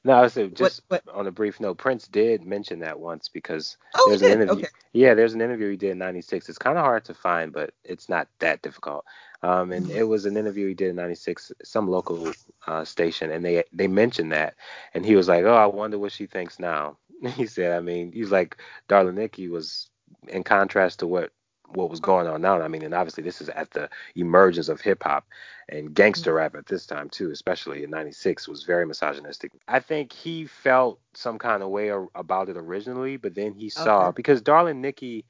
No, 0.03 0.13
I 0.13 0.27
said 0.27 0.55
just 0.55 0.81
what- 0.87 1.03
on 1.13 1.27
a 1.27 1.31
brief 1.31 1.59
note, 1.59 1.77
Prince 1.77 2.07
did 2.07 2.43
mention 2.43 2.79
that 2.79 2.99
once 2.99 3.27
because 3.29 3.77
oh, 3.95 4.03
he 4.05 4.17
there's 4.17 4.21
an 4.21 4.41
interview. 4.41 4.63
Okay. 4.63 4.67
Yeah, 4.93 5.13
there's 5.13 5.33
an 5.33 5.41
interview 5.41 5.69
he 5.69 5.77
did 5.77 5.91
in 5.91 5.99
'96. 5.99 6.49
It's 6.49 6.57
kind 6.57 6.77
of 6.77 6.83
hard 6.83 7.05
to 7.05 7.13
find, 7.13 7.53
but 7.53 7.73
it's 7.83 8.09
not 8.09 8.27
that 8.39 8.61
difficult. 8.61 9.05
Um, 9.43 9.71
and 9.71 9.89
it 9.89 10.03
was 10.03 10.25
an 10.25 10.37
interview 10.37 10.67
he 10.67 10.73
did 10.73 10.89
in 10.89 10.95
'96, 10.95 11.51
some 11.63 11.87
local 11.89 12.31
uh, 12.67 12.83
station, 12.85 13.31
and 13.31 13.43
they 13.43 13.63
they 13.73 13.87
mentioned 13.87 14.31
that, 14.31 14.55
and 14.93 15.05
he 15.05 15.15
was 15.15 15.27
like, 15.27 15.43
"Oh, 15.45 15.55
I 15.55 15.65
wonder 15.65 15.97
what 15.99 16.11
she 16.11 16.25
thinks 16.27 16.59
now." 16.59 16.97
He 17.35 17.45
said, 17.47 17.71
"I 17.75 17.79
mean, 17.81 18.11
he's 18.11 18.31
like, 18.31 18.57
Darling 18.87 19.15
Nikki 19.15 19.47
was 19.47 19.89
in 20.27 20.43
contrast 20.43 20.99
to 20.99 21.07
what 21.07 21.31
what 21.69 21.89
was 21.89 21.99
going 21.99 22.27
on 22.27 22.41
now. 22.41 22.61
I 22.61 22.67
mean, 22.67 22.83
and 22.83 22.93
obviously 22.93 23.23
this 23.23 23.41
is 23.41 23.49
at 23.49 23.71
the 23.71 23.89
emergence 24.15 24.67
of 24.69 24.81
hip 24.81 25.03
hop 25.03 25.25
and 25.69 25.93
gangster 25.93 26.33
rap 26.33 26.55
at 26.55 26.65
this 26.67 26.85
time 26.85 27.09
too, 27.09 27.31
especially 27.31 27.83
in 27.83 27.89
'96 27.91 28.47
was 28.47 28.63
very 28.63 28.85
misogynistic. 28.85 29.51
I 29.67 29.79
think 29.79 30.11
he 30.11 30.45
felt 30.45 30.99
some 31.13 31.37
kind 31.39 31.63
of 31.63 31.69
way 31.69 31.89
about 32.15 32.49
it 32.49 32.57
originally, 32.57 33.17
but 33.17 33.35
then 33.35 33.53
he 33.53 33.69
saw 33.69 34.07
Okay. 34.07 34.15
because 34.15 34.41
Darling 34.41 34.81
Nikki, 34.81 35.25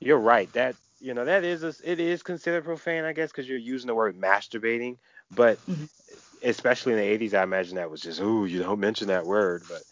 you're 0.00 0.18
right 0.18 0.52
that 0.54 0.76
you 1.04 1.14
know 1.14 1.24
that 1.26 1.44
is 1.44 1.64
a, 1.64 1.74
it 1.84 2.00
is 2.00 2.22
considered 2.22 2.64
profane, 2.64 3.04
I 3.04 3.12
guess, 3.12 3.30
because 3.32 3.48
you're 3.48 3.58
using 3.58 3.88
the 3.88 3.94
word 3.94 4.18
masturbating, 4.18 4.98
but 5.30 5.60
Mhm. 5.68 5.88
especially 6.42 6.92
in 6.92 6.98
the 6.98 7.04
'80s, 7.04 7.34
I 7.34 7.42
imagine 7.42 7.76
that 7.76 7.90
was 7.90 8.02
just 8.02 8.20
ooh, 8.20 8.46
you 8.46 8.60
don't 8.60 8.80
mention 8.80 9.08
that 9.08 9.26
word, 9.26 9.64
but. 9.68 9.84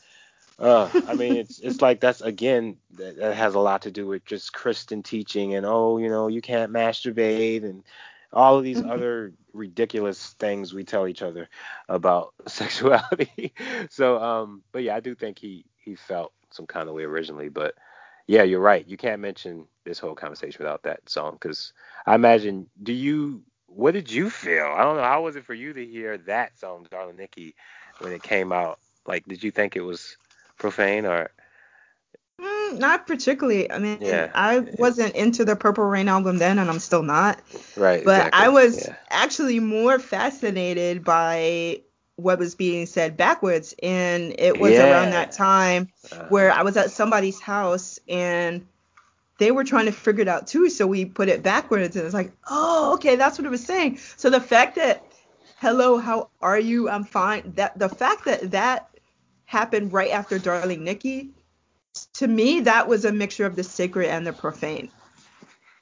Uh, 0.58 0.90
I 1.06 1.14
mean, 1.14 1.36
it's 1.36 1.58
it's 1.60 1.82
like 1.82 2.00
that's 2.00 2.20
again 2.20 2.76
that, 2.96 3.16
that 3.16 3.34
has 3.34 3.54
a 3.54 3.60
lot 3.60 3.82
to 3.82 3.90
do 3.90 4.06
with 4.06 4.24
just 4.24 4.52
Christian 4.52 5.02
teaching 5.02 5.54
and 5.54 5.66
oh, 5.66 5.98
you 5.98 6.08
know, 6.10 6.28
you 6.28 6.40
can't 6.42 6.72
masturbate 6.72 7.64
and 7.64 7.82
all 8.32 8.58
of 8.58 8.64
these 8.64 8.80
Mhm. 8.80 8.86
other 8.86 9.32
ridiculous 9.52 10.34
things 10.38 10.72
we 10.74 10.84
tell 10.84 11.08
each 11.08 11.22
other 11.22 11.48
about 11.88 12.34
sexuality. 12.46 13.54
so, 13.90 14.18
um, 14.22 14.62
but 14.72 14.82
yeah, 14.82 14.96
I 14.96 15.00
do 15.00 15.14
think 15.14 15.38
he 15.38 15.64
he 15.76 15.94
felt 15.96 16.32
some 16.50 16.66
kind 16.66 16.88
of 16.88 16.94
way 16.94 17.04
originally, 17.04 17.48
but 17.48 17.74
yeah, 18.32 18.44
you're 18.44 18.60
right. 18.60 18.88
You 18.88 18.96
can't 18.96 19.20
mention 19.20 19.66
this 19.84 19.98
whole 19.98 20.14
conversation 20.14 20.56
without 20.58 20.84
that 20.84 21.06
song 21.06 21.32
because 21.34 21.74
I 22.06 22.14
imagine. 22.14 22.66
Do 22.82 22.94
you? 22.94 23.42
What 23.66 23.92
did 23.92 24.10
you 24.10 24.30
feel? 24.30 24.64
I 24.74 24.84
don't 24.84 24.96
know. 24.96 25.02
How 25.02 25.22
was 25.22 25.36
it 25.36 25.44
for 25.44 25.52
you 25.52 25.74
to 25.74 25.84
hear 25.84 26.16
that 26.16 26.58
song, 26.58 26.86
Darling 26.90 27.18
Nikki, 27.18 27.54
when 28.00 28.12
it 28.12 28.22
came 28.22 28.50
out? 28.50 28.78
Like, 29.06 29.26
did 29.26 29.42
you 29.42 29.50
think 29.50 29.76
it 29.76 29.82
was 29.82 30.16
profane 30.56 31.04
or? 31.04 31.30
Mm, 32.40 32.78
not 32.78 33.06
particularly. 33.06 33.70
I 33.70 33.78
mean, 33.78 33.98
Yeah, 34.00 34.30
I 34.34 34.60
yeah. 34.60 34.62
wasn't 34.78 35.14
into 35.14 35.44
the 35.44 35.54
Purple 35.54 35.84
Rain 35.84 36.08
album 36.08 36.38
then, 36.38 36.58
and 36.58 36.70
I'm 36.70 36.78
still 36.78 37.02
not. 37.02 37.38
Right. 37.76 38.02
But 38.02 38.28
exactly. 38.28 38.46
I 38.46 38.48
was 38.48 38.88
Yeah. 38.88 38.96
actually 39.10 39.60
more 39.60 39.98
fascinated 39.98 41.04
by 41.04 41.82
what 42.22 42.38
was 42.38 42.54
being 42.54 42.86
said 42.86 43.16
backwards. 43.16 43.74
And 43.82 44.34
it 44.38 44.58
was 44.58 44.72
Yeah. 44.72 44.90
around 44.90 45.10
that 45.10 45.32
time 45.32 45.88
Uh, 46.12 46.26
where 46.28 46.52
I 46.52 46.62
was 46.62 46.76
at 46.76 46.90
somebody's 46.90 47.40
house 47.40 47.98
and 48.08 48.66
they 49.38 49.50
were 49.50 49.64
trying 49.64 49.86
to 49.86 49.92
figure 49.92 50.22
it 50.22 50.28
out 50.28 50.46
too. 50.46 50.70
So 50.70 50.86
we 50.86 51.04
put 51.04 51.28
it 51.28 51.42
backwards 51.42 51.96
and 51.96 52.04
it's 52.04 52.14
like, 52.14 52.32
oh, 52.48 52.94
okay, 52.94 53.16
that's 53.16 53.38
what 53.38 53.46
it 53.46 53.50
was 53.50 53.64
saying. 53.64 53.98
So 54.16 54.30
the 54.30 54.40
fact 54.40 54.76
that, 54.76 55.04
hello, 55.56 55.98
how 55.98 56.30
are 56.40 56.58
you? 56.58 56.88
I'm 56.88 57.04
fine. 57.04 57.52
That 57.56 57.78
the 57.78 57.88
fact 57.88 58.26
that 58.26 58.52
that 58.52 58.88
happened 59.46 59.92
right 59.92 60.10
after 60.10 60.38
Darling 60.38 60.84
Nikki, 60.84 61.30
to 62.14 62.26
me, 62.28 62.60
that 62.60 62.88
was 62.88 63.04
a 63.04 63.12
mixture 63.12 63.46
of 63.46 63.56
the 63.56 63.64
sacred 63.64 64.08
and 64.08 64.26
the 64.26 64.32
profane. 64.32 64.90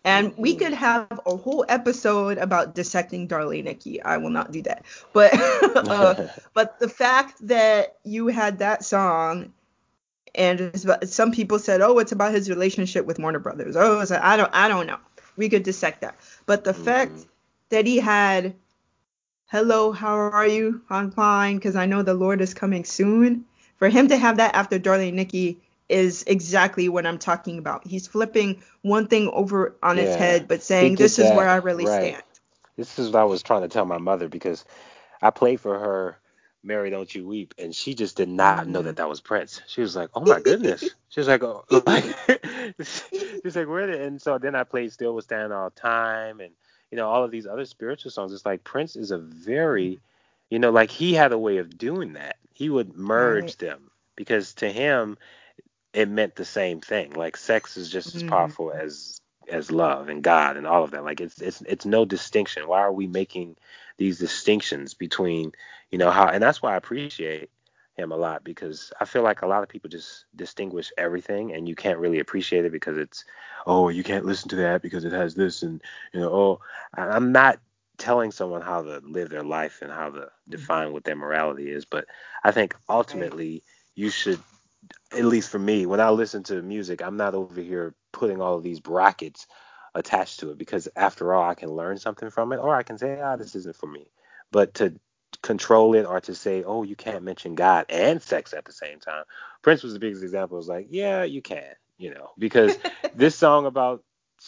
And 0.04 0.32
we 0.38 0.54
could 0.56 0.72
have 0.72 1.20
a 1.26 1.36
whole 1.36 1.64
episode 1.68 2.38
about 2.38 2.74
dissecting 2.74 3.26
Darling 3.26 3.64
Nikki. 3.64 4.02
I 4.02 4.16
will 4.16 4.30
not 4.30 4.50
do 4.50 4.62
that. 4.62 4.84
But 5.12 5.32
uh, 5.76 6.28
but 6.54 6.78
the 6.78 6.88
fact 6.88 7.46
that 7.46 7.98
you 8.04 8.28
had 8.28 8.58
that 8.60 8.84
song 8.84 9.52
and 10.34 10.60
it's 10.60 10.84
about, 10.84 11.08
some 11.08 11.32
people 11.32 11.58
said, 11.58 11.80
oh, 11.80 11.98
it's 11.98 12.12
about 12.12 12.32
his 12.32 12.48
relationship 12.48 13.04
with 13.04 13.18
Warner 13.18 13.40
Brothers. 13.40 13.76
Oh, 13.76 14.00
it's 14.00 14.10
I 14.10 14.36
don't 14.36 14.50
I 14.54 14.68
don't 14.68 14.86
know. 14.86 14.98
We 15.36 15.48
could 15.48 15.64
dissect 15.64 16.00
that. 16.02 16.16
But 16.46 16.64
the 16.64 16.74
fact 16.74 17.12
Mhm. 17.12 17.26
that 17.70 17.86
he 17.86 17.98
had, 17.98 18.54
hello, 19.46 19.92
how 19.92 20.14
are 20.14 20.46
you? 20.46 20.82
I'm 20.88 21.10
fine 21.10 21.56
because 21.56 21.76
I 21.76 21.86
know 21.86 22.02
the 22.02 22.14
Lord 22.14 22.40
is 22.40 22.54
coming 22.54 22.84
soon. 22.84 23.44
For 23.78 23.88
him 23.88 24.08
to 24.08 24.16
have 24.16 24.36
that 24.36 24.54
after 24.54 24.78
Darling 24.78 25.16
Nikki 25.16 25.58
is 25.90 26.24
exactly 26.26 26.88
what 26.88 27.06
I'm 27.06 27.18
talking 27.18 27.58
about. 27.58 27.86
He's 27.86 28.06
flipping 28.06 28.62
one 28.82 29.08
thing 29.08 29.28
over 29.32 29.76
on 29.82 29.96
Yeah. 29.96 30.16
head, 30.16 30.48
but 30.48 30.62
saying 30.62 30.96
this 30.96 31.18
is 31.18 31.26
that, 31.26 31.36
where 31.36 31.48
I 31.48 31.56
really 31.56 31.86
right. 31.86 32.12
stand. 32.12 32.22
This 32.76 32.98
is 32.98 33.10
what 33.10 33.20
I 33.20 33.24
was 33.24 33.42
trying 33.42 33.62
to 33.62 33.68
tell 33.68 33.84
my 33.84 33.98
mother 33.98 34.28
because 34.28 34.64
I 35.20 35.30
played 35.30 35.60
for 35.60 35.78
her 35.78 36.18
Mary 36.62 36.90
Don't 36.90 37.12
You 37.14 37.26
Weep 37.26 37.54
and 37.58 37.74
she 37.74 37.94
just 37.94 38.16
did 38.16 38.28
not 38.28 38.68
know 38.68 38.82
that 38.82 38.90
mm-hmm. 38.90 38.96
that 38.96 39.08
was 39.08 39.20
Prince. 39.20 39.60
She 39.66 39.80
was 39.80 39.96
like, 39.96 40.10
"Oh 40.14 40.24
my 40.24 40.40
goodness." 40.40 40.84
She 41.08 41.20
was 41.20 41.28
like, 41.28 41.42
"Oh." 41.42 41.64
Like, 41.86 42.04
she's 43.42 43.56
like, 43.56 43.68
"Where?" 43.68 43.86
did-" 43.88 44.00
And 44.00 44.22
so 44.22 44.38
then 44.38 44.54
I 44.54 44.64
played 44.64 44.92
Still 44.92 45.14
Will 45.14 45.22
Stand 45.22 45.52
All 45.52 45.70
Time 45.70 46.40
and 46.40 46.52
you 46.90 46.96
know 46.96 47.08
all 47.08 47.24
of 47.24 47.30
these 47.30 47.46
other 47.46 47.64
spiritual 47.64 48.12
songs. 48.12 48.32
It's 48.32 48.46
like 48.46 48.62
Prince 48.64 48.96
is 48.96 49.10
a 49.10 49.18
very, 49.18 49.86
mm-hmm. 49.86 50.00
you 50.50 50.58
know, 50.60 50.70
like 50.70 50.90
he 50.90 51.14
had 51.14 51.32
a 51.32 51.38
way 51.38 51.58
of 51.58 51.76
doing 51.78 52.12
that. 52.14 52.36
He 52.52 52.68
would 52.70 52.96
merge 52.96 53.42
Right. 53.44 53.58
them 53.58 53.90
because 54.16 54.54
to 54.54 54.70
him 54.70 55.16
it 55.92 56.08
meant 56.08 56.36
the 56.36 56.44
same 56.44 56.80
thing. 56.80 57.12
Like 57.12 57.36
sex 57.36 57.76
is 57.76 57.90
just 57.90 58.14
as 58.14 58.22
Mhm. 58.22 58.22
powerful 58.22 58.72
as 58.72 59.20
as 59.50 59.70
love 59.70 60.08
and 60.08 60.22
God 60.22 60.56
and 60.56 60.66
all 60.66 60.84
of 60.84 60.90
that. 60.92 61.04
Like 61.04 61.20
it's 61.20 61.40
it's 61.40 61.62
it's 61.62 61.86
no 61.86 62.04
distinction. 62.04 62.68
Why 62.68 62.80
are 62.80 62.92
we 62.92 63.06
making 63.06 63.56
these 63.98 64.18
distinctions 64.18 64.94
between 64.94 65.52
you 65.90 65.98
know 65.98 66.10
how? 66.10 66.28
And 66.28 66.42
that's 66.42 66.62
why 66.62 66.74
I 66.74 66.76
appreciate 66.76 67.50
him 67.88 68.12
a 68.12 68.16
lot 68.16 68.44
because 68.44 68.92
I 69.00 69.04
feel 69.04 69.22
like 69.22 69.42
a 69.42 69.46
lot 69.46 69.62
of 69.62 69.68
people 69.68 69.88
just 69.90 70.24
distinguish 70.34 70.90
everything 70.96 71.52
and 71.52 71.68
you 71.68 71.74
can't 71.74 71.98
really 71.98 72.20
appreciate 72.20 72.64
it 72.64 72.72
because 72.72 72.96
it's 72.96 73.24
oh 73.66 73.88
you 73.88 74.02
can't 74.02 74.24
listen 74.24 74.48
to 74.50 74.56
that 74.56 74.82
because 74.82 75.04
it 75.04 75.12
has 75.12 75.34
this 75.34 75.62
and 75.62 75.80
you 76.12 76.20
know 76.20 76.30
oh 76.32 76.60
I'm 76.94 77.32
not 77.32 77.58
telling 77.98 78.30
someone 78.32 78.62
how 78.62 78.82
to 78.82 79.00
live 79.04 79.30
their 79.30 79.42
life 79.44 79.80
and 79.82 79.90
how 79.92 80.10
to 80.10 80.28
define 80.48 80.92
what 80.92 81.04
their 81.04 81.16
morality 81.16 81.70
is 81.70 81.84
but 81.84 82.06
I 82.44 82.52
think 82.52 82.74
ultimately 82.88 83.62
you 83.94 84.10
should 84.10 84.42
at 85.12 85.24
least 85.24 85.50
for 85.50 85.58
me, 85.58 85.86
when 85.86 86.00
I 86.00 86.10
listen 86.10 86.42
to 86.44 86.62
music, 86.62 87.02
I'm 87.02 87.16
not 87.16 87.34
over 87.34 87.60
here 87.60 87.94
putting 88.12 88.40
all 88.40 88.56
of 88.56 88.62
these 88.62 88.80
brackets 88.80 89.46
attached 89.94 90.40
to 90.40 90.50
it 90.50 90.58
because 90.58 90.88
after 90.96 91.34
all, 91.34 91.48
I 91.48 91.54
can 91.54 91.70
learn 91.70 91.98
something 91.98 92.30
from 92.30 92.52
it, 92.52 92.58
or 92.58 92.74
I 92.76 92.82
can 92.82 92.98
say, 92.98 93.20
ah, 93.20 93.36
this 93.36 93.54
isn't 93.56 93.76
for 93.76 93.86
me. 93.86 94.10
But 94.52 94.74
to 94.74 94.94
control 95.42 95.94
it 95.94 96.04
or 96.06 96.20
to 96.22 96.34
say, 96.34 96.62
oh, 96.64 96.82
you 96.82 96.96
can't 96.96 97.24
mention 97.24 97.54
God 97.54 97.86
and 97.88 98.22
sex 98.22 98.52
at 98.52 98.64
the 98.66 98.72
same 98.72 99.00
time. 99.00 99.24
Prince 99.62 99.82
was 99.82 99.92
the 99.94 99.98
biggest 100.00 100.22
example. 100.22 100.56
It 100.56 100.60
was 100.60 100.68
like, 100.68 100.88
yeah, 100.90 101.24
you 101.24 101.42
can, 101.42 101.64
you 101.98 102.12
know, 102.14 102.30
because 102.38 102.76
this 103.14 103.36
song 103.36 103.66
about 103.66 104.04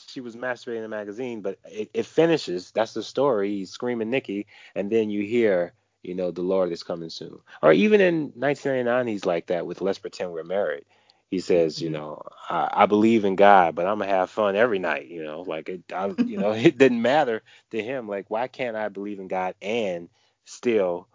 she 0.09 0.21
was 0.21 0.37
masturbating 0.37 0.79
in 0.79 0.85
a 0.85 0.89
magazine, 0.89 1.43
but 1.43 1.59
it, 1.65 1.91
it 1.95 2.07
finishes. 2.07 2.71
That's 2.73 2.95
the 2.95 3.03
story. 3.03 3.51
He's 3.59 3.71
screaming 3.71 4.11
Nikki, 4.11 4.47
and 4.75 4.91
then 4.91 5.11
you 5.11 5.25
hear, 5.25 5.75
you 6.03 6.15
know, 6.15 6.31
the 6.31 6.43
Lord 6.43 6.73
is 6.73 6.83
coming 6.83 7.11
soon. 7.11 7.39
Or 7.63 7.73
even 7.73 8.01
in 8.01 8.33
1999, 8.35 9.07
he's 9.07 9.25
like 9.25 9.47
that 9.47 9.67
with 9.67 9.81
Let's 9.81 9.99
Pretend 9.99 10.33
We're 10.33 10.45
Married. 10.45 10.85
He 11.31 11.39
says, 11.39 11.81
you 11.81 11.89
mm-hmm. 11.89 11.95
know, 11.95 12.23
I, 12.51 12.69
I 12.73 12.87
believe 12.87 13.25
in 13.25 13.37
God, 13.37 13.75
but 13.75 13.87
I'm 13.87 13.99
gonna 13.99 14.11
have 14.11 14.31
fun 14.31 14.55
every 14.55 14.79
night. 14.79 15.09
You 15.09 15.25
know, 15.25 15.43
like 15.43 15.69
it, 15.69 15.83
I, 15.93 16.13
you 16.19 16.37
know, 16.37 16.53
it 16.53 16.77
didn't 16.77 17.01
matter 17.01 17.43
to 17.71 17.83
him. 17.83 18.09
Like, 18.09 18.31
why 18.31 18.49
can't 18.49 18.77
I 18.77 18.89
believe 18.89 19.19
in 19.19 19.29
God 19.29 19.55
and 19.63 20.09
still 20.45 21.09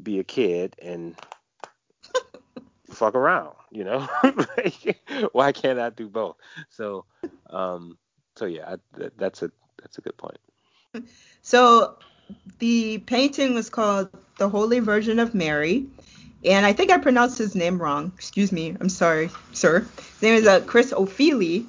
be 0.00 0.18
a 0.18 0.24
kid 0.24 0.76
and 0.80 1.16
fuck 2.90 3.14
around, 3.14 3.54
you 3.70 3.84
know? 3.84 4.08
Why 5.32 5.52
can't 5.52 5.78
I 5.78 5.90
do 5.90 6.08
both? 6.08 6.36
So, 6.70 7.04
um, 7.50 7.98
so 8.36 8.46
yeah, 8.46 8.74
I, 8.74 9.08
that's 9.16 9.42
a 9.42 9.50
that's 9.80 9.98
a 9.98 10.00
good 10.00 10.16
point. 10.16 10.38
So, 11.42 11.98
the 12.58 12.98
painting 12.98 13.54
was 13.54 13.70
called 13.70 14.08
"The 14.38 14.48
Holy 14.48 14.80
Virgin 14.80 15.18
of 15.18 15.34
Mary," 15.34 15.86
and 16.44 16.66
I 16.66 16.72
think 16.72 16.90
I 16.90 16.98
pronounced 16.98 17.38
his 17.38 17.54
name 17.54 17.80
wrong. 17.80 18.12
Excuse 18.16 18.52
me, 18.52 18.76
I'm 18.80 18.88
sorry, 18.88 19.30
sir. 19.52 19.80
His 19.80 20.22
name 20.22 20.34
is 20.34 20.46
uh, 20.46 20.60
Chris 20.60 20.92
Ofili. 20.92 21.66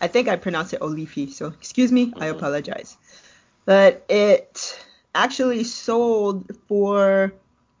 I 0.00 0.08
think 0.08 0.28
I 0.28 0.36
pronounced 0.36 0.74
it 0.74 0.80
Olifi, 0.80 1.32
so 1.32 1.46
excuse 1.48 1.92
me, 1.92 2.06
mm-hmm. 2.06 2.22
I 2.22 2.26
apologize. 2.26 2.96
But 3.64 4.04
it 4.08 4.84
actually 5.14 5.64
sold 5.64 6.50
for 6.68 7.32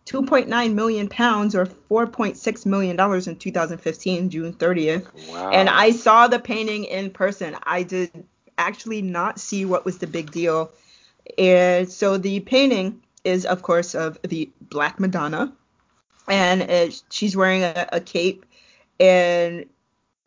2.9 0.06 0.74
million 0.74 1.08
pounds 1.08 1.54
or 1.54 1.66
4.6 1.66 2.66
million 2.66 2.96
dollars 2.96 3.26
in 3.26 3.36
2015 3.36 4.30
june 4.30 4.52
30th 4.52 5.06
wow. 5.30 5.50
and 5.50 5.68
i 5.68 5.90
saw 5.90 6.28
the 6.28 6.38
painting 6.38 6.84
in 6.84 7.10
person 7.10 7.56
i 7.62 7.82
did 7.82 8.10
actually 8.58 9.00
not 9.00 9.40
see 9.40 9.64
what 9.64 9.84
was 9.84 9.98
the 9.98 10.06
big 10.06 10.30
deal 10.30 10.70
and 11.38 11.90
so 11.90 12.16
the 12.16 12.40
painting 12.40 13.00
is 13.24 13.46
of 13.46 13.62
course 13.62 13.94
of 13.94 14.18
the 14.22 14.50
black 14.60 15.00
madonna 15.00 15.52
and 16.28 16.62
it, 16.62 17.02
she's 17.10 17.36
wearing 17.36 17.62
a, 17.62 17.88
a 17.92 18.00
cape 18.00 18.44
and 19.00 19.66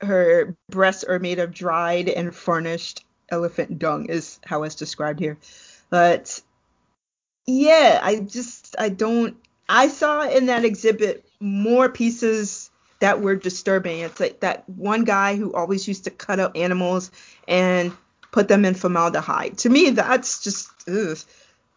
her 0.02 0.56
breasts 0.70 1.04
are 1.04 1.20
made 1.20 1.39
of 1.39 1.54
dried 1.54 2.10
and 2.10 2.36
furnished 2.36 3.06
elephant 3.30 3.78
dung 3.80 4.06
is 4.06 4.39
how 4.45 4.64
it's 4.64 4.76
described 4.76 5.20
here 5.20 5.38
but 5.89 6.41
yeah, 7.48 8.00
I 8.04 8.18
just 8.20 8.76
I 8.78 8.89
don't 8.89 9.38
I 9.70 9.88
saw 9.88 10.28
in 10.28 10.48
that 10.48 10.66
exhibit 10.66 11.26
more 11.39 11.89
pieces 11.89 12.70
that 13.00 13.22
were 13.22 13.36
disturbing. 13.36 14.00
It's 14.00 14.20
like 14.20 14.41
that 14.41 14.68
one 14.70 15.06
guy 15.06 15.36
who 15.36 15.54
always 15.54 15.88
used 15.88 16.04
to 16.04 16.12
cut 16.12 16.39
up 16.39 16.52
animals 16.56 17.10
and 17.48 17.93
put 18.38 18.48
them 18.48 18.66
in 18.66 18.76
formaldehyde. 18.76 19.58
To 19.60 19.70
me, 19.70 19.90
that's 19.90 20.44
just 20.44 20.70
ugh. 20.88 21.18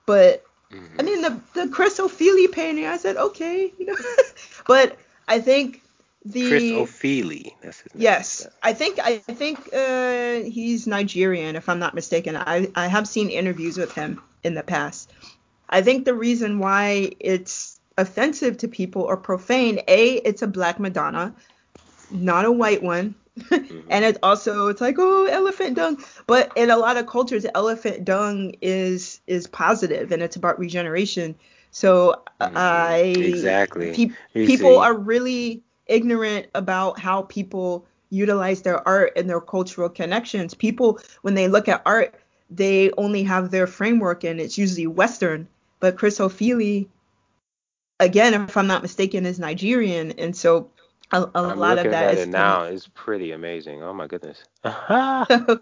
But 0.05 0.45
mm-hmm. 0.71 1.01
I 1.01 1.03
mean 1.03 1.23
the 1.23 1.41
the 1.55 1.69
Chris 1.69 1.99
Ofili 1.99 2.53
painting, 2.53 2.85
I 2.85 2.99
said 2.99 3.17
okay, 3.17 3.73
you 3.79 3.87
know. 3.87 3.97
but 4.67 4.99
I 5.27 5.41
think 5.41 5.83
the 6.23 6.49
Chris 6.49 6.63
Ofili, 6.65 7.55
that's 7.63 7.81
his 7.81 7.95
name. 7.95 8.03
Yes, 8.03 8.47
I 8.63 8.75
think 8.75 8.99
I 8.99 9.17
think 9.17 9.71
uh, 9.73 10.51
he's 10.51 10.87
Nigerian, 10.87 11.57
if 11.57 11.67
I'm 11.71 11.79
not 11.79 11.95
mistaken. 11.95 12.37
I 12.37 12.69
I 12.75 12.89
have 12.89 13.09
seen 13.09 13.31
interviews 13.31 13.79
with 13.79 13.93
him 13.95 14.21
in 14.45 14.53
the 14.53 14.63
past, 14.63 15.11
I 15.71 15.81
think 15.81 16.05
the 16.05 16.15
reason 16.15 16.59
why 16.59 17.13
it's 17.21 17.81
offensive 17.97 18.59
to 18.59 18.69
people 18.69 19.03
or 19.03 19.17
profane, 19.17 19.81
A, 19.89 20.17
it's 20.17 20.43
a 20.43 20.47
black 20.47 20.79
Madonna, 20.79 21.35
not 22.11 22.45
a 22.45 22.53
white 22.53 22.83
one. 22.83 23.15
Mm-hmm. 23.39 23.81
and 23.89 24.05
it's 24.05 24.18
also 24.22 24.68
it's 24.68 24.81
like 24.81 24.97
oh 24.99 25.26
elephant 25.26 25.76
dung 25.76 26.03
but 26.26 26.53
in 26.57 26.70
a 26.70 26.76
lot 26.76 26.97
of 26.97 27.07
cultures 27.07 27.47
elephant 27.55 28.05
dung 28.05 28.55
is 28.61 29.20
is 29.26 29.47
positive 29.47 30.11
and 30.11 30.22
it's 30.22 30.37
about 30.37 30.59
regeneration 30.59 31.37
so 31.70 32.22
mm-hmm. 32.41 32.57
i 32.57 32.97
exactly 33.16 33.95
pe- 33.95 34.47
people 34.47 34.74
see. 34.74 34.76
are 34.76 34.95
really 34.95 35.62
ignorant 35.87 36.47
about 36.55 36.99
how 36.99 37.22
people 37.22 37.87
utilize 38.11 38.62
their 38.62 38.87
art 38.87 39.12
and 39.16 39.31
their 39.31 39.41
cultural 39.41 39.89
connections 39.89 40.53
people 40.55 40.99
when 41.22 41.35
they 41.35 41.47
look 41.47 41.68
at 41.68 41.83
art 41.87 42.14
they 42.51 42.91
only 42.99 43.22
have 43.22 43.53
their 43.53 43.68
framework 43.68 44.24
and 44.24 44.41
it's 44.41 44.59
usually 44.59 44.89
western 44.89 45.47
but 45.81 45.97
Chris 45.97 46.18
Ofili, 46.18 46.89
again, 47.99 48.35
if 48.35 48.57
I'm 48.57 48.66
not 48.66 48.83
mistaken, 48.83 49.26
is 49.26 49.39
Nigerian, 49.39 50.12
and 50.12 50.37
so 50.37 50.70
a, 51.13 51.31
a 51.35 51.43
lot 51.55 51.79
of 51.79 51.91
that 51.91 52.19
is 52.19 52.27
now 52.29 52.65
is 52.65 52.89
pretty 52.89 53.33
amazing. 53.33 53.83
Oh 53.83 53.93
my 53.93 54.07
goodness. 54.07 54.43
and 54.65 55.61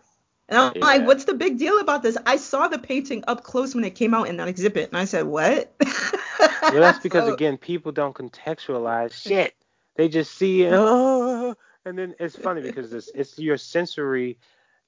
I'm 0.51 0.73
yeah. 0.75 0.85
like, 0.85 1.07
what's 1.07 1.25
the 1.25 1.35
big 1.35 1.59
deal 1.59 1.81
about 1.81 2.03
this? 2.03 2.17
I 2.27 2.37
saw 2.37 2.69
the 2.69 2.79
painting 2.79 3.25
up 3.27 3.45
close 3.45 3.75
when 3.75 3.85
it 3.85 3.95
came 3.95 4.15
out 4.15 4.29
in 4.29 4.37
that 4.39 4.49
exhibit, 4.49 4.89
and 4.89 4.99
I 4.99 5.05
said, 5.05 5.27
what? 5.27 5.75
well, 5.81 6.73
that's 6.73 7.01
because 7.01 7.25
so, 7.29 7.35
again, 7.35 7.57
people 7.57 7.93
don't 7.93 8.15
contextualize 8.15 9.13
shit. 9.13 9.55
They 9.97 10.09
just 10.09 10.37
see 10.37 10.63
it, 10.63 10.73
oh, 10.73 11.57
and 11.85 11.99
then 11.99 12.15
it's 12.21 12.37
funny 12.37 12.63
because 12.63 12.93
it's, 12.93 13.11
it's 13.15 13.39
your 13.39 13.57
sensory 13.57 14.39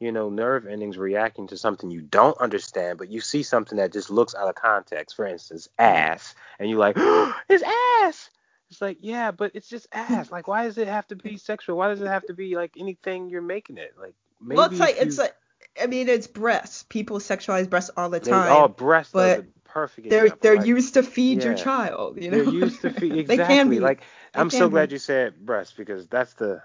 you 0.00 0.12
know, 0.12 0.30
nerve 0.30 0.66
endings 0.66 0.96
reacting 0.96 1.46
to 1.48 1.58
something 1.58 1.90
you 1.90 2.00
don't 2.00 2.36
understand, 2.38 2.98
but 2.98 3.10
you 3.10 3.20
see 3.20 3.42
something 3.42 3.76
that 3.76 3.92
just 3.92 4.10
looks 4.10 4.34
out 4.34 4.48
of 4.48 4.54
context. 4.54 5.14
For 5.14 5.26
instance, 5.26 5.68
ass, 5.78 6.34
and 6.58 6.70
you're 6.70 6.78
like, 6.78 6.96
oh, 6.98 7.34
it's 7.48 7.62
ass. 8.02 8.30
It's 8.70 8.80
like, 8.80 8.98
yeah, 9.00 9.30
but 9.30 9.52
it's 9.54 9.68
just 9.68 9.86
ass. 9.92 10.30
Like, 10.30 10.48
why 10.48 10.64
does 10.64 10.78
it 10.78 10.88
have 10.88 11.06
to 11.08 11.16
be 11.16 11.36
sexual? 11.36 11.76
Why 11.76 11.88
does 11.88 12.00
it 12.00 12.06
have 12.06 12.26
to 12.26 12.34
be 12.34 12.56
like 12.56 12.76
anything 12.78 13.28
you're 13.28 13.42
making 13.42 13.78
it? 13.78 13.94
Like, 13.98 14.14
maybe 14.40 14.56
well, 14.56 14.70
it's 14.70 14.80
like 14.80 14.96
you... 14.96 15.02
it's 15.02 15.18
like, 15.18 15.34
I 15.80 15.86
mean, 15.86 16.08
it's 16.08 16.26
breasts. 16.26 16.84
People 16.88 17.18
sexualize 17.18 17.68
breasts 17.68 17.90
all 17.96 18.08
the 18.08 18.20
time. 18.20 18.52
Oh, 18.52 18.68
breasts 18.68 19.12
but 19.12 19.46
perfect. 19.64 20.08
They're 20.08 20.26
example. 20.26 20.38
they're 20.42 20.56
like, 20.56 20.66
used 20.66 20.94
to 20.94 21.02
feed 21.02 21.38
yeah, 21.38 21.46
your 21.46 21.54
child. 21.54 22.22
You 22.22 22.30
know, 22.30 22.44
they're 22.44 22.54
used 22.54 22.80
to 22.82 22.90
feed 23.00 23.12
exactly. 23.12 23.36
they 23.36 23.44
can 23.44 23.68
be. 23.68 23.80
Like, 23.80 24.00
they 24.32 24.40
I'm 24.40 24.50
so 24.50 24.68
be. 24.68 24.72
glad 24.72 24.92
you 24.92 24.98
said 24.98 25.44
breast 25.44 25.76
because 25.76 26.06
that's 26.06 26.34
the 26.34 26.62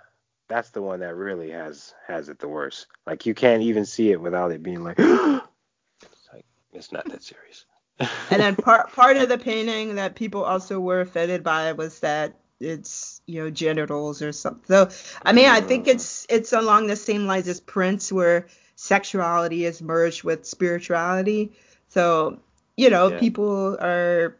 that's 0.47 0.69
the 0.69 0.81
one 0.81 0.99
that 0.99 1.15
really 1.15 1.51
has 1.51 1.93
has 2.07 2.29
it 2.29 2.39
the 2.39 2.47
worst. 2.47 2.87
Like 3.05 3.25
you 3.25 3.33
can't 3.33 3.63
even 3.63 3.85
see 3.85 4.11
it 4.11 4.21
without 4.21 4.51
it 4.51 4.61
being 4.61 4.83
like 4.83 4.99
it's 4.99 6.29
like 6.31 6.45
it's 6.73 6.91
not 6.91 7.05
that 7.09 7.23
serious. 7.23 7.65
And 7.99 8.09
then 8.41 8.55
part 8.55 8.91
part 8.93 9.17
of 9.17 9.29
the 9.29 9.37
painting 9.37 9.95
that 9.95 10.15
people 10.15 10.43
also 10.43 10.79
were 10.79 11.01
offended 11.01 11.43
by 11.43 11.71
was 11.73 11.99
that 11.99 12.35
it's 12.59 13.21
you 13.25 13.43
know 13.43 13.49
genitals 13.49 14.21
or 14.21 14.31
something. 14.31 14.63
So 14.67 14.89
I 15.23 15.33
mean 15.33 15.49
I 15.49 15.61
think 15.61 15.87
it's 15.87 16.25
it's 16.29 16.53
along 16.53 16.87
the 16.87 16.95
same 16.95 17.27
lines 17.27 17.47
as 17.47 17.59
Prince 17.59 18.11
where 18.11 18.47
sexuality 18.75 19.65
is 19.65 19.81
merged 19.81 20.23
with 20.23 20.45
spirituality. 20.45 21.51
So 21.89 22.39
you 22.77 22.89
know 22.89 23.09
yeah. 23.09 23.19
people 23.19 23.77
are 23.79 24.37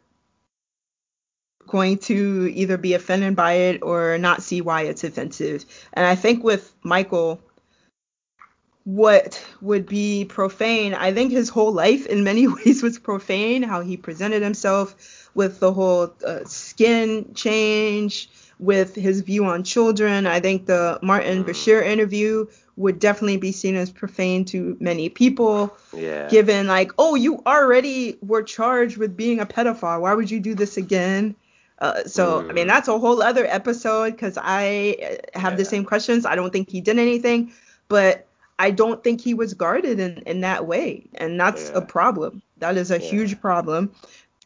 going 1.66 1.98
to 1.98 2.50
either 2.54 2.76
be 2.76 2.94
offended 2.94 3.34
by 3.34 3.52
it 3.52 3.82
or 3.82 4.18
not 4.18 4.42
see 4.42 4.60
why 4.60 4.82
it's 4.82 5.04
offensive. 5.04 5.64
And 5.92 6.06
I 6.06 6.14
think 6.14 6.44
with 6.44 6.72
Michael, 6.82 7.40
what 8.86 9.44
would 9.60 9.84
be 9.84 10.24
profane, 10.24 10.94
I 10.94 11.12
think 11.12 11.32
his 11.32 11.48
whole 11.48 11.72
life 11.72 12.06
in 12.06 12.22
many 12.22 12.46
ways 12.46 12.84
was 12.84 13.00
profane, 13.00 13.64
how 13.64 13.80
he 13.80 13.96
presented 13.96 14.42
himself 14.42 15.28
with 15.34 15.58
the 15.58 15.72
whole 15.72 16.14
uh, 16.24 16.44
skin 16.44 17.34
change, 17.34 18.30
with 18.60 18.94
his 18.94 19.22
view 19.22 19.44
on 19.44 19.64
children. 19.64 20.26
I 20.26 20.38
think 20.38 20.66
the 20.66 21.00
Martin 21.02 21.42
Bashir 21.44 21.84
interview 21.84 22.46
would 22.76 23.00
definitely 23.00 23.38
be 23.38 23.50
seen 23.50 23.74
as 23.74 23.90
profane 23.90 24.44
to 24.46 24.76
many 24.78 25.08
people. 25.08 25.76
Yeah. 25.92 26.28
Given 26.28 26.68
like, 26.68 26.92
oh, 26.96 27.16
you 27.16 27.42
already 27.44 28.16
were 28.22 28.44
charged 28.44 28.98
with 28.98 29.16
being 29.16 29.40
a 29.40 29.46
pedophile. 29.46 30.02
Why 30.02 30.14
would 30.14 30.30
you 30.30 30.38
do 30.38 30.54
this 30.54 30.76
again? 30.76 31.34
Uh, 31.80 32.04
so 32.04 32.40
mm. 32.40 32.50
I 32.50 32.52
mean 32.52 32.66
mm. 32.66 32.68
that's 32.68 32.86
a 32.86 32.98
whole 32.98 33.20
other 33.20 33.46
episode 33.46 34.12
because 34.12 34.38
I 34.40 34.96
uh, 35.34 35.38
have 35.38 35.54
yeah. 35.54 35.56
the 35.56 35.64
same 35.64 35.84
questions. 35.84 36.24
I 36.24 36.36
don't 36.36 36.52
think 36.52 36.70
he 36.70 36.80
did 36.80 36.98
anything, 36.98 37.52
but 37.88 38.26
I 38.58 38.70
don't 38.70 39.02
think 39.04 39.20
he 39.20 39.34
was 39.34 39.54
guarded 39.54 40.00
in, 40.00 40.22
in 40.26 40.40
that 40.40 40.66
way, 40.66 41.08
and 41.14 41.38
that's 41.38 41.70
yeah. 41.70 41.78
a 41.78 41.80
problem. 41.82 42.42
That 42.58 42.76
is 42.76 42.90
a 42.90 43.00
yeah. 43.00 43.08
huge 43.08 43.40
problem. 43.40 43.92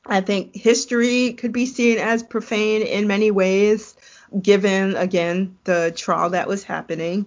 I 0.07 0.21
think 0.21 0.55
history 0.55 1.35
could 1.35 1.53
be 1.53 1.67
seen 1.67 1.99
as 1.99 2.23
profane 2.23 2.83
in 2.83 3.07
many 3.07 3.31
ways, 3.31 3.95
given 4.41 4.97
again 4.97 5.57
the 5.65 5.93
trial 5.95 6.31
that 6.31 6.49
was 6.49 6.65
happening. 6.65 7.27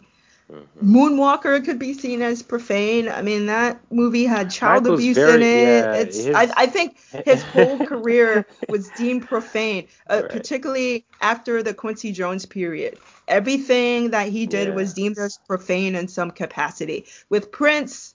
Mm-hmm. 0.52 0.96
Moonwalker 0.96 1.64
could 1.64 1.80
be 1.80 1.94
seen 1.94 2.22
as 2.22 2.44
profane. 2.44 3.08
I 3.08 3.22
mean, 3.22 3.46
that 3.48 3.80
movie 3.92 4.26
had 4.26 4.52
child 4.52 4.84
Michael's 4.84 5.00
abuse 5.00 5.18
very, 5.18 5.36
in 5.36 5.42
it. 5.42 5.84
Yeah, 5.86 5.94
it's, 5.96 6.18
his... 6.18 6.36
I, 6.36 6.50
I, 6.56 6.66
think 6.68 6.98
his 7.26 7.42
whole 7.44 7.86
career 7.86 8.46
was 8.68 8.90
deemed 8.90 9.28
profane, 9.28 9.88
uh, 10.10 10.22
right. 10.22 10.32
particularly 10.32 11.06
after 11.22 11.64
the 11.64 11.74
Quincy 11.74 12.12
Jones 12.12 12.46
period. 12.46 12.98
Everything 13.28 14.12
that 14.12 14.30
he 14.30 14.46
did 14.46 14.70
yeah. 14.70 14.74
was 14.76 14.94
deemed 14.94 15.18
as 15.18 15.40
profane 15.48 15.96
in 15.96 16.08
some 16.08 16.32
capacity. 16.32 17.06
With 17.30 17.52
Prince, 17.52 18.14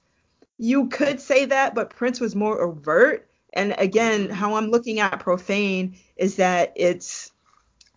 you 0.59 0.89
could 0.89 1.21
say 1.21 1.47
that, 1.47 1.75
but 1.75 1.91
Prince 1.91 2.21
was 2.21 2.37
more 2.37 2.61
overt. 2.61 3.29
And 3.55 3.75
again, 3.79 4.25
Mm-hmm. 4.25 4.35
how 4.35 4.55
I'm 4.55 4.71
looking 4.71 5.01
at 5.01 5.19
profane 5.21 5.97
is 6.17 6.37
that 6.37 6.75
it's 6.77 7.33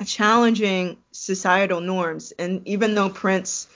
challenging 0.06 0.98
societal 1.12 1.82
norms. 1.82 2.32
And 2.40 2.68
even 2.68 2.96
though 2.96 3.10
Prince 3.10 3.68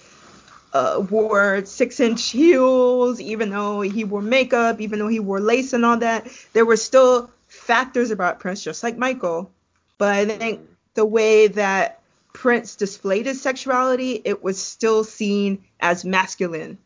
uh, 0.76 0.99
wore 1.09 1.65
six 1.65 2.01
inch 2.01 2.32
heels, 2.32 3.21
even 3.21 3.49
though 3.49 3.80
he 3.80 4.03
wore 4.03 4.21
makeup, 4.21 4.82
even 4.82 4.99
though 4.99 5.07
he 5.07 5.21
wore 5.21 5.39
lace 5.39 5.71
and 5.71 5.86
all 5.86 5.97
that, 5.97 6.28
there 6.51 6.65
were 6.65 6.76
still 6.76 7.32
factors 7.47 8.11
about 8.11 8.41
Prince, 8.41 8.61
just 8.61 8.84
like 8.84 8.97
Michael. 8.97 9.49
But 9.97 10.30
I 10.30 10.38
think 10.38 10.61
the 10.93 11.05
way 11.05 11.47
that 11.47 12.01
Prince 12.34 12.76
displayed 12.76 13.26
his 13.26 13.41
sexuality, 13.41 14.21
it 14.26 14.43
was 14.43 14.61
still 14.61 15.05
seen 15.05 15.63
as 15.80 16.03
masculine. 16.03 16.78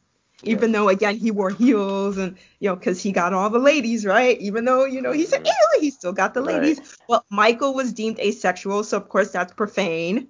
Even 0.44 0.72
Yeah. 0.72 0.80
though 0.80 0.90
again 0.90 1.18
he 1.18 1.32
wore 1.32 1.50
heels 1.50 2.18
and 2.18 2.38
you 2.60 2.70
know 2.70 2.76
because 2.76 3.02
he 3.02 3.12
got 3.12 3.34
all 3.34 3.50
the 3.50 3.60
ladies 3.60 4.06
right. 4.06 4.40
Even 4.40 4.66
though 4.66 4.86
you 4.86 5.02
know 5.02 5.12
he 5.12 5.26
said 5.26 5.44
Mhm. 5.44 5.82
he 5.82 5.90
still 5.90 6.14
got 6.14 6.36
the 6.36 6.42
Right. 6.42 6.62
ladies. 6.62 6.80
Well, 7.08 7.26
Michael 7.32 7.74
was 7.74 7.92
deemed 7.92 8.20
asexual, 8.20 8.84
so 8.84 8.98
of 8.98 9.10
course 9.10 9.32
that's 9.32 9.52
profane. 9.54 10.28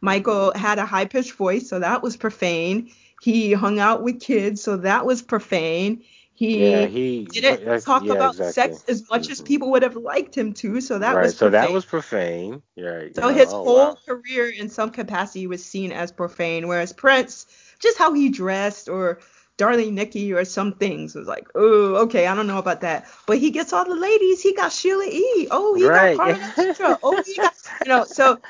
Michael 0.00 0.52
had 0.54 0.78
a 0.78 0.86
high 0.86 1.04
pitched 1.04 1.32
voice, 1.32 1.68
so 1.68 1.78
that 1.78 2.02
was 2.02 2.16
profane. 2.16 2.90
He 3.20 3.52
hung 3.52 3.78
out 3.78 4.02
with 4.02 4.20
kids, 4.20 4.62
so 4.62 4.78
that 4.78 5.04
was 5.06 5.22
profane. 5.22 6.02
He 6.34 6.56
Yeah, 6.58 6.86
he 6.86 7.24
didn't 7.26 7.82
talk 7.82 8.04
yeah, 8.04 8.12
about 8.12 8.30
exactly. 8.34 8.52
sex 8.52 8.84
as 8.88 9.08
much 9.10 9.30
as 9.30 9.40
Mhm. 9.40 9.44
people 9.46 9.70
would 9.72 9.82
have 9.82 9.96
liked 9.96 10.34
him 10.36 10.52
to, 10.54 10.80
so 10.80 10.98
that 10.98 11.16
right. 11.16 11.22
was 11.24 11.34
profane. 11.34 11.52
so 11.52 11.66
that 11.66 11.72
was 11.72 11.84
profane. 11.84 12.62
Right. 12.78 13.14
So 13.14 13.28
yeah, 13.28 13.34
his 13.34 13.52
oh, 13.52 13.62
whole 13.62 13.76
wow. 13.76 13.98
career 14.06 14.48
in 14.48 14.68
some 14.70 14.90
capacity 14.90 15.46
was 15.46 15.64
seen 15.64 15.92
as 15.92 16.12
profane, 16.12 16.66
whereas 16.68 16.92
Prince, 16.92 17.46
just 17.78 17.98
how 17.98 18.14
he 18.14 18.30
dressed 18.30 18.88
or 18.88 19.20
Darling 19.56 19.94
Nikki 19.94 20.32
or 20.32 20.44
some 20.46 20.72
things 20.72 21.14
was 21.14 21.26
like, 21.28 21.46
oh, 21.54 21.96
okay, 22.04 22.26
I 22.26 22.34
don't 22.34 22.46
know 22.46 22.58
about 22.58 22.80
that. 22.80 23.06
But 23.26 23.38
he 23.38 23.50
gets 23.50 23.74
all 23.74 23.84
the 23.84 23.94
ladies. 23.94 24.40
He 24.40 24.54
got 24.54 24.72
Sheila 24.72 25.04
E. 25.06 25.48
Oh, 25.50 25.74
he 25.74 25.82
Right. 25.86 26.16
got 26.16 26.16
Carmen. 26.16 26.54
Oh, 27.02 27.22
he 27.26 27.34
got, 27.34 27.52
you 27.84 27.90
know, 27.90 28.04
so 28.04 28.40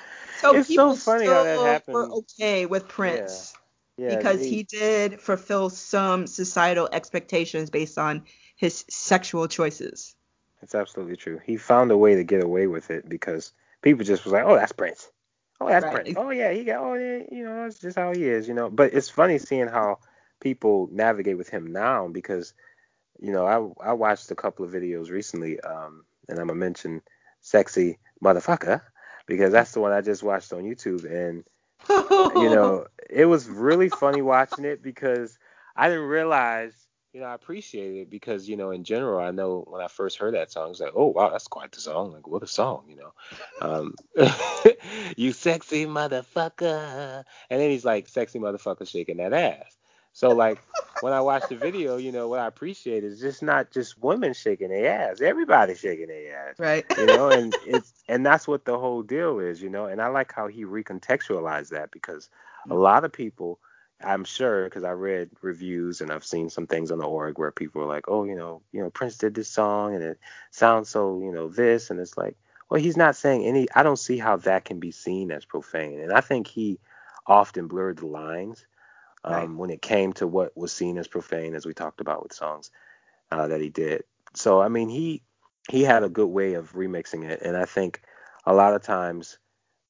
so 0.40 0.54
It's 0.56 0.68
so 0.68 0.72
people 0.74 0.96
funny 0.96 1.26
how 1.26 1.44
that 1.44 1.82
still 1.82 1.94
were 1.94 2.06
okay 2.18 2.66
with 2.66 2.88
Prince 2.88 3.54
Yeah, 3.96 4.16
because 4.16 4.40
they- 4.40 4.48
he 4.48 4.62
did 4.62 5.20
fulfill 5.20 5.70
some 5.70 6.26
societal 6.26 6.88
expectations 6.92 7.70
based 7.70 7.98
on 7.98 8.24
his 8.56 8.84
sexual 8.88 9.48
choices. 9.48 10.14
It's 10.62 10.74
absolutely 10.74 11.16
true. 11.16 11.40
He 11.44 11.56
found 11.56 11.90
a 11.90 11.96
way 11.96 12.14
to 12.16 12.24
get 12.24 12.42
away 12.44 12.66
with 12.66 12.90
it 12.90 13.08
because 13.08 13.52
people 13.82 14.04
just 14.04 14.24
was 14.24 14.32
like, 14.32 14.44
"Oh, 14.44 14.54
that's 14.54 14.72
Prince. 14.72 15.10
Oh, 15.60 15.68
that's 15.68 15.84
Right. 15.84 16.04
Prince. 16.04 16.18
Oh 16.18 16.30
yeah, 16.30 16.52
he 16.52 16.64
got. 16.64 16.80
Oh 16.82 16.94
yeah, 16.94 17.22
you 17.30 17.44
know, 17.44 17.64
that's 17.64 17.78
just 17.78 17.96
how 17.96 18.12
he 18.12 18.24
is. 18.28 18.46
You 18.48 18.54
know." 18.54 18.68
But 18.70 18.92
it's 18.94 19.08
funny 19.08 19.38
seeing 19.38 19.68
how 19.68 19.98
people 20.40 20.88
navigate 20.92 21.36
with 21.36 21.48
him 21.48 21.66
now 21.72 22.08
because, 22.08 22.54
you 23.18 23.32
know, 23.32 23.46
I 23.46 23.90
I 23.90 23.92
watched 23.94 24.30
a 24.30 24.34
couple 24.34 24.64
of 24.64 24.72
videos 24.72 25.10
recently, 25.10 25.60
um, 25.60 26.04
and 26.28 26.38
I'm 26.38 26.46
gonna 26.48 26.58
mention 26.58 27.02
"Sexy 27.40 27.98
Motherfucker" 28.22 28.82
because 29.30 29.52
that's 29.52 29.70
the 29.72 29.80
one 29.80 29.92
I 29.92 30.00
just 30.00 30.22
watched 30.22 30.52
on 30.52 30.64
YouTube, 30.64 31.04
and 31.04 31.44
you 31.88 32.50
know, 32.50 32.86
it 33.08 33.24
was 33.24 33.48
really 33.48 33.88
funny 33.88 34.20
watching 34.20 34.64
it 34.64 34.82
because 34.82 35.38
I 35.76 35.88
didn't 35.88 36.08
realize, 36.08 36.74
you 37.12 37.20
know, 37.20 37.26
I 37.26 37.34
appreciated 37.34 38.02
it 38.02 38.10
because, 38.10 38.48
you 38.48 38.56
know, 38.56 38.72
in 38.72 38.82
general, 38.82 39.20
I 39.20 39.30
know 39.30 39.64
when 39.68 39.80
I 39.80 39.86
first 39.86 40.18
heard 40.18 40.34
that 40.34 40.50
song, 40.50 40.64
I 40.64 40.68
was 40.68 40.80
like, 40.80 40.92
oh, 40.94 41.06
wow, 41.06 41.30
that's 41.30 41.46
quite 41.46 41.70
the 41.72 41.80
song. 41.80 42.12
Like, 42.12 42.26
what 42.26 42.42
a 42.42 42.48
song, 42.48 42.84
you 42.88 42.96
know. 42.96 43.12
Um, 43.60 43.94
you 45.16 45.32
sexy 45.32 45.86
motherfucker. 45.86 47.24
And 47.48 47.60
then 47.60 47.70
he's 47.70 47.84
like, 47.84 48.08
sexy 48.08 48.40
motherfucker 48.40 48.88
shaking 48.88 49.18
that 49.18 49.32
ass. 49.32 49.76
So, 50.20 50.28
like, 50.32 50.58
when 51.00 51.14
I 51.14 51.22
watch 51.22 51.44
the 51.48 51.56
video, 51.56 51.96
you 51.96 52.12
know, 52.12 52.28
what 52.28 52.40
I 52.40 52.46
appreciate 52.46 53.04
is 53.04 53.20
just 53.20 53.42
not 53.42 53.70
just 53.70 53.98
women 54.02 54.34
shaking 54.34 54.68
their 54.68 55.10
ass, 55.10 55.22
everybody 55.22 55.74
shaking 55.74 56.08
their 56.08 56.50
ass. 56.50 56.58
Right. 56.58 56.84
you 56.98 57.06
know 57.06 57.30
and 57.30 57.56
it's 57.66 57.94
and 58.06 58.26
that's 58.26 58.46
what 58.46 58.66
the 58.66 58.78
whole 58.78 59.02
deal 59.02 59.38
is 59.38 59.62
you 59.62 59.70
know 59.70 59.86
and 59.86 60.02
i 60.02 60.08
like 60.08 60.30
how 60.32 60.46
he 60.48 60.64
recontextualized 60.64 61.70
that 61.70 61.90
because 61.90 62.28
a 62.66 62.68
mm-hmm. 62.68 62.78
lot 62.78 63.04
of 63.04 63.12
people 63.12 63.60
i'm 64.04 64.24
sure 64.24 64.64
because 64.64 64.84
i 64.84 64.90
read 64.90 65.30
reviews 65.40 66.00
and 66.00 66.10
i've 66.10 66.24
seen 66.24 66.50
some 66.50 66.66
things 66.66 66.90
on 66.90 66.98
the 66.98 67.06
org 67.06 67.38
where 67.38 67.50
people 67.50 67.80
are 67.82 67.86
like 67.86 68.04
oh 68.08 68.24
you 68.24 68.34
know 68.34 68.60
you 68.72 68.82
know 68.82 68.90
prince 68.90 69.16
did 69.16 69.34
this 69.34 69.48
song 69.48 69.94
and 69.94 70.02
it 70.02 70.18
sounds 70.50 70.88
so 70.90 71.20
you 71.22 71.32
know 71.32 71.48
this 71.48 71.90
and 71.90 71.98
it's 71.98 72.18
like 72.18 72.36
well 72.68 72.80
he's 72.80 72.96
not 72.96 73.16
saying 73.16 73.44
any 73.44 73.66
i 73.74 73.82
don't 73.82 73.98
see 73.98 74.18
how 74.18 74.36
that 74.36 74.64
can 74.64 74.80
be 74.80 74.90
seen 74.90 75.30
as 75.30 75.44
profane 75.44 76.00
and 76.00 76.12
i 76.12 76.20
think 76.20 76.46
he 76.46 76.78
often 77.26 77.68
blurred 77.68 77.98
the 77.98 78.06
lines 78.06 78.66
um, 79.24 79.56
Right. 79.56 79.56
when 79.58 79.70
it 79.70 79.82
came 79.82 80.12
to 80.14 80.26
what 80.26 80.56
was 80.56 80.72
seen 80.72 80.98
as 80.98 81.08
profane 81.08 81.54
as 81.54 81.66
we 81.66 81.74
talked 81.74 82.00
about 82.00 82.22
with 82.22 82.32
songs 82.32 82.70
uh, 83.30 83.48
that 83.48 83.60
he 83.60 83.68
did. 83.68 84.04
So 84.34 84.60
i 84.60 84.68
mean 84.68 84.88
he 84.88 85.22
he 85.70 85.82
had 85.82 86.02
a 86.04 86.08
good 86.08 86.28
way 86.28 86.54
of 86.54 86.72
remixing 86.72 87.24
it. 87.28 87.42
And 87.42 87.56
i 87.56 87.64
think 87.64 88.00
a 88.46 88.54
lot 88.54 88.74
of 88.74 88.82
times 88.82 89.38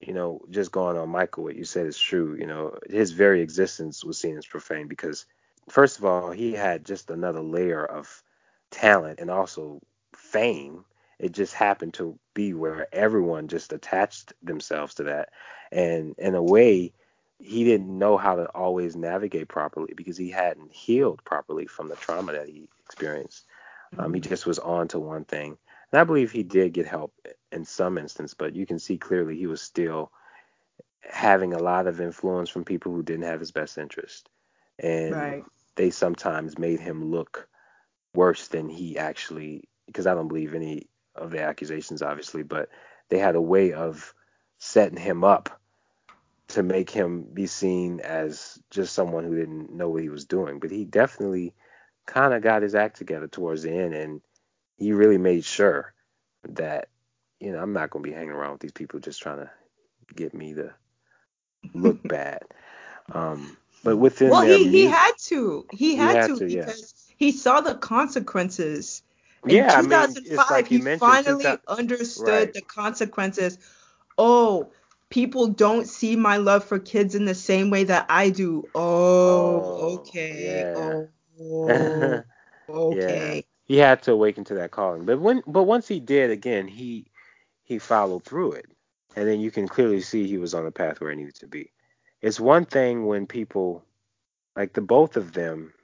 you 0.00 0.12
know 0.12 0.40
just 0.50 0.72
going 0.72 0.96
on 0.96 1.08
michael 1.08 1.44
what 1.44 1.56
you 1.56 1.64
said 1.64 1.86
is 1.86 1.98
true. 1.98 2.36
You 2.38 2.46
know 2.46 2.78
his 2.88 3.12
very 3.12 3.40
existence 3.42 4.04
was 4.04 4.18
seen 4.18 4.36
as 4.38 4.46
profane 4.46 4.88
because 4.88 5.26
first 5.68 5.98
of 5.98 6.04
all 6.04 6.30
he 6.30 6.52
had 6.52 6.84
just 6.84 7.10
another 7.10 7.40
layer 7.42 7.84
of 7.84 8.22
talent 8.70 9.20
and 9.20 9.30
also 9.30 9.80
fame. 10.14 10.84
It 11.18 11.32
just 11.32 11.54
happened 11.54 11.94
to 11.94 12.18
be 12.34 12.54
where 12.54 12.86
everyone 12.92 13.48
just 13.48 13.72
attached 13.72 14.32
themselves 14.42 14.94
to 14.96 15.04
that. 15.04 15.30
And 15.70 16.14
in 16.18 16.34
a 16.34 16.42
way 16.42 16.92
he 17.40 17.64
didn't 17.64 17.98
know 17.98 18.16
how 18.16 18.36
to 18.36 18.44
always 18.46 18.96
navigate 18.96 19.48
properly 19.48 19.94
because 19.96 20.16
he 20.16 20.30
hadn't 20.30 20.72
healed 20.72 21.24
properly 21.24 21.66
from 21.66 21.88
the 21.88 21.96
trauma 21.96 22.32
that 22.32 22.48
he 22.48 22.68
experienced 22.84 23.44
um, 23.98 24.14
he 24.14 24.20
just 24.20 24.46
was 24.46 24.58
on 24.58 24.88
to 24.88 24.98
one 25.00 25.24
thing. 25.24 25.58
And 25.92 26.00
I 26.00 26.04
believe 26.04 26.32
he 26.32 26.42
did 26.42 26.72
get 26.72 26.86
help 26.86 27.14
in 27.52 27.64
some 27.64 27.98
instance, 27.98 28.34
but 28.34 28.54
you 28.56 28.66
can 28.66 28.78
see 28.78 28.98
clearly 28.98 29.36
he 29.36 29.46
was 29.46 29.62
still 29.62 30.12
having 31.02 31.54
a 31.54 31.58
lot 31.58 31.86
of 31.86 32.00
influence 32.00 32.50
from 32.50 32.64
people 32.64 32.92
who 32.92 33.02
didn't 33.02 33.24
have 33.24 33.40
his 33.40 33.52
best 33.52 33.78
interest. 33.78 34.28
And 34.78 35.14
Right. 35.14 35.44
they 35.76 35.90
sometimes 35.90 36.58
made 36.58 36.80
him 36.80 37.10
look 37.10 37.48
worse 38.14 38.48
than 38.48 38.68
he 38.68 38.98
actually, 38.98 39.68
because 39.86 40.06
I 40.06 40.14
don't 40.14 40.28
believe 40.28 40.54
any 40.54 40.88
of 41.14 41.30
the 41.30 41.42
accusations, 41.42 42.02
obviously, 42.02 42.42
but 42.42 42.68
they 43.10 43.18
had 43.18 43.36
a 43.36 43.42
way 43.42 43.72
of 43.72 44.14
setting 44.58 44.98
him 44.98 45.24
up 45.24 45.59
to 46.50 46.62
make 46.62 46.90
him 46.90 47.22
be 47.22 47.46
seen 47.46 48.00
as 48.00 48.58
just 48.70 48.94
someone 48.94 49.24
who 49.24 49.36
didn't 49.36 49.72
know 49.72 49.90
what 49.90 50.02
he 50.02 50.08
was 50.08 50.24
doing. 50.24 50.58
But 50.58 50.70
he 50.70 50.84
definitely 50.84 51.54
kind 52.06 52.34
of 52.34 52.42
got 52.42 52.62
his 52.62 52.74
act 52.74 52.96
together 52.96 53.28
towards 53.28 53.62
the 53.62 53.72
end, 53.72 53.94
and 53.94 54.20
he 54.78 54.92
really 54.92 55.18
made 55.18 55.44
sure 55.44 55.94
that 56.48 56.88
you 57.40 57.52
know 57.52 57.60
I'm 57.60 57.72
not 57.72 57.90
gonna 57.90 58.02
be 58.02 58.12
hanging 58.12 58.30
around 58.30 58.52
with 58.52 58.60
these 58.60 58.72
people 58.72 59.00
just 59.00 59.22
trying 59.22 59.38
to 59.38 59.50
get 60.14 60.34
me 60.34 60.54
to 60.54 60.74
look 61.74 62.02
bad. 62.08 62.42
Um, 63.12 63.56
but 63.84 63.96
within 63.96 64.30
well, 64.30 64.42
he, 64.42 64.68
he 64.68 64.86
had 64.86 65.12
to. 65.26 65.66
He 65.72 65.96
He 65.96 65.96
had, 65.96 66.14
had 66.14 66.26
to, 66.28 66.38
to, 66.38 66.46
yeah. 66.46 66.64
because 66.66 66.94
he 67.16 67.32
saw 67.32 67.60
the 67.60 67.74
consequences. 67.74 69.02
In 69.46 69.56
Yeah, 69.56 69.72
I 69.78 69.82
mean, 69.82 69.90
2005, 69.90 70.50
like 70.50 70.70
you 70.70 70.78
he 70.78 70.98
finally 70.98 71.44
2000 71.44 71.58
understood 71.66 72.26
Right. 72.26 72.54
the 72.54 72.60
consequences. 72.62 73.58
Oh, 74.18 74.70
people 75.10 75.48
don't 75.48 75.88
see 75.88 76.16
my 76.16 76.38
love 76.38 76.64
for 76.64 76.80
kids 76.80 77.16
in 77.16 77.26
the 77.26 77.34
same 77.36 77.70
way 77.70 77.84
that 77.84 78.06
I 78.10 78.30
do. 78.30 78.70
Oh, 78.74 79.74
Oh, 79.76 80.08
okay. 80.08 80.66
yeah. 80.74 81.02
Oh, 81.38 82.24
okay. 82.68 82.90
Yeah, 82.90 83.40
he 83.64 83.78
had 83.78 84.02
to 84.04 84.12
awaken 84.12 84.44
to 84.46 84.54
that 84.56 84.72
calling. 84.72 85.06
But 85.06 85.20
when, 85.20 85.42
but 85.46 85.64
once 85.64 85.88
he 85.88 86.00
did, 86.00 86.30
again, 86.30 86.68
he 86.68 87.06
he 87.64 87.78
followed 87.78 88.24
through 88.24 88.52
it, 88.54 88.66
and 89.16 89.28
then 89.28 89.40
you 89.40 89.50
can 89.50 89.68
clearly 89.68 90.00
see 90.02 90.26
he 90.26 90.38
was 90.38 90.54
on 90.54 90.64
the 90.64 90.72
path 90.72 91.00
where 91.00 91.10
he 91.12 91.16
needed 91.18 91.36
to 91.36 91.48
be. 91.48 91.72
It's 92.22 92.40
one 92.40 92.66
thing 92.66 93.06
when 93.06 93.26
people, 93.26 93.84
like 94.56 94.72
the 94.74 94.82
both 94.82 95.16
of 95.16 95.32
them. 95.32 95.74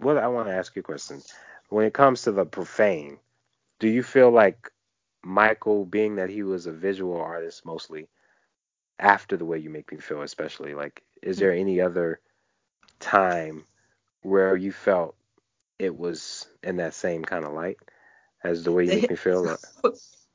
Well, 0.00 0.18
I 0.18 0.28
want 0.28 0.48
to 0.48 0.54
ask 0.54 0.76
you 0.76 0.80
a 0.80 0.84
question. 0.84 1.22
When 1.70 1.86
it 1.86 1.94
comes 1.94 2.22
to 2.24 2.32
the 2.32 2.46
profane, 2.46 3.18
do 3.80 3.88
you 3.88 4.02
feel 4.02 4.30
like 4.30 4.70
Michael, 5.24 5.84
being 5.86 6.16
that 6.16 6.30
he 6.30 6.42
was 6.44 6.66
a 6.66 6.72
visual 6.72 7.20
artist 7.20 7.66
mostly, 7.66 8.08
after 9.00 9.36
the 9.36 9.44
way 9.44 9.58
you 9.58 9.70
make 9.70 9.90
me 9.90 9.98
feel, 9.98 10.22
especially 10.22 10.74
like, 10.74 11.02
is 11.22 11.36
hmm. 11.36 11.40
there 11.40 11.52
any 11.52 11.80
other 11.80 12.20
time 13.00 13.64
where 14.22 14.56
you 14.56 14.72
felt 14.72 15.16
it 15.78 15.96
was 15.96 16.46
in 16.62 16.76
that 16.76 16.94
same 16.94 17.24
kind 17.24 17.44
of 17.44 17.52
light 17.52 17.78
as 18.44 18.62
the 18.64 18.72
way 18.72 18.84
you 18.84 18.92
make 19.00 19.10
me 19.10 19.16
feel? 19.16 19.56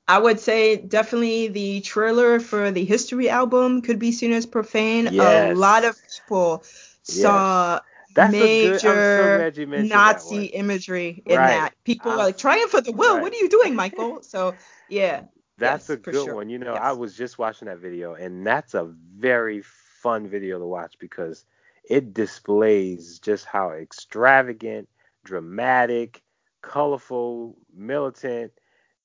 I 0.07 0.19
would 0.19 0.39
say 0.39 0.75
definitely 0.77 1.47
the 1.47 1.81
trailer 1.81 2.39
for 2.39 2.71
the 2.71 2.85
History 2.85 3.29
album 3.29 3.81
could 3.81 3.99
be 3.99 4.11
seen 4.11 4.33
as 4.33 4.45
profane. 4.45 5.07
A 5.07 5.53
lot 5.53 5.83
of 5.85 5.97
people 6.01 6.63
saw 7.03 7.79
That's 8.13 8.33
a 8.33 8.37
good. 8.37 8.81
So 8.81 8.93
major 8.93 9.37
glad 9.37 9.57
you 9.57 9.67
mentioned 9.67 9.89
Nazi 9.89 10.45
imagery 10.45 11.23
in 11.25 11.37
Right. 11.37 11.47
that. 11.47 11.73
People 11.83 12.11
I'm- 12.11 12.19
are 12.19 12.25
like, 12.25 12.37
triumph 12.37 12.71
for 12.71 12.81
the 12.81 12.91
will. 12.91 13.15
right. 13.15 13.21
What 13.21 13.33
are 13.33 13.37
you 13.37 13.49
doing, 13.49 13.75
Michael? 13.75 14.21
So, 14.21 14.55
yeah. 14.89 15.23
That's 15.57 15.89
Yes, 15.89 15.95
a 15.95 15.97
good 15.97 16.23
sure. 16.23 16.29
one. 16.29 16.49
You 16.49 16.59
know, 16.59 16.73
Yes. 16.73 16.75
I 16.75 16.91
was 16.93 17.15
just 17.15 17.37
watching 17.39 17.67
that 17.67 17.79
video, 17.79 18.13
and 18.15 18.45
that's 18.45 18.73
a 18.73 18.85
very 19.17 19.61
fun 19.61 20.27
video 20.27 20.59
to 20.59 20.65
watch 20.65 20.95
because 20.99 21.45
it 21.89 22.13
displays 22.13 23.19
just 23.19 23.45
how 23.45 23.71
extravagant, 23.71 24.87
dramatic, 25.25 26.21
colorful, 26.61 27.57
militant, 27.73 28.51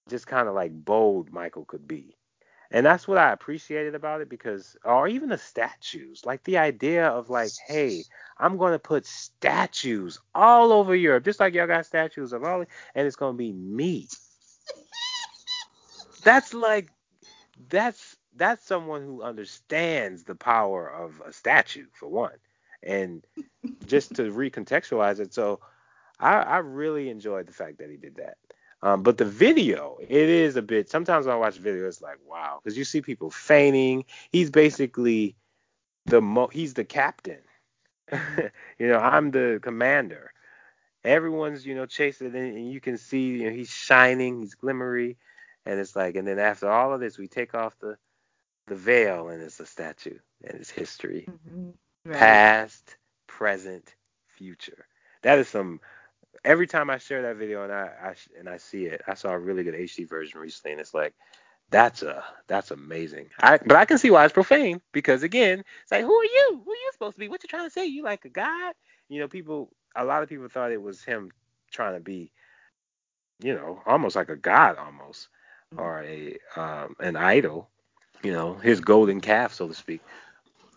just 0.08 0.26
kind 0.26 0.48
of 0.48 0.54
like 0.54 0.72
bold 0.84 1.32
Michael 1.32 1.64
could 1.64 1.86
be. 1.86 2.16
And 2.70 2.84
that's 2.86 3.06
what 3.08 3.18
I 3.18 3.32
appreciated 3.32 3.94
about 3.94 4.20
it 4.20 4.28
because, 4.28 4.76
or 4.84 5.06
even 5.08 5.28
the 5.30 5.38
statues, 5.38 6.22
like 6.24 6.42
the 6.44 6.58
idea 6.58 7.06
of 7.08 7.28
like, 7.30 7.54
hey, 7.66 8.06
I'm 8.38 8.56
going 8.56 8.72
to 8.72 8.78
put 8.78 9.06
statues 9.06 10.18
all 10.34 10.72
over 10.72 10.94
Europe, 10.94 11.24
just 11.24 11.40
like 11.40 11.54
y'all 11.54 11.66
got 11.66 11.86
statues 11.86 12.32
of 12.32 12.44
all, 12.44 12.60
and 12.94 13.06
it's 13.06 13.16
going 13.16 13.34
to 13.34 13.38
be 13.38 13.52
me. 13.52 14.08
That's 16.22 16.54
like, 16.54 16.90
that's 17.68 18.16
that's 18.36 18.64
someone 18.64 19.02
who 19.02 19.22
understands 19.22 20.24
the 20.24 20.34
power 20.34 20.88
of 20.88 21.20
a 21.26 21.32
statue 21.32 21.86
for 21.92 22.08
one, 22.08 22.36
and 22.82 23.24
just 23.86 24.14
to 24.16 24.30
recontextualize 24.30 25.20
it. 25.20 25.34
So, 25.34 25.60
I, 26.18 26.34
I 26.36 26.56
really 26.58 27.08
enjoyed 27.10 27.46
the 27.46 27.52
fact 27.52 27.78
that 27.78 27.90
he 27.90 27.96
did 27.96 28.16
that. 28.16 28.36
Um, 28.82 29.02
but 29.02 29.18
the 29.18 29.24
video, 29.26 29.98
it 30.00 30.10
is 30.10 30.56
a 30.56 30.62
bit. 30.62 30.88
Sometimes 30.88 31.26
when 31.26 31.34
I 31.34 31.38
watch 31.38 31.58
video, 31.58 31.86
it's 31.86 32.00
like 32.00 32.18
wow, 32.26 32.60
because 32.62 32.78
you 32.78 32.84
see 32.84 33.02
people 33.02 33.30
fainting. 33.30 34.04
He's 34.30 34.50
basically 34.50 35.36
the 36.06 36.22
mo. 36.22 36.46
He's 36.46 36.74
the 36.74 36.84
captain. 36.84 37.40
you 38.12 38.88
know, 38.88 38.98
I'm 38.98 39.32
the 39.32 39.58
commander. 39.62 40.32
Everyone's 41.04 41.66
you 41.66 41.74
know 41.74 41.86
chasing, 41.86 42.34
and 42.34 42.72
you 42.72 42.80
can 42.80 42.96
see 42.96 43.26
you 43.26 43.44
know 43.44 43.50
he's 43.50 43.70
shining, 43.70 44.40
he's 44.40 44.54
glimmery, 44.54 45.16
and 45.70 45.78
it's 45.78 45.94
like, 45.94 46.16
and 46.16 46.26
then 46.26 46.40
after 46.40 46.68
all 46.68 46.92
of 46.92 47.00
this, 47.00 47.16
we 47.16 47.28
take 47.28 47.54
off 47.54 47.78
the 47.78 47.96
the 48.66 48.74
veil, 48.74 49.28
and 49.28 49.40
it's 49.40 49.60
a 49.60 49.66
statue, 49.66 50.18
and 50.44 50.58
it's 50.60 50.70
history, 50.70 51.28
mm-hmm. 51.28 51.70
right. 52.04 52.18
past, 52.18 52.96
present, 53.26 53.94
future. 54.36 54.86
That 55.22 55.38
is 55.38 55.48
some 55.48 55.80
every 56.44 56.66
time 56.66 56.90
I 56.90 56.98
share 56.98 57.22
that 57.22 57.36
video 57.36 57.62
and 57.62 57.72
I, 57.72 57.90
I 58.02 58.14
and 58.38 58.48
I 58.48 58.56
see 58.56 58.86
it, 58.86 59.02
I 59.06 59.14
saw 59.14 59.30
a 59.30 59.38
really 59.38 59.62
good 59.62 59.74
HD 59.74 60.08
version 60.08 60.40
recently, 60.40 60.72
and 60.72 60.80
it's 60.80 60.92
like 60.92 61.14
that's 61.70 62.02
a 62.02 62.24
that's 62.48 62.72
amazing. 62.72 63.30
I 63.40 63.58
but 63.58 63.76
I 63.76 63.84
can 63.84 63.98
see 63.98 64.10
why 64.10 64.24
it's 64.24 64.34
profane 64.34 64.80
because 64.92 65.22
again, 65.22 65.62
it's 65.82 65.92
like 65.92 66.02
who 66.02 66.14
are 66.14 66.24
you? 66.24 66.62
Who 66.64 66.72
are 66.72 66.74
you 66.74 66.90
supposed 66.92 67.14
to 67.14 67.20
be? 67.20 67.28
What 67.28 67.44
you 67.44 67.48
trying 67.48 67.66
to 67.66 67.70
say? 67.70 67.86
You 67.86 68.02
like 68.02 68.24
a 68.24 68.30
god? 68.30 68.74
You 69.08 69.20
know, 69.20 69.28
people. 69.28 69.70
A 69.96 70.04
lot 70.04 70.22
of 70.22 70.28
people 70.28 70.48
thought 70.48 70.72
it 70.72 70.80
was 70.80 71.02
him 71.02 71.32
trying 71.72 71.94
to 71.94 72.00
be, 72.00 72.30
you 73.42 73.54
know, 73.54 73.82
almost 73.84 74.14
like 74.14 74.28
a 74.28 74.36
god, 74.36 74.76
almost. 74.76 75.28
Mm-hmm. 75.72 75.82
or 75.82 76.02
a 76.02 76.36
um, 76.56 76.96
an 76.98 77.16
idol. 77.16 77.68
You 78.22 78.32
know, 78.32 78.54
his 78.54 78.80
golden 78.80 79.20
calf, 79.20 79.54
so 79.54 79.68
to 79.68 79.74
speak. 79.74 80.00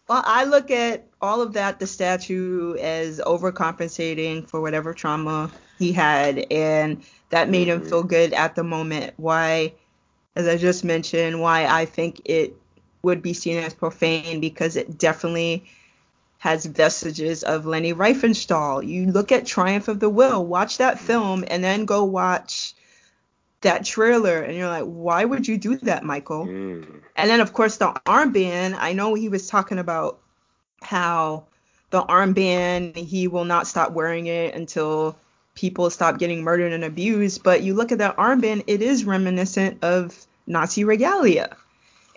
Well, 0.08 0.22
I 0.24 0.46
look 0.46 0.70
at 0.70 1.08
all 1.20 1.42
of 1.42 1.54
that, 1.54 1.80
the 1.80 1.88
statue, 1.88 2.76
as 2.76 3.20
overcompensating 3.20 4.48
for 4.48 4.62
whatever 4.62 4.94
trauma 4.94 5.50
he 5.80 5.92
had, 5.92 6.46
and 6.52 7.04
that 7.32 7.50
made 7.50 7.68
him 7.68 7.80
mm-hmm. 7.80 7.90
feel 7.90 8.04
good 8.04 8.34
at 8.34 8.56
the 8.56 8.64
moment. 8.64 9.14
Why, 9.18 9.74
as 10.36 10.48
I 10.48 10.58
just 10.58 10.84
mentioned, 10.84 11.42
why 11.42 11.66
I 11.66 11.86
think 11.86 12.22
it 12.26 12.56
would 13.02 13.22
be 13.22 13.34
seen 13.34 13.58
as 13.58 13.74
profane 13.74 14.40
because 14.40 14.76
it 14.76 14.98
definitely 14.98 15.66
has 16.38 16.66
vestiges 16.66 17.44
of 17.44 17.66
Leni 17.66 17.94
Riefenstahl. 17.94 18.88
You 18.88 19.12
look 19.12 19.32
at 19.32 19.46
Triumph 19.46 19.88
of 19.88 20.00
the 20.00 20.10
Will, 20.10 20.46
watch 20.46 20.78
that 20.78 20.98
mm-hmm. 20.98 21.06
film, 21.06 21.46
and 21.48 21.64
then 21.64 21.86
go 21.86 22.04
watch 22.04 22.76
that 23.64 23.86
trailer 23.86 24.42
and 24.42 24.56
you're 24.56 24.70
like, 24.70 24.86
why 24.86 25.26
would 25.26 25.48
you 25.48 25.58
do 25.58 25.76
that, 25.78 26.04
Michael? 26.04 26.46
Mm. 26.46 27.02
And 27.16 27.30
then 27.30 27.40
of 27.42 27.54
course 27.54 27.78
the 27.78 27.92
armband, 28.06 28.76
I 28.78 28.94
know 28.94 29.14
he 29.14 29.30
was 29.30 29.48
talking 29.48 29.80
about 29.80 30.20
how 30.82 31.46
the 31.90 32.04
armband 32.04 32.96
he 32.96 33.28
will 33.28 33.46
not 33.46 33.68
stop 33.68 33.92
wearing 33.92 34.28
it 34.28 34.56
until 34.56 35.18
people 35.56 35.90
stop 35.90 36.18
getting 36.18 36.44
murdered 36.44 36.72
and 36.72 36.84
abused, 36.84 37.44
but 37.44 37.62
you 37.62 37.74
look 37.74 37.92
at 37.92 38.00
that 38.00 38.18
armband, 38.18 38.64
it 38.68 38.82
is 38.82 39.06
reminiscent 39.06 39.84
of 39.84 40.26
Nazi 40.48 40.84
regalia. 40.84 41.56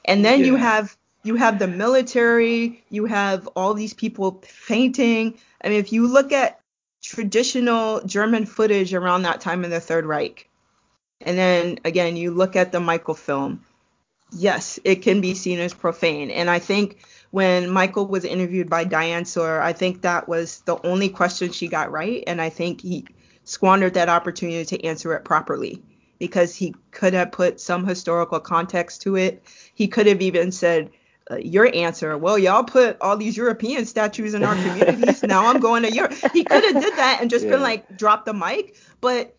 And 0.05 0.25
then 0.25 0.41
yeah. 0.41 0.47
you 0.47 0.57
have 0.57 0.97
you 1.25 1.35
have 1.35 1.59
the 1.59 1.67
military, 1.67 2.85
you 2.89 3.07
have 3.07 3.49
all 3.57 3.75
these 3.75 3.93
people 3.93 4.41
fainting. 4.47 5.37
I 5.63 5.69
mean, 5.69 5.81
if 5.81 5.93
you 5.93 6.07
look 6.07 6.33
at 6.33 6.61
traditional 7.03 8.01
German 8.03 8.47
footage 8.47 8.95
around 8.95 9.23
that 9.23 9.41
time 9.41 9.65
in 9.65 9.71
the 9.71 9.81
Third 9.81 10.07
Reich, 10.07 10.49
and 11.21 11.39
then 11.39 11.79
again, 11.85 12.17
you 12.17 12.31
look 12.31 12.57
at 12.57 12.73
the 12.73 12.81
Michael 12.81 13.15
film. 13.15 13.65
Yes, 14.33 14.79
it 14.85 14.97
can 14.97 15.21
be 15.21 15.35
seen 15.35 15.61
as 15.61 15.73
profane. 15.73 16.31
And 16.31 16.51
I 16.51 16.59
think 16.59 17.05
when 17.31 17.71
Michael 17.71 18.07
was 18.07 18.25
interviewed 18.25 18.69
by 18.69 18.85
Diane 18.85 19.25
Sawyer, 19.25 19.61
I 19.61 19.73
think 19.73 20.03
that 20.03 20.29
was 20.29 20.61
the 20.63 20.81
only 20.85 21.09
question 21.09 21.53
she 21.53 21.69
got 21.69 21.93
right. 21.93 22.25
And 22.27 22.41
I 22.41 22.51
think 22.51 22.81
he 22.81 23.07
squandered 23.45 23.95
that 23.95 24.09
opportunity 24.09 24.65
to 24.65 24.85
answer 24.85 25.15
it 25.15 25.25
properly 25.25 25.83
because 26.19 26.55
he 26.55 26.75
could 26.91 27.15
have 27.15 27.31
put 27.31 27.61
some 27.61 27.87
historical 27.87 28.41
context 28.41 29.03
to 29.03 29.17
it. 29.17 29.45
He 29.75 29.87
could 29.87 30.07
have 30.07 30.21
even 30.23 30.51
said, 30.51 30.91
uh, 31.31 31.37
your 31.37 31.75
answer, 31.75 32.17
well, 32.17 32.39
y'all 32.39 32.65
put 32.65 32.97
all 33.01 33.17
these 33.17 33.37
European 33.37 33.85
statues 33.85 34.35
in 34.35 34.43
our 34.43 34.55
communities. 34.67 35.23
now 35.23 35.47
I'm 35.47 35.61
going 35.61 35.83
to 35.83 35.93
Europe. 35.93 36.15
He 36.33 36.45
could 36.45 36.65
have 36.65 36.83
did 36.83 36.95
that 36.97 37.19
and 37.21 37.31
just 37.31 37.45
yeah. 37.45 37.53
been 37.53 37.63
like, 37.63 37.97
drop 37.97 38.25
the 38.25 38.35
mic. 38.35 38.77
But 39.01 39.37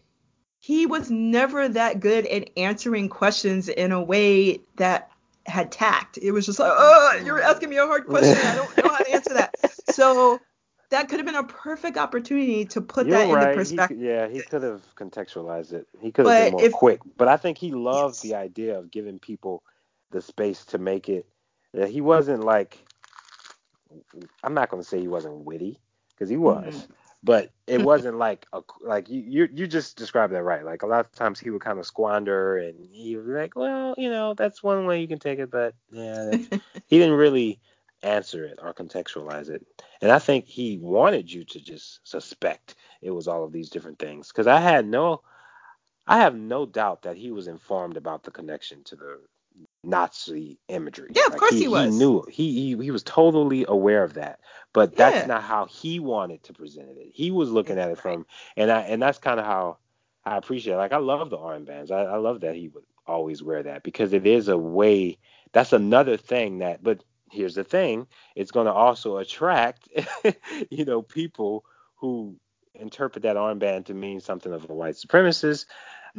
he 0.67 0.85
was 0.85 1.09
never 1.09 1.69
that 1.69 2.01
good 2.01 2.25
at 2.25 2.49
answering 2.57 3.07
questions 3.07 3.69
in 3.69 3.93
a 3.93 4.03
way 4.03 4.59
that 4.75 5.09
had 5.45 5.71
tact. 5.71 6.19
It 6.21 6.33
was 6.33 6.45
just 6.45 6.59
like, 6.59 6.73
oh, 6.75 7.21
you're 7.23 7.41
asking 7.41 7.69
me 7.69 7.77
a 7.77 7.87
hard 7.87 8.05
question. 8.05 8.35
I 8.35 8.53
don't 8.53 8.77
know 8.77 8.89
how 8.89 8.97
to 8.97 9.13
answer 9.13 9.33
that. 9.35 9.55
So 9.93 10.41
that 10.89 11.07
could 11.07 11.19
have 11.19 11.25
been 11.25 11.35
a 11.35 11.45
perfect 11.45 11.95
opportunity 11.95 12.65
to 12.65 12.81
put 12.81 13.07
You're 13.07 13.17
that 13.17 13.33
right. 13.33 13.43
into 13.43 13.55
perspective. 13.55 13.97
He, 13.97 14.07
yeah, 14.07 14.27
he 14.27 14.41
could 14.41 14.61
have 14.61 14.81
contextualized 14.95 15.71
it. 15.71 15.87
He 16.01 16.11
could 16.11 16.27
have 16.27 16.51
been 16.51 16.51
more 16.51 16.63
if, 16.65 16.73
quick. 16.73 16.99
But 17.15 17.29
I 17.29 17.37
think 17.37 17.57
he 17.57 17.71
loved 17.71 18.15
yes. 18.15 18.21
the 18.21 18.35
idea 18.35 18.77
of 18.77 18.91
giving 18.91 19.19
people 19.19 19.63
the 20.11 20.21
space 20.21 20.65
to 20.65 20.77
make 20.77 21.07
it. 21.07 21.25
He 21.87 22.01
wasn't 22.01 22.43
like, 22.43 22.77
I'm 24.43 24.53
not 24.53 24.69
going 24.69 24.83
to 24.83 24.87
say 24.87 24.99
he 24.99 25.07
wasn't 25.07 25.45
witty 25.45 25.79
because 26.13 26.29
he 26.29 26.37
was. 26.37 26.75
Mm-hmm 26.75 26.93
but 27.27 27.51
it 27.67 27.75
mm-hmm. 27.75 27.83
wasn't 27.83 28.17
like 28.17 28.47
a 28.53 28.61
like 28.81 29.09
you 29.09 29.19
you 29.19 29.49
you 29.53 29.67
just 29.67 29.97
described 29.97 30.31
that 30.31 30.43
right. 30.43 30.63
Like 30.63 30.81
a 30.81 30.87
lot 30.87 31.01
of 31.01 31.11
times 31.11 31.41
he 31.41 31.49
would 31.49 31.61
kind 31.61 31.77
of 31.77 31.85
squander 31.85 32.55
and 32.57 32.87
he 32.89 33.17
would 33.17 33.27
be 33.27 33.33
like, 33.33 33.53
well, 33.53 33.95
you 33.97 34.09
know, 34.09 34.33
that's 34.33 34.63
one 34.63 34.85
way 34.85 35.01
you 35.01 35.09
can 35.09 35.19
take 35.19 35.37
it, 35.37 35.51
but 35.51 35.75
yeah, 35.91 36.31
he 36.87 36.97
didn't 36.97 37.15
really 37.15 37.59
answer 38.01 38.45
it 38.45 38.59
or 38.61 38.73
contextualize 38.73 39.49
it. 39.49 39.67
And 40.01 40.09
I 40.09 40.19
think 40.19 40.45
he 40.45 40.77
wanted 40.77 41.29
you 41.29 41.43
to 41.43 41.59
just 41.59 41.99
suspect 42.07 42.75
it 43.01 43.11
was 43.11 43.27
all 43.27 43.43
of 43.43 43.51
these 43.51 43.69
different 43.69 43.99
things 43.99 44.29
because 44.29 44.47
I 44.47 44.61
had 44.61 44.87
no 44.87 45.21
I 46.07 46.19
have 46.19 46.33
no 46.33 46.65
doubt 46.65 47.01
that 47.01 47.17
he 47.17 47.31
was 47.31 47.49
informed 47.49 47.97
about 47.97 48.23
the 48.23 48.31
connection 48.31 48.85
to 48.85 48.95
the 48.95 49.19
Nazi 49.83 50.59
imagery. 50.67 51.11
Yeah, 51.13 51.25
of 51.25 51.31
like 51.31 51.39
course 51.39 51.53
he, 51.53 51.61
he, 51.61 51.67
was. 51.67 51.93
He 51.93 51.99
knew 51.99 52.23
he, 52.29 52.53
he 52.53 52.83
he 52.83 52.91
was 52.91 53.03
totally 53.03 53.65
aware 53.67 54.03
of 54.03 54.15
that, 54.15 54.39
but 54.73 54.95
that's 54.95 55.21
yeah. 55.21 55.25
not 55.25 55.43
how 55.43 55.65
he 55.65 55.99
wanted 55.99 56.43
to 56.43 56.53
present 56.53 56.89
it. 56.97 57.11
He 57.13 57.31
was 57.31 57.49
looking 57.49 57.77
at 57.79 57.91
it 57.91 57.97
from, 57.97 58.25
and 58.55 58.71
I 58.71 58.81
and 58.81 59.01
that's 59.01 59.19
kind 59.19 59.39
of 59.39 59.45
how 59.45 59.77
I 60.25 60.37
appreciate. 60.37 60.73
It. 60.73 60.77
Like 60.77 60.93
I 60.93 60.97
love 60.97 61.29
the 61.29 61.37
armbands. 61.37 61.91
I, 61.91 62.03
I 62.03 62.17
love 62.17 62.41
that 62.41 62.55
he 62.55 62.67
would 62.69 62.83
always 63.05 63.41
wear 63.41 63.63
that 63.63 63.83
because 63.83 64.13
it 64.13 64.27
is 64.27 64.47
a 64.47 64.57
way. 64.57 65.17
That's 65.53 65.73
another 65.73 66.17
thing 66.17 66.59
that. 66.59 66.83
But 66.83 67.03
here's 67.31 67.55
the 67.55 67.63
thing: 67.63 68.07
it's 68.35 68.51
going 68.51 68.67
to 68.67 68.73
also 68.73 69.17
attract, 69.17 69.87
you 70.69 70.85
know, 70.85 71.01
people 71.01 71.63
who 71.95 72.35
interpret 72.75 73.23
that 73.23 73.37
armband 73.37 73.85
to 73.85 73.93
mean 73.93 74.19
something 74.19 74.53
of 74.53 74.69
a 74.69 74.73
white 74.73 74.95
supremacist 74.95 75.65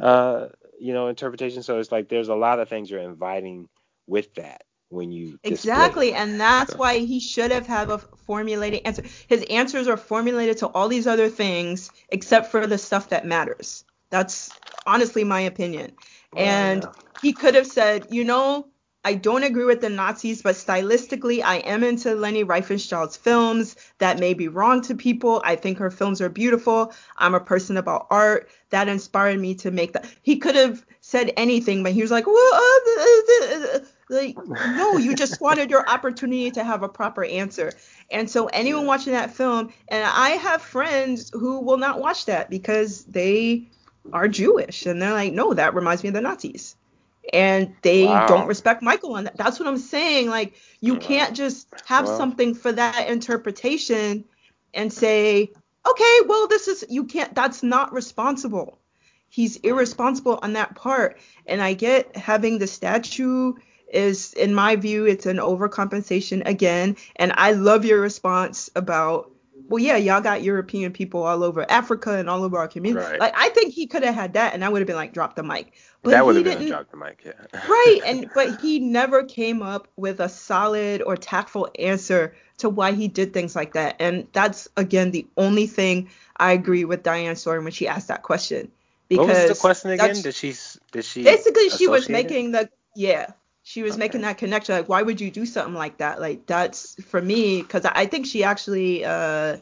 uh, 0.01 0.47
you 0.79 0.93
know, 0.93 1.07
interpretation. 1.07 1.63
So 1.63 1.79
it's 1.79 1.91
like 1.91 2.09
there's 2.09 2.29
a 2.29 2.35
lot 2.35 2.59
of 2.59 2.69
things 2.69 2.89
you're 2.89 3.01
inviting 3.01 3.67
with 4.07 4.33
that 4.35 4.63
when 4.89 5.11
you 5.11 5.39
exactly 5.43 6.13
and 6.13 6.39
that's 6.39 6.71
so. 6.71 6.77
why 6.77 6.97
he 6.97 7.19
should 7.19 7.51
have 7.51 7.67
have 7.67 7.89
a 7.91 7.99
formulated 7.99 8.81
answer 8.85 9.03
his 9.27 9.45
answers 9.49 9.87
are 9.87 9.97
formulated 9.97 10.57
to 10.57 10.67
all 10.67 10.87
these 10.87 11.05
other 11.05 11.29
things 11.29 11.91
except 12.09 12.49
for 12.49 12.65
the 12.65 12.77
stuff 12.77 13.09
that 13.09 13.25
matters 13.25 13.85
that's 14.09 14.49
honestly 14.87 15.23
my 15.23 15.41
opinion 15.41 15.91
and 16.35 16.83
yeah. 16.83 16.91
he 17.21 17.33
could 17.33 17.53
have 17.53 17.67
said 17.67 18.07
you 18.09 18.23
know 18.23 18.67
I 19.05 19.13
don't 19.13 19.43
agree 19.43 19.63
with 19.63 19.79
the 19.79 19.89
Nazis, 19.89 20.41
but 20.41 20.55
stylistically, 20.55 21.41
I 21.41 21.57
am 21.59 21.85
into 21.85 22.15
Leni 22.15 22.43
Riefenstahl's 22.43 23.15
films. 23.15 23.77
That 23.99 24.19
may 24.19 24.33
be 24.33 24.49
wrong 24.49 24.81
to 24.83 24.95
people. 24.95 25.41
I 25.45 25.55
think 25.55 25.77
her 25.77 25.89
films 25.89 26.19
are 26.19 26.27
beautiful. 26.27 26.93
I'm 27.15 27.33
a 27.33 27.39
person 27.39 27.77
about 27.77 28.07
art. 28.09 28.49
That 28.71 28.89
inspired 28.89 29.39
me 29.39 29.55
to 29.55 29.71
make 29.71 29.93
that. 29.93 30.05
He 30.21 30.37
could 30.37 30.55
have 30.55 30.85
said 30.99 31.31
anything, 31.37 31.81
but 31.81 31.93
he 31.93 32.01
was 32.01 32.11
like, 32.11 32.27
well, 32.27 32.53
uh, 32.53 33.77
uh, 33.77 33.79
like, 34.09 34.35
no, 34.47 34.97
you 34.97 35.15
just 35.15 35.39
wanted 35.39 35.69
your 35.69 35.89
opportunity 35.89 36.51
to 36.51 36.63
have 36.65 36.83
a 36.83 36.89
proper 36.89 37.23
answer. 37.23 37.71
And 38.11 38.29
so, 38.29 38.47
anyone 38.47 38.85
watching 38.85 39.13
that 39.13 39.33
film, 39.33 39.71
and 39.87 40.03
I 40.03 40.31
have 40.31 40.61
friends 40.61 41.31
who 41.33 41.61
will 41.61 41.77
not 41.77 42.01
watch 42.01 42.25
that 42.25 42.49
because 42.49 43.05
they 43.05 43.69
are 44.11 44.27
Jewish, 44.27 44.85
and 44.85 45.01
they're 45.01 45.13
like, 45.13 45.31
no, 45.31 45.53
that 45.53 45.73
reminds 45.73 46.03
me 46.03 46.09
of 46.09 46.15
the 46.15 46.21
Nazis 46.21 46.75
and 47.33 47.75
they 47.81 48.05
wow. 48.05 48.27
don't 48.27 48.47
respect 48.47 48.81
Michael 48.81 49.15
on 49.15 49.25
that. 49.25 49.37
That's 49.37 49.59
what 49.59 49.67
I'm 49.67 49.77
saying. 49.77 50.29
Like 50.29 50.53
you 50.81 50.97
can't 50.97 51.35
just 51.35 51.67
have 51.85 52.07
something 52.07 52.55
for 52.55 52.71
that 52.71 53.07
interpretation 53.07 54.25
and 54.73 54.91
say, 54.91 55.51
okay, 55.87 56.19
well, 56.27 56.47
this 56.47 56.67
is 56.67 56.85
you 56.89 57.05
can't. 57.05 57.33
That's 57.35 57.63
not 57.63 57.93
responsible. 57.93 58.79
He's 59.29 59.57
irresponsible 59.57 60.39
on 60.41 60.53
that 60.53 60.75
part. 60.75 61.19
And 61.45 61.61
I 61.61 61.73
get 61.73 62.15
having 62.15 62.57
the 62.57 62.67
statue 62.67 63.53
is, 63.91 64.33
in 64.33 64.53
my 64.53 64.75
view, 64.75 65.05
it's 65.05 65.25
an 65.25 65.37
overcompensation 65.37 66.45
again. 66.45 66.97
And 67.15 67.33
I 67.35 67.51
love 67.51 67.85
your 67.85 68.01
response 68.01 68.69
about 68.75 69.31
well, 69.67 69.83
yeah, 69.83 69.97
y'all 69.97 70.21
got 70.21 70.43
European 70.43 70.91
people 70.91 71.23
all 71.23 71.43
over 71.43 71.69
Africa 71.69 72.17
and 72.17 72.29
all 72.29 72.43
over 72.43 72.57
our 72.57 72.67
community. 72.67 73.05
Right. 73.05 73.19
Like, 73.19 73.33
I 73.35 73.49
think 73.49 73.73
he 73.73 73.87
could 73.87 74.03
have 74.03 74.15
had 74.15 74.33
that, 74.33 74.53
and 74.53 74.63
I 74.63 74.69
would 74.69 74.79
have 74.79 74.87
been 74.87 74.95
like, 74.95 75.13
drop 75.13 75.35
the 75.35 75.43
mic. 75.43 75.73
But 76.01 76.11
that 76.11 76.25
would 76.25 76.35
have 76.35 76.45
been 76.45 76.67
drop 76.67 76.89
the 76.89 76.97
mic, 76.97 77.21
yeah. 77.25 77.59
right, 77.67 77.99
and 78.05 78.29
but 78.33 78.61
he 78.61 78.79
never 78.79 79.23
came 79.23 79.61
up 79.61 79.87
with 79.97 80.19
a 80.19 80.29
solid 80.29 81.01
or 81.01 81.17
tactful 81.17 81.69
answer 81.77 82.33
to 82.59 82.69
why 82.69 82.93
he 82.93 83.07
did 83.07 83.33
things 83.33 83.55
like 83.55 83.73
that. 83.73 83.95
And 83.99 84.27
that's 84.31 84.67
again 84.77 85.11
the 85.11 85.27
only 85.35 85.67
thing 85.67 86.09
I 86.37 86.53
agree 86.53 86.85
with 86.85 87.03
Diane 87.03 87.35
Sawyer 87.35 87.61
when 87.61 87.71
she 87.71 87.87
asked 87.87 88.07
that 88.07 88.23
question. 88.23 88.71
Because 89.09 89.27
what 89.27 89.35
was 89.35 89.49
the 89.49 89.55
question 89.55 89.91
again? 89.91 90.21
Did 90.21 90.35
she 90.35 90.53
did 90.91 91.03
she 91.03 91.23
basically 91.23 91.69
she 91.69 91.87
was 91.87 92.07
making 92.07 92.51
the 92.51 92.69
yeah 92.95 93.31
she 93.69 93.83
was 93.83 93.93
Okay. 93.93 93.99
making 93.99 94.21
that 94.21 94.39
connection 94.39 94.73
like 94.73 94.89
why 94.89 95.03
would 95.03 95.21
you 95.21 95.29
do 95.29 95.45
something 95.45 95.75
like 95.75 95.97
that? 95.99 96.19
Like 96.19 96.47
that's 96.47 96.95
for 97.03 97.21
me 97.21 97.61
because 97.61 97.85
i 97.85 98.07
think 98.07 98.25
she 98.25 98.43
actually 98.43 99.05
uh 99.05 99.57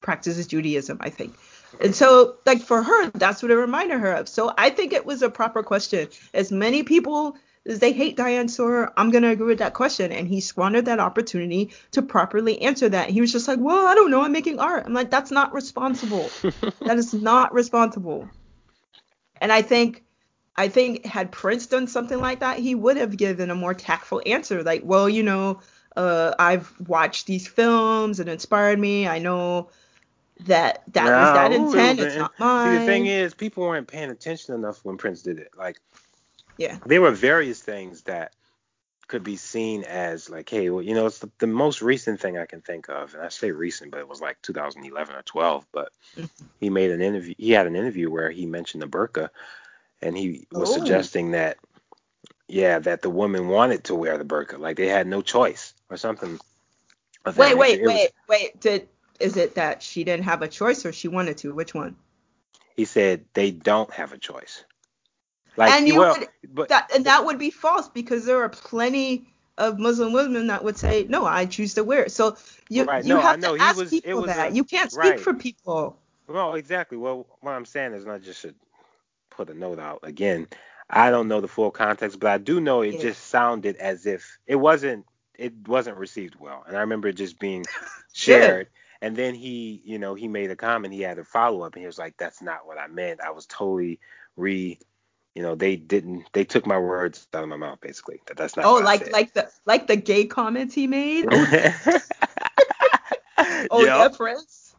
practices 0.00 0.48
judaism 0.48 0.98
i 1.00 1.10
think. 1.10 1.36
And 1.80 1.94
so 1.94 2.36
like 2.46 2.60
for 2.62 2.82
her 2.82 3.10
that's 3.14 3.42
what 3.42 3.52
it 3.52 3.56
reminded 3.56 4.00
her 4.00 4.12
of. 4.14 4.28
So 4.28 4.52
i 4.58 4.70
think 4.70 4.92
it 4.92 5.06
was 5.06 5.22
a 5.22 5.30
proper 5.30 5.62
question. 5.62 6.08
As 6.32 6.50
many 6.50 6.82
people 6.82 7.36
as 7.64 7.78
they 7.78 7.92
hate 7.92 8.16
diane 8.16 8.48
sawyer 8.48 8.92
i'm 8.96 9.10
going 9.12 9.22
to 9.22 9.30
agree 9.30 9.46
with 9.46 9.60
that 9.60 9.74
question. 9.74 10.10
And 10.10 10.26
he 10.26 10.40
squandered 10.40 10.86
that 10.86 10.98
opportunity 10.98 11.70
to 11.92 12.02
properly 12.02 12.60
answer 12.60 12.88
that. 12.88 13.10
He 13.10 13.20
was 13.20 13.30
just 13.30 13.46
like 13.46 13.60
well 13.60 13.86
i 13.86 13.94
don't 13.94 14.10
know. 14.10 14.22
I'm 14.22 14.32
making 14.32 14.58
art. 14.58 14.84
I'm 14.84 14.94
like 14.94 15.10
that's 15.10 15.30
not 15.30 15.54
responsible. 15.54 16.36
That 16.86 16.98
is 16.98 17.14
not 17.14 17.54
responsible. 17.54 18.28
And 19.40 19.52
i 19.52 19.62
think 19.62 20.03
I 20.56 20.68
think 20.68 21.04
had 21.04 21.32
Prince 21.32 21.66
done 21.66 21.86
something 21.86 22.20
like 22.20 22.40
that, 22.40 22.58
he 22.58 22.74
would 22.74 22.96
have 22.96 23.16
given 23.16 23.50
a 23.50 23.54
more 23.54 23.74
tactful 23.74 24.22
answer. 24.24 24.62
Like, 24.62 24.82
well, 24.84 25.08
you 25.08 25.22
know, 25.22 25.60
uh, 25.96 26.34
I've 26.38 26.72
watched 26.86 27.26
these 27.26 27.46
films 27.48 28.20
and 28.20 28.28
inspired 28.28 28.78
me. 28.78 29.08
I 29.08 29.18
know 29.18 29.70
that 30.46 30.82
that 30.92 31.06
was 31.06 31.32
that 31.32 31.52
intent. 31.52 32.00
it 32.00 32.02
It's 32.04 32.16
not 32.16 32.32
mine. 32.38 32.62
See, 32.62 32.78
the 32.78 32.84
thing 32.84 33.06
is, 33.06 33.34
people 33.34 33.64
weren't 33.64 33.88
paying 33.88 34.10
attention 34.10 34.54
enough 34.54 34.84
when 34.84 34.96
Prince 34.96 35.22
did 35.22 35.38
it. 35.38 35.50
Like, 35.56 35.80
Yeah. 36.58 36.78
there 36.86 37.00
were 37.00 37.10
various 37.10 37.60
things 37.60 38.02
that 38.02 38.34
could 39.06 39.22
be 39.22 39.36
seen 39.36 39.84
as 39.84 40.30
like, 40.30 40.48
hey, 40.48 40.70
well, 40.70 40.82
you 40.82 40.94
know, 40.94 41.06
it's 41.06 41.18
the, 41.18 41.30
the 41.38 41.46
most 41.46 41.82
recent 41.82 42.20
thing 42.20 42.38
I 42.38 42.46
can 42.46 42.62
think 42.62 42.88
of, 42.88 43.14
and 43.14 43.22
I 43.22 43.28
say 43.28 43.50
recent, 43.50 43.90
but 43.90 44.00
it 44.00 44.08
was 44.08 44.20
like 44.20 44.40
2011 44.42 45.14
or 45.14 45.22
12. 45.22 45.66
But 45.72 45.92
Mhm. 46.16 46.28
he 46.60 46.70
made 46.70 46.90
an 46.90 47.02
interview. 47.02 47.34
He 47.36 47.50
had 47.50 47.66
an 47.66 47.76
interview 47.76 48.10
where 48.10 48.30
he 48.30 48.46
mentioned 48.46 48.82
the 48.82 48.86
burqa, 48.86 49.30
and 50.04 50.16
he 50.16 50.46
was 50.52 50.70
Oh. 50.70 50.74
suggesting 50.78 51.32
that, 51.32 51.56
yeah, 52.46 52.78
that 52.78 53.02
the 53.02 53.10
woman 53.10 53.48
wanted 53.48 53.84
to 53.84 53.94
wear 53.94 54.18
the 54.18 54.24
burqa, 54.24 54.58
like 54.58 54.76
they 54.76 54.86
had 54.86 55.06
no 55.06 55.22
choice 55.22 55.74
or 55.90 55.96
something. 55.96 56.38
Wait, 57.36 57.56
wait, 57.56 57.80
nature. 57.80 57.82
It 57.82 57.82
was- 57.86 57.94
wait, 57.94 58.10
wait. 58.28 58.60
Did 58.60 58.88
is 59.20 59.36
it 59.36 59.54
that 59.54 59.82
she 59.82 60.04
didn't 60.04 60.24
have 60.24 60.42
a 60.42 60.48
choice 60.48 60.84
or 60.84 60.92
she 60.92 61.08
wanted 61.08 61.38
to? 61.38 61.54
Which 61.54 61.74
one? 61.74 61.96
he 62.76 62.84
said 62.84 63.24
they 63.34 63.52
don't 63.52 63.92
have 63.92 64.12
a 64.12 64.18
choice. 64.18 64.64
Like, 65.56 65.70
And 65.72 65.86
you 65.86 66.00
well, 66.00 66.16
would- 66.18 66.28
but 66.52 66.68
That 66.70 66.90
and 66.94 67.06
that 67.06 67.24
would 67.24 67.38
be 67.38 67.50
false 67.50 67.88
because 67.88 68.24
there 68.24 68.42
are 68.42 68.48
plenty 68.48 69.28
of 69.56 69.78
Muslim 69.78 70.12
women 70.12 70.48
that 70.48 70.64
would 70.64 70.76
say, 70.76 71.06
no, 71.08 71.24
I 71.24 71.46
choose 71.46 71.74
to 71.74 71.84
wear 71.84 72.02
it. 72.02 72.10
So 72.10 72.36
you 72.68 72.82
Right, 72.84 73.04
you 73.04 73.14
no, 73.14 73.20
have 73.20 73.40
to 73.40 73.56
ask 73.60 73.76
was- 73.78 73.92
it 73.92 74.02
people 74.02 74.22
was 74.22 74.30
that. 74.34 74.50
a- 74.50 74.54
you 74.54 74.64
can't 74.64 74.90
speak 74.90 75.04
right. 75.04 75.20
for 75.20 75.32
people. 75.32 75.96
Well, 76.26 76.54
exactly. 76.56 76.98
Well, 76.98 77.26
what 77.40 77.52
I'm 77.52 77.64
saying 77.64 77.92
is, 77.92 78.04
not 78.04 78.22
just 78.22 78.40
should 78.40 78.56
put 79.36 79.50
a 79.50 79.54
note 79.54 79.78
out 79.78 80.00
again. 80.02 80.48
I 80.88 81.10
don't 81.10 81.28
know 81.28 81.40
the 81.40 81.48
full 81.48 81.70
context, 81.70 82.20
but 82.20 82.30
I 82.30 82.38
do 82.38 82.60
know 82.60 82.82
it 82.82 82.94
Yeah. 82.94 83.02
just 83.02 83.26
sounded 83.26 83.76
as 83.76 84.06
if 84.06 84.38
it 84.46 84.56
wasn't 84.56 85.06
it 85.36 85.52
wasn't 85.66 85.96
received 85.96 86.36
well, 86.38 86.64
and 86.66 86.76
I 86.76 86.80
remember 86.80 87.08
it 87.08 87.14
just 87.16 87.38
being 87.38 87.64
shared. 88.12 88.68
And 89.02 89.16
then 89.16 89.34
he, 89.34 89.82
you 89.84 89.98
know, 89.98 90.14
he 90.14 90.28
made 90.28 90.50
a 90.50 90.56
comment. 90.56 90.94
He 90.94 91.02
had 91.02 91.18
a 91.18 91.24
follow 91.24 91.62
up, 91.62 91.74
and 91.74 91.82
he 91.82 91.86
was 91.86 91.98
like, 91.98 92.16
"That's 92.16 92.40
not 92.40 92.66
what 92.66 92.78
I 92.78 92.86
meant. 92.86 93.20
I 93.20 93.30
was 93.30 93.46
totally 93.46 94.00
re." 94.36 94.78
You 95.34 95.42
know, 95.42 95.56
they 95.56 95.76
didn't. 95.76 96.26
They 96.32 96.44
took 96.44 96.64
my 96.66 96.78
words 96.78 97.26
out 97.34 97.42
of 97.42 97.48
my 97.48 97.56
mouth, 97.56 97.80
basically. 97.80 98.20
That 98.26 98.36
that's 98.36 98.56
not. 98.56 98.64
Oh, 98.66 98.76
like 98.76 99.10
like 99.12 99.34
the 99.34 99.50
like 99.66 99.88
the 99.88 99.96
gay 99.96 100.26
comments 100.26 100.74
he 100.74 100.86
made. 100.86 101.26
Oh, 103.36 103.66
oh 103.70 103.84
yeah. 103.84 104.08
Prince. 104.08 104.74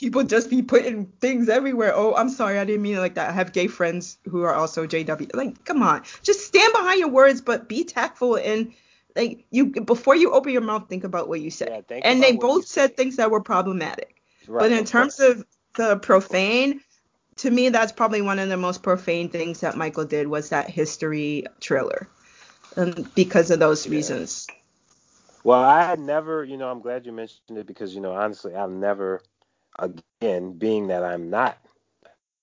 People 0.00 0.24
just 0.24 0.48
be 0.48 0.62
putting 0.62 1.04
things 1.20 1.50
everywhere. 1.50 1.92
Oh, 1.94 2.14
I'm 2.14 2.30
sorry, 2.30 2.58
I 2.58 2.64
didn't 2.64 2.80
mean 2.80 2.96
it 2.96 3.00
like 3.00 3.16
that. 3.16 3.28
I 3.28 3.32
have 3.32 3.52
gay 3.52 3.66
friends 3.66 4.16
who 4.26 4.42
are 4.42 4.54
also 4.54 4.86
JW. 4.86 5.34
Like, 5.34 5.62
come 5.66 5.82
on, 5.82 6.02
just 6.22 6.46
stand 6.46 6.72
behind 6.72 6.98
your 6.98 7.10
words, 7.10 7.42
but 7.42 7.68
be 7.68 7.84
tactful 7.84 8.36
and 8.36 8.72
like 9.14 9.44
you 9.50 9.66
before 9.66 10.16
you 10.16 10.32
open 10.32 10.52
your 10.52 10.62
mouth, 10.62 10.88
think 10.88 11.04
about 11.04 11.28
what 11.28 11.42
you 11.42 11.50
say. 11.50 11.82
Yeah, 11.90 11.98
and 12.02 12.22
they 12.22 12.32
both 12.32 12.66
said 12.66 12.96
things 12.96 13.16
that 13.16 13.30
were 13.30 13.42
problematic. 13.42 14.22
Right, 14.48 14.70
but 14.70 14.72
in 14.72 14.86
terms 14.86 15.20
of 15.20 15.44
the 15.74 15.98
profane, 15.98 16.80
to 17.36 17.50
me, 17.50 17.68
that's 17.68 17.92
probably 17.92 18.22
one 18.22 18.38
of 18.38 18.48
the 18.48 18.56
most 18.56 18.82
profane 18.82 19.28
things 19.28 19.60
that 19.60 19.76
Michael 19.76 20.06
did 20.06 20.28
was 20.28 20.48
that 20.48 20.70
history 20.70 21.44
trailer, 21.60 22.08
um, 22.76 22.94
because 23.14 23.50
of 23.50 23.58
those 23.58 23.86
Yeah. 23.86 23.92
reasons. 23.92 24.46
Well, 25.42 25.62
I 25.62 25.84
had 25.84 25.98
never, 25.98 26.44
you 26.44 26.56
know, 26.56 26.70
I'm 26.70 26.80
glad 26.80 27.06
you 27.06 27.12
mentioned 27.12 27.58
it 27.58 27.66
because, 27.66 27.94
you 27.94 28.00
know, 28.00 28.12
honestly, 28.12 28.54
I've 28.54 28.70
never, 28.70 29.22
again, 29.78 30.52
being 30.52 30.88
that 30.88 31.04
I'm 31.04 31.30
not 31.30 31.58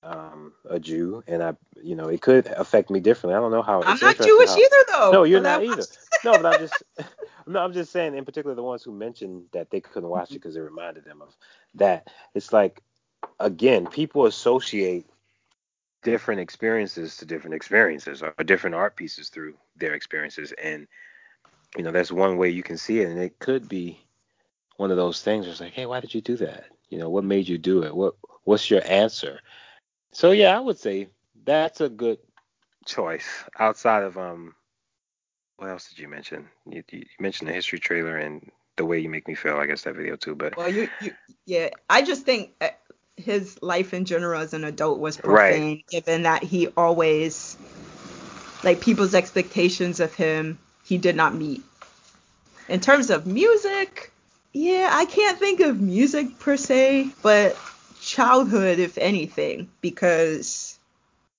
um, 0.04 0.54
a 0.70 0.80
Jew, 0.80 1.24
and 1.28 1.44
I, 1.44 1.56
you 1.82 1.96
know, 1.96 2.08
it 2.08 2.22
could 2.22 2.48
affect 2.48 2.90
me 2.90 3.00
differently. 3.00 3.36
I 3.36 3.40
don't 3.40 3.52
know 3.52 3.62
how. 3.62 3.82
I'm 3.84 3.94
it's 3.94 4.02
not 4.02 4.18
Jewish 4.18 4.50
how- 4.50 4.58
either, 4.58 4.86
though. 4.90 5.12
No, 5.12 5.24
you're 5.24 5.42
not 5.42 5.64
either. 5.64 5.84
No, 6.24 6.32
but 6.42 6.46
I'm 6.56 6.60
just, 6.60 6.84
no, 7.48 7.60
I'm 7.60 7.74
just 7.74 7.92
saying, 7.92 8.18
in 8.18 8.26
particular, 8.26 8.56
the 8.56 8.64
ones 8.64 8.82
who 8.82 8.92
mentioned 8.92 9.44
that 9.54 9.70
they 9.70 9.80
couldn't 9.80 10.10
watch 10.10 10.32
it 10.32 10.36
because 10.36 10.56
it 10.56 10.62
reminded 10.62 11.06
them 11.06 11.22
of 11.22 11.36
that. 11.76 12.08
It's 12.34 12.52
like, 12.52 12.82
again, 13.40 13.86
people 13.86 14.26
associate 14.26 15.06
different 16.02 16.42
experiences 16.42 17.18
to 17.18 17.26
different 17.26 17.54
experiences 17.54 18.24
or 18.24 18.34
different 18.44 18.76
art 18.76 18.96
pieces 18.96 19.30
through 19.30 19.54
their 19.76 19.94
experiences, 19.94 20.54
and 20.62 20.88
you 21.78 21.84
know, 21.84 21.92
that's 21.92 22.12
one 22.12 22.38
way 22.38 22.50
you 22.50 22.64
can 22.64 22.78
see 22.78 23.02
it, 23.02 23.10
and 23.10 23.20
it 23.20 23.38
could 23.38 23.70
be 23.70 24.00
one 24.78 24.90
of 24.90 24.98
those 24.98 25.22
things. 25.22 25.46
where 25.46 25.52
It's 25.52 25.62
like, 25.62 25.74
hey, 25.74 25.86
why 25.86 26.00
did 26.00 26.16
you 26.16 26.22
do 26.22 26.38
that? 26.38 26.66
You 26.90 27.00
know, 27.00 27.10
what 27.10 27.24
made 27.24 27.48
you 27.50 27.58
do 27.58 27.84
it? 27.84 27.96
What 27.96 28.16
What's 28.44 28.70
your 28.70 28.82
answer? 28.86 29.40
So 30.14 30.32
yeah, 30.32 30.56
I 30.56 30.60
would 30.60 30.80
say 30.80 31.10
that's 31.46 31.82
a 31.82 31.90
good 31.90 32.20
choice 32.86 33.44
outside 33.60 34.04
of 34.04 34.18
um 34.18 34.56
what 35.58 35.70
else 35.70 35.90
did 35.90 36.00
you 36.00 36.08
mention 36.08 36.48
you, 36.70 36.84
you 36.92 37.04
mentioned 37.20 37.50
the 37.50 37.54
history 37.54 37.80
trailer 37.80 38.18
and 38.18 38.50
the 38.78 38.86
way 38.86 39.00
you 39.00 39.10
make 39.10 39.28
me 39.28 39.36
feel 39.36 39.58
i 39.58 39.66
guess 39.66 39.84
that 39.84 39.96
video 39.96 40.16
too 40.16 40.36
but 40.36 40.56
Well, 40.56 40.70
you, 40.70 40.90
you, 41.00 41.14
yeah. 41.46 41.70
I 41.90 42.02
just 42.02 42.24
think 42.24 42.52
uh, 42.62 42.70
his 43.18 43.62
life 43.62 43.94
in 43.94 44.06
general 44.06 44.40
as 44.42 44.54
an 44.54 44.64
adult 44.64 45.00
was 45.00 45.18
Right. 45.18 45.54
profane, 45.54 45.84
given 45.90 46.24
that 46.24 46.44
he 46.44 46.68
always, 46.68 47.58
like, 48.64 48.82
people's 48.82 49.14
expectations 49.16 50.00
of 50.00 50.14
him, 50.14 50.58
he 50.86 50.98
did 50.98 51.16
not 51.16 51.36
meet. 51.36 51.62
In 52.70 52.80
terms 52.80 53.10
of 53.10 53.26
music, 53.28 54.12
yeah, 54.58 54.89
I 54.91 55.05
can't 55.05 55.38
think 55.38 55.60
of 55.60 55.80
music 55.80 56.39
per 56.39 56.58
se, 56.58 57.10
but 57.22 57.55
childhood, 58.01 58.80
if 58.80 58.97
anything, 58.97 59.70
because 59.82 60.77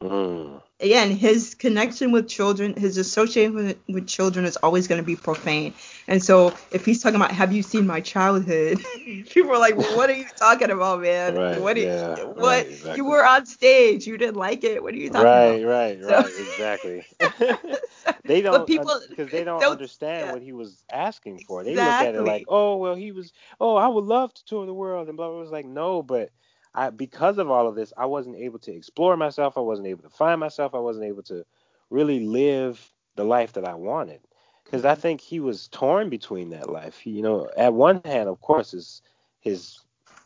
mm, 0.02 0.62
again, 0.80 1.10
his 1.10 1.54
connection 1.54 2.12
with 2.12 2.28
children, 2.28 2.74
his 2.76 2.98
association 2.98 3.54
with, 3.54 3.78
with 3.88 4.06
children 4.06 4.44
is 4.44 4.56
always 4.56 4.86
going 4.86 5.00
to 5.00 5.04
be 5.06 5.16
profane. 5.16 5.74
And 6.06 6.22
so 6.22 6.54
if 6.70 6.84
he's 6.84 7.02
talking 7.02 7.16
about, 7.16 7.32
have 7.32 7.52
you 7.52 7.62
seen 7.62 7.86
my 7.86 8.00
childhood? 8.00 8.78
People 9.30 9.50
are 9.52 9.58
like, 9.58 9.76
well, 9.76 9.96
what 9.96 10.08
are 10.10 10.14
you 10.14 10.26
talking 10.36 10.70
about, 10.70 11.00
man? 11.02 11.34
Right, 11.34 11.60
what? 11.60 11.76
are 11.76 11.80
you- 11.80 11.88
what? 11.88 12.36
right, 12.44 12.66
exactly. 12.66 12.96
You 12.96 13.04
were 13.06 13.24
on 13.26 13.46
stage. 13.46 14.06
You 14.06 14.16
didn't 14.16 14.36
like 14.36 14.64
it. 14.64 14.82
What 14.82 14.94
are 14.94 14.98
you 14.98 15.10
talking 15.10 15.24
right 15.26 15.62
about? 15.62 15.68
right 15.68 16.00
So- 16.00 16.08
right 16.08 16.26
exactly 16.48 17.04
they 18.24 18.40
don't 18.42 18.66
because 18.66 19.06
they 19.30 19.44
don't, 19.44 19.60
don't- 19.60 19.72
understand 19.72 20.26
yeah. 20.26 20.32
what 20.32 20.42
he 20.42 20.52
was 20.52 20.82
asking 20.92 21.40
for 21.40 21.64
they 21.64 21.74
look 21.74 21.84
at 21.84 22.14
it 22.14 22.22
like 22.22 22.44
oh 22.48 22.76
well 22.76 22.94
he 22.94 23.12
was 23.12 23.32
oh 23.60 23.76
i 23.76 23.86
would 23.86 24.04
love 24.04 24.32
to 24.34 24.44
tour 24.44 24.66
the 24.66 24.74
world 24.74 25.08
and 25.08 25.16
blah 25.16 25.26
blah 25.26 25.34
blah. 25.34 25.42
was 25.42 25.50
like 25.50 25.66
no 25.66 26.02
but 26.02 26.30
I, 26.78 26.90
because 26.90 27.38
of 27.38 27.50
all 27.50 27.66
of 27.66 27.74
this, 27.74 27.92
I 27.96 28.06
wasn't 28.06 28.36
able 28.36 28.60
to 28.60 28.72
explore 28.72 29.16
myself. 29.16 29.58
I 29.58 29.62
wasn't 29.62 29.88
able 29.88 30.02
to 30.02 30.10
find 30.10 30.38
myself. 30.38 30.74
I 30.74 30.78
wasn't 30.78 31.06
able 31.06 31.24
to 31.24 31.44
really 31.90 32.20
live 32.20 32.92
the 33.16 33.24
life 33.24 33.54
that 33.54 33.66
I 33.66 33.74
wanted. 33.74 34.20
Because 34.64 34.84
I 34.84 34.92
mm-hmm. 34.92 35.00
think 35.00 35.20
he 35.20 35.40
was 35.40 35.68
torn 35.68 36.08
between 36.08 36.50
that 36.50 36.70
life. 36.70 36.98
He, 36.98 37.10
you 37.10 37.22
know, 37.22 37.50
at 37.56 37.74
one 37.74 38.00
hand, 38.04 38.28
of 38.28 38.40
course, 38.40 38.74
is 38.74 39.02
his 39.40 39.80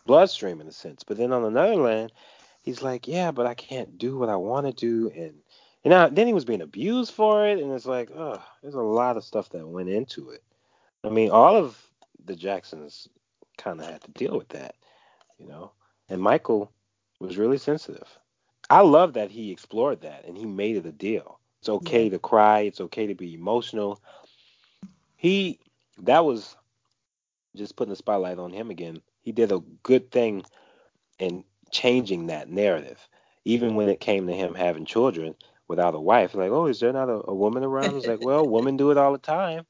bloodstream 0.05 0.61
in 0.61 0.66
a 0.66 0.72
sense, 0.72 1.05
but 1.05 1.16
then 1.16 1.32
on 1.32 1.44
another 1.44 1.88
hand, 1.88 2.12
he's 2.62 2.82
like, 2.82 3.07
yeah, 3.07 3.30
but 3.30 3.46
I 3.46 3.55
can't 3.55 3.98
do 3.98 4.18
what 4.18 4.28
I 4.28 4.36
want 4.36 4.66
to 4.66 4.72
do, 4.72 5.11
and 5.11 5.34
you 5.84 5.90
know, 5.90 6.09
then 6.11 6.26
he 6.26 6.32
was 6.32 6.44
being 6.44 6.62
abused 6.62 7.12
for 7.12 7.46
it, 7.46 7.59
and 7.59 7.72
it's 7.72 7.86
like, 7.86 8.11
oh, 8.14 8.42
there's 8.62 8.74
a 8.74 8.80
lot 8.80 9.16
of 9.16 9.24
stuff 9.24 9.48
that 9.50 9.66
went 9.66 9.88
into 9.88 10.30
it. 10.30 10.42
I 11.05 11.09
mean, 11.09 11.30
all 11.30 11.57
of 11.57 11.80
the 12.24 12.36
Jacksons 12.36 13.09
kind 13.59 13.80
of 13.80 13.86
had 13.86 14.03
to 14.03 14.11
deal 14.12 14.36
with 14.36 14.48
that, 14.50 14.76
you 15.38 15.46
know. 15.46 15.72
And 16.13 16.21
Michael 16.21 16.71
was 17.21 17.39
really 17.39 17.57
sensitive. 17.57 18.19
I 18.69 18.83
love 18.83 19.15
that 19.15 19.31
he 19.31 19.51
explored 19.51 20.03
that 20.03 20.27
and 20.27 20.37
he 20.37 20.45
made 20.45 20.77
it 20.77 20.85
a 20.85 20.93
deal. 20.93 21.41
It's 21.61 21.71
okay 21.71 22.11
to 22.11 22.19
cry. 22.19 22.61
It's 22.61 22.83
okay 22.83 23.07
to 23.07 23.15
be 23.15 23.33
emotional. 23.33 23.99
He 25.17 25.59
that 26.03 26.27
was 26.27 26.55
just 27.57 27.77
putting 27.77 27.93
the 27.93 27.97
spotlight 27.97 28.39
on 28.39 28.53
him 28.53 28.69
again. 28.69 29.01
He 29.23 29.33
did 29.33 29.53
a 29.53 29.61
good 29.83 30.11
thing 30.11 30.45
in 31.19 31.45
changing 31.71 32.27
that 32.27 32.51
narrative. 32.51 33.09
Even 33.47 33.75
when 33.75 33.89
it 33.89 33.99
came 33.99 34.27
to 34.27 34.35
him 34.35 34.55
having 34.55 34.85
children 34.85 35.35
without 35.67 35.95
a 35.95 36.01
wife, 36.01 36.35
like, 36.35 36.51
oh, 36.51 36.67
is 36.67 36.79
there 36.79 36.93
not 36.93 37.09
a, 37.09 37.23
a 37.27 37.35
woman 37.35 37.65
around? 37.65 37.97
It's 37.97 38.07
like, 38.07 38.21
well, 38.21 38.47
women 38.47 38.77
do 38.77 38.91
it 38.91 38.99
all 38.99 39.13
the 39.13 39.19
time, 39.19 39.65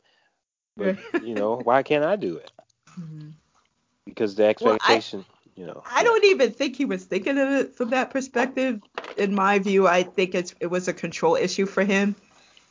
but 0.76 0.96
you 1.22 1.36
know, 1.36 1.54
why 1.62 1.84
can't 1.84 2.04
I 2.04 2.16
do 2.16 2.34
it? 2.38 2.50
Mm-hmm. 2.98 3.28
Because 4.06 4.34
the 4.34 4.46
expectation. 4.46 5.20
Well, 5.20 5.31
you 5.56 5.66
know. 5.66 5.82
I 5.90 6.02
don't 6.02 6.24
even 6.24 6.52
think 6.52 6.76
he 6.76 6.84
was 6.84 7.04
thinking 7.04 7.38
of 7.38 7.48
it 7.50 7.74
from 7.74 7.90
that 7.90 8.10
perspective. 8.10 8.80
In 9.16 9.34
my 9.34 9.58
view, 9.58 9.86
I 9.86 10.02
think 10.02 10.34
it's 10.34 10.54
it 10.60 10.66
was 10.66 10.88
a 10.88 10.92
control 10.92 11.36
issue 11.36 11.66
for 11.66 11.84
him. 11.84 12.16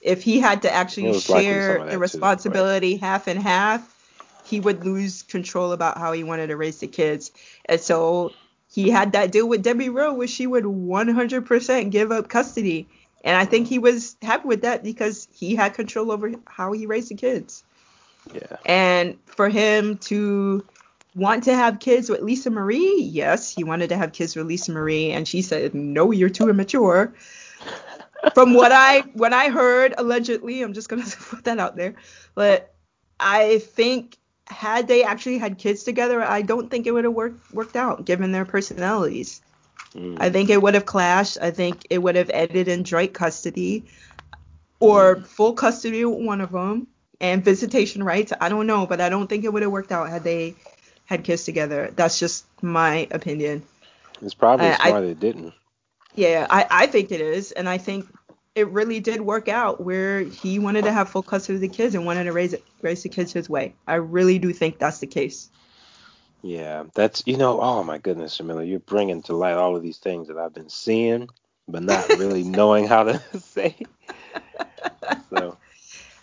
If 0.02 0.24
he 0.24 0.40
had 0.40 0.64
to 0.64 0.74
actually 0.74 1.20
share 1.20 1.86
the 1.86 2.00
responsibility 2.00 2.98
too, 2.98 3.02
right? 3.02 3.10
half 3.12 3.28
and 3.28 3.40
half, 3.40 3.96
he 4.46 4.60
would 4.60 4.84
lose 4.84 5.24
control 5.24 5.72
about 5.72 5.98
how 5.98 6.12
he 6.12 6.24
wanted 6.24 6.48
to 6.48 6.58
raise 6.58 6.80
the 6.80 6.88
kids. 6.88 7.32
And 7.66 7.80
so 7.80 8.32
he 8.72 8.90
had 8.90 9.12
that 9.12 9.32
deal 9.32 9.48
with 9.48 9.62
Debbie 9.62 9.90
Rowe 9.90 10.14
where 10.14 10.28
she 10.28 10.48
would 10.48 10.64
100% 10.64 11.92
give 11.92 12.12
up 12.12 12.30
custody. 12.30 12.88
And 13.24 13.38
I 13.38 13.46
think 13.46 13.68
he 13.68 13.78
was 13.78 14.16
happy 14.22 14.48
with 14.48 14.62
that 14.62 14.84
because 14.84 15.28
he 15.32 15.56
had 15.56 15.76
control 15.76 16.12
over 16.12 16.32
how 16.48 16.72
he 16.72 16.88
raised 16.88 17.10
the 17.10 17.16
kids. 17.16 17.64
Yeah. 18.34 18.58
And 18.66 19.18
for 19.26 19.50
him 19.50 19.98
to 19.98 20.66
want 21.16 21.44
to 21.46 21.54
have 21.54 21.80
kids 21.80 22.10
with 22.10 22.22
Lisa 22.22 22.50
Marie? 22.50 23.02
Yes, 23.02 23.54
he 23.54 23.64
wanted 23.64 23.90
to 23.90 23.98
have 23.98 24.14
kids 24.14 24.36
with 24.36 24.48
Lisa 24.48 24.72
Marie, 24.72 25.12
and 25.12 25.28
she 25.28 25.42
said, 25.42 25.74
"No, 25.74 26.12
you're 26.12 26.30
too 26.30 26.50
immature." 26.50 27.14
From 28.34 28.54
what 28.54 28.72
I 28.72 29.02
what 29.14 29.34
I 29.34 29.50
heard 29.50 29.94
allegedly, 29.98 30.62
I'm 30.62 30.74
just 30.74 30.90
gonna 30.90 31.04
put 31.30 31.44
that 31.46 31.60
out 31.60 31.76
there, 31.76 31.96
but 32.36 32.74
I 33.20 33.60
think 33.60 34.18
had 34.48 34.88
they 34.88 35.04
actually 35.04 35.38
had 35.38 35.58
kids 35.58 35.84
together, 35.84 36.22
I 36.22 36.42
don't 36.42 36.70
think 36.70 36.86
it 36.86 36.92
would 36.92 37.06
have 37.06 37.14
worked 37.14 37.54
worked 37.54 37.76
out 37.76 38.06
given 38.06 38.32
their 38.32 38.46
personalities. 38.46 39.42
Mm. 39.96 40.18
I 40.20 40.30
think 40.30 40.50
it 40.50 40.62
would 40.62 40.74
have 40.74 40.86
clashed. 40.86 41.38
I 41.42 41.52
think 41.52 41.86
it 41.90 42.00
would 42.00 42.16
have 42.16 42.30
ended 42.30 42.68
in 42.68 42.84
joint 42.84 43.14
custody 43.14 43.86
or 44.80 45.18
mm. 45.18 45.26
full 45.26 45.54
custody 45.54 46.06
with 46.06 46.26
one 46.26 46.42
of 46.42 46.52
them 46.52 46.88
and 47.20 47.44
visitation 47.44 48.04
rights. 48.04 48.34
I 48.40 48.50
don't 48.50 48.68
know, 48.68 48.86
but 48.86 49.02
I 49.02 49.10
don't 49.10 49.28
think 49.28 49.44
it 49.44 49.54
would 49.54 49.62
have 49.62 49.72
worked 49.72 49.92
out 49.92 50.10
had 50.10 50.24
they 50.24 50.56
had 51.12 51.26
kids 51.26 51.44
together. 51.44 51.92
That's 51.94 52.18
just 52.18 52.46
my 52.64 53.06
opinion. 53.12 53.64
It's 54.22 54.34
probably 54.34 54.72
smart 54.74 55.04
I, 55.04 55.08
it 55.08 55.20
didn't. 55.20 55.54
Yeah, 56.16 56.48
I, 56.50 56.66
I 56.72 56.88
think 56.88 57.12
it 57.12 57.20
is, 57.20 57.52
and 57.52 57.68
I 57.68 57.78
think 57.78 58.08
it 58.56 58.70
really 58.70 59.02
did 59.02 59.20
work 59.20 59.50
out 59.50 59.82
where 59.82 60.22
he 60.22 60.58
wanted 60.58 60.86
to 60.86 60.92
have 60.94 61.10
full 61.10 61.22
custody 61.22 61.56
of 61.56 61.62
the 61.62 61.68
kids 61.68 61.96
and 61.96 62.06
wanted 62.06 62.26
to 62.26 62.32
raise 62.32 62.54
it, 62.54 62.64
raise 62.82 63.04
the 63.04 63.10
kids 63.10 63.34
his 63.34 63.50
way. 63.50 63.76
I 63.86 63.96
really 63.96 64.40
do 64.40 64.54
think 64.54 64.80
that's 64.80 65.00
the 65.00 65.08
case. 65.08 65.50
Yeah, 66.44 66.86
that's 66.94 67.24
you 67.26 67.36
know, 67.36 67.60
oh 67.60 67.84
my 67.84 67.98
goodness, 67.98 68.38
Jamilah, 68.38 68.68
you're 68.68 68.80
bringing 68.80 69.22
to 69.24 69.36
light 69.36 69.56
all 69.56 69.76
of 69.76 69.84
these 69.84 69.98
things 69.98 70.30
that 70.30 70.38
I've 70.38 70.54
been 70.54 70.70
seeing, 70.70 71.28
but 71.68 71.84
not 71.84 72.08
really 72.08 72.44
knowing 72.58 72.88
how 72.88 73.04
to 73.04 73.22
say. 73.40 73.76
So 75.30 75.58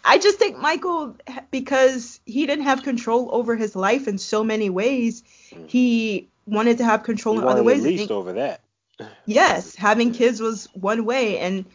I 0.08 0.16
just 0.16 0.38
think 0.38 0.56
Michael, 0.56 1.16
because 1.50 2.18
he 2.24 2.46
didn't 2.46 2.64
have 2.64 2.82
control 2.82 3.28
over 3.30 3.56
his 3.56 3.76
life 3.76 4.08
in 4.08 4.16
so 4.16 4.42
many 4.42 4.70
ways, 4.70 5.22
mm-hmm. 5.50 5.66
he 5.66 6.28
wanted 6.46 6.78
to 6.78 6.84
have 6.84 7.02
control 7.02 7.38
in 7.38 7.46
other 7.46 7.62
ways. 7.62 7.84
At 7.84 7.90
least 7.90 8.10
over 8.10 8.32
that. 8.32 8.62
yes, 9.26 9.74
having 9.74 10.12
kids 10.12 10.40
was 10.40 10.66
one 10.72 11.04
way, 11.04 11.38
and 11.38 11.66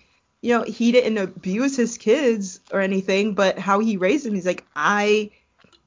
you 0.42 0.58
know 0.58 0.64
he 0.64 0.92
didn't 0.92 1.20
abuse 1.20 1.78
his 1.78 2.00
kids 2.00 2.60
or 2.72 2.82
anything, 2.82 3.36
but 3.36 3.60
how 3.60 3.80
he 3.80 3.98
raised 3.98 4.26
them, 4.26 4.34
he's 4.34 4.48
like, 4.48 4.66
I 4.76 5.30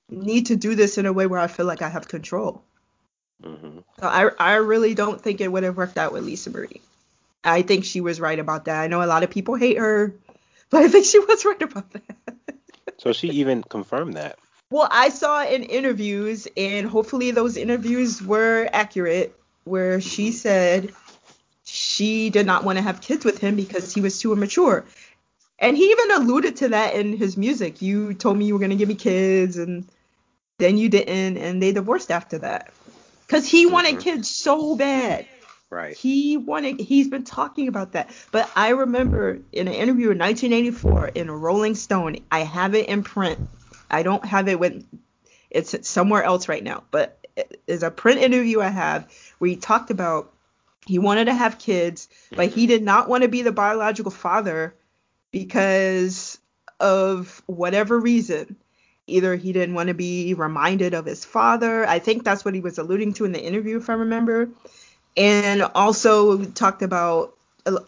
need 0.09 0.47
to 0.47 0.57
do 0.57 0.77
this 0.77 0.99
in 0.99 1.07
a 1.07 1.13
way 1.13 1.27
where 1.27 1.41
I 1.41 1.49
feel 1.49 1.67
like 1.67 1.83
I 1.83 1.89
have 1.89 2.07
control. 2.07 2.63
Mm-hmm. 3.43 3.79
So 3.99 4.07
I 4.07 4.31
I 4.39 4.55
really 4.57 4.95
don't 4.95 5.21
think 5.21 5.41
it 5.41 5.51
would 5.51 5.65
have 5.65 5.77
worked 5.77 5.99
out 5.99 6.13
with 6.13 6.25
Lisa 6.25 6.51
Marie. 6.51 6.81
I 7.43 7.63
think 7.63 7.85
she 7.85 8.01
was 8.01 8.21
right 8.21 8.39
about 8.39 8.67
that. 8.67 8.81
I 8.81 8.87
know 8.87 9.03
a 9.03 9.07
lot 9.07 9.25
of 9.25 9.31
people 9.31 9.57
hate 9.57 9.79
her. 9.79 10.15
But 10.69 10.83
I 10.83 10.89
think 10.89 11.07
she 11.07 11.21
was 11.21 11.45
right 11.45 11.63
about 11.63 11.93
that. 11.93 12.26
So 12.99 13.13
she 13.13 13.29
even 13.29 13.63
confirmed 13.63 14.15
that. 14.15 14.39
Well, 14.71 14.89
I 14.91 15.11
saw 15.11 15.45
in 15.45 15.63
interviews, 15.63 16.49
and 16.57 16.89
hopefully 16.89 17.31
those 17.31 17.57
interviews 17.57 18.21
were 18.21 18.69
accurate, 18.73 19.39
where 19.65 20.01
she 20.01 20.33
said 20.33 20.93
she 21.65 22.31
did 22.31 22.47
not 22.47 22.65
want 22.65 22.79
to 22.79 22.83
have 22.83 23.01
kids 23.01 23.25
with 23.25 23.39
him 23.39 23.55
because 23.57 23.95
he 23.95 24.01
was 24.01 24.19
too 24.19 24.33
immature. 24.33 24.85
And 25.59 25.77
he 25.77 25.91
even 25.91 26.11
alluded 26.11 26.57
to 26.57 26.69
that 26.71 26.95
in 26.95 27.17
his 27.17 27.37
music. 27.37 27.81
You 27.81 28.15
told 28.15 28.37
me 28.37 28.47
you 28.47 28.55
were 28.55 28.61
going 28.61 28.71
to 28.71 28.77
give 28.77 28.89
me 28.89 28.97
kids, 28.97 29.57
and 29.57 29.87
then 30.59 30.79
you 30.79 30.89
didn't, 30.89 31.37
and 31.37 31.63
they 31.63 31.73
divorced 31.73 32.11
after 32.11 32.39
that. 32.39 32.73
Because 33.27 33.49
he 33.49 33.67
wanted 33.67 33.93
mm-hmm. 33.93 34.01
kids 34.01 34.29
so 34.29 34.77
bad. 34.77 35.27
Right. 35.69 35.97
He 35.97 36.37
wanted. 36.37 36.81
He's 36.81 37.09
been 37.09 37.25
talking 37.25 37.69
about 37.69 37.93
that. 37.93 38.11
But 38.31 38.51
I 38.55 38.71
remember 38.71 39.41
in 39.53 39.67
an 39.67 39.75
interview 39.75 40.11
in 40.11 40.19
1984 40.19 41.09
in 41.09 41.31
Rolling 41.31 41.75
Stone. 41.75 42.19
I 42.31 42.41
have 42.41 42.75
it 42.75 42.89
in 42.89 43.03
print. 43.03 43.49
I 43.91 44.03
don't 44.03 44.25
have 44.25 44.49
it 44.49 44.61
with. 44.61 44.87
It's 45.51 45.89
somewhere 45.89 46.23
else 46.23 46.49
right 46.49 46.63
now. 46.63 46.85
But 46.91 47.27
it's 47.67 47.83
a 47.83 47.91
print 47.91 48.21
interview 48.21 48.61
I 48.61 48.69
have 48.69 49.11
where 49.39 49.51
he 49.51 49.57
talked 49.57 49.91
about 49.91 50.33
he 50.87 51.01
wanted 51.01 51.25
to 51.25 51.35
have 51.35 51.59
kids, 51.59 52.09
but 52.31 52.49
he 52.49 52.69
did 52.69 52.85
not 52.85 53.09
want 53.09 53.25
to 53.25 53.29
be 53.29 53.43
the 53.43 53.51
biological 53.51 54.13
father 54.13 54.75
because 55.33 56.39
of 56.79 57.43
whatever 57.47 57.99
reason. 57.99 58.57
Either 59.09 59.35
he 59.35 59.53
didn't 59.53 59.75
want 59.75 59.89
to 59.89 59.95
be 59.95 60.35
reminded 60.35 60.95
of 60.95 61.07
his 61.07 61.25
father. 61.25 61.87
I 61.87 61.99
think 61.99 62.23
that's 62.23 62.45
what 62.45 62.55
he 62.55 62.61
was 62.61 62.79
alluding 62.79 63.15
to 63.15 63.25
in 63.25 63.33
the 63.33 63.43
interview, 63.43 63.79
if 63.79 63.91
I 63.91 63.95
remember 63.95 64.51
and 65.17 65.63
also 65.75 66.45
talked 66.45 66.83
about 66.83 67.37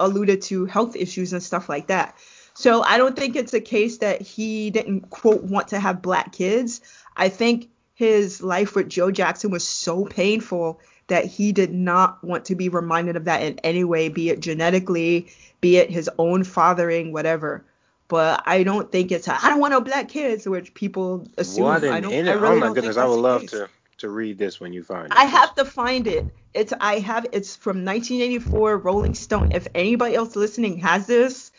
alluded 0.01 0.43
to 0.43 0.65
health 0.65 0.97
issues 0.97 1.33
and 1.33 1.43
stuff 1.43 1.69
like 1.69 1.87
that. 1.89 2.17
So 2.55 2.83
I 2.83 2.99
don't 2.99 3.17
think 3.17 3.37
it's 3.37 3.55
a 3.55 3.61
case 3.61 3.99
that 3.99 4.21
he 4.21 4.71
didn't 4.71 5.11
quote 5.11 5.45
want 5.45 5.69
to 5.69 5.79
have 5.79 6.03
black 6.03 6.33
kids. 6.33 6.81
I 7.17 7.29
think 7.29 7.69
his 7.95 8.43
life 8.43 8.75
with 8.75 8.89
Joe 8.89 9.11
Jackson 9.11 9.51
was 9.51 9.67
so 9.67 10.05
painful 10.05 10.81
that 11.07 11.25
he 11.25 11.53
did 11.53 11.73
not 11.73 12.23
want 12.23 12.45
to 12.47 12.55
be 12.55 12.69
reminded 12.69 13.17
of 13.17 13.25
that 13.27 13.43
in 13.43 13.59
any 13.61 13.85
way, 13.85 14.09
be 14.09 14.31
it 14.31 14.41
genetically, 14.41 15.29
be 15.61 15.77
it 15.77 15.91
his 15.91 16.11
own 16.19 16.45
fathering, 16.45 17.13
whatever. 17.13 17.65
But 18.09 18.43
I 18.47 18.63
don't 18.63 18.91
think 18.91 19.13
it's 19.13 19.29
I 19.29 19.39
don't 19.49 19.61
want 19.61 19.73
no 19.73 19.81
black 19.81 20.09
kids, 20.09 20.49
which 20.49 20.75
people 20.75 21.27
assume. 21.37 21.65
What 21.65 21.85
an, 21.85 21.93
I 21.93 22.01
don't, 22.01 22.13
I 22.13 22.33
oh 22.33 22.39
really 22.39 22.57
oh 22.57 22.61
my 22.61 22.73
goodness, 22.73 22.97
I 22.97 23.05
would 23.05 23.21
love 23.21 23.47
to 23.49 23.69
to 23.99 24.09
read 24.09 24.39
this 24.39 24.61
when 24.61 24.73
you 24.73 24.83
find 24.83 25.07
it. 25.07 25.19
I 25.19 25.25
have 25.25 25.55
to 25.57 25.65
find 25.65 26.07
it. 26.07 26.27
It's 26.55 26.73
I 26.81 26.99
have 27.01 27.27
it's 27.33 27.57
from 27.57 27.85
1984 27.85 28.79
Rolling 28.79 29.15
Stone. 29.15 29.53
If 29.53 29.69
anybody 29.75 30.15
else 30.15 30.35
listening 30.37 30.79
has 30.79 31.07
this, 31.07 31.51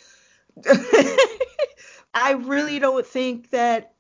I 2.14 2.34
really 2.40 2.80
don't 2.80 3.06
think 3.06 3.52
that 3.52 3.94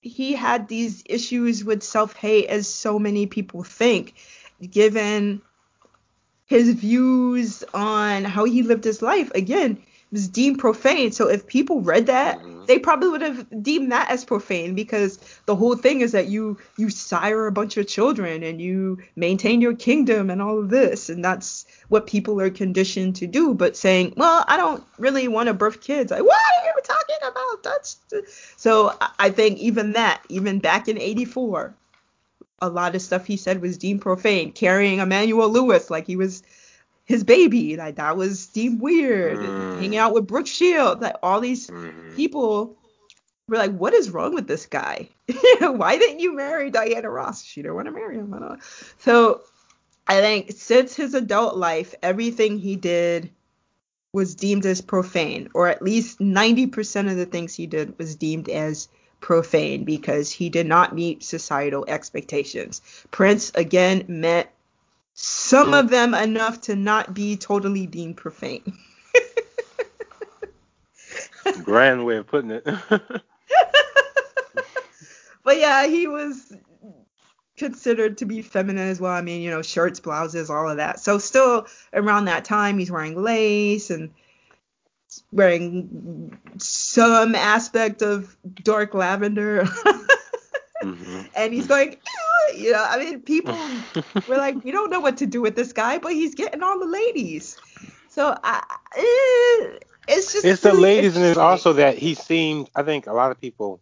he 0.00 0.34
had 0.34 0.68
these 0.68 1.02
issues 1.06 1.64
with 1.64 1.82
self-hate 1.82 2.46
as 2.46 2.68
so 2.68 2.98
many 2.98 3.26
people 3.26 3.62
think, 3.64 4.14
given 4.60 5.42
his 6.46 6.72
views 6.74 7.64
on 7.74 8.24
how 8.24 8.44
he 8.44 8.62
lived 8.62 8.84
his 8.84 9.02
life. 9.02 9.30
Again, 9.34 9.82
was 10.12 10.28
deemed 10.28 10.58
profane. 10.58 11.10
So 11.12 11.28
if 11.28 11.46
people 11.46 11.80
read 11.80 12.06
that, 12.06 12.38
mm-hmm. 12.38 12.64
they 12.66 12.78
probably 12.78 13.08
would 13.08 13.22
have 13.22 13.62
deemed 13.62 13.90
that 13.92 14.10
as 14.10 14.24
profane 14.24 14.74
because 14.74 15.18
the 15.46 15.56
whole 15.56 15.76
thing 15.76 16.00
is 16.00 16.12
that 16.12 16.28
you 16.28 16.58
you 16.76 16.90
sire 16.90 17.46
a 17.46 17.52
bunch 17.52 17.76
of 17.76 17.88
children 17.88 18.42
and 18.42 18.60
you 18.60 18.98
maintain 19.16 19.60
your 19.60 19.74
kingdom 19.74 20.30
and 20.30 20.40
all 20.40 20.58
of 20.58 20.70
this, 20.70 21.08
and 21.08 21.24
that's 21.24 21.66
what 21.88 22.06
people 22.06 22.40
are 22.40 22.50
conditioned 22.50 23.16
to 23.16 23.26
do. 23.26 23.54
But 23.54 23.76
saying, 23.76 24.14
well, 24.16 24.44
I 24.46 24.56
don't 24.56 24.84
really 24.98 25.28
want 25.28 25.48
to 25.48 25.54
birth 25.54 25.80
kids, 25.80 26.10
like 26.10 26.22
what 26.22 26.36
are 26.36 26.66
you 26.66 26.72
talking 26.82 27.16
about? 27.22 27.62
That's 27.62 27.98
so 28.56 28.96
I 29.18 29.30
think 29.30 29.58
even 29.58 29.92
that, 29.92 30.22
even 30.28 30.60
back 30.60 30.88
in 30.88 30.98
'84, 30.98 31.74
a 32.62 32.68
lot 32.68 32.94
of 32.94 33.02
stuff 33.02 33.26
he 33.26 33.36
said 33.36 33.60
was 33.60 33.76
deemed 33.76 34.02
profane. 34.02 34.52
Carrying 34.52 35.00
Emmanuel 35.00 35.50
Lewis 35.50 35.90
like 35.90 36.06
he 36.06 36.16
was 36.16 36.42
his 37.06 37.24
baby. 37.24 37.76
Like 37.76 37.96
that 37.96 38.16
was 38.16 38.48
deemed 38.48 38.80
weird. 38.80 39.38
Mm. 39.38 39.80
Hanging 39.80 39.96
out 39.96 40.12
with 40.12 40.26
Brooke 40.26 40.46
Shields. 40.46 41.00
Like 41.00 41.16
all 41.22 41.40
these 41.40 41.68
mm. 41.68 42.14
people 42.14 42.76
were 43.48 43.56
like, 43.56 43.74
what 43.74 43.94
is 43.94 44.10
wrong 44.10 44.34
with 44.34 44.46
this 44.46 44.66
guy? 44.66 45.08
Why 45.60 45.96
didn't 45.96 46.20
you 46.20 46.34
marry 46.34 46.70
Diana 46.70 47.08
Ross? 47.08 47.42
She 47.44 47.62
didn't 47.62 47.76
want 47.76 47.86
to 47.86 47.92
marry 47.92 48.16
him. 48.16 48.34
So 48.98 49.42
I 50.06 50.20
think 50.20 50.52
since 50.52 50.94
his 50.94 51.14
adult 51.14 51.56
life, 51.56 51.94
everything 52.02 52.58
he 52.58 52.76
did 52.76 53.30
was 54.12 54.34
deemed 54.34 54.66
as 54.66 54.80
profane, 54.80 55.48
or 55.54 55.68
at 55.68 55.82
least 55.82 56.18
90% 56.18 57.10
of 57.10 57.16
the 57.16 57.26
things 57.26 57.54
he 57.54 57.66
did 57.66 57.98
was 57.98 58.16
deemed 58.16 58.48
as 58.48 58.88
profane 59.20 59.84
because 59.84 60.30
he 60.30 60.48
did 60.48 60.66
not 60.66 60.94
meet 60.94 61.22
societal 61.22 61.84
expectations. 61.86 62.80
Prince 63.10 63.52
again 63.54 64.04
met 64.08 64.52
some 65.18 65.72
of 65.72 65.88
them 65.88 66.12
enough 66.12 66.60
to 66.62 66.76
not 66.76 67.14
be 67.14 67.38
totally 67.38 67.86
deemed 67.86 68.18
profane. 68.18 68.76
Grand 71.64 72.04
way 72.04 72.18
of 72.18 72.26
putting 72.26 72.50
it. 72.50 72.64
but 75.42 75.56
yeah, 75.56 75.86
he 75.86 76.06
was 76.06 76.52
considered 77.56 78.18
to 78.18 78.26
be 78.26 78.42
feminine 78.42 78.88
as 78.88 79.00
well. 79.00 79.12
I 79.12 79.22
mean, 79.22 79.40
you 79.40 79.50
know, 79.50 79.62
shirts, 79.62 80.00
blouses, 80.00 80.50
all 80.50 80.68
of 80.68 80.76
that. 80.76 81.00
So 81.00 81.16
still 81.16 81.66
around 81.94 82.26
that 82.26 82.44
time, 82.44 82.78
he's 82.78 82.90
wearing 82.90 83.22
lace 83.22 83.88
and 83.88 84.10
wearing 85.32 86.38
some 86.58 87.34
aspect 87.34 88.02
of 88.02 88.36
dark 88.62 88.92
lavender. 88.92 89.62
mm-hmm. 90.82 91.22
And 91.34 91.54
he's 91.54 91.68
going, 91.68 91.96
you 92.54 92.72
know, 92.72 92.84
I 92.88 92.98
mean, 92.98 93.20
people 93.20 93.56
were 94.28 94.36
like, 94.36 94.62
we 94.64 94.70
don't 94.70 94.90
know 94.90 95.00
what 95.00 95.16
to 95.18 95.26
do 95.26 95.40
with 95.40 95.56
this 95.56 95.72
guy, 95.72 95.98
but 95.98 96.12
he's 96.12 96.34
getting 96.34 96.62
all 96.62 96.78
the 96.78 96.86
ladies. 96.86 97.56
So 98.08 98.36
I, 98.42 98.62
eh, 98.96 99.78
it's 100.08 100.32
just 100.32 100.44
it's 100.44 100.64
really 100.64 100.76
the 100.76 100.82
ladies, 100.82 101.16
and 101.16 101.24
it's 101.24 101.38
also 101.38 101.74
that 101.74 101.98
he 101.98 102.14
seemed. 102.14 102.70
I 102.74 102.82
think 102.82 103.06
a 103.06 103.12
lot 103.12 103.30
of 103.30 103.40
people 103.40 103.80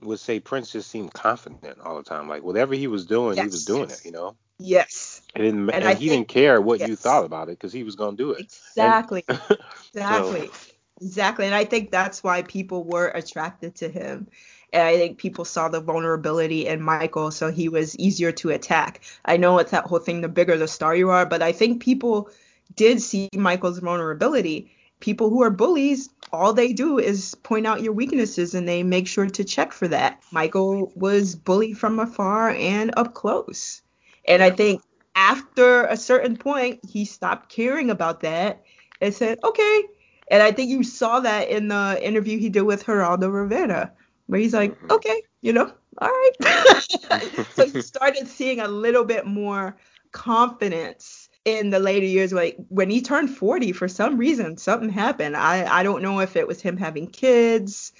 would 0.00 0.20
say 0.20 0.38
Prince 0.38 0.70
just 0.70 0.90
seemed 0.90 1.12
confident 1.12 1.80
all 1.80 1.96
the 1.96 2.02
time. 2.02 2.28
Like 2.28 2.42
whatever 2.42 2.74
he 2.74 2.86
was 2.86 3.06
doing, 3.06 3.36
yes. 3.36 3.44
he 3.44 3.50
was 3.50 3.64
doing 3.64 3.90
it. 3.90 4.04
You 4.04 4.12
know. 4.12 4.36
Yes. 4.58 5.22
It 5.34 5.42
didn't, 5.42 5.70
and, 5.70 5.84
and 5.84 5.98
he 5.98 6.08
think, 6.08 6.28
didn't 6.28 6.28
care 6.28 6.60
what 6.60 6.80
yes. 6.80 6.88
you 6.88 6.96
thought 6.96 7.24
about 7.24 7.48
it 7.48 7.58
because 7.58 7.72
he 7.72 7.84
was 7.84 7.96
gonna 7.96 8.16
do 8.16 8.32
it. 8.32 8.40
Exactly. 8.40 9.24
And, 9.28 9.40
exactly. 9.94 10.46
So. 10.46 10.72
Exactly. 11.00 11.46
And 11.46 11.54
I 11.54 11.64
think 11.64 11.90
that's 11.90 12.24
why 12.24 12.42
people 12.42 12.82
were 12.82 13.08
attracted 13.08 13.76
to 13.76 13.88
him. 13.88 14.28
And 14.72 14.82
I 14.82 14.96
think 14.96 15.18
people 15.18 15.44
saw 15.44 15.68
the 15.68 15.80
vulnerability 15.80 16.66
in 16.66 16.82
Michael, 16.82 17.30
so 17.30 17.50
he 17.50 17.68
was 17.68 17.96
easier 17.96 18.32
to 18.32 18.50
attack. 18.50 19.00
I 19.24 19.36
know 19.36 19.58
it's 19.58 19.70
that 19.70 19.84
whole 19.84 19.98
thing 19.98 20.20
the 20.20 20.28
bigger 20.28 20.56
the 20.56 20.68
star 20.68 20.94
you 20.94 21.10
are, 21.10 21.24
but 21.24 21.42
I 21.42 21.52
think 21.52 21.82
people 21.82 22.30
did 22.76 23.00
see 23.00 23.28
Michael's 23.34 23.78
vulnerability 23.78 24.70
people 25.00 25.30
who 25.30 25.42
are 25.42 25.50
bullies, 25.50 26.10
all 26.32 26.52
they 26.52 26.72
do 26.72 26.98
is 26.98 27.34
point 27.36 27.66
out 27.66 27.82
your 27.82 27.92
weaknesses 27.92 28.54
and 28.54 28.68
they 28.68 28.82
make 28.82 29.06
sure 29.06 29.26
to 29.26 29.44
check 29.44 29.72
for 29.72 29.88
that. 29.88 30.22
Michael 30.32 30.92
was 30.94 31.34
bullied 31.34 31.78
from 31.78 31.98
afar 31.98 32.50
and 32.50 32.92
up 32.96 33.14
close. 33.14 33.82
And 34.26 34.42
I 34.42 34.50
think 34.50 34.82
after 35.14 35.84
a 35.84 35.96
certain 35.96 36.36
point, 36.36 36.80
he 36.86 37.04
stopped 37.04 37.48
caring 37.48 37.90
about 37.90 38.20
that 38.20 38.62
and 39.00 39.14
said, 39.14 39.38
okay. 39.42 39.84
And 40.30 40.42
I 40.42 40.52
think 40.52 40.70
you 40.70 40.82
saw 40.82 41.20
that 41.20 41.48
in 41.48 41.68
the 41.68 41.98
interview 42.02 42.38
he 42.38 42.50
did 42.50 42.62
with 42.62 42.84
Geraldo 42.84 43.32
Rivera, 43.32 43.92
where 44.28 44.38
he's 44.38 44.54
like, 44.54 44.76
mm-hmm. 44.76 44.92
okay, 44.92 45.22
you 45.40 45.52
know, 45.52 45.72
all 46.00 46.08
right. 46.08 46.32
so 47.54 47.64
you 47.64 47.82
started 47.82 48.28
seeing 48.28 48.60
a 48.60 48.68
little 48.68 49.04
bit 49.04 49.26
more 49.26 49.76
confidence 50.12 51.28
in 51.44 51.70
the 51.70 51.78
later 51.78 52.06
years 52.06 52.32
like 52.32 52.56
when 52.68 52.90
he 52.90 53.00
turned 53.00 53.30
40 53.30 53.72
for 53.72 53.88
some 53.88 54.16
reason 54.16 54.56
something 54.56 54.90
happened. 54.90 55.36
I 55.36 55.66
i 55.80 55.82
don't 55.82 56.02
know 56.02 56.20
if 56.20 56.36
it 56.36 56.46
was 56.46 56.60
him 56.60 56.76
having 56.76 57.06
kids. 57.06 57.92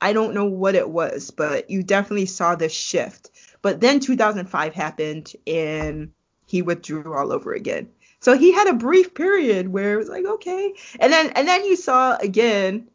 I 0.00 0.12
don't 0.12 0.34
know 0.34 0.46
what 0.46 0.74
it 0.74 0.88
was 0.88 1.30
but 1.30 1.70
you 1.70 1.82
definitely 1.82 2.26
saw 2.26 2.54
this 2.54 2.72
shift. 2.72 3.30
But 3.62 3.80
then 3.80 4.00
2005 4.00 4.74
happened 4.74 5.32
and 5.46 6.12
he 6.46 6.62
withdrew 6.62 7.14
all 7.14 7.32
over 7.32 7.52
again. 7.52 7.88
So 8.20 8.36
he 8.36 8.52
had 8.52 8.68
a 8.68 8.74
brief 8.74 9.14
period 9.14 9.68
where 9.68 9.94
it 9.94 9.98
was 9.98 10.08
like 10.08 10.24
okay. 10.24 10.74
And 10.98 11.12
then 11.12 11.30
and 11.30 11.46
then 11.46 11.64
you 11.64 11.76
saw 11.76 12.16
again 12.16 12.88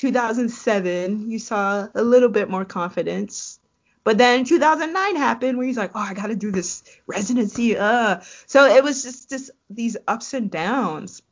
2007 0.00 1.30
you 1.30 1.38
saw 1.38 1.86
a 1.94 2.02
little 2.02 2.30
bit 2.30 2.48
more 2.48 2.64
confidence 2.64 3.60
but 4.02 4.18
then 4.18 4.44
2009 4.44 5.16
happened 5.16 5.58
where 5.58 5.66
he's 5.66 5.76
like, 5.76 5.92
oh, 5.94 6.00
I 6.00 6.14
got 6.14 6.28
to 6.28 6.36
do 6.36 6.50
this 6.50 6.82
residency. 7.06 7.76
Uh. 7.76 8.20
So 8.46 8.64
it 8.64 8.82
was 8.82 9.02
just, 9.02 9.28
just 9.28 9.50
these 9.68 9.96
ups 10.08 10.32
and 10.32 10.50
downs. 10.50 11.22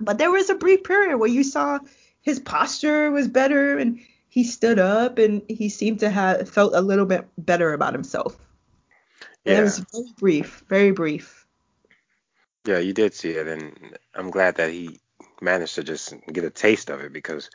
But 0.00 0.18
there 0.18 0.30
was 0.30 0.50
a 0.50 0.56
brief 0.56 0.82
period 0.84 1.18
where 1.18 1.28
you 1.28 1.44
saw 1.44 1.78
his 2.20 2.40
posture 2.40 3.10
was 3.10 3.28
better 3.28 3.78
and 3.78 4.00
he 4.28 4.44
stood 4.44 4.78
up 4.78 5.18
and 5.18 5.42
he 5.48 5.68
seemed 5.68 6.00
to 6.00 6.10
have 6.10 6.48
felt 6.48 6.74
a 6.74 6.80
little 6.80 7.06
bit 7.06 7.26
better 7.38 7.72
about 7.72 7.94
himself. 7.94 8.36
Yeah. 9.44 9.60
It 9.60 9.62
was 9.62 9.78
very 9.78 10.12
brief, 10.18 10.64
very 10.68 10.90
brief. 10.90 11.46
Yeah, 12.66 12.78
you 12.78 12.92
did 12.92 13.14
see 13.14 13.30
it, 13.30 13.46
and 13.46 13.96
I'm 14.12 14.30
glad 14.30 14.56
that 14.56 14.70
he 14.70 14.98
managed 15.40 15.76
to 15.76 15.84
just 15.84 16.12
get 16.32 16.44
a 16.44 16.50
taste 16.50 16.90
of 16.90 17.00
it 17.00 17.12
because 17.12 17.48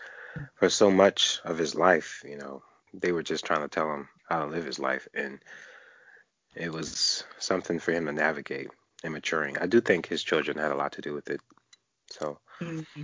for 0.55 0.69
so 0.69 0.91
much 0.91 1.39
of 1.43 1.57
his 1.57 1.75
life, 1.75 2.23
you 2.27 2.37
know, 2.37 2.63
they 2.93 3.11
were 3.11 3.23
just 3.23 3.45
trying 3.45 3.61
to 3.61 3.67
tell 3.67 3.91
him 3.93 4.09
how 4.27 4.45
to 4.45 4.51
live 4.51 4.65
his 4.65 4.79
life, 4.79 5.07
and 5.13 5.39
it 6.55 6.71
was 6.71 7.23
something 7.39 7.79
for 7.79 7.91
him 7.91 8.05
to 8.05 8.11
navigate 8.11 8.69
and 9.03 9.13
maturing. 9.13 9.57
I 9.57 9.67
do 9.67 9.81
think 9.81 10.07
his 10.07 10.23
children 10.23 10.57
had 10.57 10.71
a 10.71 10.75
lot 10.75 10.93
to 10.93 11.01
do 11.01 11.13
with 11.13 11.29
it. 11.29 11.41
So. 12.09 12.39
Mm-hmm. 12.59 13.03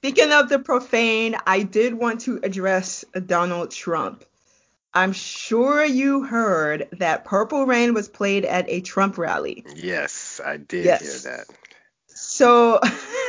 Speaking 0.00 0.32
of 0.32 0.48
the 0.48 0.60
profane, 0.60 1.36
I 1.44 1.64
did 1.64 1.92
want 1.92 2.20
to 2.22 2.38
address 2.42 3.04
Donald 3.26 3.72
Trump. 3.72 4.24
I'm 4.94 5.12
sure 5.12 5.84
you 5.84 6.22
heard 6.22 6.88
that 6.98 7.24
Purple 7.24 7.66
Rain 7.66 7.94
was 7.94 8.08
played 8.08 8.44
at 8.44 8.66
a 8.68 8.80
Trump 8.80 9.18
rally. 9.18 9.64
Yes, 9.74 10.40
I 10.44 10.56
did 10.56 10.84
yes. 10.84 11.24
hear 11.24 11.32
that. 11.32 11.46
So 12.06 12.80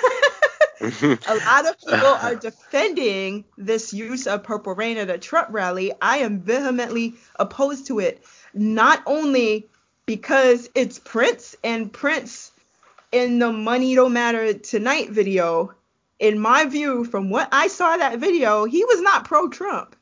a 0.82 1.36
lot 1.46 1.68
of 1.68 1.80
people 1.80 2.08
are 2.08 2.36
defending 2.50 3.46
this 3.58 3.94
use 3.94 4.28
of 4.28 4.44
Purple 4.44 4.74
Rain 4.74 4.98
at 4.98 5.10
a 5.10 5.18
Trump 5.18 5.50
rally. 5.52 5.92
I 6.02 6.20
am 6.20 6.42
vehemently 6.42 7.16
opposed 7.38 7.88
to 7.88 8.00
it, 8.00 8.24
not 8.54 9.04
only 9.06 9.68
because 10.06 10.70
it's 10.76 11.00
Prince 11.00 11.56
and 11.64 11.92
Prince 11.92 12.52
in 13.12 13.40
the 13.40 13.52
Money 13.52 13.96
Don't 13.96 14.14
Matter 14.14 14.54
Tonight 14.54 15.10
video. 15.10 15.74
In 16.20 16.40
my 16.40 16.66
view, 16.66 17.06
from 17.06 17.30
what 17.30 17.48
I 17.52 17.68
saw 17.68 17.96
that 17.96 18.20
video, 18.20 18.66
he 18.66 18.84
was 18.84 19.02
not 19.02 19.26
pro 19.26 19.48
Trump. 19.48 19.96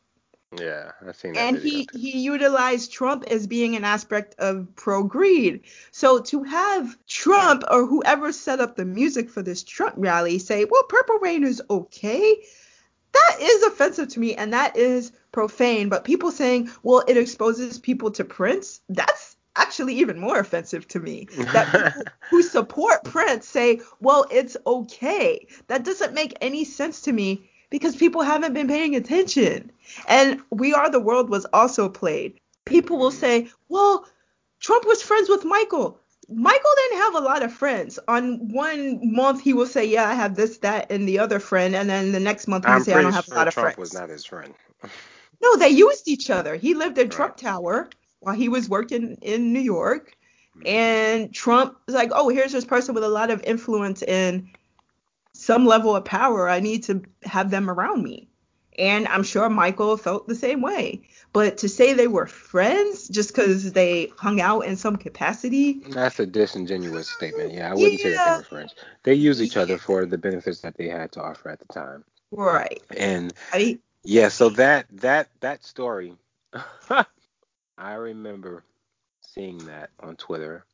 Yeah, 0.56 0.91
I've 1.06 1.15
seen 1.18 1.34
that. 1.34 1.41
And 1.41 1.57
he 1.57 1.86
too. 1.88 1.98
he 1.98 2.19
utilized 2.19 2.94
Trump 2.94 3.26
as 3.26 3.48
being 3.48 3.76
an 3.76 3.84
aspect 3.84 4.36
of 4.40 4.74
pro 4.76 5.03
greed. 5.03 5.64
So 5.91 6.19
to 6.22 6.44
have 6.44 6.98
Trump 7.06 7.64
or 7.69 7.86
whoever 7.86 8.32
set 8.32 8.61
up 8.61 8.76
the 8.78 8.86
music 8.86 9.30
for 9.30 9.41
this 9.41 9.61
Trump 9.64 9.95
rally 9.98 10.40
say, 10.40 10.64
"Well, 10.64 10.84
Purple 10.84 11.19
Rain 11.19 11.44
is 11.44 11.61
okay," 11.69 12.44
that 13.11 13.38
is 13.41 13.64
offensive 13.64 14.07
to 14.10 14.22
me, 14.22 14.36
and 14.36 14.53
that 14.53 14.78
is 14.78 15.11
profane. 15.34 15.90
But 15.90 16.06
people 16.06 16.32
saying, 16.32 16.72
"Well, 16.82 17.03
it 17.10 17.18
exposes 17.18 17.78
people 17.78 18.11
to 18.11 18.24
Prince," 18.24 18.80
that's 18.88 19.36
actually 19.57 19.95
even 19.95 20.18
more 20.18 20.40
offensive 20.40 20.88
to 20.90 21.02
me. 21.02 21.28
That 21.52 21.72
people 21.94 22.03
who 22.30 22.41
support 22.41 23.03
Prince 23.03 23.45
say, 23.45 23.82
"Well, 23.99 24.26
it's 24.32 24.56
okay." 24.65 25.45
That 25.68 25.84
doesn't 25.84 26.14
make 26.14 26.38
any 26.40 26.64
sense 26.64 27.02
to 27.02 27.11
me 27.11 27.49
because 27.69 27.95
people 27.95 28.22
haven't 28.22 28.53
been 28.53 28.68
paying 28.68 28.95
attention. 28.95 29.72
And 30.07 30.41
We 30.49 30.73
Are 30.73 30.89
the 30.89 30.99
World 30.99 31.30
was 31.30 31.45
also 31.53 31.89
played. 31.89 32.39
People 32.65 32.98
will 32.98 33.11
say, 33.11 33.49
well, 33.69 34.06
Trump 34.60 34.85
was 34.85 35.02
friends 35.02 35.30
with 35.30 35.45
Michael. 35.45 35.99
Michael 36.30 36.72
didn't 36.76 36.98
have 36.99 37.15
a 37.15 37.19
lot 37.19 37.44
of 37.44 37.53
friends. 37.53 37.99
On 38.07 38.49
one 38.49 38.99
month, 39.02 39.41
he 39.41 39.53
will 39.53 39.65
say, 39.65 39.85
yeah, 39.85 40.10
I 40.10 40.14
have 40.14 40.35
this, 40.35 40.57
that, 40.60 40.91
and 40.91 41.07
the 41.07 41.19
other 41.19 41.39
friend. 41.39 41.76
And 41.76 41.89
then 41.89 42.11
the 42.11 42.19
next 42.19 42.48
month, 42.48 42.65
he 42.65 42.72
will 42.72 42.81
say, 42.81 42.94
I 42.94 43.02
don't 43.02 43.14
have 43.14 43.26
sure 43.26 43.35
a 43.35 43.38
lot 43.38 43.48
of 43.48 43.53
Trump 43.53 43.76
friends. 43.76 43.76
Trump 43.76 43.80
was 43.80 43.94
not 43.94 44.10
his 44.10 44.26
friend. 44.26 44.53
no, 45.41 45.56
they 45.56 45.69
used 45.69 46.07
each 46.07 46.30
other. 46.30 46.56
He 46.56 46.73
lived 46.73 46.98
in 46.98 47.06
right. 47.06 47.11
Trump 47.11 47.38
Tower 47.38 47.89
while 48.19 48.35
he 48.35 48.49
was 48.49 48.68
working 48.68 49.18
in 49.22 49.53
New 49.53 49.61
York. 49.61 50.18
Mm-hmm. 50.57 50.68
And 50.68 51.34
Trump 51.34 51.77
was 51.85 51.95
like, 51.95 52.11
oh, 52.14 52.27
here's 52.30 52.52
this 52.52 52.65
person 52.65 52.94
with 52.94 53.03
a 53.03 53.10
lot 53.10 53.30
of 53.30 53.41
influence 53.44 54.02
in 54.02 54.49
some 55.38 55.65
level 55.65 55.95
of 55.95 56.05
power, 56.05 56.49
I 56.49 56.59
need 56.59 56.84
to 56.84 57.03
have 57.23 57.51
them 57.51 57.69
around 57.69 58.03
me. 58.03 58.27
And 58.77 59.07
I'm 59.07 59.23
sure 59.23 59.49
Michael 59.49 59.97
felt 59.97 60.27
the 60.27 60.35
same 60.35 60.61
way. 60.61 61.01
But 61.34 61.57
to 61.59 61.69
say 61.69 61.93
they 61.93 62.07
were 62.07 62.27
friends 62.27 63.07
just 63.07 63.30
because 63.30 63.72
they 63.72 64.11
hung 64.18 64.39
out 64.39 64.61
in 64.61 64.76
some 64.76 64.97
capacity. 64.97 65.81
That's 65.89 66.19
a 66.19 66.26
disingenuous 66.26 67.09
statement. 67.09 67.53
Yeah, 67.53 67.72
I 67.72 67.73
wouldn't 67.73 67.93
yeah. 67.93 68.03
say 68.03 68.11
that 68.14 68.26
they 68.26 68.38
were 68.38 68.43
friends. 68.43 68.76
They 69.03 69.14
used 69.15 69.41
each 69.41 69.57
other 69.57 69.77
for 69.77 70.05
the 70.05 70.18
benefits 70.18 70.61
that 70.61 70.77
they 70.77 70.88
had 70.89 71.11
to 71.14 71.22
offer 71.22 71.49
at 71.49 71.59
the 71.59 71.73
time. 71.73 72.03
Right. 72.31 72.81
And 72.95 73.34
I 73.53 73.80
yeah, 74.03 74.30
so 74.30 74.49
that 74.49 74.85
that 74.91 75.30
that 75.39 75.64
story 75.64 76.14
I 77.77 77.93
remember 77.93 78.64
seeing 79.22 79.57
that 79.65 79.89
on 79.99 80.15
Twitter 80.15 80.65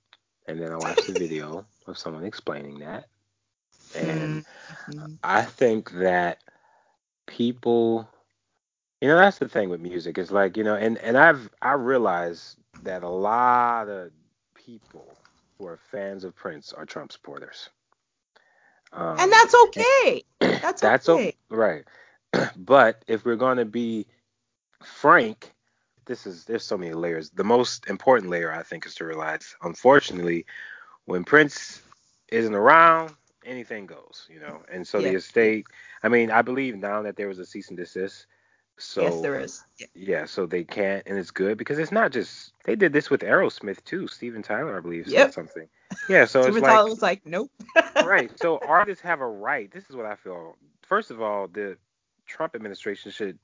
and 0.47 0.61
then 0.61 0.71
I 0.71 0.77
watched 0.77 1.07
the 1.07 1.13
video 1.13 1.65
of 1.87 1.97
someone 1.97 2.25
explaining 2.25 2.79
that. 2.79 3.07
And 3.95 4.45
mm-hmm. 4.89 5.13
I 5.23 5.43
think 5.43 5.91
that 5.91 6.39
people 7.25 8.07
you 9.01 9.07
know 9.07 9.17
that's 9.17 9.37
the 9.37 9.47
thing 9.47 9.69
with 9.69 9.79
music 9.79 10.17
it's 10.17 10.29
like 10.29 10.57
you 10.57 10.63
know 10.63 10.75
and 10.75 10.97
and 10.97 11.17
i've 11.17 11.49
i 11.61 11.71
realize 11.71 12.57
that 12.83 13.01
a 13.01 13.09
lot 13.09 13.87
of 13.87 14.11
people 14.53 15.07
who 15.57 15.65
are 15.65 15.79
fans 15.89 16.25
of 16.25 16.35
prince 16.35 16.73
are 16.73 16.85
trump 16.85 17.13
supporters 17.13 17.69
um, 18.91 19.15
and 19.19 19.31
that's 19.31 19.55
okay 19.55 20.23
that's, 20.39 20.81
that's 20.81 21.07
okay 21.07 21.33
o- 21.49 21.55
right 21.55 21.85
but 22.57 23.03
if 23.07 23.23
we're 23.23 23.37
going 23.37 23.57
to 23.57 23.65
be 23.65 24.05
Frank, 24.83 25.53
this 26.05 26.27
is 26.27 26.45
there's 26.45 26.65
so 26.65 26.77
many 26.77 26.93
layers. 26.93 27.29
The 27.29 27.43
most 27.43 27.87
important 27.87 28.29
layer 28.29 28.51
I 28.51 28.63
think 28.63 28.85
is 28.85 28.95
to 28.95 29.05
realize, 29.05 29.55
unfortunately, 29.61 30.45
when 31.05 31.23
Prince 31.23 31.81
isn't 32.29 32.53
around, 32.53 33.13
anything 33.45 33.85
goes, 33.85 34.27
you 34.29 34.39
know. 34.39 34.63
And 34.71 34.87
so 34.87 35.01
Yeah. 35.01 35.09
the 35.09 35.15
estate, 35.15 35.65
I 36.03 36.09
mean, 36.09 36.31
I 36.31 36.41
believe 36.41 36.75
now 36.75 37.01
that 37.03 37.15
there 37.15 37.27
was 37.27 37.39
a 37.39 37.45
cease 37.45 37.69
and 37.69 37.77
desist. 37.77 38.27
So 38.77 39.01
yes, 39.03 39.21
there 39.21 39.39
is. 39.39 39.63
Yeah. 39.79 39.87
yeah, 39.93 40.25
so 40.25 40.45
they 40.45 40.63
can't, 40.63 41.03
and 41.07 41.17
it's 41.17 41.31
good 41.31 41.57
because 41.57 41.79
it's 41.79 41.91
not 41.91 42.11
just 42.11 42.53
they 42.65 42.75
did 42.75 42.93
this 42.93 43.09
with 43.09 43.21
Aerosmith 43.21 43.83
too. 43.83 44.07
Steven 44.07 44.41
Tyler, 44.41 44.77
I 44.77 44.81
believe, 44.81 45.07
said 45.09 45.31
Yep. 45.31 45.33
something. 45.33 45.67
Yeah, 46.07 46.25
so 46.25 46.45
Super 46.45 46.59
it's 46.59 46.61
Tyler 46.61 46.89
like 46.89 46.89
was 46.89 47.01
like, 47.01 47.21
nope. 47.25 47.51
right. 47.99 48.37
So 48.37 48.59
artists 48.65 49.03
have 49.03 49.21
a 49.21 49.27
right. 49.27 49.71
This 49.71 49.89
is 49.89 49.95
what 49.95 50.05
I 50.05 50.15
feel. 50.15 50.55
First 50.87 51.11
of 51.11 51.21
all, 51.21 51.47
the 51.47 51.77
Trump 52.25 52.55
administration 52.55 53.11
should. 53.11 53.39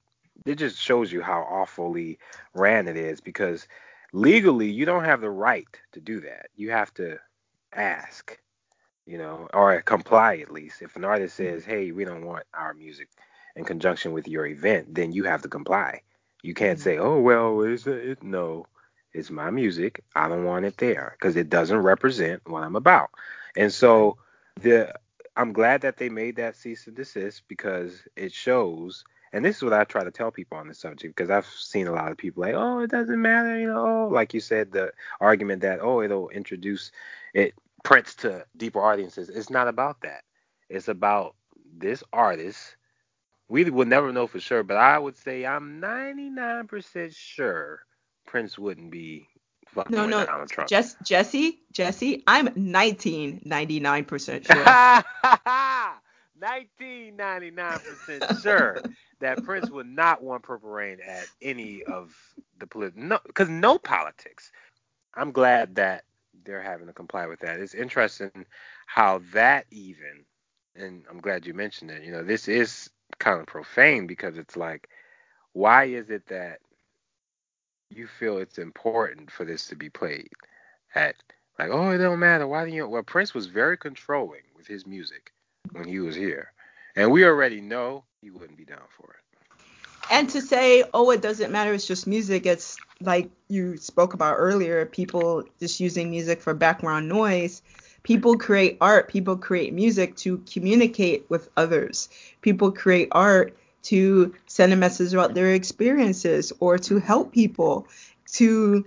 It 0.46 0.56
just 0.56 0.78
shows 0.78 1.12
you 1.12 1.22
how 1.22 1.42
awfully 1.42 2.20
ran 2.54 2.88
it 2.88 2.98
is 2.98 3.22
because 3.22 3.68
legally 4.14 4.70
you 4.70 4.86
don't 4.86 5.06
have 5.06 5.22
the 5.22 5.30
right 5.30 5.68
to 5.94 6.00
do 6.02 6.22
that. 6.22 6.48
You 6.56 6.72
have 6.72 6.94
to 6.96 7.18
ask, 7.74 8.38
you 9.06 9.18
know, 9.18 9.48
or 9.54 9.82
comply 9.82 10.38
at 10.38 10.52
least. 10.52 10.82
If 10.82 10.96
an 10.96 11.06
artist 11.06 11.36
says, 11.36 11.66
"Hey, 11.66 11.92
we 11.92 12.06
don't 12.06 12.26
want 12.26 12.46
our 12.54 12.74
music 12.74 13.10
in 13.56 13.66
conjunction 13.66 14.14
with 14.14 14.28
your 14.28 14.46
event," 14.46 14.94
then 14.96 15.12
you 15.12 15.24
have 15.26 15.42
to 15.44 15.50
comply. 15.50 16.02
You 16.44 16.54
can't 16.54 16.80
Mhm. 16.80 16.84
say, 16.84 16.98
"Oh, 16.98 17.20
well, 17.20 17.62
it's 17.62 17.88
it, 17.88 18.24
no, 18.24 18.66
it's 19.14 19.30
my 19.32 19.50
music. 19.52 20.04
I 20.16 20.28
don't 20.30 20.46
want 20.46 20.66
it 20.66 20.78
there 20.78 21.16
because 21.20 21.36
it 21.36 21.50
doesn't 21.50 21.80
represent 21.80 22.42
what 22.48 22.64
I'm 22.64 22.76
about." 22.76 23.10
And 23.56 23.72
so 23.74 24.18
the 24.62 24.94
I'm 25.36 25.54
glad 25.54 25.82
that 25.82 25.98
they 25.98 26.10
made 26.10 26.36
that 26.38 26.56
cease 26.56 26.88
and 26.88 26.96
desist 26.96 27.44
because 27.48 28.04
it 28.16 28.34
shows. 28.34 29.04
And 29.32 29.46
this 29.46 29.58
is 29.58 29.64
what 29.64 29.74
I 29.74 29.84
try 29.84 30.04
to 30.04 30.12
tell 30.12 30.32
people 30.32 30.58
on 30.58 30.68
the 30.68 30.74
subject 30.74 31.16
because 31.16 31.30
I've 31.30 31.46
seen 31.46 31.88
a 31.88 31.92
lot 31.94 32.12
of 32.12 32.18
people 32.18 32.42
like, 32.42 32.56
oh, 32.56 32.80
it 32.80 32.90
doesn't 32.90 33.22
matter, 33.22 33.58
you 33.60 33.68
know, 33.68 34.10
like 34.12 34.34
you 34.34 34.40
said, 34.42 34.72
the 34.72 34.92
argument 35.22 35.62
that 35.62 35.80
oh, 35.82 36.02
it'll 36.02 36.30
introduce 36.30 36.92
it 37.34 37.54
Prince 37.84 38.16
to 38.16 38.46
deeper 38.58 38.82
audiences. 38.82 39.30
It's 39.30 39.50
not 39.50 39.68
about 39.68 40.02
that. 40.02 40.24
It's 40.70 40.88
about 40.88 41.36
this 41.78 42.04
artist. 42.14 42.76
We 43.50 43.70
will 43.70 43.86
never 43.88 44.14
know 44.14 44.28
for 44.28 44.40
sure, 44.40 44.64
but 44.64 44.78
I 44.78 44.98
would 45.00 45.18
say 45.18 45.46
I'm 45.46 45.82
99% 45.82 47.16
sure 47.16 47.80
Prince 48.28 48.60
wouldn't 48.60 48.92
be 48.92 49.28
fucking 49.68 49.96
No, 49.96 50.06
no, 50.06 50.26
Donald 50.26 50.50
Trump. 50.50 50.70
Jess, 50.70 50.96
Jesse, 51.04 51.60
Jesse, 51.72 52.24
I'm 52.28 52.50
1999% 52.50 54.46
sure. 54.46 54.66
1999% 56.42 58.42
sure 58.42 58.78
that 59.20 59.44
Prince 59.44 59.70
would 59.70 59.88
not 59.88 60.24
want 60.24 60.44
Purple 60.44 60.70
Rain 60.70 61.00
at 61.06 61.28
any 61.42 61.84
of 61.84 62.16
the 62.60 62.68
political, 62.68 63.04
no, 63.04 63.20
because 63.26 63.50
no 63.50 63.78
politics. 63.78 64.52
I'm 65.16 65.32
glad 65.32 65.76
that 65.76 66.04
they're 66.46 66.62
having 66.62 66.88
to 66.88 66.94
comply 66.94 67.28
with 67.28 67.40
that. 67.40 67.60
It's 67.60 67.74
interesting 67.74 68.46
how 68.86 69.22
that 69.34 69.66
even, 69.72 70.26
and 70.76 71.04
I'm 71.10 71.20
glad 71.20 71.46
you 71.46 71.54
mentioned 71.54 71.92
it. 71.92 72.04
You 72.04 72.12
know, 72.12 72.24
this 72.24 72.48
is 72.48 72.90
kind 73.20 73.40
of 73.40 73.48
profane 73.48 74.08
because 74.08 74.38
it's 74.38 74.56
like, 74.58 74.90
why 75.54 75.86
is 75.86 76.10
it 76.10 76.28
that 76.28 76.60
you 77.90 78.08
feel 78.08 78.38
it's 78.38 78.58
important 78.58 79.32
for 79.32 79.46
this 79.46 79.68
to 79.68 79.76
be 79.76 79.90
played 79.90 80.30
at 80.96 81.16
like, 81.58 81.70
oh, 81.72 81.90
it 81.92 81.98
don't 81.98 82.20
matter. 82.20 82.48
Why 82.48 82.66
do 82.66 82.72
you? 82.72 82.88
Well, 82.88 83.04
Prince 83.04 83.34
was 83.34 83.48
very 83.48 83.78
controlling 83.78 84.44
with 84.56 84.66
his 84.66 84.88
music 84.88 85.34
when 85.74 85.86
he 85.86 86.00
was 86.00 86.16
here, 86.16 86.54
and 86.96 87.12
we 87.12 87.26
already 87.26 87.60
know 87.60 88.06
he 88.22 88.32
wouldn't 88.32 88.58
be 88.58 88.64
down 88.66 88.88
for 88.98 89.12
it. 89.12 89.29
And 90.10 90.30
to 90.32 90.42
say, 90.42 90.84
oh, 90.94 91.12
it 91.12 91.22
doesn't 91.22 91.52
matter, 91.52 91.74
it's 91.74 91.88
just 91.88 92.08
music, 92.08 92.46
it's 92.46 92.80
like 93.02 93.30
you 93.48 93.78
spoke 93.78 94.14
about 94.14 94.36
earlier, 94.38 94.86
people 94.86 95.44
just 95.60 95.80
using 95.80 96.10
music 96.10 96.42
for 96.42 96.54
background 96.54 97.08
noise. 97.08 97.62
People 98.04 98.38
create 98.38 98.78
art, 98.82 99.10
people 99.10 99.38
create 99.38 99.74
music 99.74 100.16
to 100.18 100.40
communicate 100.52 101.30
with 101.30 101.50
others. 101.56 102.10
People 102.42 102.72
create 102.72 103.10
art 103.12 103.58
to 103.84 104.34
send 104.48 104.74
a 104.74 104.76
message 104.76 105.14
about 105.14 105.34
their 105.34 105.54
experiences 105.54 106.52
or 106.60 106.78
to 106.78 107.00
help 107.00 107.32
people. 107.32 107.88
To 108.34 108.86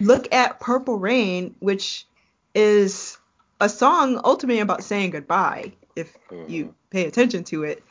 look 0.00 0.32
at 0.32 0.60
Purple 0.60 0.98
Rain, 0.98 1.54
which 1.60 2.06
is 2.54 3.18
a 3.60 3.68
song 3.68 4.20
ultimately 4.24 4.60
about 4.60 4.84
saying 4.84 5.10
goodbye, 5.10 5.72
if 5.96 6.16
you 6.46 6.66
Mhm. 6.66 6.74
pay 6.90 7.06
attention 7.06 7.44
to 7.44 7.64
it. 7.64 7.82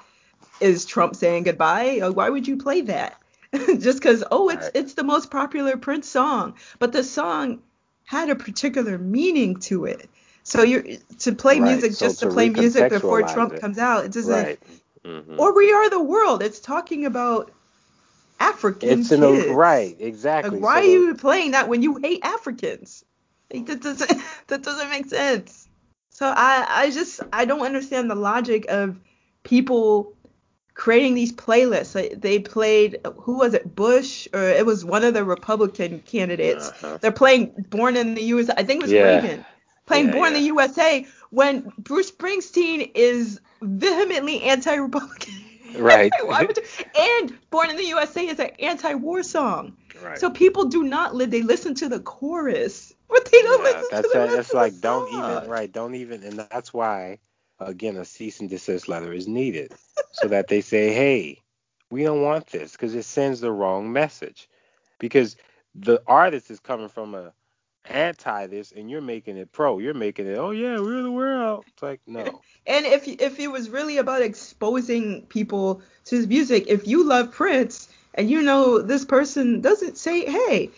Is 0.59 0.85
Trump 0.85 1.15
saying 1.15 1.43
goodbye? 1.43 1.99
Uh, 2.01 2.11
Why 2.11 2.29
would 2.29 2.47
you 2.47 2.57
play 2.57 2.81
that? 2.81 3.21
Just 3.79 3.99
because, 3.99 4.23
oh, 4.31 4.49
it's 4.49 4.65
Right. 4.65 4.75
it's 4.75 4.93
the 4.93 5.03
most 5.03 5.31
popular 5.31 5.77
Prince 5.77 6.09
song, 6.09 6.55
but 6.79 6.91
the 6.91 7.03
song 7.03 7.59
had 8.05 8.29
a 8.29 8.35
particular 8.35 8.97
meaning 8.97 9.59
to 9.61 9.85
it. 9.85 10.09
So 10.43 10.63
you're 10.63 10.83
to 11.19 11.33
play 11.33 11.59
Right, 11.59 11.63
music 11.63 11.91
so 11.93 12.07
just 12.07 12.19
to 12.19 12.27
to 12.27 12.33
play 12.33 12.49
music 12.49 12.89
before 12.89 13.21
Trump 13.23 13.53
it. 13.53 13.61
comes 13.61 13.77
out, 13.77 14.05
it 14.05 14.11
doesn't. 14.11 14.29
Right. 14.29 14.59
Mhm. 15.05 15.37
Or 15.39 15.53
we 15.55 15.71
are 15.71 15.89
the 15.89 16.01
world. 16.03 16.41
It's 16.43 16.59
talking 16.59 17.05
about 17.05 17.51
African 18.39 18.89
it's 18.89 19.11
kids. 19.11 19.23
a 19.23 19.53
right, 19.53 19.95
exactly. 19.99 20.59
Like, 20.59 20.63
why 20.63 20.73
So 20.73 20.79
are 20.79 20.83
you 20.83 21.15
playing 21.15 21.51
that 21.51 21.67
when 21.69 21.81
you 21.81 21.95
hate 21.97 22.19
Africans? 22.23 23.03
Like, 23.53 23.65
that 23.67 23.81
doesn't 23.81 24.11
that 24.47 24.63
doesn't 24.63 24.89
make 24.89 25.07
sense. 25.07 25.67
So 26.09 26.27
I 26.27 26.65
I 26.67 26.91
just 26.91 27.21
I 27.33 27.45
don't 27.45 27.61
understand 27.61 28.09
the 28.09 28.15
logic 28.15 28.65
of 28.69 28.99
people 29.43 30.13
creating 30.77 31.15
these 31.15 31.33
playlists. 31.33 32.21
They 32.21 32.39
played 32.39 32.99
who 33.17 33.39
was 33.39 33.53
it 33.55 33.75
Bush 33.75 34.27
or 34.33 34.43
it 34.43 34.65
was 34.65 34.85
one 34.85 35.03
of 35.03 35.13
the 35.13 35.25
Republican 35.25 36.01
candidates. 36.05 36.69
Uh-huh. 36.69 36.99
They're 37.01 37.11
playing 37.11 37.53
Born 37.69 37.97
in 37.97 38.13
the 38.13 38.23
USA. 38.23 38.53
I 38.55 38.63
think 38.63 38.81
it 38.81 38.83
was 38.83 38.91
Yeah. 38.93 39.17
Reagan 39.17 39.45
playing 39.87 40.07
Yeah, 40.07 40.13
Born 40.13 40.27
in 40.29 40.33
the 40.35 40.41
USA 40.41 41.05
when 41.31 41.73
Bruce 41.79 42.11
Springsteen 42.11 42.91
is 42.95 43.41
vehemently 43.61 44.43
anti-Republican. 44.43 45.33
Right. 45.77 46.11
Why 46.23 46.43
would 46.45 46.57
you? 46.57 46.63
And 46.97 47.37
Born 47.49 47.69
in 47.69 47.75
the 47.75 47.83
USA 47.83 48.25
is 48.25 48.39
an 48.39 48.51
anti-war 48.57 49.21
song. 49.21 49.75
Right. 50.01 50.17
So 50.17 50.29
people 50.29 50.65
do 50.65 50.83
not 50.83 51.13
li- 51.13 51.25
they 51.25 51.41
listen 51.41 51.75
to 51.75 51.89
the 51.89 51.99
chorus, 51.99 52.93
but 53.09 53.25
they 53.25 53.41
don't 53.41 53.59
yeah, 53.63 53.63
listen 53.63 53.87
that's 53.91 54.07
to 54.07 54.13
the 54.13 54.19
rest 54.19 54.35
that's 54.35 54.53
like 54.53 54.79
don't 54.79 55.11
song. 55.11 55.37
even 55.37 55.49
right, 55.49 55.71
don't 55.71 55.95
even 55.95 56.23
and 56.23 56.39
that's 56.39 56.73
why 56.73 57.19
again 57.59 57.97
a 57.97 58.05
cease 58.05 58.39
and 58.39 58.49
desist 58.49 58.87
letter 58.87 59.13
is 59.13 59.27
needed 59.27 59.73
so 60.11 60.27
that 60.27 60.47
they 60.47 60.61
say, 60.61 60.93
"Hey, 60.93 61.41
we 61.89 62.03
don't 62.03 62.21
want 62.21 62.47
this" 62.47 62.73
because 62.73 62.95
it 62.95 63.03
sends 63.03 63.39
the 63.39 63.51
wrong 63.51 63.91
message. 63.91 64.49
Because 64.99 65.35
the 65.75 66.01
artist 66.07 66.49
is 66.49 66.59
coming 66.59 66.89
from 66.89 67.13
a 67.13 67.33
anti 67.85 68.47
this 68.47 68.71
and 68.71 68.89
you're 68.89 69.01
making 69.01 69.37
it 69.37 69.51
pro. 69.51 69.79
You're 69.79 69.93
making 69.93 70.27
it, 70.27 70.37
"Oh 70.37 70.51
yeah, 70.51 70.79
we're 70.79 71.03
the 71.03 71.11
world." 71.11 71.65
It's 71.67 71.83
like, 71.83 72.01
no. 72.07 72.41
And 72.67 72.85
if 72.85 73.07
if 73.07 73.39
it 73.39 73.47
was 73.47 73.69
really 73.69 73.97
about 73.97 74.21
exposing 74.21 75.21
people 75.27 75.81
to 76.05 76.17
his 76.17 76.27
music, 76.27 76.65
if 76.67 76.85
you 76.85 77.05
love 77.05 77.31
Prince 77.31 77.87
and 78.13 78.29
you 78.29 78.41
know 78.41 78.81
this 78.81 79.05
person 79.05 79.61
doesn't 79.61 79.97
say, 79.97 80.25
"Hey, 80.25 80.69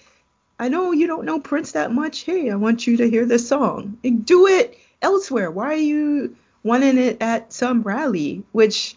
I 0.60 0.70
know 0.70 0.92
you 0.92 1.08
don't 1.08 1.26
know 1.26 1.40
Prince 1.40 1.72
that 1.72 1.92
much. 1.92 2.22
Hey, 2.22 2.52
I 2.52 2.56
want 2.56 2.86
you 2.86 2.96
to 2.98 3.10
hear 3.10 3.26
this 3.26 3.48
song." 3.48 3.98
Do 4.24 4.46
it 4.46 4.78
elsewhere. 5.02 5.50
Why 5.50 5.74
are 5.74 5.76
you 5.76 6.36
wanting 6.64 6.98
it 6.98 7.22
at 7.22 7.54
some 7.54 7.82
rally, 7.82 8.44
which 8.52 8.96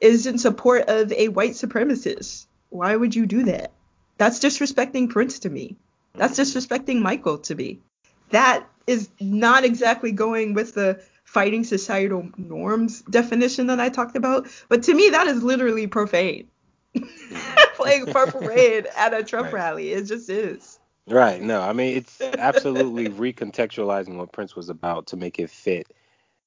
is 0.00 0.26
in 0.26 0.38
support 0.38 0.88
of 0.88 1.12
a 1.12 1.28
white 1.28 1.52
supremacist? 1.52 2.46
Why 2.70 2.94
would 2.94 3.14
you 3.14 3.26
do 3.26 3.44
that? 3.44 3.72
That's 4.18 4.38
disrespecting 4.38 5.10
Prince 5.10 5.40
to 5.40 5.50
me. 5.50 5.76
That's 6.14 6.38
disrespecting 6.38 7.00
Michael 7.00 7.38
to 7.38 7.54
me. 7.54 7.80
That 8.30 8.66
is 8.86 9.08
not 9.20 9.64
exactly 9.64 10.12
going 10.12 10.54
with 10.54 10.74
the 10.74 11.02
fighting 11.24 11.64
societal 11.64 12.28
norms 12.36 13.02
definition 13.02 13.68
that 13.68 13.80
I 13.80 13.88
talked 13.88 14.16
about. 14.16 14.46
But 14.68 14.84
to 14.84 14.94
me, 14.94 15.10
that 15.10 15.26
is 15.26 15.42
literally 15.42 15.86
profane. 15.86 16.48
Playing 17.74 18.06
Purple 18.06 18.40
Rain 18.42 18.84
at 18.96 19.14
a 19.14 19.24
Trump 19.24 19.46
Right. 19.46 19.54
rally. 19.54 19.92
It 19.92 20.04
just 20.04 20.30
is. 20.30 20.78
Right. 21.08 21.40
No, 21.40 21.60
I 21.60 21.72
mean 21.72 21.96
it's 21.96 22.20
absolutely 22.20 23.08
recontextualizing 23.32 24.16
what 24.16 24.32
Prince 24.32 24.54
was 24.54 24.68
about 24.68 25.08
to 25.08 25.16
make 25.16 25.38
it 25.38 25.50
fit 25.50 25.92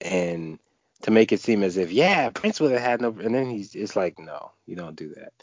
and 0.02 0.60
to 1.03 1.11
make 1.11 1.32
it 1.32 1.40
seem 1.41 1.64
as 1.64 1.78
if 1.78 1.91
yeah, 1.91 2.30
Prince 2.30 2.60
would 2.60 2.72
have 2.72 2.82
had 2.82 3.02
no 3.02 3.10
and 3.10 3.34
then 3.34 3.49
he's 3.49 3.76
it's 3.76 3.95
like 3.95 4.19
no, 4.19 4.52
you 4.65 4.76
don't 4.76 4.95
do 4.95 5.14
that. 5.15 5.34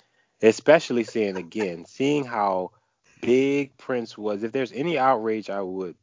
Especially 0.42 1.04
seeing 1.04 1.36
again, 1.36 1.86
seeing 1.86 2.24
how 2.24 2.72
big 3.20 3.76
Prince 3.76 4.18
was. 4.18 4.42
If 4.42 4.52
there's 4.52 4.72
any 4.72 4.98
outrage 4.98 5.50
I 5.50 5.62
would 5.62 5.96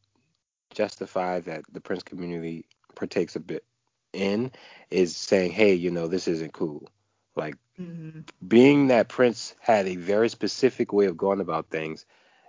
justify 0.74 1.42
that 1.42 1.64
the 1.72 1.82
Prince 1.82 2.04
community 2.04 2.66
partakes 2.96 3.36
a 3.36 3.40
bit 3.40 3.64
in 4.14 4.52
is 4.90 5.16
saying, 5.16 5.52
"Hey, 5.52 5.74
you 5.74 5.92
know, 5.92 6.08
this 6.08 6.28
isn't 6.28 6.54
cool." 6.54 6.90
Like 7.36 7.56
Mhm. 7.80 8.26
being 8.48 8.88
that 8.88 9.10
Prince 9.10 9.56
had 9.60 9.88
a 9.88 9.96
very 9.96 10.30
specific 10.30 10.94
way 10.94 11.06
of 11.06 11.18
going 11.18 11.42
about 11.42 11.70
things, 11.70 12.06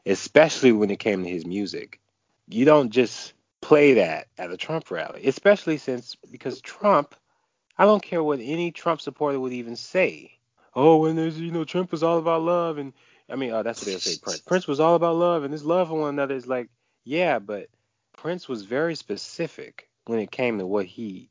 especially 0.07 0.73
when 0.73 0.91
it 0.91 0.99
came 0.99 1.25
to 1.25 1.31
his 1.31 1.47
music. 1.47 2.01
You 2.49 2.65
don't 2.65 2.91
just 2.91 3.35
play 3.63 3.95
that 3.95 4.27
at 4.37 4.51
a 4.51 4.57
Trump 4.59 4.91
rally, 4.91 5.27
especially 5.27 5.79
since 5.79 6.17
because 6.31 6.61
Trump, 6.61 7.15
I 7.79 7.87
don't 7.87 8.03
care 8.03 8.23
what 8.23 8.41
any 8.41 8.71
Trump 8.71 9.01
supporter 9.01 9.41
would 9.41 9.55
even 9.55 9.77
say, 9.77 10.33
oh, 10.75 10.99
when 10.99 11.17
there's 11.17 11.41
you 11.41 11.51
know 11.51 11.65
Trump 11.65 11.91
was 11.91 12.03
all 12.03 12.19
about 12.19 12.43
love, 12.43 12.77
and 12.77 12.93
I 13.31 13.37
mean, 13.37 13.53
uh, 13.53 13.63
that's 13.63 13.81
what 13.81 13.87
they'll 13.87 14.01
say. 14.01 14.19
Prince. 14.23 14.41
Prince 14.41 14.67
was 14.67 14.81
all 14.81 14.97
about 14.97 15.17
love, 15.17 15.45
and 15.45 15.55
this 15.55 15.65
love 15.65 15.89
for 15.89 15.99
one 15.99 16.11
another 16.11 16.35
is 16.35 16.47
like, 16.47 16.69
yeah, 17.05 17.39
but 17.39 17.69
Prince 18.19 18.49
was 18.49 18.65
very 18.65 18.95
specific 18.95 19.89
when 20.05 20.19
it 20.19 20.31
came 20.31 20.59
to 20.59 20.67
what 20.67 20.85
he. 20.85 21.31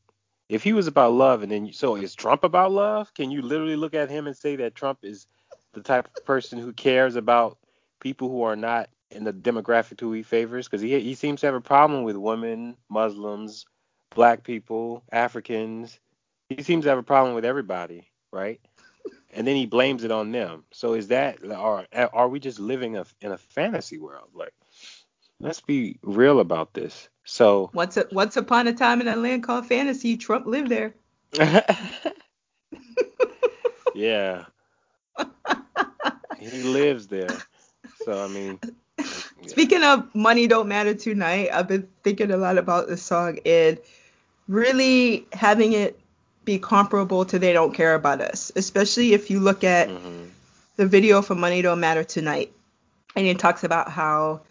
If 0.49 0.64
he 0.64 0.74
was 0.74 0.88
about 0.88 1.14
love, 1.14 1.44
and 1.44 1.52
then 1.52 1.72
so 1.74 1.95
is 1.95 2.16
Trump 2.16 2.44
about 2.44 2.72
love? 2.72 3.14
Can 3.14 3.30
you 3.30 3.41
literally 3.41 3.76
look 3.76 3.94
at 3.94 4.10
him 4.10 4.26
and 4.26 4.36
say 4.36 4.56
that 4.58 4.76
Trump 4.76 4.99
is 5.03 5.28
the 5.74 5.82
type 5.82 6.10
of 6.16 6.26
person 6.26 6.60
who 6.60 6.74
cares 6.74 7.16
about 7.16 7.58
people 7.99 8.30
who 8.30 8.41
are 8.41 8.56
not 8.56 8.90
in 9.11 9.23
the 9.23 9.33
demographic 9.33 9.99
who 9.99 10.11
he 10.13 10.23
favors? 10.23 10.67
Because 10.67 10.81
he 10.81 10.99
he 10.99 11.15
seems 11.15 11.41
to 11.41 11.47
have 11.47 11.55
a 11.55 11.61
problem 11.61 12.03
with 12.03 12.15
women, 12.15 12.77
Muslims, 12.89 13.65
black 14.15 14.43
people, 14.43 15.03
Africans. 15.11 15.99
He 16.49 16.63
seems 16.63 16.85
to 16.85 16.89
have 16.89 16.99
a 16.99 17.03
problem 17.03 17.35
with 17.35 17.45
everybody, 17.45 18.07
right? 18.31 18.59
And 19.33 19.47
then 19.47 19.55
he 19.55 19.65
blames 19.65 20.03
it 20.03 20.11
on 20.11 20.31
them. 20.31 20.63
So 20.71 20.93
is 20.93 21.07
that 21.07 21.39
or 21.43 21.85
are 22.13 22.27
we 22.27 22.39
just 22.39 22.59
living 22.59 22.97
a, 22.97 23.05
in 23.21 23.31
a 23.31 23.38
fantasy 23.38 23.97
world? 23.97 24.29
Like, 24.33 24.53
let's 25.39 25.61
be 25.61 25.97
real 26.03 26.39
about 26.39 26.73
this. 26.73 27.09
So 27.23 27.69
once 27.73 27.97
a, 27.97 28.07
once 28.11 28.38
upon 28.38 28.67
a 28.67 28.73
time 28.73 29.01
in 29.01 29.07
a 29.07 29.15
land 29.15 29.43
called 29.43 29.67
fantasy, 29.67 30.17
Trump 30.17 30.45
lived 30.45 30.69
there. 30.69 30.93
yeah. 33.95 34.45
he 36.39 36.63
lives 36.63 37.07
there. 37.07 37.38
So 38.03 38.23
I 38.23 38.27
mean, 38.27 38.59
Speaking 39.47 39.84
of 39.84 40.13
money 40.13 40.47
don't 40.47 40.68
matter 40.68 40.93
tonight, 40.93 41.49
I've 41.51 41.68
been 41.68 41.88
thinking 42.03 42.31
a 42.31 42.38
lot 42.38 42.57
about 42.57 42.88
this 42.88 43.01
song 43.01 43.39
and 43.45 43.77
really 44.47 45.26
having 45.34 45.73
it 45.73 45.99
be 46.45 46.59
comparable 46.59 47.26
to 47.26 47.39
They 47.39 47.53
Don't 47.53 47.73
Care 47.73 47.95
About 47.95 48.22
Us, 48.22 48.51
especially 48.55 49.13
if 49.13 49.30
you 49.30 49.39
look 49.39 49.63
at 49.63 49.89
mm-hmm. 49.89 50.26
the 50.76 50.85
video 50.85 51.22
for 51.22 51.35
Money 51.35 51.61
Don't 51.61 51.80
Matter 51.80 52.03
Tonight. 52.03 52.51
And 53.15 53.26
it 53.27 53.39
talks 53.39 53.63
about 53.63 53.89
how 53.89 54.41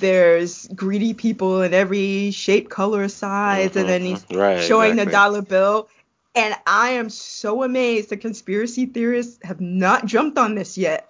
there's 0.00 0.66
greedy 0.68 1.14
people 1.14 1.62
in 1.62 1.74
every 1.74 2.30
shape, 2.30 2.68
color, 2.68 3.08
size, 3.08 3.70
mm-hmm. 3.70 3.78
and 3.78 3.88
then 3.88 4.02
he's 4.02 4.26
right, 4.30 4.62
showing 4.62 4.92
exactly. 4.92 5.04
the 5.04 5.10
dollar 5.10 5.42
bill. 5.42 5.88
And 6.34 6.54
I 6.66 6.90
am 6.90 7.08
so 7.08 7.62
amazed 7.62 8.10
the 8.10 8.16
conspiracy 8.16 8.86
theorists 8.86 9.38
have 9.42 9.60
not 9.60 10.04
jumped 10.04 10.38
on 10.38 10.54
this 10.54 10.76
yet 10.76 11.08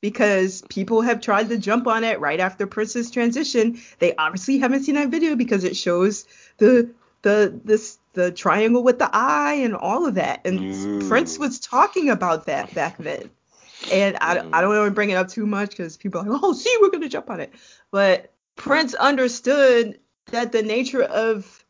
because 0.00 0.62
people 0.68 1.02
have 1.02 1.20
tried 1.20 1.48
to 1.48 1.58
jump 1.58 1.86
on 1.86 2.04
it 2.04 2.20
right 2.20 2.40
after 2.40 2.66
Prince's 2.66 3.10
transition. 3.10 3.80
They 3.98 4.14
obviously 4.16 4.58
haven't 4.58 4.84
seen 4.84 4.94
that 4.94 5.10
video 5.10 5.36
because 5.36 5.64
it 5.64 5.76
shows 5.76 6.24
the 6.58 6.90
the 7.22 7.60
this 7.64 7.98
the 8.12 8.30
triangle 8.32 8.82
with 8.82 8.98
the 8.98 9.10
eye 9.12 9.54
and 9.54 9.74
all 9.74 10.06
of 10.06 10.14
that. 10.14 10.40
And 10.44 10.58
mm. 10.60 11.08
Prince 11.08 11.38
was 11.38 11.60
talking 11.60 12.10
about 12.10 12.46
that 12.46 12.74
back 12.74 12.98
then. 12.98 13.30
And 13.92 14.16
I, 14.20 14.36
mm. 14.36 14.50
I 14.52 14.60
don't 14.60 14.70
want 14.70 14.86
to 14.86 14.94
bring 14.94 15.10
it 15.10 15.14
up 15.14 15.28
too 15.28 15.46
much 15.46 15.70
because 15.70 15.96
people 15.96 16.20
are 16.20 16.24
like, 16.24 16.40
oh, 16.42 16.52
see, 16.52 16.76
we're 16.80 16.90
going 16.90 17.02
to 17.02 17.08
jump 17.08 17.30
on 17.30 17.40
it. 17.40 17.52
But 17.90 18.32
Prince 18.56 18.94
understood 18.94 19.98
that 20.26 20.52
the 20.52 20.62
nature 20.62 21.02
of 21.02 21.64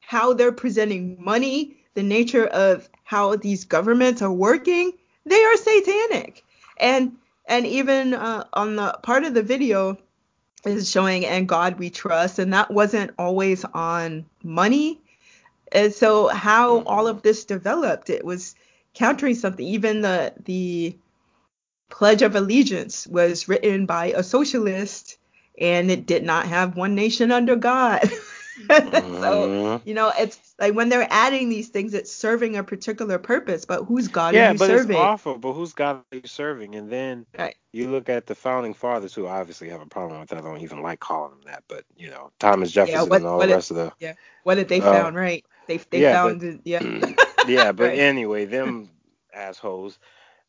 how 0.00 0.34
they're 0.34 0.52
presenting 0.52 1.16
money, 1.22 1.76
the 1.94 2.02
nature 2.02 2.46
of 2.46 2.88
how 3.04 3.36
these 3.36 3.64
governments 3.64 4.22
are 4.22 4.32
working, 4.32 4.92
they 5.24 5.42
are 5.42 5.56
satanic. 5.56 6.44
And 6.78 7.16
and 7.46 7.66
even 7.66 8.14
uh, 8.14 8.44
on 8.52 8.76
the 8.76 8.98
part 9.02 9.24
of 9.24 9.34
the 9.34 9.42
video 9.42 9.98
is 10.64 10.90
showing 10.90 11.24
and 11.24 11.48
God 11.48 11.78
we 11.78 11.90
trust, 11.90 12.38
and 12.38 12.52
that 12.52 12.70
wasn't 12.70 13.12
always 13.18 13.64
on 13.64 14.26
money. 14.42 15.00
And 15.72 15.92
so 15.92 16.28
how 16.28 16.78
mm-hmm. 16.78 16.88
all 16.88 17.06
of 17.06 17.22
this 17.22 17.44
developed, 17.44 18.10
it 18.10 18.24
was 18.24 18.54
countering 18.94 19.34
something. 19.34 19.66
Even 19.66 20.00
the 20.00 20.32
the 20.44 20.96
Pledge 21.88 22.22
of 22.22 22.34
Allegiance 22.34 23.06
was 23.06 23.48
written 23.48 23.86
by 23.86 24.06
a 24.06 24.22
socialist, 24.22 25.18
and 25.58 25.90
it 25.90 26.06
did 26.06 26.24
not 26.24 26.46
have 26.46 26.76
one 26.76 26.94
nation 26.94 27.30
under 27.30 27.56
God. 27.56 28.10
mm-hmm. 28.68 29.20
so 29.20 29.82
you 29.84 29.94
know, 29.94 30.12
it's 30.18 30.54
like 30.58 30.74
when 30.74 30.88
they're 30.88 31.06
adding 31.10 31.48
these 31.48 31.68
things, 31.68 31.92
it's 31.94 32.12
serving 32.12 32.56
a 32.56 32.64
particular 32.64 33.18
purpose. 33.18 33.64
But 33.64 33.84
who's 33.84 34.08
God 34.08 34.34
yeah, 34.34 34.48
are 34.48 34.52
you 34.52 34.58
but 34.58 34.66
serving? 34.66 34.96
it's 34.96 34.98
awful. 34.98 35.38
But 35.38 35.52
who's 35.52 35.72
God 35.74 36.02
are 36.10 36.16
you 36.16 36.22
serving? 36.26 36.74
And 36.74 36.90
then 36.90 37.26
right. 37.38 37.54
you 37.72 37.90
look 37.90 38.08
at 38.08 38.26
the 38.26 38.34
founding 38.34 38.72
fathers, 38.72 39.14
who 39.14 39.26
obviously 39.26 39.68
have 39.68 39.82
a 39.82 39.86
problem 39.86 40.20
with 40.20 40.30
that. 40.30 40.38
I 40.38 40.42
don't 40.42 40.62
even 40.62 40.80
like 40.80 41.00
calling 41.00 41.32
them 41.32 41.40
that, 41.46 41.64
but 41.68 41.84
you 41.96 42.10
know, 42.10 42.30
Thomas 42.38 42.72
Jefferson 42.72 43.00
yeah, 43.00 43.02
what, 43.02 43.20
and 43.20 43.26
all 43.26 43.38
the 43.38 43.48
rest 43.48 43.70
of 43.70 43.76
the 43.76 43.92
yeah. 43.98 44.14
What 44.44 44.54
did 44.54 44.68
they 44.68 44.80
uh, 44.80 44.92
found? 44.92 45.16
Right. 45.16 45.44
They 45.66 45.76
they 45.76 46.02
yeah, 46.02 46.12
found 46.12 46.40
but, 46.40 46.60
yeah. 46.64 46.82
yeah, 47.46 47.72
but 47.72 47.88
right. 47.88 47.98
anyway, 47.98 48.46
them 48.46 48.90
assholes, 49.34 49.98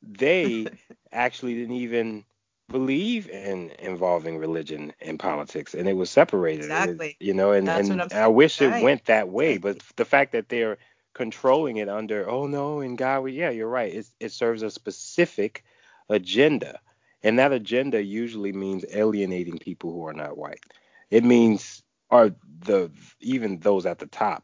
they 0.02 0.68
actually 1.12 1.56
didn't 1.56 1.76
even 1.76 2.24
believe 2.70 3.30
in 3.30 3.72
involving 3.80 4.38
religion 4.38 4.94
in 5.00 5.18
politics 5.18 5.74
and 5.74 5.88
it 5.88 5.94
was 5.94 6.10
separated 6.10 6.66
exactly 6.66 7.16
it, 7.20 7.26
you 7.26 7.34
know 7.34 7.52
and, 7.52 7.70
and 7.70 8.14
i 8.14 8.28
wish 8.28 8.60
right. 8.60 8.82
it 8.82 8.84
went 8.84 9.06
that 9.06 9.30
way 9.30 9.58
but 9.58 9.82
the 9.96 10.06
fact 10.06 10.34
that 10.34 10.50
they're 10.50 10.78
controlling 11.14 11.78
it 11.78 11.88
under 11.88 12.30
oh 12.30 12.46
no 12.46 12.82
and 12.82 12.98
god 12.98 13.24
yeah 13.26 13.50
you're 13.50 13.70
right 13.70 13.94
it, 13.94 14.08
it 14.20 14.32
serves 14.32 14.64
a 14.64 14.70
specific 14.70 15.64
agenda 16.10 16.80
and 17.24 17.40
that 17.40 17.54
agenda 17.54 18.04
usually 18.04 18.52
means 18.52 18.86
alienating 18.94 19.58
people 19.58 19.92
who 19.92 20.06
are 20.06 20.14
not 20.14 20.38
white 20.38 20.64
it 21.10 21.24
means 21.24 21.84
are 22.10 22.32
the 22.60 22.92
even 23.22 23.60
those 23.60 23.86
at 23.86 24.00
the 24.00 24.08
top 24.08 24.44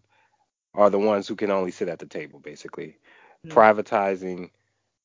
are 0.74 0.90
the 0.90 1.00
ones 1.00 1.28
who 1.28 1.36
can 1.36 1.52
only 1.52 1.72
sit 1.72 1.90
at 1.90 2.00
the 2.00 2.06
table 2.06 2.40
basically 2.40 2.98
mm-hmm. 3.46 3.58
privatizing 3.58 4.50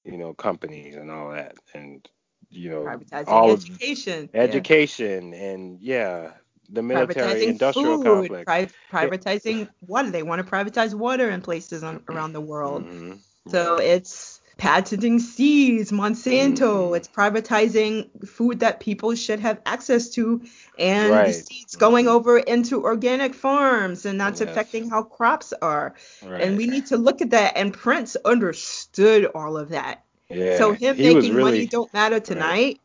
you 0.05 0.16
know 0.16 0.32
companies 0.35 0.95
and 0.95 1.11
all 1.11 1.31
that 1.31 1.57
and 1.74 2.09
you 2.51 2.70
know 2.70 2.83
privatizing 2.83 3.29
all 3.29 3.53
education 3.53 4.29
education 4.35 5.33
yeah. 5.33 5.39
and 5.39 5.81
yeah 5.81 6.31
the 6.70 6.83
military 6.83 7.47
industrial 7.47 8.03
food, 8.03 8.29
complex 8.29 8.45
pri- 8.91 9.09
privatizing 9.09 9.61
yeah. 9.61 9.66
water 9.87 10.11
they 10.11 10.23
want 10.23 10.45
to 10.45 10.51
privatize 10.51 10.95
water 10.95 11.31
in 11.31 11.41
places 11.41 11.83
on, 11.83 12.03
around 12.09 12.33
the 12.33 12.41
world 12.41 12.85
mm-hmm. 12.85 13.15
so 13.49 13.77
it's 13.77 14.41
patenting 14.59 15.20
seeds 15.20 15.93
monsanto 15.93 16.57
mm-hmm. 16.59 16.95
it's 16.97 17.07
privatizing 17.07 18.09
food 18.27 18.61
that 18.61 18.81
people 18.81 19.15
should 19.15 19.39
have 19.39 19.61
access 19.65 20.09
to 20.11 20.43
and 20.79 21.12
right. 21.12 21.29
the 21.29 21.33
seeds 21.33 21.77
going 21.77 22.07
mm-hmm. 22.07 22.16
over 22.16 22.39
into 22.39 22.83
organic 22.83 23.35
farms 23.35 24.05
and 24.05 24.20
that's 24.20 24.41
yes. 24.41 24.51
affecting 24.51 24.91
how 24.91 25.03
crops 25.03 25.53
are 25.62 25.95
right. 26.27 26.43
and 26.43 26.57
we 26.57 26.66
need 26.66 26.87
to 26.87 26.97
look 26.97 27.23
at 27.23 27.31
that 27.31 27.57
and 27.57 27.73
prince 27.73 28.16
understood 28.25 29.27
all 29.27 29.57
of 29.57 29.69
that 29.69 30.05
yeah, 30.31 30.59
so 30.59 30.73
him 30.73 30.97
making 30.97 31.35
really, 31.35 31.43
money 31.43 31.67
don't 31.67 31.93
matter 31.93 32.21
tonight, 32.21 32.81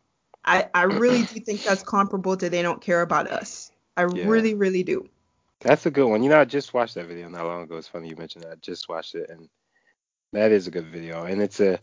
right. 0.46 0.70
I, 0.74 0.82
I 0.82 0.84
really 0.84 1.24
do 1.24 1.40
think 1.40 1.64
that's 1.64 1.84
comparable 1.84 2.38
to 2.38 2.50
they 2.50 2.62
don't 2.62 2.82
care 2.82 3.02
about 3.02 3.30
us. 3.30 3.72
I 3.96 4.02
yeah. 4.02 4.28
really, 4.28 4.54
really 4.54 4.84
do. 4.84 5.08
That's 5.62 5.86
a 5.86 5.92
good 5.92 6.08
one. 6.08 6.24
You 6.24 6.30
know, 6.30 6.40
I 6.40 6.46
just 6.46 6.74
watched 6.74 6.96
that 6.96 7.08
video 7.08 7.30
not 7.30 7.46
long 7.46 7.64
ago. 7.64 7.78
It's 7.78 7.88
funny 7.88 8.10
you 8.10 8.16
mentioned 8.16 8.44
that. 8.44 8.52
I 8.52 8.56
just 8.56 8.90
watched 8.90 9.16
it 9.16 9.30
and 9.30 9.48
that 10.34 10.52
is 10.52 10.68
a 10.68 10.72
good 10.72 10.88
video. 10.88 11.24
And 11.24 11.42
it's 11.42 11.60
a 11.60 11.80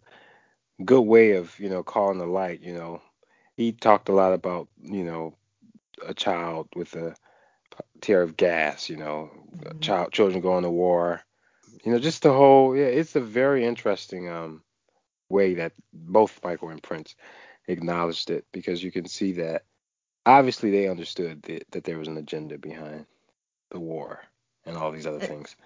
good 0.85 1.03
way 1.03 1.33
of, 1.33 1.59
you 1.59 1.71
know, 1.71 1.83
calling 1.83 2.19
the 2.19 2.27
light, 2.27 2.61
you 2.61 2.75
know. 2.75 3.01
He 3.57 3.73
talked 3.73 4.09
a 4.09 4.15
lot 4.15 4.33
about, 4.33 4.69
you 4.83 5.05
know, 5.05 5.35
a 6.07 6.15
child 6.15 6.69
with 6.75 6.95
a 6.95 7.15
tear 8.01 8.23
of 8.23 8.37
gas, 8.37 8.89
you 8.89 8.97
know, 8.97 9.31
mm-hmm. 9.57 9.79
child 9.81 10.13
children 10.13 10.43
going 10.43 10.65
to 10.65 10.71
war. 10.71 11.23
You 11.85 11.93
know, 11.93 11.99
just 11.99 12.23
the 12.23 12.33
whole 12.33 12.77
yeah, 12.77 12.85
it's 12.85 13.17
a 13.17 13.21
very 13.21 13.65
interesting 13.65 14.29
um 14.29 14.63
way 15.31 15.55
that 15.55 15.73
both 15.93 16.41
Michael 16.45 16.69
and 16.69 16.83
Prince 16.83 17.15
acknowledged 17.67 18.31
it 18.31 18.45
because 18.53 18.83
you 18.83 18.93
can 18.93 19.07
see 19.07 19.33
that 19.33 19.63
obviously 20.27 20.71
they 20.71 20.89
understood 20.89 21.43
that, 21.45 21.71
that 21.71 21.85
there 21.85 21.99
was 21.99 22.09
an 22.09 22.17
agenda 22.17 22.59
behind 22.59 23.07
the 23.71 23.81
war 23.81 24.21
and 24.67 24.77
all 24.77 24.93
these 24.93 25.07
other 25.07 25.23
uh, 25.23 25.27
things. 25.27 25.57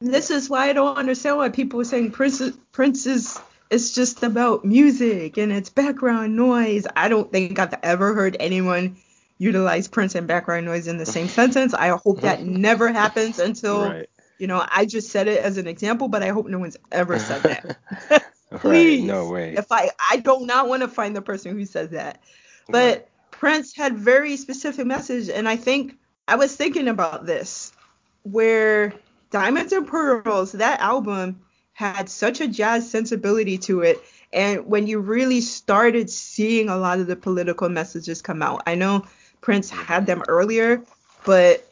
This 0.00 0.30
is 0.30 0.50
why 0.50 0.68
I 0.68 0.72
don't 0.72 0.96
understand 0.96 1.36
why 1.36 1.48
people 1.48 1.80
are 1.80 1.84
saying 1.84 2.10
Prince 2.10 2.42
Prince 2.72 3.06
is 3.06 3.40
it's 3.70 3.94
just 3.94 4.22
about 4.22 4.64
music 4.64 5.38
and 5.38 5.52
it's 5.52 5.70
background 5.70 6.36
noise. 6.36 6.86
I 6.94 7.08
don't 7.08 7.30
think 7.30 7.58
I've 7.58 7.74
ever 7.82 8.12
heard 8.12 8.36
anyone 8.38 8.96
utilize 9.38 9.88
Prince 9.88 10.14
and 10.14 10.26
background 10.26 10.66
noise 10.66 10.88
in 10.88 10.98
the 10.98 11.06
same 11.06 11.28
sentence. 11.40 11.72
I 11.72 11.88
hope 11.88 12.22
that 12.22 12.42
never 12.44 12.92
happens 12.92 13.38
until 13.38 13.88
right. 13.88 14.10
you 14.38 14.48
know 14.48 14.64
I 14.68 14.86
just 14.86 15.10
said 15.10 15.28
it 15.28 15.40
as 15.42 15.56
an 15.56 15.68
example, 15.68 16.08
but 16.08 16.22
I 16.22 16.28
hope 16.28 16.46
no 16.46 16.58
one's 16.58 16.76
ever 16.90 17.18
said 17.18 17.42
that. 17.44 18.24
Please. 18.58 19.00
Right, 19.00 19.06
no 19.06 19.28
way. 19.28 19.54
If 19.56 19.70
I 19.70 19.90
I 20.10 20.18
do 20.18 20.46
not 20.46 20.68
want 20.68 20.82
to 20.82 20.88
find 20.88 21.14
the 21.16 21.22
person 21.22 21.56
who 21.56 21.64
says 21.64 21.90
that. 21.90 22.22
But 22.68 22.96
right. 22.96 23.08
Prince 23.30 23.74
had 23.74 23.96
very 23.96 24.36
specific 24.36 24.86
message 24.86 25.28
and 25.28 25.48
I 25.48 25.56
think 25.56 25.96
I 26.28 26.36
was 26.36 26.54
thinking 26.54 26.88
about 26.88 27.26
this 27.26 27.72
where 28.22 28.94
Diamonds 29.30 29.72
and 29.72 29.86
Pearls, 29.86 30.52
that 30.52 30.80
album 30.80 31.40
had 31.72 32.08
such 32.08 32.40
a 32.40 32.46
jazz 32.46 32.88
sensibility 32.88 33.58
to 33.58 33.80
it. 33.80 33.98
And 34.32 34.66
when 34.66 34.86
you 34.86 35.00
really 35.00 35.40
started 35.40 36.08
seeing 36.08 36.68
a 36.68 36.76
lot 36.76 37.00
of 37.00 37.06
the 37.06 37.16
political 37.16 37.68
messages 37.68 38.22
come 38.22 38.42
out, 38.42 38.62
I 38.66 38.76
know 38.76 39.06
Prince 39.40 39.70
had 39.70 40.06
them 40.06 40.22
earlier, 40.28 40.82
but 41.24 41.68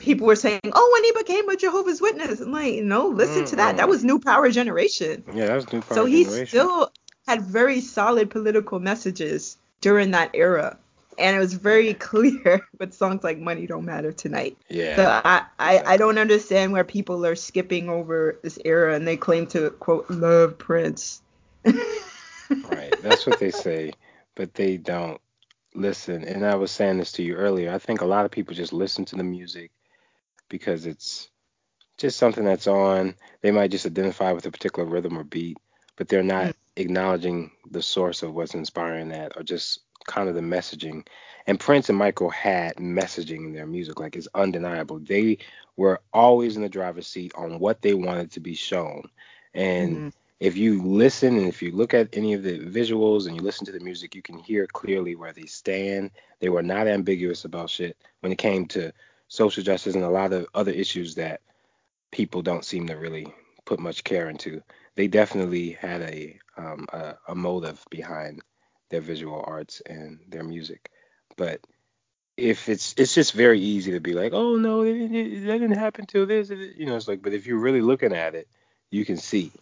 people 0.00 0.26
were 0.26 0.36
saying, 0.36 0.60
"Oh, 0.64 0.90
when 0.92 1.04
he 1.04 1.12
became 1.12 1.48
a 1.48 1.56
Jehovah's 1.56 2.00
Witness," 2.00 2.40
I'm 2.40 2.52
like, 2.52 2.82
no, 2.82 3.08
listen 3.08 3.44
to 3.46 3.56
that. 3.56 3.76
That 3.76 3.88
was 3.88 4.02
New 4.02 4.18
Power 4.18 4.50
Generation. 4.50 5.22
Yeah, 5.32 5.46
that 5.46 5.54
was 5.54 5.72
New 5.72 5.80
Power 5.80 5.94
Generation. 5.94 5.94
so 5.94 6.06
Generation. 6.06 6.40
he 6.40 6.46
still 6.46 6.92
had 7.28 7.42
very 7.42 7.80
solid 7.80 8.30
political 8.30 8.80
messages 8.80 9.56
during 9.80 10.10
that 10.12 10.30
era, 10.34 10.76
and 11.18 11.36
it 11.36 11.38
was 11.38 11.54
very 11.54 11.94
clear 11.94 12.66
with 12.78 12.94
songs 12.94 13.22
like 13.22 13.38
"Money 13.38 13.66
Don't 13.66 13.84
Matter 13.84 14.12
Tonight." 14.12 14.56
Yeah. 14.68 14.96
So 14.96 15.20
I, 15.24 15.44
I. 15.58 15.82
I 15.86 15.96
don't 15.96 16.18
understand 16.18 16.72
where 16.72 16.84
people 16.84 17.24
are 17.24 17.36
skipping 17.36 17.88
over 17.88 18.38
this 18.42 18.58
era 18.64 18.94
and 18.94 19.06
they 19.06 19.16
claim 19.16 19.46
to 19.48 19.70
quote 19.70 20.10
love 20.10 20.58
Prince. 20.58 21.22
Right. 22.50 22.92
That's 23.00 23.26
what 23.26 23.38
they 23.38 23.50
say, 23.50 23.92
but 24.34 24.54
they 24.54 24.76
don't 24.76 25.20
listen. 25.74 26.24
And 26.24 26.44
I 26.44 26.56
was 26.56 26.70
saying 26.70 26.98
this 26.98 27.12
to 27.12 27.22
you 27.22 27.36
earlier. 27.36 27.72
I 27.72 27.78
think 27.78 28.00
a 28.00 28.06
lot 28.06 28.24
of 28.24 28.30
people 28.30 28.54
just 28.54 28.72
listen 28.72 29.04
to 29.06 29.16
the 29.16 29.22
music 29.22 29.70
because 30.50 30.86
it's 30.86 31.30
just 31.98 32.18
something 32.18 32.44
that's 32.44 32.66
on. 32.66 33.14
They 33.42 33.50
might 33.50 33.70
just 33.70 33.86
identify 33.86 34.32
with 34.32 34.46
a 34.46 34.50
particular 34.50 34.88
rhythm 34.88 35.18
or 35.18 35.24
beat, 35.24 35.58
but 35.96 36.08
they're 36.08 36.22
not 36.22 36.48
Mm. 36.48 36.54
acknowledging 36.76 37.52
the 37.70 37.82
source 37.82 38.22
of 38.22 38.34
what's 38.34 38.54
inspiring 38.54 39.10
that 39.10 39.36
or 39.36 39.42
just 39.44 39.80
kind 40.06 40.28
of 40.28 40.34
the 40.34 40.40
messaging. 40.40 41.06
And 41.46 41.60
Prince 41.60 41.88
and 41.88 41.98
Michael 41.98 42.30
had 42.30 42.76
messaging 42.76 43.46
in 43.46 43.52
their 43.52 43.66
music, 43.66 44.00
like 44.00 44.16
it's 44.16 44.28
undeniable. 44.34 44.98
They 44.98 45.38
were 45.76 46.00
always 46.12 46.56
in 46.56 46.62
the 46.62 46.68
driver's 46.68 47.06
seat 47.06 47.32
on 47.36 47.58
what 47.58 47.82
they 47.82 47.94
wanted 47.94 48.32
to 48.32 48.40
be 48.40 48.54
shown. 48.54 49.08
And 49.54 50.04
Mhm. 50.04 50.12
if 50.40 50.56
you 50.56 50.82
listen 50.82 51.38
and 51.38 51.46
if 51.46 51.62
you 51.62 51.70
look 51.72 51.94
at 51.94 52.08
any 52.12 52.34
of 52.34 52.42
the 52.42 52.58
visuals 52.58 53.26
and 53.26 53.36
you 53.36 53.42
listen 53.42 53.66
to 53.66 53.72
the 53.72 53.80
music, 53.80 54.14
you 54.16 54.22
can 54.22 54.38
hear 54.38 54.66
clearly 54.66 55.14
where 55.14 55.32
they 55.32 55.46
stand. 55.46 56.10
They 56.40 56.48
were 56.48 56.62
not 56.62 56.88
ambiguous 56.88 57.44
about 57.44 57.70
shit 57.70 57.96
when 58.20 58.32
it 58.32 58.38
came 58.38 58.66
to 58.68 58.92
social 59.30 59.62
justice 59.62 59.94
and 59.94 60.04
a 60.04 60.10
lot 60.10 60.34
of 60.34 60.46
other 60.54 60.72
issues 60.72 61.14
that 61.14 61.40
people 62.12 62.42
don't 62.42 62.64
seem 62.64 62.88
to 62.88 62.94
really 62.96 63.32
put 63.64 63.80
much 63.80 64.04
care 64.04 64.28
into. 64.28 64.62
They 64.96 65.08
definitely 65.08 65.72
had 65.72 66.02
a 66.02 66.38
um, 66.58 66.86
a, 66.92 67.14
a 67.28 67.34
motive 67.34 67.82
behind 67.90 68.42
their 68.90 69.00
visual 69.00 69.42
arts 69.46 69.80
and 69.86 70.20
their 70.28 70.44
music, 70.44 70.90
but 71.36 71.60
if 72.36 72.68
it's 72.68 72.94
it's 72.98 73.14
just 73.14 73.32
very 73.32 73.60
easy 73.60 73.92
to 73.92 74.00
be 74.00 74.14
like, 74.14 74.32
oh 74.34 74.56
no, 74.56 74.84
that 74.84 75.08
didn't 75.12 75.72
happen 75.72 76.06
till 76.06 76.26
this, 76.26 76.50
you 76.50 76.86
know. 76.86 76.96
It's 76.96 77.08
like, 77.08 77.22
but 77.22 77.32
if 77.32 77.46
you're 77.46 77.58
really 77.58 77.82
looking 77.82 78.12
at 78.14 78.34
it, 78.34 78.48
you 78.90 79.04
can 79.04 79.16
see 79.16 79.52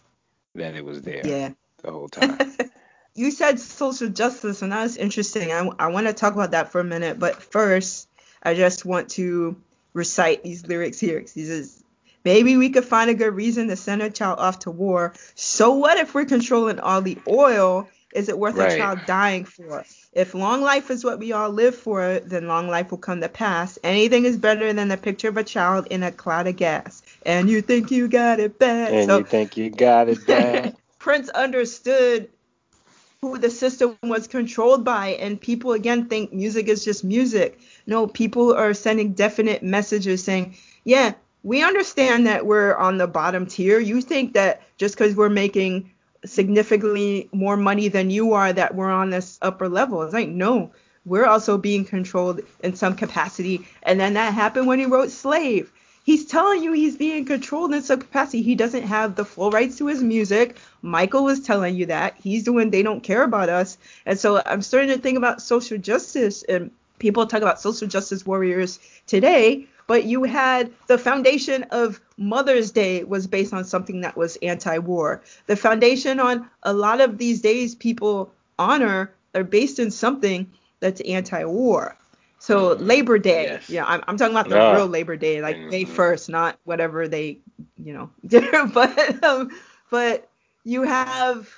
that 0.55 0.75
it 0.75 0.83
was 0.83 1.01
there 1.03 1.23
Yeah. 1.25 1.49
the 1.83 1.91
whole 1.91 2.09
time. 2.09 2.39
you 3.15 3.31
said 3.31 3.59
social 3.59 4.09
justice, 4.09 4.61
and 4.61 4.71
that 4.71 4.83
was 4.83 4.97
interesting. 4.97 5.51
I, 5.51 5.69
I 5.79 5.87
want 5.87 6.07
to 6.07 6.13
talk 6.13 6.33
about 6.33 6.51
that 6.51 6.71
for 6.71 6.81
a 6.81 6.85
minute, 6.85 7.19
but 7.19 7.41
first, 7.43 8.08
I 8.43 8.53
just 8.53 8.85
want 8.85 9.09
to 9.11 9.55
recite 9.93 10.43
these 10.43 10.65
lyrics 10.67 10.99
here. 10.99 11.19
He 11.19 11.45
says, 11.45 11.83
Maybe 12.25 12.57
we 12.57 12.69
could 12.69 12.83
find 12.85 13.09
a 13.09 13.13
good 13.13 13.33
reason 13.33 13.69
to 13.69 13.75
send 13.77 14.01
a 14.01 14.09
child 14.09 14.39
off 14.39 14.59
to 14.59 14.71
war. 14.71 15.13
So 15.35 15.73
what 15.75 15.97
if 15.97 16.13
we're 16.13 16.25
controlling 16.25 16.79
all 16.79 17.01
the 17.01 17.17
oil? 17.27 17.87
Is 18.13 18.27
it 18.27 18.37
worth 18.37 18.55
Right. 18.55 18.73
a 18.73 18.77
child 18.77 18.99
dying 19.05 19.45
for? 19.45 19.85
If 20.11 20.33
long 20.33 20.61
life 20.61 20.89
is 20.91 21.03
what 21.05 21.19
we 21.19 21.31
all 21.31 21.49
live 21.49 21.75
for, 21.75 22.19
then 22.19 22.47
long 22.47 22.67
life 22.67 22.91
will 22.91 22.97
come 22.97 23.21
to 23.21 23.29
pass. 23.29 23.79
Anything 23.83 24.25
is 24.25 24.35
better 24.35 24.73
than 24.73 24.89
the 24.89 24.97
picture 24.97 25.29
of 25.29 25.37
a 25.37 25.43
child 25.43 25.87
in 25.91 26.03
a 26.03 26.11
cloud 26.11 26.47
of 26.47 26.55
gas. 26.57 27.03
And 27.25 27.49
you 27.49 27.61
think 27.61 27.89
you 27.91 28.07
got 28.09 28.39
it 28.39 28.59
bad. 28.59 28.93
and 28.93 29.09
so 29.09 29.17
you 29.19 29.23
think 29.23 29.55
you 29.55 29.69
got 29.69 30.09
it 30.09 30.25
bad. 30.27 30.75
Prince 30.97 31.29
understood 31.29 32.29
who 33.21 33.37
the 33.37 33.49
system 33.49 33.97
was 34.01 34.27
controlled 34.27 34.85
by, 34.85 35.09
and 35.09 35.41
people 35.41 35.73
again 35.73 36.05
think 36.05 36.31
music 36.31 36.67
is 36.67 36.85
just 36.85 37.03
music. 37.03 37.59
No, 37.85 38.07
people 38.07 38.53
are 38.53 38.73
sending 38.73 39.13
definite 39.13 39.61
messages 39.61 40.23
saying, 40.23 40.55
yeah, 40.85 41.13
we 41.43 41.63
understand 41.63 42.27
that 42.27 42.45
we're 42.45 42.75
on 42.75 42.97
the 42.97 43.07
bottom 43.07 43.45
tier. 43.45 43.79
You 43.79 44.01
think 44.01 44.33
that 44.33 44.61
just 44.77 44.95
because 44.95 45.15
we're 45.15 45.29
making 45.29 45.91
significantly 46.25 47.29
more 47.33 47.57
money 47.57 47.89
than 47.89 48.09
you 48.09 48.33
are, 48.33 48.53
that 48.53 48.75
we're 48.75 48.91
on 48.91 49.09
this 49.09 49.37
upper 49.41 49.67
level. 49.67 50.01
It's 50.03 50.13
like, 50.13 50.29
no, 50.29 50.71
we're 51.05 51.25
also 51.25 51.57
being 51.57 51.85
controlled 51.85 52.41
in 52.61 52.75
some 52.75 52.95
capacity. 52.95 53.67
And 53.83 53.99
then 53.99 54.13
that 54.13 54.33
happened 54.33 54.67
when 54.67 54.79
he 54.79 54.85
wrote 54.85 55.11
Slave. 55.11 55.71
He's 56.09 56.25
telling 56.25 56.63
you 56.63 56.73
he's 56.73 56.97
being 56.97 57.23
controlled 57.23 57.71
in 57.71 57.83
some 57.83 57.99
capacity. 57.99 58.41
He 58.41 58.55
doesn't 58.55 58.81
have 58.81 59.13
the 59.13 59.23
full 59.23 59.51
rights 59.51 59.77
to 59.77 59.85
his 59.85 60.01
music. 60.01 60.57
Michael 60.81 61.23
was 61.23 61.39
telling 61.39 61.75
you 61.75 61.85
that. 61.85 62.15
He's 62.17 62.43
doing 62.43 62.71
They 62.71 62.81
Don't 62.81 63.03
Care 63.03 63.21
About 63.21 63.47
Us. 63.47 63.77
And 64.07 64.17
so 64.17 64.41
I'm 64.43 64.63
starting 64.63 64.89
to 64.89 64.97
think 64.97 65.19
about 65.19 65.39
social 65.39 65.77
justice. 65.77 66.41
And 66.41 66.71
people 66.97 67.27
talk 67.27 67.43
about 67.43 67.61
social 67.61 67.87
justice 67.87 68.25
warriors 68.25 68.79
today, 69.05 69.67
but 69.85 70.05
you 70.05 70.23
had 70.23 70.71
the 70.87 70.97
foundation 70.97 71.61
of 71.69 72.01
Mother's 72.17 72.71
Day 72.71 73.03
was 73.03 73.27
based 73.27 73.53
on 73.53 73.63
something 73.63 74.01
that 74.01 74.17
was 74.17 74.35
anti-war. 74.37 75.21
The 75.45 75.55
foundation 75.55 76.19
on 76.19 76.49
a 76.63 76.73
lot 76.73 77.01
of 77.01 77.19
these 77.19 77.39
days 77.39 77.75
people 77.75 78.31
honor 78.57 79.13
are 79.35 79.43
based 79.43 79.77
in 79.77 79.91
something 79.91 80.49
that's 80.79 81.01
anti-war. 81.01 81.95
So 82.39 82.73
Labor 82.73 83.17
Day, 83.19 83.43
Yes. 83.43 83.69
yeah, 83.69 83.85
I'm, 83.85 84.03
I'm 84.07 84.17
talking 84.17 84.35
about 84.35 84.49
the 84.49 84.57
Ah. 84.57 84.75
real 84.75 84.87
Labor 84.87 85.15
Day, 85.17 85.41
like 85.41 85.57
May 85.59 85.83
Mhm. 85.83 85.95
1st, 85.95 86.29
not 86.29 86.57
whatever 86.63 87.07
they, 87.07 87.39
you 87.77 87.93
know, 87.93 88.09
but 88.73 89.23
um, 89.23 89.51
but 89.91 90.29
you 90.63 90.83
have 90.83 91.49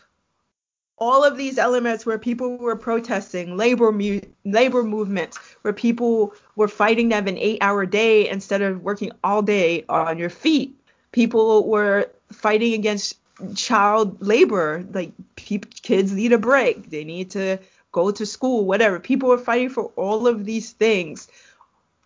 all 0.97 1.23
of 1.23 1.35
these 1.35 1.57
elements 1.57 2.05
where 2.05 2.19
people 2.19 2.57
were 2.57 2.75
protesting 2.75 3.57
labor 3.57 3.91
mu- 3.91 4.19
labor 4.45 4.83
movements 4.83 5.37
where 5.63 5.73
people 5.73 6.33
were 6.55 6.67
fighting 6.67 7.09
to 7.09 7.15
have 7.15 7.27
an 7.27 7.37
eight 7.37 7.57
hour 7.61 7.85
day 7.87 8.29
instead 8.29 8.61
of 8.61 8.83
working 8.83 9.11
all 9.23 9.41
day 9.41 9.83
on 9.89 10.19
your 10.19 10.29
feet 10.29 10.75
people 11.11 11.67
were 11.67 12.07
fighting 12.31 12.73
against 12.75 13.17
child 13.55 14.21
labor 14.21 14.85
like 14.93 15.11
peop 15.35 15.73
kids 15.81 16.11
need 16.13 16.33
a 16.33 16.37
break 16.37 16.91
they 16.91 17.03
need 17.03 17.31
to 17.31 17.57
go 17.91 18.11
to 18.11 18.26
school 18.26 18.65
whatever. 18.65 18.99
People 18.99 19.30
were 19.30 19.38
fighting 19.38 19.69
for 19.69 19.85
all 19.95 20.27
of 20.27 20.45
these 20.45 20.72
things. 20.72 21.27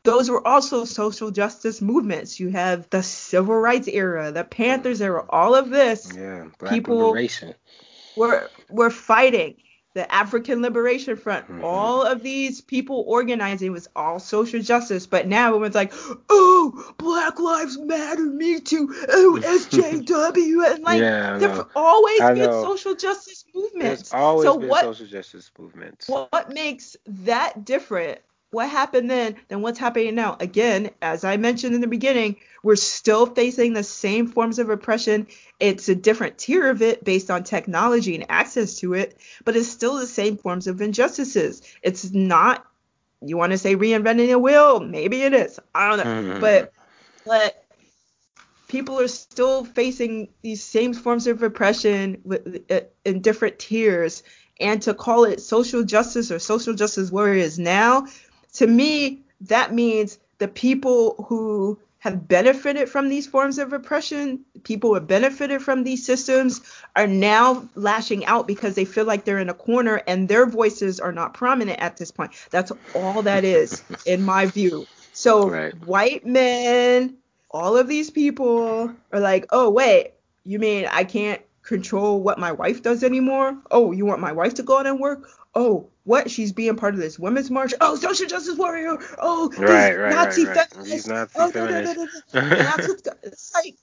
Those 0.03 0.29
were 0.29 0.45
also 0.47 0.85
social 0.85 1.31
justice 1.31 1.81
movements. 1.81 2.39
You 2.39 2.49
have 2.49 2.87
the 2.91 3.01
civil 3.01 3.55
rights 3.55 3.87
era 3.87 4.31
the 4.31 4.43
panthers 4.43 5.01
era 5.01 5.25
all 5.29 5.55
of 5.55 5.69
this. 5.69 6.11
Yeah, 6.15 6.45
black 6.59 6.71
People- 6.71 7.07
liberation. 7.07 7.55
we're 8.15 8.47
we're 8.69 8.89
fighting 8.91 9.55
the 9.95 10.13
African 10.13 10.61
Liberation 10.61 11.15
Front. 11.15 11.49
Mhm. 11.49 11.63
All 11.63 12.03
of 12.03 12.21
these 12.21 12.59
people 12.59 13.05
organizing 13.07 13.71
was 13.71 13.87
all 13.95 14.19
social 14.19 14.61
justice, 14.61 15.07
but 15.07 15.25
now 15.25 15.47
everyone's 15.47 15.73
like, 15.73 15.93
oh, 16.29 16.93
Black 16.97 17.39
Lives 17.39 17.79
Matter, 17.79 18.21
me 18.25 18.59
too, 18.59 18.93
oh, 19.09 19.39
SJW, 19.41 20.65
and 20.73 20.83
like 20.83 20.99
yeah, 20.99 21.39
I 21.41 21.65
always 21.79 22.21
I 22.21 22.33
been 22.33 22.43
know. 22.43 22.63
social 22.63 22.93
justice 22.93 23.45
movements. 23.55 24.09
There's 24.11 24.13
always 24.13 24.45
so 24.47 24.59
been 24.59 24.69
what 24.69 24.81
social 24.81 25.07
justice 25.07 25.49
movements. 25.57 26.09
what 26.09 26.53
makes 26.53 26.97
that 27.07 27.63
different? 27.63 28.19
What 28.51 28.69
happened 28.69 29.09
then 29.09 29.35
than 29.49 29.61
what's 29.61 29.79
happening 29.79 30.15
now? 30.15 30.37
Again, 30.39 30.91
as 31.01 31.23
I 31.23 31.37
mentioned 31.37 31.75
in 31.75 31.81
the 31.81 31.87
beginning, 31.87 32.37
we're 32.63 32.77
still 32.77 33.25
facing 33.25 33.73
the 33.73 33.83
same 33.83 34.27
forms 34.27 34.59
of 34.59 34.69
oppression. 34.69 35.27
It's 35.59 35.89
a 35.89 35.95
different 35.95 36.37
tier 36.37 36.69
of 36.69 36.81
it 36.81 37.03
based 37.03 37.29
on 37.29 37.43
technology 37.43 38.15
and 38.15 38.25
access 38.29 38.75
to 38.79 38.93
it, 38.93 39.17
but 39.43 39.55
it's 39.55 39.67
still 39.67 39.97
the 39.97 40.07
same 40.07 40.37
forms 40.37 40.67
of 40.67 40.81
injustices. 40.81 41.63
It's 41.81 42.11
not, 42.13 42.65
you 43.21 43.35
want 43.35 43.51
to 43.51 43.57
say 43.57 43.75
reinventing 43.75 44.29
the 44.29 44.39
wheel? 44.39 44.79
Maybe 44.79 45.21
it 45.23 45.33
is. 45.33 45.59
I 45.73 45.89
don't 45.89 46.05
know. 46.05 46.33
Mhm. 46.37 46.39
But, 46.39 46.73
but 47.25 47.65
people 48.67 48.99
are 48.99 49.07
still 49.07 49.65
facing 49.65 50.29
these 50.41 50.63
same 50.63 50.93
forms 50.93 51.27
of 51.27 51.43
oppression 51.43 52.21
with, 52.23 52.63
uh, 52.69 52.81
in 53.03 53.21
different 53.21 53.59
tiers 53.59 54.23
and 54.59 54.81
to 54.83 54.93
call 54.93 55.25
it 55.25 55.41
social 55.41 55.83
justice 55.83 56.31
or 56.31 56.39
social 56.39 56.73
justice 56.73 57.11
warriors 57.11 57.59
now 57.59 58.07
to 58.55 58.67
me 58.67 59.21
that 59.41 59.73
means 59.73 60.19
the 60.37 60.47
people 60.47 61.25
who 61.29 61.79
have 61.99 62.27
benefited 62.27 62.87
from 62.87 63.09
these 63.09 63.25
forms 63.25 63.57
of 63.57 63.73
oppression, 63.73 64.45
people 64.63 64.91
who 64.91 64.93
have 64.95 65.07
benefited 65.07 65.61
from 65.61 65.83
these 65.83 66.05
systems 66.05 66.61
are 66.95 67.07
now 67.07 67.67
lashing 67.73 68.25
out 68.25 68.47
because 68.47 68.75
they 68.75 68.85
feel 68.85 69.05
like 69.05 69.25
they're 69.25 69.39
in 69.39 69.49
a 69.49 69.55
corner 69.55 70.01
and 70.07 70.27
their 70.29 70.45
voices 70.45 70.99
are 70.99 71.11
not 71.11 71.33
prominent 71.33 71.79
at 71.79 71.97
this 71.97 72.11
point 72.11 72.31
that's 72.51 72.71
all 72.93 73.23
that 73.23 73.43
is 73.43 73.83
in 74.05 74.21
my 74.21 74.45
view 74.45 74.87
so 75.13 75.49
Right. 75.49 75.73
white 75.85 76.25
men 76.25 77.17
all 77.49 77.77
of 77.77 77.87
these 77.87 78.09
people 78.11 78.93
are 79.11 79.19
like, 79.19 79.45
oh 79.51 79.69
wait, 79.69 80.13
you 80.43 80.59
mean 80.59 80.87
I 80.91 81.03
can't 81.05 81.41
control 81.63 82.21
what 82.21 82.37
my 82.37 82.51
wife 82.51 82.83
does 82.83 83.03
anymore? 83.03 83.57
Oh, 83.71 83.91
you 83.91 84.05
want 84.05 84.21
my 84.21 84.33
wife 84.33 84.55
to 84.55 84.63
go 84.63 84.79
out 84.79 84.87
and 84.87 84.99
work? 84.99 85.27
Oh, 85.55 85.89
what? 86.03 86.29
She's 86.29 86.51
being 86.51 86.75
part 86.75 86.93
of 86.93 86.99
this 86.99 87.17
women's 87.17 87.49
march. 87.49 87.73
Oh, 87.81 87.95
social 87.95 88.27
justice 88.27 88.57
warrior. 88.57 88.97
Oh, 89.19 89.51
Right, 89.57 89.95
right, 89.97 90.11
Nazi 90.13 90.45
right, 90.45 90.57
right. 90.57 90.67
feminists. 90.67 90.91
These 90.91 91.07
Nazi 91.07 91.31
oh, 91.37 91.51
feminists. 91.51 92.31
da, 92.33 92.41
da. 92.41 92.49
That's 92.49 92.87
what's 92.87 93.01
go- 93.01 93.11
it's 93.23 93.53
like, 93.53 93.75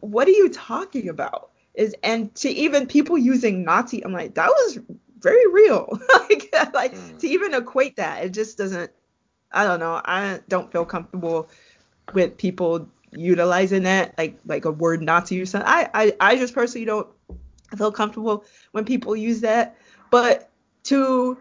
what 0.00 0.26
are 0.28 0.32
you 0.32 0.48
talking 0.50 1.08
about? 1.08 1.50
Is 1.74 1.94
and 2.02 2.34
to 2.36 2.50
even 2.50 2.86
people 2.86 3.16
using 3.16 3.62
Nazi, 3.64 4.04
I'm 4.04 4.12
like, 4.12 4.34
that 4.34 4.48
was 4.48 4.78
very 5.20 5.46
real. 5.52 5.88
like, 6.28 6.50
like 6.74 6.94
Mm. 6.94 7.18
to 7.20 7.28
even 7.28 7.54
equate 7.54 7.96
that, 7.96 8.24
it 8.24 8.30
just 8.30 8.58
doesn't. 8.58 8.90
I 9.52 9.64
don't 9.64 9.78
know. 9.80 10.00
I 10.04 10.40
don't 10.48 10.70
feel 10.72 10.84
comfortable 10.84 11.48
with 12.12 12.36
people 12.36 12.88
utilizing 13.12 13.84
that 13.84 14.16
like 14.18 14.38
like 14.46 14.64
a 14.64 14.70
word 14.72 15.00
Nazi 15.02 15.40
or 15.40 15.46
something. 15.46 15.68
I 15.68 15.88
I, 15.94 16.12
I 16.20 16.36
just 16.36 16.54
personally 16.54 16.84
don't 16.86 17.06
feel 17.76 17.92
comfortable 17.92 18.44
when 18.72 18.84
people 18.84 19.14
use 19.14 19.40
that. 19.42 19.76
But 20.10 20.49
to 20.90 21.38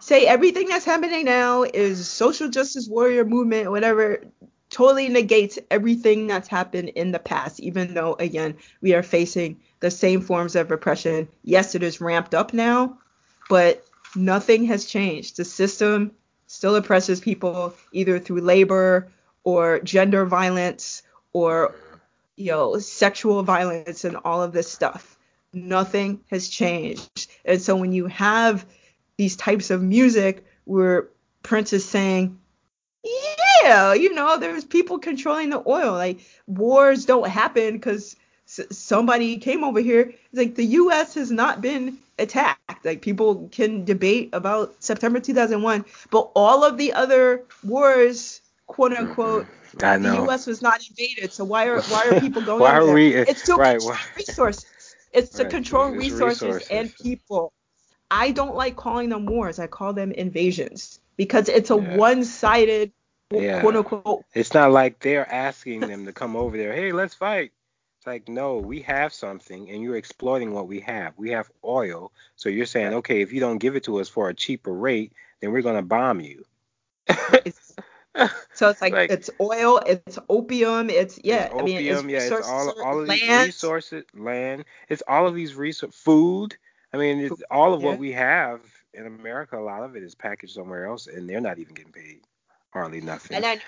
say 0.00 0.26
everything 0.26 0.68
that's 0.68 0.84
happening 0.84 1.24
now 1.24 1.62
is 1.62 2.08
social 2.08 2.48
justice 2.48 2.88
warrior 2.88 3.24
movement, 3.24 3.70
whatever, 3.70 4.24
totally 4.70 5.08
negates 5.08 5.58
everything 5.70 6.26
that's 6.26 6.48
happened 6.48 6.90
in 6.90 7.12
the 7.12 7.18
past, 7.18 7.60
even 7.60 7.94
though, 7.94 8.14
again, 8.14 8.56
we 8.80 8.94
are 8.94 9.02
facing 9.02 9.58
the 9.80 9.90
same 9.90 10.20
forms 10.20 10.56
of 10.56 10.70
repression. 10.70 11.28
Yes, 11.42 11.74
it 11.74 11.82
is 11.82 12.00
ramped 12.00 12.34
up 12.34 12.52
now, 12.52 12.98
but 13.48 13.84
nothing 14.14 14.64
has 14.66 14.84
changed. 14.84 15.36
The 15.36 15.44
system 15.44 16.12
still 16.46 16.76
oppresses 16.76 17.20
people 17.20 17.74
either 17.92 18.18
through 18.18 18.40
labor 18.40 19.08
or 19.44 19.78
gender 19.80 20.26
violence 20.26 21.02
or 21.32 21.74
you 22.36 22.50
know 22.50 22.78
sexual 22.78 23.42
violence 23.42 24.04
and 24.04 24.16
all 24.24 24.42
of 24.42 24.52
this 24.52 24.70
stuff 24.70 25.18
nothing 25.52 26.20
has 26.30 26.48
changed 26.48 27.30
and 27.44 27.60
so 27.60 27.76
when 27.76 27.92
you 27.92 28.06
have 28.06 28.64
these 29.18 29.36
types 29.36 29.70
of 29.70 29.82
music 29.82 30.44
where 30.64 31.08
prince 31.42 31.72
is 31.72 31.84
saying 31.84 32.38
yeah 33.62 33.92
you 33.92 34.14
know 34.14 34.38
there's 34.38 34.64
people 34.64 34.98
controlling 34.98 35.50
the 35.50 35.62
oil 35.66 35.92
like 35.92 36.20
wars 36.46 37.04
don't 37.04 37.28
happen 37.28 37.74
because 37.74 38.16
somebody 38.46 39.36
came 39.36 39.62
over 39.62 39.80
here 39.80 40.02
it's 40.02 40.34
like 40.34 40.54
the 40.54 40.64
us 40.64 41.14
has 41.14 41.30
not 41.30 41.60
been 41.60 41.98
attacked 42.18 42.84
like 42.84 43.02
people 43.02 43.48
can 43.52 43.84
debate 43.84 44.30
about 44.32 44.74
september 44.82 45.20
2001 45.20 45.84
but 46.10 46.30
all 46.34 46.64
of 46.64 46.78
the 46.78 46.92
other 46.92 47.44
wars 47.64 48.40
quote 48.66 48.92
unquote 48.92 49.46
the 49.74 50.14
U.S. 50.24 50.46
was 50.46 50.62
not 50.62 50.80
invaded, 50.88 51.30
so 51.32 51.44
why 51.44 51.66
are 51.66 51.76
why 51.82 52.06
are 52.08 52.20
people 52.20 52.40
going 52.42 52.60
why 52.62 52.72
are 52.74 52.84
there? 52.86 52.94
we, 52.94 53.14
it's 53.14 53.42
to 53.42 53.54
right, 53.56 53.74
control 53.74 53.92
why- 53.92 54.00
resources. 54.16 54.96
It's 55.12 55.30
to 55.36 55.42
Right, 55.44 55.50
control 55.50 55.88
it's 55.90 55.98
resources, 55.98 56.40
resources. 56.42 56.68
and 56.70 56.94
people. 57.02 57.52
I 58.10 58.30
don't 58.30 58.54
like 58.54 58.76
calling 58.76 59.10
them 59.10 59.26
wars. 59.26 59.58
I 59.58 59.66
call 59.66 59.92
them 59.92 60.12
invasions 60.12 61.00
because 61.16 61.48
it's 61.48 61.70
a 61.70 61.76
Yeah. 61.76 61.96
one-sided, 61.96 62.92
Yeah. 63.30 63.60
quote 63.60 63.76
unquote. 63.76 64.24
It's 64.34 64.54
not 64.54 64.70
like 64.70 65.00
they're 65.00 65.30
asking 65.30 65.80
them 65.80 66.06
to 66.06 66.12
come 66.12 66.36
over 66.36 66.56
there. 66.56 66.72
Hey, 66.72 66.92
let's 66.92 67.14
fight. 67.14 67.52
It's 67.98 68.06
like 68.06 68.28
no, 68.28 68.58
we 68.58 68.80
have 68.82 69.12
something, 69.12 69.68
and 69.70 69.82
you're 69.82 69.96
exploiting 69.96 70.52
what 70.52 70.68
we 70.68 70.80
have. 70.80 71.14
We 71.16 71.30
have 71.30 71.50
oil, 71.64 72.12
so 72.36 72.48
you're 72.48 72.66
saying, 72.66 72.94
okay, 72.94 73.20
if 73.22 73.32
you 73.32 73.40
don't 73.40 73.58
give 73.58 73.74
it 73.76 73.84
to 73.84 73.98
us 74.00 74.08
for 74.08 74.28
a 74.28 74.34
cheaper 74.34 74.72
rate, 74.72 75.12
then 75.40 75.50
we're 75.52 75.62
gonna 75.62 75.82
bomb 75.82 76.20
you. 76.20 76.44
It's, 77.44 77.74
so 78.54 78.68
it's 78.68 78.80
like, 78.82 78.92
Like- 78.92 79.10
it's 79.10 79.30
oil, 79.40 79.78
it's 79.84 80.18
opium, 80.28 80.90
it's 80.90 81.18
yeah. 81.24 81.46
It's 81.46 81.54
I 81.54 81.62
mean, 81.62 81.80
it's 81.80 82.04
yeah, 82.04 82.18
it's 82.20 82.48
all 82.48 82.70
all 82.82 83.00
of 83.00 83.08
these 83.08 83.22
land. 83.28 83.46
resources, 83.46 84.04
land. 84.14 84.64
It's 84.88 85.02
all 85.08 85.26
of 85.26 85.34
these 85.34 85.54
resources, 85.54 86.00
food. 86.00 86.56
I 86.92 86.96
mean, 86.96 87.20
it's 87.20 87.42
all 87.50 87.74
of 87.74 87.82
yeah. 87.82 87.88
what 87.88 87.98
we 87.98 88.12
have 88.12 88.60
in 88.94 89.06
America. 89.06 89.58
A 89.58 89.60
lot 89.62 89.82
of 89.82 89.96
it 89.96 90.02
is 90.02 90.14
packaged 90.14 90.54
somewhere 90.54 90.86
else, 90.86 91.06
and 91.06 91.28
they're 91.28 91.40
not 91.40 91.58
even 91.58 91.74
getting 91.74 91.92
paid 91.92 92.20
hardly 92.72 93.00
nothing. 93.00 93.34
And 93.36 93.44
then 93.44 93.60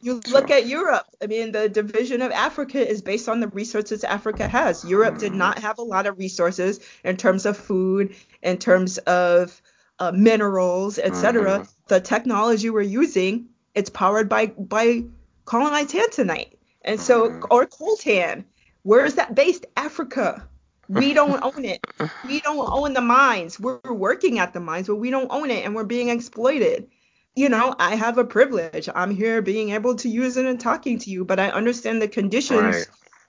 you 0.00 0.20
So- 0.24 0.32
look 0.32 0.50
at 0.50 0.66
Europe. 0.66 1.06
I 1.22 1.26
mean, 1.26 1.52
the 1.52 1.68
division 1.68 2.22
of 2.22 2.30
Africa 2.32 2.86
is 2.88 3.02
based 3.02 3.28
on 3.28 3.40
the 3.40 3.48
resources 3.48 4.04
Africa 4.04 4.46
has. 4.48 4.84
Europe 4.84 5.18
did 5.18 5.32
not 5.34 5.58
have 5.58 5.78
a 5.78 5.82
lot 5.82 6.06
of 6.06 6.18
resources 6.18 6.80
in 7.04 7.16
terms 7.16 7.44
of 7.44 7.56
food, 7.56 8.14
in 8.42 8.58
terms 8.58 8.98
of 8.98 9.60
uh, 9.98 10.12
minerals, 10.12 10.98
etc. 10.98 11.58
Mhm. 11.60 11.68
The 11.88 12.00
technology 12.00 12.70
we're 12.70 12.80
using, 12.80 13.50
it's 13.74 13.90
powered 13.90 14.30
by 14.30 14.46
by 14.46 15.04
colonized 15.44 15.90
tanzanite, 15.90 16.56
and 16.82 16.98
so 16.98 17.28
Mhm. 17.28 17.46
or 17.50 17.66
coltan. 17.66 18.44
Where 18.82 19.04
is 19.04 19.16
that 19.16 19.34
based? 19.34 19.66
Africa. 19.76 20.48
We 20.90 21.14
don't 21.14 21.42
own 21.42 21.64
it. 21.64 21.80
We 22.24 22.40
don't 22.40 22.68
own 22.70 22.94
the 22.94 23.00
mines. 23.00 23.58
We're 23.58 23.80
working 23.90 24.38
at 24.38 24.52
the 24.52 24.60
mines, 24.60 24.88
but 24.88 24.96
we 24.96 25.10
don't 25.10 25.30
own 25.30 25.50
it, 25.50 25.64
and 25.64 25.74
we're 25.74 25.84
being 25.84 26.08
exploited 26.10 26.88
you 27.36 27.48
know, 27.48 27.74
I 27.78 27.94
have 27.94 28.18
a 28.18 28.24
privilege. 28.24 28.88
I'm 28.94 29.14
here 29.14 29.40
being 29.40 29.70
able 29.70 29.94
to 29.96 30.08
use 30.08 30.36
it 30.36 30.46
and 30.46 30.60
talking 30.60 30.98
to 30.98 31.10
you, 31.10 31.24
but 31.24 31.38
I 31.38 31.48
understand 31.50 32.02
the 32.02 32.08
conditions 32.08 32.60
Right. 32.60 32.86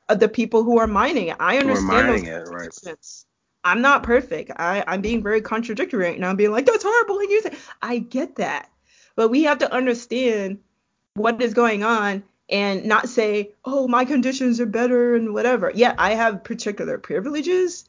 of 0.09 0.19
the 0.19 0.27
people 0.27 0.63
who 0.63 0.79
are 0.79 0.87
mining 0.87 1.27
it. 1.27 1.37
I 1.39 1.57
understand 1.57 2.07
mining 2.07 2.25
those 2.25 2.83
it, 2.83 2.87
right. 2.87 2.95
I'm 3.63 3.81
not 3.81 4.03
perfect. 4.03 4.51
I, 4.57 4.83
I'm 4.87 5.01
being 5.01 5.21
very 5.21 5.41
contradictory 5.41 6.03
right 6.03 6.19
now, 6.19 6.33
being 6.33 6.51
like, 6.51 6.65
that's 6.65 6.83
horrible 6.83 7.19
and 7.19 7.29
use 7.29 7.45
it. 7.45 7.55
I 7.81 7.99
get 7.99 8.37
that. 8.37 8.69
But 9.15 9.29
we 9.29 9.43
have 9.43 9.59
to 9.59 9.71
understand 9.71 10.59
what 11.13 11.41
is 11.41 11.53
going 11.53 11.83
on 11.83 12.23
and 12.51 12.85
not 12.85 13.09
say, 13.09 13.51
oh, 13.65 13.87
my 13.87 14.05
conditions 14.05 14.59
are 14.59 14.65
better 14.65 15.15
and 15.15 15.33
whatever. 15.33 15.71
Yeah, 15.73 15.95
I 15.97 16.15
have 16.15 16.43
particular 16.43 16.97
privileges, 16.97 17.85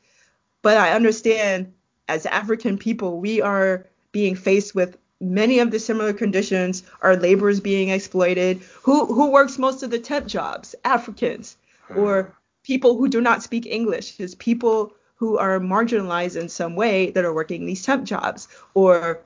but 0.63 0.77
I 0.77 0.93
understand 0.93 1.73
as 2.09 2.27
African 2.27 2.79
people, 2.79 3.21
we 3.21 3.41
are 3.41 3.87
being 4.13 4.35
faced 4.35 4.75
with 4.75 4.97
many 5.21 5.61
of 5.61 5.71
the 5.71 5.79
similar 5.79 6.13
conditions. 6.13 6.83
Our 7.01 7.17
labor 7.17 7.49
is 7.49 7.61
being 7.61 7.89
exploited. 7.89 8.61
Who 8.83 9.07
who 9.07 9.31
works 9.31 9.59
most 9.59 9.83
of 9.83 9.91
the 9.91 9.99
temp 9.99 10.27
jobs? 10.27 10.75
Africans 10.85 11.57
or 11.95 12.23
hmm. 12.23 12.31
people 12.63 12.97
who 12.97 13.09
do 13.09 13.21
not 13.21 13.43
speak 13.43 13.67
English. 13.67 14.19
It's 14.19 14.35
people 14.35 14.93
who 15.17 15.39
are 15.39 15.61
marginalized 15.61 16.41
in 16.41 16.49
some 16.49 16.75
way 16.75 17.11
that 17.13 17.25
are 17.25 17.35
working 17.35 17.65
these 17.65 17.85
temp 17.85 18.05
jobs 18.05 18.49
or 18.75 19.21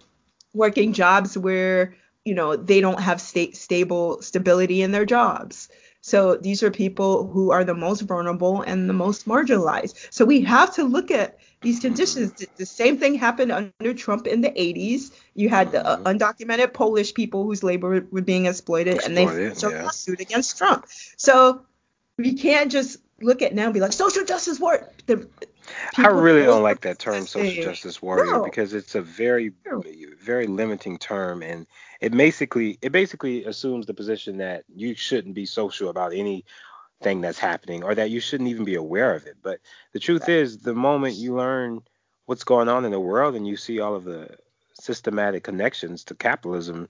working 0.53 0.93
jobs 0.93 1.37
where 1.37 1.95
you 2.27 2.35
know 2.35 2.57
they 2.57 2.81
don't 2.81 3.01
have 3.01 3.21
state 3.21 3.57
stable 3.57 4.21
stability 4.21 4.83
in 4.83 4.91
their 4.91 5.07
jobs. 5.07 5.69
So 6.01 6.37
these 6.37 6.63
are 6.63 6.71
people 6.71 7.27
who 7.27 7.51
are 7.51 7.65
the 7.65 7.75
most 7.75 8.03
vulnerable 8.03 8.63
and 8.63 8.89
the 8.89 8.93
most 8.93 9.27
marginalized. 9.27 10.09
So 10.11 10.25
we 10.25 10.41
have 10.43 10.75
to 10.75 10.85
look 10.85 11.11
at 11.11 11.39
these 11.63 11.81
conditions. 11.81 12.47
The, 12.57 12.67
same 12.67 12.99
thing 12.99 13.17
happened 13.17 13.51
under 13.51 13.93
Trump 13.93 14.29
in 14.29 14.41
the 14.41 14.51
80s. 14.51 15.11
You 15.35 15.49
had 15.49 15.73
the 15.73 15.85
uh, 15.85 15.97
undocumented 16.05 16.73
Polish 16.75 17.13
people 17.13 17.43
whose 17.43 17.65
labor 17.65 18.07
were 18.13 18.21
being 18.21 18.47
exploited, 18.47 19.03
and 19.05 19.17
they 19.17 19.25
Exploited, 19.25 19.59
filed 19.59 19.75
a 19.75 19.83
lawsuit 19.83 20.21
against 20.21 20.57
Trump. 20.59 20.87
So 21.17 21.63
we 22.19 22.35
can't 22.35 22.71
just 22.71 22.99
look 23.21 23.43
at 23.43 23.53
now 23.53 23.65
and 23.65 23.75
be 23.75 23.81
like 23.81 23.93
social 23.93 24.25
justice 24.25 24.61
war. 24.61 24.89
The, 25.07 25.29
I 25.97 26.07
really 26.09 26.45
don't 26.45 26.63
like 26.63 26.83
that 26.83 26.99
term 26.99 27.27
social 27.27 27.65
justice 27.65 28.01
warrior 28.01 28.31
No. 28.31 28.45
because 28.45 28.75
it's 28.75 28.95
a 28.95 29.03
very 29.03 29.53
very 30.21 30.47
limiting 30.47 30.99
term 30.99 31.43
and 31.43 31.67
it 32.01 32.13
basically 32.13 32.79
it 32.83 32.93
basically 32.93 33.45
assumes 33.45 33.87
the 33.87 33.95
position 33.95 34.39
that 34.39 34.65
you 34.75 34.95
shouldn't 34.95 35.35
be 35.35 35.47
social 35.47 35.89
about 35.89 36.13
anything 36.13 37.21
that's 37.21 37.39
happening 37.39 37.83
or 37.83 37.95
that 37.95 38.11
you 38.11 38.21
shouldn't 38.21 38.51
even 38.51 38.65
be 38.65 38.75
aware 38.75 39.15
of 39.15 39.27
it. 39.27 39.37
But 39.43 39.61
the 39.93 40.01
truth 40.01 40.29
is 40.29 40.59
the 40.59 40.75
moment 40.75 41.15
you 41.17 41.35
learn 41.35 41.81
what's 42.27 42.45
going 42.45 42.69
on 42.69 42.85
in 42.85 42.91
the 42.91 43.01
world 43.01 43.35
and 43.35 43.47
you 43.47 43.57
see 43.57 43.81
all 43.81 43.95
of 43.95 44.05
the 44.05 44.37
systematic 44.75 45.45
connections 45.45 46.05
to 46.05 46.15
capitalism, 46.15 46.89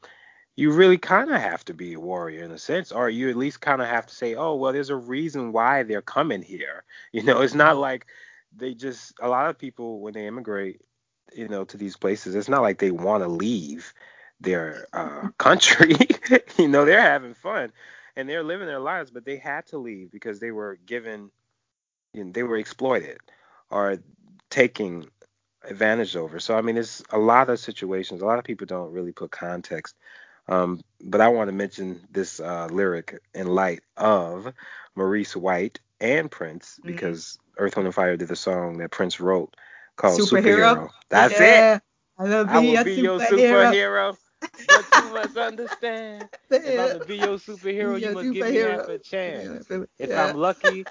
you 0.56 0.72
really 0.72 0.98
kind 0.98 1.30
of 1.30 1.40
have 1.40 1.64
to 1.66 1.74
be 1.74 1.92
a 1.92 2.00
warrior 2.00 2.42
in 2.42 2.50
a 2.50 2.58
sense, 2.58 2.90
or 2.90 3.10
you 3.10 3.28
at 3.28 3.36
least 3.36 3.60
kind 3.60 3.82
of 3.82 3.88
have 3.88 4.06
to 4.06 4.14
say, 4.14 4.34
oh, 4.34 4.54
well, 4.54 4.72
there's 4.72 4.90
a 4.90 4.96
reason 4.96 5.52
why 5.52 5.82
they're 5.82 6.02
coming 6.02 6.42
here. 6.42 6.84
You 7.12 7.22
know, 7.22 7.40
it's 7.40 7.54
not 7.54 7.76
like 7.78 8.06
they 8.54 8.74
just, 8.74 9.14
a 9.20 9.28
lot 9.28 9.48
of 9.48 9.58
people, 9.58 10.00
when 10.00 10.14
they 10.14 10.26
immigrate, 10.26 10.80
you 11.34 11.48
know, 11.48 11.64
to 11.64 11.76
these 11.76 11.96
places, 11.96 12.34
it's 12.34 12.48
not 12.48 12.62
like 12.62 12.78
they 12.78 12.90
want 12.90 13.22
to 13.22 13.28
leave 13.28 13.94
their 14.40 14.86
uh, 14.92 15.28
country. 15.38 15.94
you 16.58 16.68
know, 16.68 16.84
they're 16.84 17.00
having 17.00 17.34
fun 17.34 17.72
and 18.16 18.28
they're 18.28 18.44
living 18.44 18.66
their 18.66 18.80
lives, 18.80 19.10
but 19.10 19.24
they 19.24 19.36
had 19.36 19.66
to 19.66 19.78
leave 19.78 20.10
because 20.10 20.40
they 20.40 20.50
were 20.50 20.78
given, 20.86 21.30
you 22.12 22.24
know, 22.24 22.32
they 22.32 22.42
were 22.42 22.56
exploited 22.56 23.18
or 23.70 23.98
taking 24.50 25.06
advantage 25.64 26.16
over. 26.16 26.38
So 26.40 26.56
I 26.56 26.62
mean, 26.62 26.76
it's 26.76 27.02
a 27.10 27.18
lot 27.18 27.48
of 27.50 27.58
situations. 27.58 28.22
A 28.22 28.26
lot 28.26 28.38
of 28.38 28.44
people 28.44 28.66
don't 28.66 28.92
really 28.92 29.12
put 29.12 29.30
context. 29.30 29.96
Um, 30.48 30.80
but 31.00 31.20
I 31.20 31.28
want 31.28 31.48
to 31.48 31.54
mention 31.54 32.00
this 32.10 32.40
uh, 32.40 32.66
lyric 32.70 33.18
in 33.34 33.46
light 33.46 33.80
of 33.96 34.52
Maurice 34.96 35.36
White 35.36 35.80
and 36.00 36.30
Prince 36.30 36.80
Mhm. 36.84 36.94
because 36.94 37.38
Earth, 37.58 37.76
Wind, 37.76 37.86
and 37.86 37.94
Fire 37.94 38.16
did 38.16 38.30
a 38.30 38.36
song 38.36 38.78
that 38.78 38.90
Prince 38.90 39.20
wrote 39.20 39.54
called 39.96 40.22
Superhero? 40.22 40.80
Superhero. 40.80 40.90
That's 41.08 41.40
it. 41.40 41.70
I 42.18 42.24
will 42.24 42.44
I 42.46 42.60
be 42.60 42.60
will 42.60 42.76
a 42.76 42.84
be 42.84 42.94
your 42.96 43.20
superhero. 43.20 43.76
superhero, 43.76 44.16
but 44.68 44.94
you 44.94 45.08
must 45.10 45.36
understand. 45.36 46.28
If 46.64 46.78
I'm 46.78 46.92
to 46.92 47.00
be 47.00 47.16
your 47.18 47.36
superhero, 47.38 48.00
you 48.00 48.10
must 48.10 48.32
give 48.32 48.46
me 48.48 48.58
half 48.58 48.88
a 48.88 48.98
chance. 48.98 49.68
If 49.98 50.16
I'm 50.16 50.34
lucky, 50.34 50.88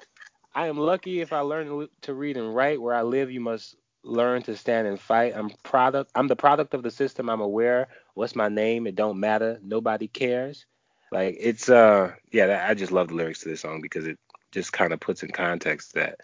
I 0.54 0.66
am 0.68 0.78
lucky 0.78 1.20
if 1.20 1.32
I 1.32 1.40
learn 1.40 1.88
to- 2.02 2.14
read 2.14 2.36
and 2.36 2.54
write. 2.54 2.80
Where 2.80 2.94
I 2.94 3.02
live, 3.02 3.30
you 3.30 3.40
must 3.40 3.76
learn 4.04 4.42
to 4.44 4.56
stand 4.56 4.86
and 4.88 5.00
fight. 5.00 5.34
I'm 5.36 5.50
product. 5.62 6.10
I'm 6.14 6.28
the 6.28 6.36
product 6.36 6.74
of 6.74 6.82
the 6.82 6.90
system. 6.90 7.28
I'm 7.30 7.40
aware. 7.40 7.88
What's 8.14 8.36
my 8.36 8.48
name? 8.48 8.86
It 8.86 8.96
don't 8.96 9.20
matter. 9.20 9.58
Nobody 9.62 10.08
cares. 10.08 10.66
Like 11.10 11.36
it's 11.40 11.68
uh 11.68 12.14
yeah. 12.32 12.46
that- 12.48 12.70
I 12.70 12.74
just 12.74 12.92
love 12.92 13.08
the 13.08 13.14
lyrics 13.14 13.40
to 13.40 13.48
this 13.48 13.62
song 13.62 13.80
because 13.82 14.06
it 14.06 14.18
just 14.52 14.72
kind 14.72 14.92
of 14.92 15.00
puts 15.00 15.22
in 15.22 15.30
context 15.30 15.94
that 15.94 16.20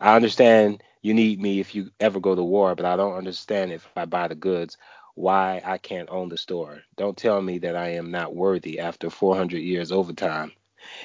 I 0.00 0.16
understand 0.16 0.82
you 1.02 1.14
need 1.14 1.40
me 1.40 1.60
if 1.60 1.74
you 1.74 1.90
ever 2.00 2.20
go 2.20 2.34
to 2.34 2.42
war, 2.42 2.74
but 2.74 2.86
I 2.86 2.96
don't 2.96 3.16
understand 3.16 3.72
if 3.72 3.88
I 3.96 4.04
buy 4.06 4.28
the 4.28 4.34
goods 4.36 4.76
why 5.14 5.62
I 5.64 5.78
can't 5.78 6.10
own 6.10 6.28
the 6.28 6.38
store. 6.38 6.82
Don't 6.96 7.16
tell 7.16 7.40
me 7.40 7.58
that 7.60 7.76
I 7.76 7.90
am 7.94 8.10
not 8.10 8.34
worthy 8.34 8.80
after 8.80 9.10
400 9.10 9.58
years 9.58 9.92
overtime. 9.92 10.52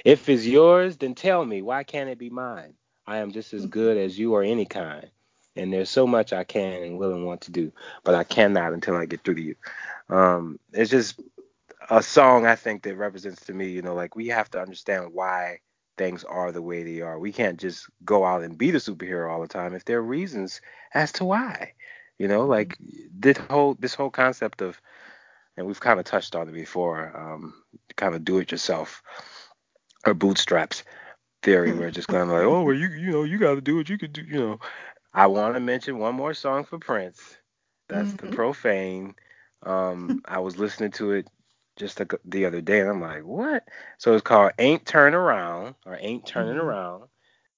if 0.05 0.29
it's 0.29 0.45
yours, 0.45 0.97
then 0.97 1.15
tell 1.15 1.43
me, 1.45 1.61
why 1.61 1.83
can't 1.83 2.09
it 2.09 2.17
be 2.17 2.29
mine? 2.29 2.73
I 3.07 3.17
am 3.17 3.31
just 3.31 3.53
as 3.53 3.65
good 3.65 3.97
as 3.97 4.17
you 4.17 4.33
or 4.33 4.43
any 4.43 4.65
kind. 4.65 5.09
And 5.55 5.71
there's 5.71 5.89
so 5.89 6.05
much 6.05 6.33
I 6.33 6.43
can 6.43 6.83
and 6.83 6.97
will 6.97 7.13
and 7.13 7.25
want 7.25 7.41
to 7.41 7.51
do, 7.51 7.71
but 8.03 8.15
I 8.15 8.23
cannot 8.23 8.73
until 8.73 8.95
I 8.95 9.05
get 9.05 9.23
through 9.23 9.35
to 9.35 9.41
you. 9.41 9.55
Um, 10.09 10.59
it's 10.73 10.91
just 10.91 11.19
a 11.89 12.01
song 12.03 12.45
I 12.45 12.55
think 12.55 12.83
that 12.83 12.95
represents 12.95 13.45
to 13.45 13.53
me, 13.53 13.69
you 13.69 13.81
know, 13.81 13.95
like 13.95 14.15
we 14.15 14.27
have 14.27 14.49
to 14.51 14.61
understand 14.61 15.13
why 15.13 15.59
things 15.97 16.23
are 16.23 16.51
the 16.51 16.61
way 16.61 16.83
they 16.83 17.01
are. 17.01 17.17
We 17.17 17.31
can't 17.31 17.59
just 17.59 17.87
go 18.03 18.25
out 18.25 18.43
and 18.43 18.57
be 18.57 18.71
the 18.71 18.79
superhero 18.79 19.31
all 19.31 19.41
the 19.41 19.47
time 19.47 19.73
if 19.73 19.85
there 19.85 19.99
are 19.99 20.03
reasons 20.03 20.61
as 20.93 21.11
to 21.13 21.25
why. 21.25 21.73
You 22.17 22.27
know, 22.27 22.45
like 22.45 22.77
this 23.13 23.37
whole 23.37 23.75
this 23.75 23.93
whole 23.93 24.09
concept 24.09 24.61
of 24.61 24.79
and 25.57 25.65
we've 25.65 25.79
kind 25.79 25.99
of 25.99 26.05
touched 26.05 26.35
on 26.35 26.49
it 26.49 26.53
before, 26.53 27.15
um, 27.15 27.53
kind 27.95 28.15
of 28.15 28.25
do 28.25 28.39
it 28.39 28.51
yourself 28.51 29.01
or 30.05 30.13
bootstraps 30.13 30.83
theory 31.43 31.73
where 31.73 31.91
just 31.91 32.07
kind 32.07 32.23
of 32.23 32.29
like, 32.29 32.43
oh, 32.43 32.63
well, 32.63 32.75
you 32.75 32.89
you 32.89 33.11
know, 33.11 33.23
you 33.23 33.37
got 33.37 33.55
to 33.55 33.61
do 33.61 33.77
what 33.77 33.89
you 33.89 33.97
could 33.97 34.13
do. 34.13 34.23
You 34.23 34.39
know, 34.39 34.59
I 35.13 35.27
want 35.27 35.53
to 35.53 35.59
mention 35.59 35.99
one 35.99 36.15
more 36.15 36.33
song 36.33 36.65
for 36.65 36.79
Prince. 36.79 37.37
That's 37.87 38.09
mm-hmm. 38.09 38.29
the 38.29 38.35
Profane. 38.35 39.15
Um, 39.63 40.21
I 40.25 40.39
was 40.39 40.57
listening 40.57 40.91
to 40.91 41.11
it 41.13 41.27
just 41.77 41.97
the, 41.97 42.19
the, 42.25 42.45
other 42.45 42.61
day, 42.61 42.79
and 42.79 42.89
I'm 42.89 43.01
like, 43.01 43.23
what? 43.23 43.63
So 43.97 44.13
it's 44.13 44.23
called 44.23 44.53
Ain't 44.59 44.85
Turn 44.85 45.13
Around 45.13 45.75
or 45.85 45.97
Ain't 45.99 46.25
Turning 46.25 46.55
mm-hmm. 46.55 46.65
Around. 46.65 47.03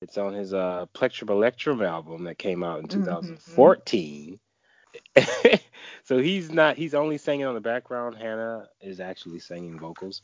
It's 0.02 0.18
on 0.18 0.34
his 0.34 0.54
uh, 0.54 0.86
Plectrum 0.94 1.30
Electrum 1.30 1.82
album 1.82 2.26
that 2.26 2.38
came 2.38 2.64
out 2.64 2.80
in 2.80 2.88
2014. 2.88 4.40
So 6.08 6.20
he's 6.20 6.50
not 6.50 6.78
he's 6.78 6.94
only 6.94 7.18
singing 7.18 7.46
on 7.46 7.54
the 7.54 7.60
background. 7.60 8.16
Hannah 8.16 8.70
is 8.80 9.02
actually 9.02 9.40
singing 9.40 9.78
vocals. 9.78 10.22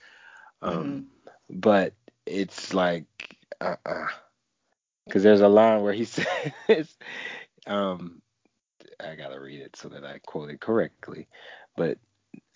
Um 0.62 0.72
mm-hmm. 0.72 1.60
but 1.60 1.94
it's 2.26 2.74
like 2.74 3.04
uh-uh. 3.60 4.08
Because 5.06 5.24
there's 5.24 5.41
a 5.41 5.50
line 5.50 5.82
where 5.82 5.91
he 5.91 6.06
says 6.68 6.95
um 7.68 8.22
i 8.98 9.16
gotta 9.16 9.38
read 9.38 9.60
it 9.60 9.76
so 9.76 9.90
that 9.90 10.06
i 10.06 10.20
quote 10.20 10.52
it 10.52 10.62
correctly. 10.62 11.28
But 11.76 11.98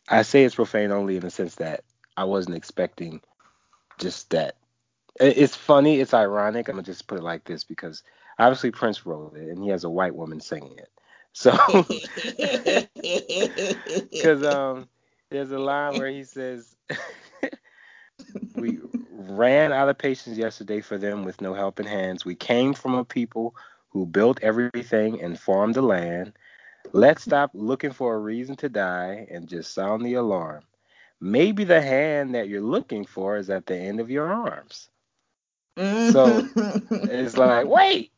i 0.07 0.21
say 0.21 0.45
it's 0.45 0.55
profane 0.55 0.93
only 0.93 1.17
in 1.17 1.21
the 1.21 1.29
sense 1.29 1.55
that 1.55 1.83
i 2.15 2.23
wasn't 2.23 2.55
expecting 2.55 3.19
just 3.99 4.29
that. 4.29 4.55
It's 5.19 5.55
funny 5.55 5.99
it's 5.99 6.13
ironic 6.13 6.69
i'm 6.69 6.75
gonna 6.75 6.83
just 6.83 7.07
put 7.07 7.17
it 7.17 7.23
like 7.23 7.43
this 7.43 7.65
because 7.65 8.03
obviously 8.39 8.71
prince 8.71 9.05
wrote 9.05 9.35
it 9.35 9.49
and 9.49 9.61
he 9.61 9.69
has 9.71 9.83
a 9.83 9.89
white 9.89 10.15
woman 10.15 10.39
singing 10.39 10.77
it 10.77 10.91
so, 11.37 11.53
because 14.11 14.43
um, 14.43 14.89
there's 15.29 15.51
a 15.51 15.59
line 15.59 15.95
where 15.99 16.09
he 16.09 16.23
says, 16.23 16.75
"We 18.55 18.79
ran 19.11 19.71
out 19.71 19.87
of 19.87 19.99
patience 19.99 20.35
yesterday 20.35 20.81
for 20.81 20.97
them 20.97 21.23
with 21.23 21.39
no 21.39 21.53
helping 21.53 21.85
hands. 21.85 22.25
We 22.25 22.33
came 22.33 22.73
from 22.73 22.95
a 22.95 23.05
people 23.05 23.55
who 23.89 24.07
built 24.07 24.39
everything 24.41 25.21
and 25.21 25.39
farmed 25.39 25.75
the 25.75 25.83
land. 25.83 26.33
Let's 26.91 27.21
stop 27.21 27.51
looking 27.53 27.91
for 27.91 28.15
a 28.15 28.19
reason 28.19 28.55
to 28.57 28.69
die 28.69 29.27
and 29.29 29.47
just 29.47 29.75
sound 29.75 30.03
the 30.03 30.15
alarm. 30.15 30.63
Maybe 31.21 31.65
the 31.65 31.81
hand 31.81 32.33
that 32.33 32.47
you're 32.47 32.61
looking 32.61 33.05
for 33.05 33.37
is 33.37 33.51
at 33.51 33.67
the 33.67 33.77
end 33.77 33.99
of 33.99 34.09
your 34.09 34.33
arms." 34.33 34.89
So 36.11 36.47
it's 37.03 37.37
like, 37.37 37.67
wait 37.67 38.11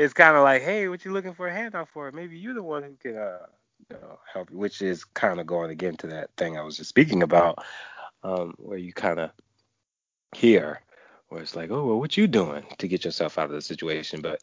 it's 0.00 0.14
kind 0.14 0.34
of 0.34 0.42
like, 0.42 0.62
hey, 0.62 0.88
what 0.88 1.04
you 1.04 1.12
looking 1.12 1.34
for 1.34 1.46
a 1.46 1.52
handout 1.52 1.88
for? 1.88 2.10
Maybe 2.10 2.38
you're 2.38 2.54
the 2.54 2.62
one 2.62 2.82
who 2.82 2.96
can 3.00 3.18
uh, 3.18 3.46
you 3.90 3.96
know, 4.00 4.18
help 4.32 4.50
you, 4.50 4.56
which 4.56 4.80
is 4.80 5.04
kind 5.04 5.38
of 5.38 5.46
going 5.46 5.70
again 5.70 5.96
to 5.96 6.06
that 6.06 6.30
thing 6.38 6.56
I 6.56 6.62
was 6.62 6.78
just 6.78 6.88
speaking 6.88 7.22
about, 7.22 7.62
um, 8.22 8.54
where 8.56 8.78
you 8.78 8.94
kind 8.94 9.20
of 9.20 9.30
hear, 10.34 10.80
where 11.28 11.42
it's 11.42 11.54
like, 11.54 11.70
oh, 11.70 11.84
well, 11.84 11.98
what 11.98 12.16
you 12.16 12.26
doing 12.26 12.64
to 12.78 12.88
get 12.88 13.04
yourself 13.04 13.36
out 13.36 13.46
of 13.46 13.52
the 13.52 13.60
situation? 13.60 14.22
But 14.22 14.42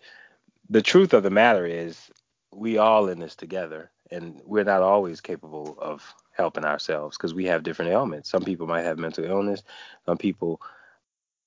the 0.70 0.84
truth 0.84 1.14
of 1.14 1.24
the 1.24 1.32
matter 1.32 1.66
is, 1.66 2.12
we 2.54 2.78
all 2.78 3.10
in 3.10 3.20
this 3.20 3.36
together, 3.36 3.90
and 4.12 4.40
we're 4.46 4.64
not 4.64 4.84
always 4.84 5.22
capable 5.22 5.76
of 5.80 6.04
helping 6.34 6.66
ourselves 6.66 7.18
because 7.18 7.34
we 7.34 7.46
have 7.46 7.64
different 7.64 7.92
ailments. 7.92 8.30
Some 8.30 8.44
people 8.44 8.68
might 8.68 8.84
have 8.84 9.00
mental 9.00 9.26
illness. 9.26 9.64
Some 10.06 10.18
people 10.18 10.62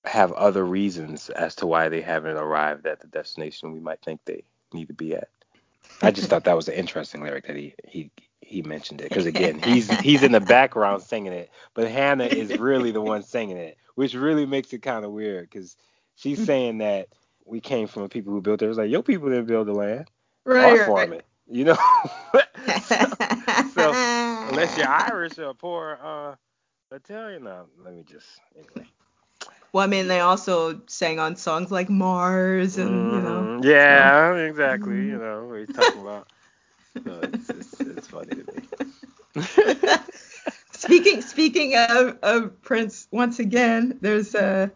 have 0.04 0.32
other 0.32 0.64
reasons 0.64 1.30
as 1.30 1.54
to 1.56 1.66
why 1.66 1.88
they 1.88 2.00
haven't 2.00 2.36
arrived 2.36 2.86
at 2.86 3.00
the 3.00 3.06
destination 3.06 3.72
we 3.72 3.80
might 3.80 4.00
think 4.02 4.20
they 4.24 4.44
need 4.72 4.88
to 4.88 4.94
be 4.94 5.14
at. 5.14 5.28
I 6.02 6.10
just 6.10 6.28
thought 6.30 6.44
that 6.44 6.56
was 6.56 6.68
an 6.68 6.74
interesting 6.74 7.22
lyric 7.22 7.46
that 7.46 7.56
he 7.56 7.74
he 7.86 8.10
he 8.40 8.62
mentioned 8.62 9.00
it 9.00 9.08
because 9.08 9.26
again 9.26 9.60
he's 9.62 9.88
he's 10.00 10.22
in 10.22 10.32
the 10.32 10.40
background 10.40 11.02
singing 11.02 11.32
it, 11.32 11.50
but 11.74 11.88
Hannah 11.88 12.24
is 12.24 12.58
really 12.58 12.90
the 12.90 13.02
one 13.02 13.22
singing 13.22 13.58
it, 13.58 13.76
which 13.94 14.14
really 14.14 14.46
makes 14.46 14.72
it 14.72 14.82
kind 14.82 15.04
of 15.04 15.12
weird 15.12 15.50
because 15.50 15.76
she's 16.16 16.42
saying 16.42 16.78
that 16.78 17.08
we 17.44 17.60
came 17.60 17.86
from 17.86 18.08
people 18.08 18.32
who 18.32 18.40
built 18.40 18.62
it. 18.62 18.66
It 18.66 18.68
was 18.68 18.78
like 18.78 18.90
your 18.90 19.02
people 19.02 19.28
didn't 19.28 19.46
build 19.46 19.66
the 19.66 19.74
land, 19.74 20.08
right? 20.44 20.80
Or 20.80 20.84
farm 20.84 21.12
it, 21.12 21.26
you 21.46 21.64
know. 21.64 21.78
so, 22.82 23.06
so, 23.74 23.92
unless 24.48 24.76
you're 24.78 24.88
Irish 24.88 25.38
or 25.38 25.52
poor 25.54 25.98
uh, 26.02 26.94
Italian, 26.94 27.44
no, 27.44 27.66
let 27.84 27.94
me 27.94 28.04
just 28.04 28.40
anyway. 28.56 28.88
Well, 29.72 29.84
I 29.84 29.86
mean, 29.86 30.08
they 30.08 30.20
also 30.20 30.80
sang 30.86 31.20
on 31.20 31.36
songs 31.36 31.70
like 31.70 31.88
Mars 31.88 32.76
and 32.78 32.90
mm-hmm. 32.90 33.16
you 33.16 33.22
know. 33.22 33.40
Mm-hmm. 33.40 33.64
Yeah, 33.68 34.34
so. 34.34 34.36
exactly. 34.36 34.96
You 34.96 35.18
know, 35.18 35.46
we're 35.48 35.66
talking 35.66 36.00
about. 36.00 36.28
So 37.04 37.20
it's, 37.22 37.48
it's, 37.50 37.80
it's 37.80 38.08
funny 38.08 38.34
to 38.34 38.52
me. 38.52 39.98
speaking 40.72 41.22
speaking 41.22 41.76
of, 41.76 42.18
of 42.20 42.62
Prince, 42.62 43.06
once 43.12 43.38
again, 43.38 43.96
there's 44.00 44.34
uh, 44.34 44.70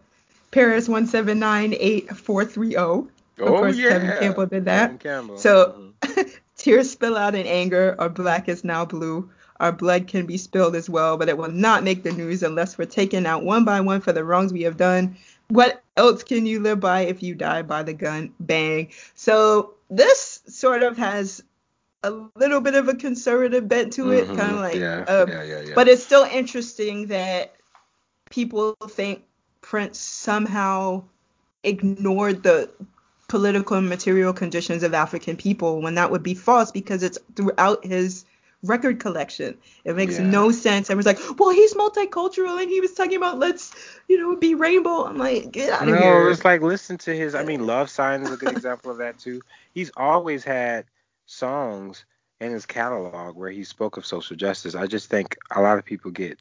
Paris 0.52 0.88
one 0.88 1.08
seven 1.08 1.40
nine 1.40 1.74
eight 1.76 2.16
four 2.16 2.44
three 2.44 2.70
zero. 2.70 3.08
Of 3.38 3.48
oh, 3.48 3.56
course, 3.56 3.76
yeah. 3.76 3.98
Tevin 3.98 4.20
Campbell 4.20 4.46
did 4.46 4.66
that. 4.66 5.00
Campbell. 5.00 5.38
So 5.38 5.92
mm-hmm. 6.02 6.22
tears 6.56 6.90
spill 6.90 7.16
out 7.16 7.34
in 7.34 7.46
anger, 7.46 7.96
or 7.98 8.08
black 8.08 8.48
is 8.48 8.62
now 8.62 8.84
blue. 8.84 9.28
Our 9.60 9.72
blood 9.72 10.08
can 10.08 10.26
be 10.26 10.36
spilled 10.36 10.74
as 10.74 10.90
well, 10.90 11.16
but 11.16 11.28
it 11.28 11.38
will 11.38 11.50
not 11.50 11.84
make 11.84 12.02
the 12.02 12.12
news 12.12 12.42
unless 12.42 12.76
we're 12.76 12.86
taken 12.86 13.24
out 13.26 13.44
one 13.44 13.64
by 13.64 13.80
one 13.80 14.00
for 14.00 14.12
the 14.12 14.24
wrongs 14.24 14.52
we 14.52 14.62
have 14.62 14.76
done. 14.76 15.16
What 15.48 15.82
else 15.96 16.22
can 16.22 16.46
you 16.46 16.60
live 16.60 16.80
by 16.80 17.02
if 17.02 17.22
you 17.22 17.34
die 17.34 17.62
by 17.62 17.82
the 17.82 17.92
gun? 17.92 18.32
Bang. 18.40 18.90
So 19.14 19.74
this 19.90 20.42
sort 20.48 20.82
of 20.82 20.96
has 20.98 21.42
a 22.02 22.10
little 22.36 22.60
bit 22.60 22.74
of 22.74 22.88
a 22.88 22.94
conservative 22.94 23.68
bent 23.68 23.92
to 23.94 24.12
it, 24.12 24.26
mm-hmm. 24.26 24.36
kind 24.36 24.52
of 24.52 24.60
like, 24.60 24.74
yeah, 24.76 25.04
um, 25.04 25.28
yeah, 25.28 25.42
yeah, 25.42 25.60
yeah. 25.60 25.72
but 25.74 25.88
it's 25.88 26.02
still 26.02 26.24
interesting 26.24 27.06
that 27.06 27.54
people 28.30 28.74
think 28.88 29.24
Prince 29.60 29.98
somehow 29.98 31.04
ignored 31.62 32.42
the 32.42 32.70
political 33.28 33.78
and 33.78 33.88
material 33.88 34.32
conditions 34.32 34.82
of 34.82 34.92
African 34.92 35.36
people 35.36 35.80
when 35.80 35.94
that 35.94 36.10
would 36.10 36.22
be 36.22 36.34
false 36.34 36.70
because 36.70 37.02
it's 37.02 37.18
throughout 37.34 37.84
his 37.84 38.24
record 38.64 39.00
collection. 39.00 39.56
It 39.84 39.96
makes 39.96 40.18
yeah. 40.18 40.26
no 40.26 40.50
sense. 40.50 40.90
Everyone's 40.90 41.06
like, 41.06 41.38
well, 41.38 41.50
he's 41.50 41.74
multicultural 41.74 42.60
and 42.60 42.70
he 42.70 42.80
was 42.80 42.92
talking 42.92 43.16
about 43.16 43.38
let's, 43.38 43.74
you 44.08 44.18
know, 44.18 44.36
be 44.36 44.54
rainbow. 44.54 45.04
I'm 45.04 45.18
like, 45.18 45.52
get 45.52 45.72
out 45.72 45.82
of 45.82 45.88
no, 45.88 46.00
here. 46.00 46.24
No, 46.24 46.30
it's 46.30 46.44
like 46.44 46.62
listen 46.62 46.98
to 46.98 47.14
his. 47.14 47.34
I 47.34 47.44
mean, 47.44 47.66
Love 47.66 47.90
Sign 47.90 48.22
is 48.22 48.30
a 48.30 48.36
good 48.36 48.52
example 48.52 48.90
of 48.90 48.98
that 48.98 49.18
too. 49.18 49.40
He's 49.72 49.90
always 49.96 50.44
had 50.44 50.86
songs 51.26 52.04
in 52.40 52.52
his 52.52 52.66
catalog 52.66 53.36
where 53.36 53.50
he 53.50 53.64
spoke 53.64 53.96
of 53.96 54.06
social 54.06 54.36
justice. 54.36 54.74
I 54.74 54.86
just 54.86 55.08
think 55.08 55.36
a 55.54 55.62
lot 55.62 55.78
of 55.78 55.84
people 55.84 56.10
get 56.10 56.38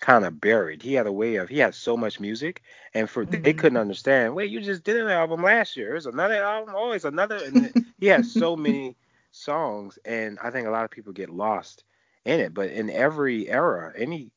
kind 0.00 0.24
of 0.24 0.40
buried. 0.40 0.82
He 0.82 0.94
had 0.94 1.06
a 1.06 1.12
way 1.12 1.36
of 1.36 1.48
he 1.48 1.58
had 1.58 1.74
so 1.74 1.96
much 1.96 2.20
music, 2.20 2.62
and 2.92 3.08
for 3.08 3.24
mm-hmm. 3.24 3.42
they 3.42 3.54
couldn't 3.54 3.78
understand. 3.78 4.34
Wait, 4.34 4.50
you 4.50 4.60
just 4.60 4.84
did 4.84 4.96
an 4.96 5.08
album 5.08 5.42
last 5.42 5.76
year. 5.76 5.90
There's 5.90 6.06
another 6.06 6.42
album. 6.42 6.74
Oh, 6.76 6.92
it's 6.92 7.04
another. 7.04 7.36
And 7.36 7.86
he 7.98 8.06
had 8.06 8.26
so 8.26 8.56
many 8.56 8.96
songs, 9.34 9.98
and 10.04 10.38
I 10.42 10.50
think 10.50 10.66
a 10.66 10.70
lot 10.70 10.84
of 10.84 10.90
people 10.90 11.12
get 11.12 11.30
lost 11.30 11.84
in 12.24 12.40
it. 12.40 12.54
But 12.54 12.70
in 12.70 12.88
every 12.90 13.48
era, 13.48 13.92
any 13.96 14.30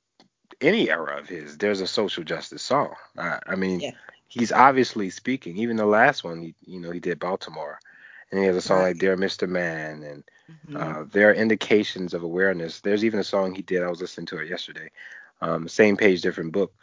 any 0.59 0.89
era 0.89 1.19
of 1.19 1.27
his, 1.27 1.57
there's 1.57 1.81
a 1.81 1.87
social 1.87 2.23
justice 2.23 2.63
song. 2.63 2.95
Uh, 3.17 3.39
I 3.45 3.55
mean, 3.55 3.79
yeah. 3.79 3.91
he's 4.27 4.51
obviously 4.51 5.09
speaking. 5.09 5.57
Even 5.57 5.77
the 5.77 5.85
last 5.85 6.23
one, 6.23 6.41
he, 6.41 6.55
you 6.65 6.79
know, 6.79 6.91
he 6.91 6.99
did 6.99 7.19
Baltimore, 7.19 7.79
and 8.31 8.39
he 8.39 8.45
has 8.47 8.55
a 8.55 8.61
song 8.61 8.79
right. 8.79 8.87
like 8.87 8.97
"Dear 8.97 9.15
Mr. 9.15 9.47
Man," 9.47 10.03
and 10.03 10.23
mm-hmm. 10.49 10.77
uh, 10.77 11.03
there 11.11 11.29
are 11.29 11.33
indications 11.33 12.13
of 12.13 12.23
awareness. 12.23 12.81
There's 12.81 13.05
even 13.05 13.19
a 13.19 13.23
song 13.23 13.53
he 13.53 13.61
did. 13.61 13.83
I 13.83 13.89
was 13.89 14.01
listening 14.01 14.27
to 14.27 14.39
it 14.39 14.49
yesterday. 14.49 14.89
Um, 15.41 15.67
same 15.67 15.97
page, 15.97 16.21
different 16.21 16.51
book. 16.51 16.73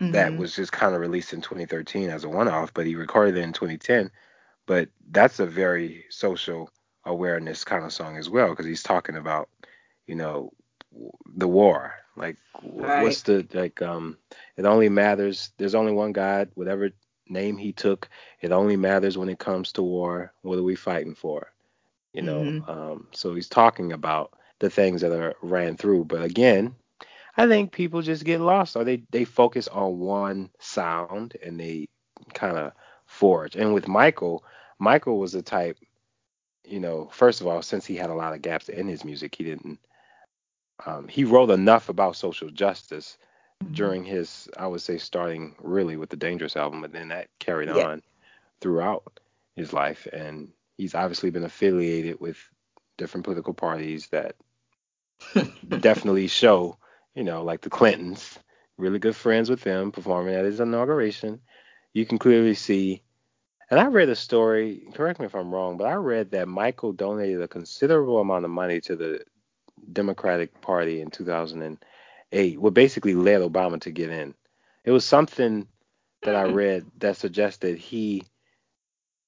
Mm-hmm. 0.00 0.12
That 0.12 0.36
was 0.36 0.56
just 0.56 0.72
kind 0.72 0.94
of 0.94 1.00
released 1.00 1.34
in 1.34 1.42
2013 1.42 2.08
as 2.08 2.24
a 2.24 2.28
one-off, 2.28 2.72
but 2.72 2.86
he 2.86 2.94
recorded 2.94 3.36
it 3.36 3.42
in 3.42 3.52
2010. 3.52 4.10
But 4.64 4.88
that's 5.10 5.40
a 5.40 5.46
very 5.46 6.04
social 6.08 6.70
awareness 7.04 7.64
kind 7.64 7.84
of 7.84 7.92
song 7.92 8.16
as 8.16 8.28
well 8.28 8.50
because 8.50 8.66
he's 8.66 8.82
talking 8.82 9.16
about 9.16 9.48
you 10.06 10.14
know 10.14 10.52
the 11.36 11.48
war 11.48 11.94
like 12.16 12.36
right. 12.62 13.02
what's 13.02 13.22
the 13.22 13.46
like 13.52 13.80
um 13.80 14.16
it 14.56 14.64
only 14.64 14.88
matters 14.88 15.52
there's 15.56 15.74
only 15.74 15.92
one 15.92 16.12
god 16.12 16.50
whatever 16.54 16.90
name 17.28 17.56
he 17.56 17.72
took 17.72 18.08
it 18.40 18.52
only 18.52 18.76
matters 18.76 19.16
when 19.16 19.28
it 19.28 19.38
comes 19.38 19.72
to 19.72 19.82
war 19.82 20.32
what 20.42 20.58
are 20.58 20.64
we 20.64 20.74
fighting 20.74 21.14
for 21.14 21.52
you 22.12 22.22
know 22.22 22.42
mm-hmm. 22.42 22.70
um 22.70 23.06
so 23.12 23.34
he's 23.34 23.48
talking 23.48 23.92
about 23.92 24.32
the 24.58 24.68
things 24.68 25.00
that 25.00 25.12
are 25.12 25.34
ran 25.42 25.76
through 25.76 26.04
but 26.04 26.22
again 26.22 26.74
I 27.36 27.46
think 27.46 27.72
people 27.72 28.02
just 28.02 28.24
get 28.24 28.40
lost 28.40 28.76
or 28.76 28.84
they 28.84 29.02
they 29.10 29.24
focus 29.24 29.68
on 29.68 29.98
one 29.98 30.50
sound 30.58 31.36
and 31.42 31.58
they 31.58 31.88
kind 32.34 32.56
of 32.56 32.72
forge. 33.06 33.56
And 33.56 33.74
with 33.74 33.88
Michael, 33.88 34.44
Michael 34.78 35.18
was 35.18 35.32
the 35.32 35.42
type, 35.42 35.78
you 36.64 36.80
know, 36.80 37.08
first 37.12 37.40
of 37.40 37.46
all, 37.46 37.62
since 37.62 37.86
he 37.86 37.96
had 37.96 38.10
a 38.10 38.14
lot 38.14 38.34
of 38.34 38.42
gaps 38.42 38.68
in 38.68 38.88
his 38.88 39.04
music, 39.04 39.34
he 39.34 39.44
didn't 39.44 39.78
um, 40.86 41.08
he 41.08 41.24
wrote 41.24 41.50
enough 41.50 41.88
about 41.88 42.16
social 42.16 42.50
justice 42.50 43.18
mm-hmm. 43.62 43.74
during 43.74 44.04
his, 44.04 44.48
I 44.56 44.66
would 44.66 44.80
say, 44.80 44.98
starting 44.98 45.54
really 45.60 45.96
with 45.96 46.10
the 46.10 46.16
Dangerous 46.16 46.56
album, 46.56 46.82
but 46.82 46.92
then 46.92 47.08
that 47.08 47.28
carried 47.38 47.68
yeah. 47.68 47.86
on 47.86 48.02
throughout 48.60 49.20
his 49.56 49.72
life. 49.72 50.06
And 50.12 50.50
he's 50.76 50.94
obviously 50.94 51.30
been 51.30 51.44
affiliated 51.44 52.20
with 52.20 52.38
different 52.98 53.24
political 53.24 53.54
parties 53.54 54.08
that 54.08 54.36
definitely 55.68 56.26
show, 56.28 56.78
you 57.14 57.24
know, 57.24 57.42
like 57.42 57.60
the 57.60 57.70
Clintons, 57.70 58.38
really 58.76 58.98
good 58.98 59.16
friends 59.16 59.50
with 59.50 59.62
them, 59.62 59.92
performing 59.92 60.34
at 60.34 60.44
his 60.44 60.60
inauguration. 60.60 61.40
You 61.92 62.06
can 62.06 62.18
clearly 62.18 62.54
see. 62.54 63.02
And 63.70 63.78
I 63.78 63.86
read 63.86 64.08
a 64.08 64.16
story, 64.16 64.82
correct 64.94 65.20
me 65.20 65.26
if 65.26 65.34
I'm 65.34 65.54
wrong, 65.54 65.76
but 65.76 65.86
I 65.86 65.94
read 65.94 66.32
that 66.32 66.48
Michael 66.48 66.92
donated 66.92 67.40
a 67.40 67.48
considerable 67.48 68.18
amount 68.18 68.44
of 68.44 68.50
money 68.50 68.80
to 68.82 68.96
the 68.96 69.20
Democratic 69.92 70.60
Party 70.60 71.00
in 71.00 71.10
2008, 71.10 72.60
what 72.60 72.74
basically 72.74 73.14
led 73.14 73.40
Obama 73.40 73.80
to 73.82 73.90
get 73.90 74.10
in. 74.10 74.34
It 74.84 74.90
was 74.90 75.04
something 75.04 75.68
that 76.22 76.34
I 76.34 76.44
mm-hmm. 76.44 76.54
read 76.54 76.86
that 76.98 77.16
suggested 77.16 77.78
he 77.78 78.24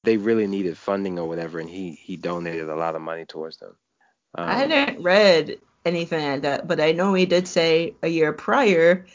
they 0.05 0.16
really 0.16 0.48
needed 0.48 0.77
funding 0.77 1.19
or 1.19 1.28
whatever, 1.28 1.60
and 1.60 1.70
he 1.70 1.93
he 1.93 2.16
donated 2.16 2.69
a 2.69 2.74
lot 2.74 2.97
of 2.97 3.02
money 3.02 3.24
towards 3.24 3.59
them. 3.59 3.77
Um, 4.35 4.48
I 4.48 4.55
hadn't 4.55 5.02
read 5.02 5.59
anything 5.85 6.28
like 6.28 6.43
that, 6.43 6.66
but 6.66 6.81
I 6.81 6.93
know 6.93 7.14
he 7.14 7.27
did 7.27 7.47
say 7.47 7.94
a 8.02 8.09
year 8.09 8.32
prior 8.32 9.06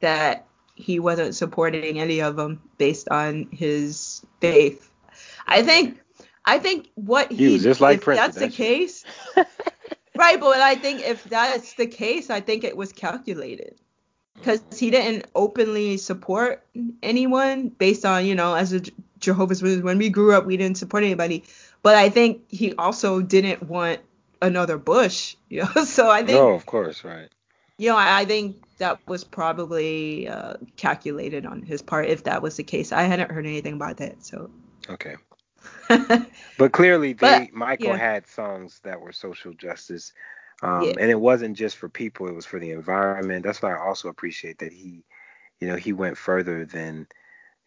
that 0.00 0.45
he 0.76 1.00
wasn't 1.00 1.34
supporting 1.34 1.98
any 1.98 2.20
of 2.20 2.36
them 2.36 2.62
based 2.78 3.08
on 3.08 3.48
his 3.50 4.24
faith. 4.40 4.90
I 5.46 5.62
think 5.62 6.00
I 6.44 6.60
think 6.60 6.90
what 6.94 7.32
he, 7.32 7.46
he 7.46 7.52
was 7.54 7.62
just 7.62 7.80
like 7.80 7.98
if 7.98 8.04
Prince, 8.04 8.20
that's 8.20 8.38
the 8.38 8.48
case, 8.48 9.04
Right, 10.16 10.40
but 10.40 10.60
I 10.60 10.76
think 10.76 11.02
if 11.02 11.24
that's 11.24 11.74
the 11.74 11.86
case, 11.86 12.30
I 12.30 12.40
think 12.40 12.64
it 12.64 12.76
was 12.76 12.92
calculated 12.92 13.76
because 14.34 14.62
he 14.76 14.90
didn't 14.90 15.26
openly 15.34 15.96
support 15.96 16.66
anyone 17.02 17.68
based 17.68 18.04
on 18.04 18.26
you 18.26 18.34
know 18.34 18.54
as 18.54 18.72
a 18.72 18.82
Jehovah's 19.18 19.62
Witness. 19.62 19.82
When 19.82 19.98
we 19.98 20.08
grew 20.08 20.34
up, 20.34 20.46
we 20.46 20.56
didn't 20.56 20.78
support 20.78 21.04
anybody, 21.04 21.44
but 21.82 21.96
I 21.96 22.08
think 22.08 22.42
he 22.48 22.74
also 22.74 23.20
didn't 23.20 23.62
want 23.64 24.00
another 24.40 24.78
Bush. 24.78 25.36
You 25.48 25.62
know, 25.62 25.84
so 25.84 26.10
I 26.10 26.24
think. 26.24 26.38
No, 26.38 26.50
of 26.50 26.66
course, 26.66 27.04
right. 27.04 27.28
You 27.78 27.90
know, 27.90 27.96
I, 27.96 28.20
I 28.20 28.24
think 28.24 28.56
that 28.78 28.98
was 29.06 29.24
probably 29.24 30.28
uh, 30.28 30.54
calculated 30.76 31.46
on 31.46 31.62
his 31.62 31.82
part 31.82 32.06
if 32.08 32.24
that 32.24 32.42
was 32.42 32.56
the 32.56 32.64
case. 32.64 32.92
I 32.92 33.02
hadn't 33.02 33.30
heard 33.30 33.46
anything 33.46 33.74
about 33.74 33.98
that, 33.98 34.24
so. 34.24 34.50
Okay. 34.88 35.16
but 36.58 36.72
clearly, 36.72 37.12
they 37.12 37.46
but, 37.50 37.52
Michael 37.52 37.88
yeah. 37.88 37.96
had 37.96 38.26
songs 38.26 38.80
that 38.84 39.00
were 39.00 39.12
social 39.12 39.52
justice, 39.54 40.12
um, 40.62 40.82
yeah. 40.82 40.94
and 40.98 41.10
it 41.10 41.20
wasn't 41.20 41.56
just 41.56 41.76
for 41.76 41.88
people; 41.88 42.28
it 42.28 42.34
was 42.34 42.46
for 42.46 42.58
the 42.58 42.70
environment. 42.70 43.44
That's 43.44 43.62
why 43.62 43.72
I 43.72 43.86
also 43.86 44.08
appreciate 44.08 44.58
that 44.58 44.72
he, 44.72 45.04
you 45.60 45.68
know, 45.68 45.76
he 45.76 45.92
went 45.92 46.18
further 46.18 46.64
than, 46.64 47.06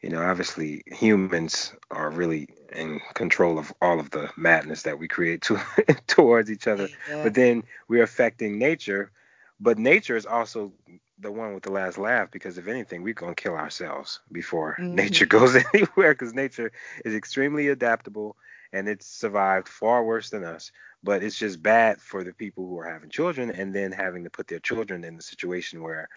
you 0.01 0.09
know, 0.09 0.21
obviously 0.21 0.83
humans 0.87 1.73
are 1.91 2.09
really 2.09 2.47
in 2.73 3.01
control 3.13 3.59
of 3.59 3.73
all 3.81 3.99
of 3.99 4.11
the 4.11 4.29
madness 4.37 4.83
that 4.83 4.99
we 4.99 5.07
create 5.07 5.41
to, 5.43 5.59
towards 6.07 6.51
each 6.51 6.67
other, 6.67 6.89
yeah. 7.09 7.23
but 7.23 7.33
then 7.33 7.63
we're 7.87 8.03
affecting 8.03 8.57
nature. 8.57 9.11
But 9.59 9.77
nature 9.77 10.15
is 10.15 10.25
also 10.25 10.71
the 11.19 11.31
one 11.31 11.53
with 11.53 11.63
the 11.63 11.71
last 11.71 11.97
laugh 11.97 12.31
because 12.31 12.57
if 12.57 12.67
anything 12.67 13.03
we're 13.03 13.13
going 13.13 13.35
to 13.35 13.41
kill 13.41 13.55
ourselves 13.55 14.21
before 14.31 14.75
mm-hmm. 14.79 14.95
nature 14.95 15.25
goes 15.25 15.55
anywhere 15.73 16.13
because 16.13 16.33
nature 16.33 16.71
is 17.03 17.13
extremely 17.13 17.67
adaptable 17.67 18.37
and 18.71 18.87
it's 18.87 19.05
survived 19.05 19.67
far 19.67 20.03
worse 20.03 20.29
than 20.29 20.43
us 20.43 20.71
but 21.03 21.23
it's 21.23 21.37
just 21.37 21.61
bad 21.61 21.99
for 22.01 22.23
the 22.23 22.33
people 22.33 22.67
who 22.67 22.77
are 22.79 22.89
having 22.89 23.09
children 23.09 23.51
and 23.51 23.73
then 23.73 23.91
having 23.91 24.23
to 24.23 24.29
put 24.29 24.47
their 24.47 24.59
children 24.59 25.03
in 25.03 25.15
the 25.15 25.21
situation 25.21 25.81
where 25.81 26.07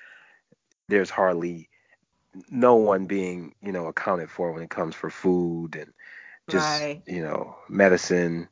there's 0.88 1.10
hardly 1.10 1.68
no 2.50 2.76
one 2.76 3.06
being 3.06 3.54
you 3.60 3.72
know 3.72 3.86
accounted 3.86 4.30
for 4.30 4.52
when 4.52 4.62
it 4.62 4.70
comes 4.70 4.94
for 4.94 5.10
food 5.10 5.76
and 5.76 5.92
just 6.48 6.80
right. 6.80 7.02
you 7.06 7.22
know 7.22 7.56
medicine 7.68 8.48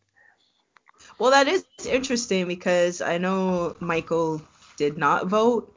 well 1.18 1.30
that 1.30 1.48
is 1.48 1.64
interesting 1.86 2.46
because 2.46 3.00
i 3.00 3.18
know 3.18 3.74
michael 3.80 4.42
did 4.80 4.96
not 4.96 5.26
vote 5.26 5.76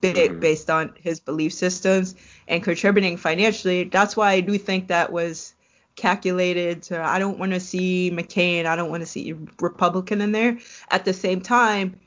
mm-hmm. 0.00 0.38
based 0.38 0.70
on 0.70 0.94
his 1.00 1.18
belief 1.18 1.52
systems 1.52 2.14
and 2.46 2.62
contributing 2.62 3.16
financially. 3.16 3.84
That's 3.84 4.16
why 4.16 4.30
I 4.30 4.40
do 4.40 4.56
think 4.58 4.88
that 4.88 5.10
was 5.12 5.54
calculated 5.96 6.82
to 6.84 7.02
I 7.02 7.18
don't 7.18 7.40
want 7.40 7.52
to 7.52 7.58
see 7.58 8.12
McCain, 8.14 8.64
I 8.64 8.76
don't 8.76 8.90
want 8.90 9.02
to 9.02 9.06
see 9.06 9.34
Republican 9.60 10.20
in 10.20 10.30
there. 10.30 10.58
At 10.92 11.04
the 11.04 11.12
same 11.12 11.40
time, 11.40 11.98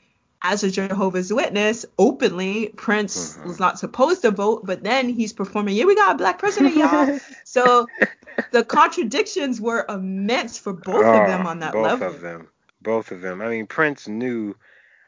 as 0.41 0.64
a 0.64 0.72
Jehovah's 0.72 1.34
Witness, 1.34 1.86
openly, 1.99 2.70
Prince 2.78 3.34
mm-hmm. 3.36 3.49
was 3.49 3.60
not 3.60 3.78
supposed 3.78 4.22
to 4.22 4.32
vote, 4.32 4.66
but 4.66 4.84
then 4.84 5.10
he's 5.10 5.34
performing, 5.34 5.76
yeah, 5.76 5.84
we 5.84 5.94
got 5.94 6.16
a 6.16 6.18
black 6.18 6.40
president, 6.40 6.78
y'all. 6.78 7.20
so 7.44 7.88
the 8.52 8.64
contradictions 8.64 9.60
were 9.60 9.86
immense 9.90 10.58
for 10.58 10.72
both 10.72 11.06
oh, 11.06 11.22
of 11.22 11.28
them 11.28 11.45
on 11.45 11.60
that 11.60 11.74
both 11.74 11.84
level. 11.84 12.08
Both 12.08 12.16
of 12.16 12.22
them. 12.22 12.48
Both 12.82 13.12
of 13.12 13.22
them. 13.22 13.41
I 13.41 13.49
mean, 13.49 13.68
Prince 13.68 14.08
knew 14.08 14.56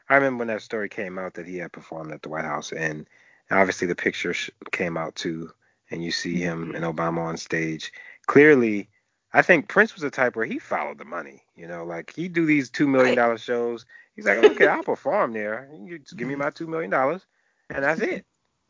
I 0.08 0.16
remember 0.16 0.40
when 0.40 0.48
that 0.48 0.62
story 0.62 0.88
came 0.88 1.18
out 1.18 1.34
that 1.34 1.46
he 1.46 1.58
had 1.58 1.72
performed 1.72 2.12
at 2.12 2.22
the 2.22 2.28
White 2.28 2.44
House, 2.44 2.72
and 2.72 3.06
obviously 3.50 3.86
the 3.86 3.94
picture 3.94 4.34
came 4.70 4.96
out 4.96 5.14
too, 5.14 5.50
and 5.90 6.04
you 6.04 6.10
see 6.10 6.36
him 6.36 6.66
mm-hmm. 6.66 6.74
and 6.76 6.84
Obama 6.84 7.20
on 7.20 7.36
stage. 7.36 7.92
Clearly, 8.26 8.88
I 9.32 9.42
think 9.42 9.68
Prince 9.68 9.94
was 9.94 10.02
the 10.02 10.10
type 10.10 10.36
where 10.36 10.44
he 10.44 10.58
followed 10.58 10.98
the 10.98 11.04
money. 11.04 11.42
You 11.56 11.66
know, 11.66 11.84
like 11.84 12.12
he 12.14 12.28
do 12.28 12.46
these 12.46 12.70
two 12.70 12.86
million 12.86 13.16
dollar 13.16 13.38
shows. 13.38 13.86
He's 14.14 14.26
like, 14.26 14.38
okay, 14.38 14.66
I'll 14.66 14.82
perform 14.84 15.32
there. 15.32 15.68
You 15.84 15.98
just 15.98 16.16
give 16.16 16.28
me 16.28 16.36
my 16.36 16.50
two 16.50 16.66
million 16.66 16.90
dollars, 16.90 17.24
and 17.70 17.82
that's 17.82 18.00
it. 18.00 18.26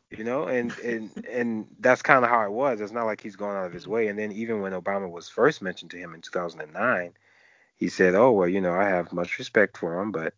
You 0.09 0.23
know, 0.23 0.45
and 0.45 0.77
and 0.79 1.25
and 1.31 1.67
that's 1.79 2.01
kind 2.01 2.23
of 2.23 2.31
how 2.31 2.45
it 2.45 2.51
was. 2.51 2.79
It's 2.79 2.93
not 2.93 3.05
like 3.05 3.21
he's 3.21 3.35
going 3.35 3.57
out 3.57 3.65
of 3.65 3.73
his 3.73 3.87
way. 3.87 4.07
And 4.07 4.17
then 4.17 4.31
even 4.31 4.61
when 4.61 4.71
Obama 4.71 5.09
was 5.09 5.27
first 5.27 5.61
mentioned 5.61 5.91
to 5.91 5.97
him 5.97 6.15
in 6.15 6.21
2009, 6.21 7.13
he 7.75 7.89
said, 7.89 8.15
"Oh 8.15 8.31
well, 8.31 8.47
you 8.47 8.61
know, 8.61 8.73
I 8.73 8.85
have 8.85 9.11
much 9.11 9.37
respect 9.37 9.77
for 9.77 9.99
him, 9.99 10.13
but." 10.13 10.33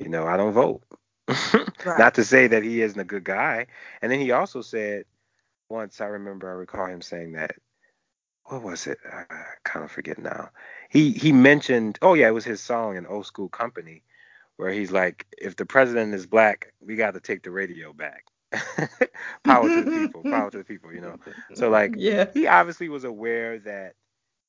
You 0.00 0.08
know, 0.08 0.26
I 0.26 0.36
don't 0.36 0.52
vote. 0.52 0.82
right. 1.28 1.98
Not 1.98 2.14
to 2.14 2.24
say 2.24 2.46
that 2.48 2.62
he 2.62 2.82
isn't 2.82 2.98
a 2.98 3.04
good 3.04 3.24
guy. 3.24 3.66
And 4.02 4.10
then 4.10 4.18
he 4.18 4.32
also 4.32 4.62
said 4.62 5.04
once 5.68 6.00
I 6.00 6.06
remember 6.06 6.48
I 6.48 6.54
recall 6.54 6.86
him 6.86 7.02
saying 7.02 7.32
that 7.32 7.52
what 8.44 8.62
was 8.62 8.86
it? 8.86 8.98
I 9.06 9.24
kind 9.64 9.84
of 9.84 9.92
forget 9.92 10.18
now. 10.18 10.50
He 10.88 11.12
he 11.12 11.32
mentioned 11.32 11.98
oh 12.02 12.14
yeah, 12.14 12.28
it 12.28 12.34
was 12.34 12.44
his 12.44 12.60
song 12.60 12.96
in 12.96 13.06
Old 13.06 13.26
School 13.26 13.48
Company 13.48 14.02
where 14.56 14.70
he's 14.70 14.90
like, 14.90 15.26
if 15.38 15.56
the 15.56 15.64
president 15.64 16.12
is 16.14 16.26
black, 16.26 16.72
we 16.80 16.96
got 16.96 17.14
to 17.14 17.20
take 17.20 17.42
the 17.42 17.50
radio 17.50 17.92
back. 17.92 18.24
power 19.44 19.68
to 19.68 19.82
the 19.84 19.90
people, 19.90 20.22
power 20.22 20.50
to 20.50 20.58
the 20.58 20.64
people, 20.64 20.92
you 20.92 21.00
know. 21.00 21.16
So 21.54 21.70
like, 21.70 21.94
yeah, 21.96 22.26
he 22.34 22.46
obviously 22.46 22.88
was 22.88 23.04
aware 23.04 23.58
that 23.60 23.94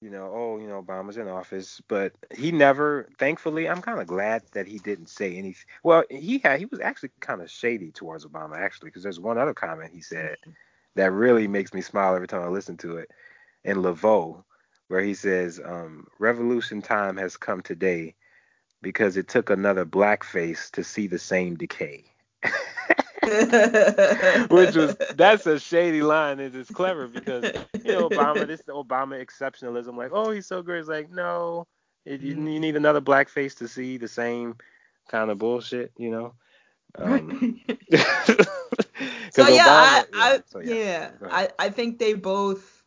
you 0.02 0.10
know, 0.10 0.32
oh, 0.34 0.60
you 0.60 0.68
know, 0.68 0.82
Obama's 0.82 1.18
in 1.18 1.28
office, 1.28 1.82
but 1.88 2.14
he 2.36 2.52
never. 2.52 3.08
Thankfully, 3.20 3.70
I'm 3.70 3.82
kind 3.82 4.02
of 4.02 4.08
glad 4.08 4.44
that 4.54 4.68
he 4.68 4.80
didn't 4.80 5.10
say 5.10 5.38
anything. 5.38 5.66
Well, 5.84 6.04
he 6.10 6.40
had 6.40 6.60
he 6.60 6.66
was 6.66 6.80
actually 6.80 7.12
kind 7.20 7.42
of 7.42 7.52
shady 7.52 7.92
towards 7.92 8.26
Obama 8.26 8.58
actually, 8.60 8.90
because 8.90 9.04
there's 9.04 9.20
one 9.20 9.38
other 9.38 9.54
comment 9.54 9.92
he 9.94 10.02
said 10.02 10.38
that 10.96 11.12
really 11.12 11.48
makes 11.48 11.74
me 11.74 11.82
smile 11.82 12.16
every 12.16 12.28
time 12.28 12.42
I 12.44 12.48
listen 12.48 12.78
to 12.78 12.98
it 12.98 13.12
in 13.64 13.78
Laveau, 13.78 14.44
where 14.90 15.02
he 15.04 15.14
says, 15.14 15.62
um, 15.64 16.08
"Revolution 16.20 16.82
time 16.82 17.18
has 17.18 17.38
come 17.38 17.62
today 17.62 18.16
because 18.82 19.18
it 19.18 19.28
took 19.30 19.50
another 19.50 19.86
black 19.86 20.24
face 20.24 20.72
to 20.72 20.84
see 20.84 21.08
the 21.08 21.20
same 21.20 21.56
decay." 21.56 22.06
Which 24.50 24.76
was 24.76 24.96
that's 25.16 25.46
a 25.46 25.60
shady 25.60 26.02
line. 26.02 26.40
And 26.40 26.56
It 26.56 26.60
is 26.60 26.70
clever 26.70 27.08
because 27.08 27.52
you 27.84 27.92
know 27.94 28.10
Obama, 28.10 28.46
this 28.46 28.62
Obama 28.64 29.24
exceptionalism, 29.24 29.96
like 29.96 30.12
oh 30.14 30.32
he's 30.32 30.48
so 30.48 30.62
great. 30.62 30.80
It's 30.80 30.90
like 30.90 31.10
no, 31.12 31.68
it, 32.06 32.22
you, 32.22 32.36
you 32.36 32.60
need 32.60 32.76
another 32.76 33.02
black 33.02 33.30
face 33.30 33.56
to 33.56 33.68
see 33.68 33.98
the 33.98 34.08
same 34.08 34.56
kind 35.10 35.32
of 35.32 35.38
bullshit, 35.38 35.92
you 35.98 36.12
know. 36.12 36.34
Um, 36.96 37.62
so 39.32 39.48
yeah, 39.48 39.66
Obama, 39.66 39.68
I, 39.70 40.06
I, 40.14 40.40
so 40.48 40.60
yeah, 40.60 40.76
yeah 40.76 41.10
I, 41.30 41.50
I 41.58 41.70
think 41.70 42.00
they 42.00 42.14
both 42.14 42.84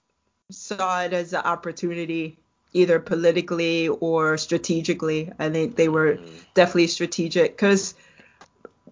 saw 0.50 1.02
it 1.02 1.12
as 1.12 1.32
an 1.32 1.42
opportunity 1.42 2.38
either 2.74 2.98
politically 2.98 3.88
or 3.88 4.36
strategically. 4.36 5.32
I 5.38 5.48
think 5.48 5.76
they 5.76 5.88
were 5.88 6.16
mm-hmm. 6.16 6.36
definitely 6.54 6.88
strategic 6.88 7.56
because 7.56 7.94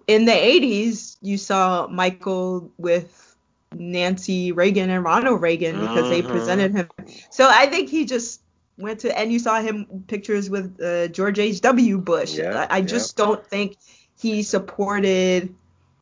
in 0.07 0.25
the 0.25 0.33
80s, 0.33 1.17
you 1.21 1.39
saw 1.39 1.87
Michael 1.87 2.71
with 2.79 3.37
Nancy 3.75 4.53
Reagan 4.53 4.91
and 4.91 5.05
Ronald 5.05 5.41
Reagan 5.41 5.79
because 5.81 6.09
they 6.11 6.21
uh-huh. 6.21 6.31
presented 6.31 6.73
him. 6.73 6.89
So 7.31 7.49
I 7.49 7.67
think 7.67 7.89
he 7.89 8.05
just 8.05 8.41
went 8.79 9.01
to, 9.01 9.19
and 9.19 9.33
you 9.33 9.39
saw 9.39 9.61
him 9.61 10.05
pictures 10.07 10.51
with 10.51 10.81
uh, 10.81 11.09
George 11.09 11.39
H.W. 11.39 11.99
Bush. 11.99 12.35
Yeah, 12.35 12.67
I, 12.71 12.79
I 12.79 12.81
just 12.83 13.17
don't 13.17 13.45
think 13.47 13.77
he 14.19 14.43
supported 14.43 15.55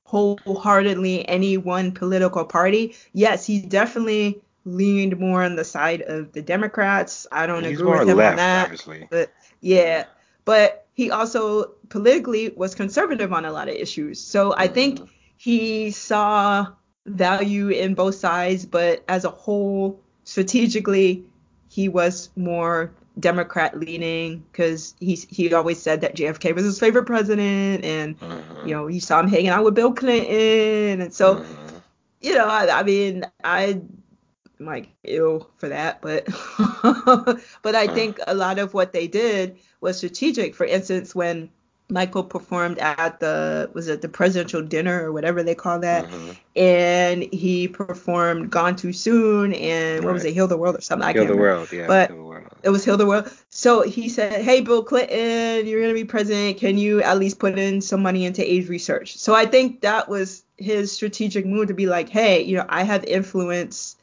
wholeheartedly 0.04 1.28
any 1.28 1.56
one 1.56 1.92
political 1.92 2.44
party. 2.44 2.96
Yes, 3.12 3.46
he 3.46 3.60
definitely 3.60 4.40
leaned 4.64 5.18
more 5.18 5.42
on 5.42 5.56
the 5.56 5.64
side 5.64 6.02
of 6.02 6.32
the 6.32 6.42
Democrats. 6.42 7.26
I 7.30 7.46
don't 7.46 7.64
He's 7.64 7.80
agree 7.80 7.98
with 7.98 8.08
him 8.08 8.16
left, 8.16 8.32
on 8.32 8.36
that. 8.36 8.64
obviously. 8.64 9.06
But 9.10 9.32
yeah, 9.60 10.06
but 10.44 10.86
he 10.94 11.10
also 11.10 11.64
politically 11.88 12.50
was 12.56 12.74
conservative 12.74 13.32
on 13.32 13.44
a 13.44 13.52
lot 13.52 13.68
of 13.68 13.74
issues. 13.74 14.20
So 14.20 14.54
I 14.56 14.68
think 14.68 15.00
Mhm. 15.00 15.08
he 15.36 15.90
saw 15.90 16.66
value 17.06 17.68
in 17.68 17.94
both 17.94 18.14
sides, 18.16 18.66
but 18.66 19.04
as 19.08 19.24
a 19.24 19.30
whole, 19.30 20.00
strategically, 20.24 21.24
he 21.68 21.88
was 21.88 22.30
more 22.36 22.94
Democrat 23.18 23.78
leaning 23.78 24.44
because 24.52 24.94
he 25.00 25.14
he 25.16 25.52
always 25.54 25.80
said 25.80 26.00
that 26.02 26.14
JFK 26.16 26.52
was 26.52 26.64
his 26.64 26.78
favorite 26.78 27.04
president, 27.06 27.84
and 27.84 28.16
Mhm. 28.20 28.60
you 28.62 28.74
know 28.74 28.86
he 28.86 29.00
saw 29.00 29.20
him 29.20 29.28
hanging 29.28 29.48
out 29.48 29.64
with 29.64 29.74
Bill 29.74 29.92
Clinton, 29.92 31.00
and 31.00 31.14
so 31.14 31.42
Mhm. 31.42 31.80
you 32.20 32.34
know 32.34 32.46
I, 32.46 32.80
I 32.80 32.82
mean 32.82 33.24
I 33.44 33.80
like 34.60 34.88
ill 35.04 35.48
for 35.56 35.68
that, 35.68 36.00
but 36.02 36.26
but 37.62 37.74
I 37.74 37.86
Uh. 37.86 37.94
think 37.94 38.18
a 38.26 38.34
lot 38.34 38.58
of 38.58 38.74
what 38.74 38.92
they 38.92 39.06
did 39.06 39.56
was 39.80 39.96
strategic. 39.98 40.54
For 40.54 40.64
instance, 40.66 41.14
when 41.14 41.48
Michael 41.92 42.22
performed 42.22 42.78
at 42.78 43.18
the 43.18 43.68
was 43.74 43.88
it 43.88 44.00
the 44.00 44.08
presidential 44.08 44.62
dinner 44.62 45.02
or 45.04 45.10
whatever 45.12 45.42
they 45.42 45.56
call 45.56 45.80
that, 45.80 46.06
Mhm. 46.08 46.36
and 46.54 47.22
he 47.32 47.66
performed 47.66 48.50
"Gone 48.50 48.76
Too 48.76 48.92
Soon" 48.92 49.52
and 49.54 50.04
what 50.04 50.14
was 50.14 50.24
it, 50.24 50.32
"Heal 50.34 50.46
the 50.46 50.56
World" 50.56 50.76
or 50.76 50.80
something. 50.82 51.08
I 51.08 51.12
Kill 51.12 51.22
can't 51.24 51.32
the 51.34 51.40
remember. 51.40 51.56
world, 51.58 51.72
yeah. 51.72 51.86
But- 51.88 52.10
world. 52.16 52.44
It 52.62 52.70
was 52.70 52.84
"Heal 52.84 52.96
the 52.96 53.06
World." 53.06 53.28
So 53.48 53.82
he 53.82 54.08
said, 54.08 54.42
"Hey, 54.42 54.60
Bill 54.60 54.84
Clinton, 54.84 55.66
you're 55.66 55.80
gonna 55.80 55.94
be 55.94 56.04
president. 56.04 56.58
Can 56.58 56.78
you 56.78 57.02
at 57.02 57.18
least 57.18 57.38
put 57.40 57.58
in 57.58 57.80
some 57.80 58.02
money 58.02 58.24
into 58.24 58.48
AIDS 58.48 58.68
research?" 58.68 59.16
So 59.18 59.34
I 59.34 59.46
think 59.46 59.80
that 59.80 60.08
was 60.08 60.44
his 60.58 60.92
strategic 60.92 61.44
move 61.44 61.66
to 61.68 61.74
be 61.74 61.86
like, 61.86 62.08
"Hey, 62.08 62.42
you 62.42 62.56
know, 62.56 62.66
I 62.68 62.84
have 62.84 63.02
influence." 63.06 63.96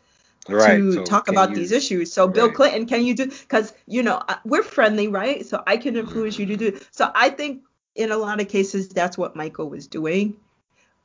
Right. 0.49 0.77
to 0.77 0.93
so 0.93 1.03
talk 1.03 1.27
about 1.27 1.49
you- 1.51 1.55
these 1.57 1.71
issues. 1.71 2.11
So 2.13 2.27
Bill 2.27 2.47
right. 2.47 2.55
Clinton, 2.55 2.85
can 2.85 3.03
you 3.05 3.13
do? 3.15 3.25
Because 3.27 3.73
you 3.85 4.03
know 4.03 4.21
we're 4.45 4.63
friendly, 4.63 5.07
right? 5.07 5.45
So 5.45 5.61
I 5.67 5.77
can 5.77 5.95
influence 5.97 6.39
you 6.39 6.45
to 6.47 6.55
do. 6.55 6.79
So 6.91 7.09
I 7.13 7.29
think 7.29 7.63
in 7.95 8.11
a 8.11 8.17
lot 8.17 8.39
of 8.39 8.47
cases 8.47 8.87
that's 8.89 9.17
what 9.17 9.35
Michael 9.35 9.69
was 9.69 9.87
doing, 9.87 10.37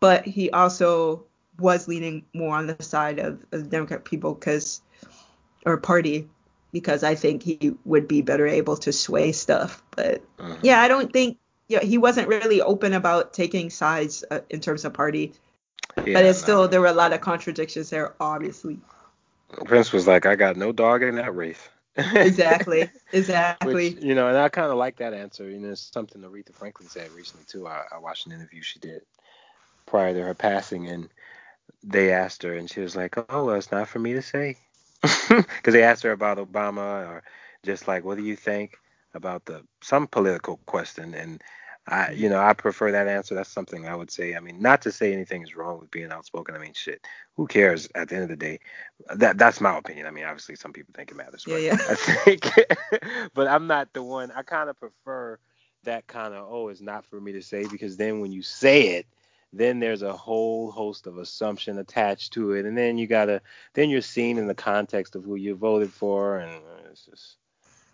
but 0.00 0.24
he 0.26 0.50
also 0.50 1.24
was 1.58 1.88
leaning 1.88 2.24
more 2.34 2.56
on 2.56 2.66
the 2.66 2.82
side 2.82 3.18
of, 3.18 3.44
of 3.52 3.64
the 3.64 3.68
Democrat 3.68 4.04
people 4.04 4.34
because 4.34 4.80
or 5.66 5.76
party 5.76 6.28
because 6.72 7.02
I 7.04 7.14
think 7.14 7.42
he 7.42 7.74
would 7.84 8.08
be 8.08 8.22
better 8.22 8.46
able 8.46 8.76
to 8.78 8.92
sway 8.92 9.32
stuff. 9.32 9.82
But 9.94 10.22
Mhm. 10.38 10.58
yeah, 10.62 10.80
I 10.80 10.88
don't 10.88 11.12
think. 11.12 11.38
Yeah, 11.68 11.80
he 11.82 11.96
wasn't 11.96 12.28
really 12.28 12.60
open 12.60 12.92
about 12.92 13.32
taking 13.32 13.70
sides 13.70 14.24
uh, 14.30 14.40
in 14.50 14.60
terms 14.60 14.84
of 14.84 14.92
party, 14.92 15.32
Yeah, 15.96 16.14
but 16.14 16.24
it's 16.24 16.40
no. 16.40 16.42
still 16.42 16.68
there 16.68 16.80
were 16.82 16.88
a 16.88 16.92
lot 16.92 17.12
of 17.14 17.20
contradictions 17.22 17.88
there, 17.88 18.14
obviously. 18.20 18.78
Prince 19.64 19.92
was 19.92 20.06
like, 20.06 20.26
I 20.26 20.36
got 20.36 20.56
no 20.56 20.72
dog 20.72 21.02
in 21.02 21.16
that 21.16 21.34
race. 21.34 21.68
Exactly, 21.96 22.90
exactly. 23.12 23.74
Which, 23.74 24.02
you 24.02 24.14
know, 24.14 24.28
and 24.28 24.36
I 24.36 24.48
kind 24.48 24.70
of 24.70 24.78
like 24.78 24.96
that 24.96 25.14
answer. 25.14 25.48
You 25.48 25.58
know, 25.58 25.70
it's 25.70 25.90
something 25.92 26.22
Aretha 26.22 26.54
Franklin 26.54 26.88
said 26.88 27.10
recently, 27.12 27.44
too. 27.46 27.66
I, 27.66 27.84
I 27.92 27.98
watched 27.98 28.26
an 28.26 28.32
interview 28.32 28.62
she 28.62 28.78
did 28.78 29.02
prior 29.86 30.14
to 30.14 30.22
her 30.22 30.34
passing, 30.34 30.88
and 30.88 31.08
they 31.82 32.12
asked 32.12 32.42
her, 32.44 32.54
and 32.54 32.70
she 32.70 32.80
was 32.80 32.96
like, 32.96 33.16
oh, 33.28 33.44
well, 33.46 33.56
it's 33.56 33.72
not 33.72 33.88
for 33.88 33.98
me 33.98 34.14
to 34.14 34.22
say. 34.22 34.56
Because 35.28 35.74
they 35.74 35.82
asked 35.82 36.02
her 36.04 36.12
about 36.12 36.38
Obama 36.38 37.06
or 37.08 37.22
just 37.64 37.88
like, 37.88 38.04
what 38.04 38.16
do 38.18 38.24
you 38.24 38.36
think 38.36 38.76
about 39.14 39.44
the 39.44 39.62
some 39.82 40.06
political 40.06 40.58
question? 40.66 41.14
And 41.14 41.42
I, 41.88 42.12
you 42.12 42.28
know, 42.28 42.40
I 42.40 42.52
prefer 42.52 42.92
that 42.92 43.08
answer. 43.08 43.34
That's 43.34 43.50
something 43.50 43.88
I 43.88 43.96
would 43.96 44.10
say. 44.10 44.36
I 44.36 44.40
mean, 44.40 44.60
not 44.60 44.82
to 44.82 44.92
say 44.92 45.12
anything 45.12 45.42
is 45.42 45.56
wrong 45.56 45.80
with 45.80 45.90
being 45.90 46.12
outspoken. 46.12 46.54
I 46.54 46.58
mean, 46.58 46.74
shit, 46.74 47.04
who 47.36 47.48
cares 47.48 47.88
at 47.96 48.08
the 48.08 48.14
end 48.14 48.24
of 48.24 48.30
the 48.30 48.36
day? 48.36 48.60
That 49.16 49.36
that's 49.36 49.60
my 49.60 49.76
opinion. 49.76 50.06
I 50.06 50.12
mean, 50.12 50.24
obviously 50.24 50.54
some 50.54 50.72
people 50.72 50.94
think 50.96 51.10
it 51.10 51.16
matters. 51.16 51.44
Yeah, 51.46 51.54
but 51.54 51.62
yeah. 51.62 51.76
I 51.90 51.94
think, 51.96 53.30
but 53.34 53.48
I'm 53.48 53.66
not 53.66 53.92
the 53.92 54.02
one. 54.02 54.30
I 54.30 54.42
kind 54.42 54.70
of 54.70 54.78
prefer 54.78 55.40
that 55.84 56.06
kind 56.06 56.34
of 56.34 56.46
oh, 56.48 56.68
it's 56.68 56.80
not 56.80 57.04
for 57.06 57.20
me 57.20 57.32
to 57.32 57.42
say 57.42 57.66
because 57.66 57.96
then 57.96 58.20
when 58.20 58.30
you 58.30 58.42
say 58.42 58.96
it, 58.96 59.06
then 59.52 59.80
there's 59.80 60.02
a 60.02 60.12
whole 60.12 60.70
host 60.70 61.08
of 61.08 61.18
assumption 61.18 61.78
attached 61.78 62.32
to 62.34 62.52
it, 62.52 62.64
and 62.64 62.78
then 62.78 62.96
you 62.96 63.08
gotta 63.08 63.42
then 63.74 63.90
you're 63.90 64.02
seen 64.02 64.38
in 64.38 64.46
the 64.46 64.54
context 64.54 65.16
of 65.16 65.24
who 65.24 65.34
you 65.34 65.56
voted 65.56 65.92
for, 65.92 66.38
and 66.38 66.62
it's 66.90 67.06
just. 67.06 67.38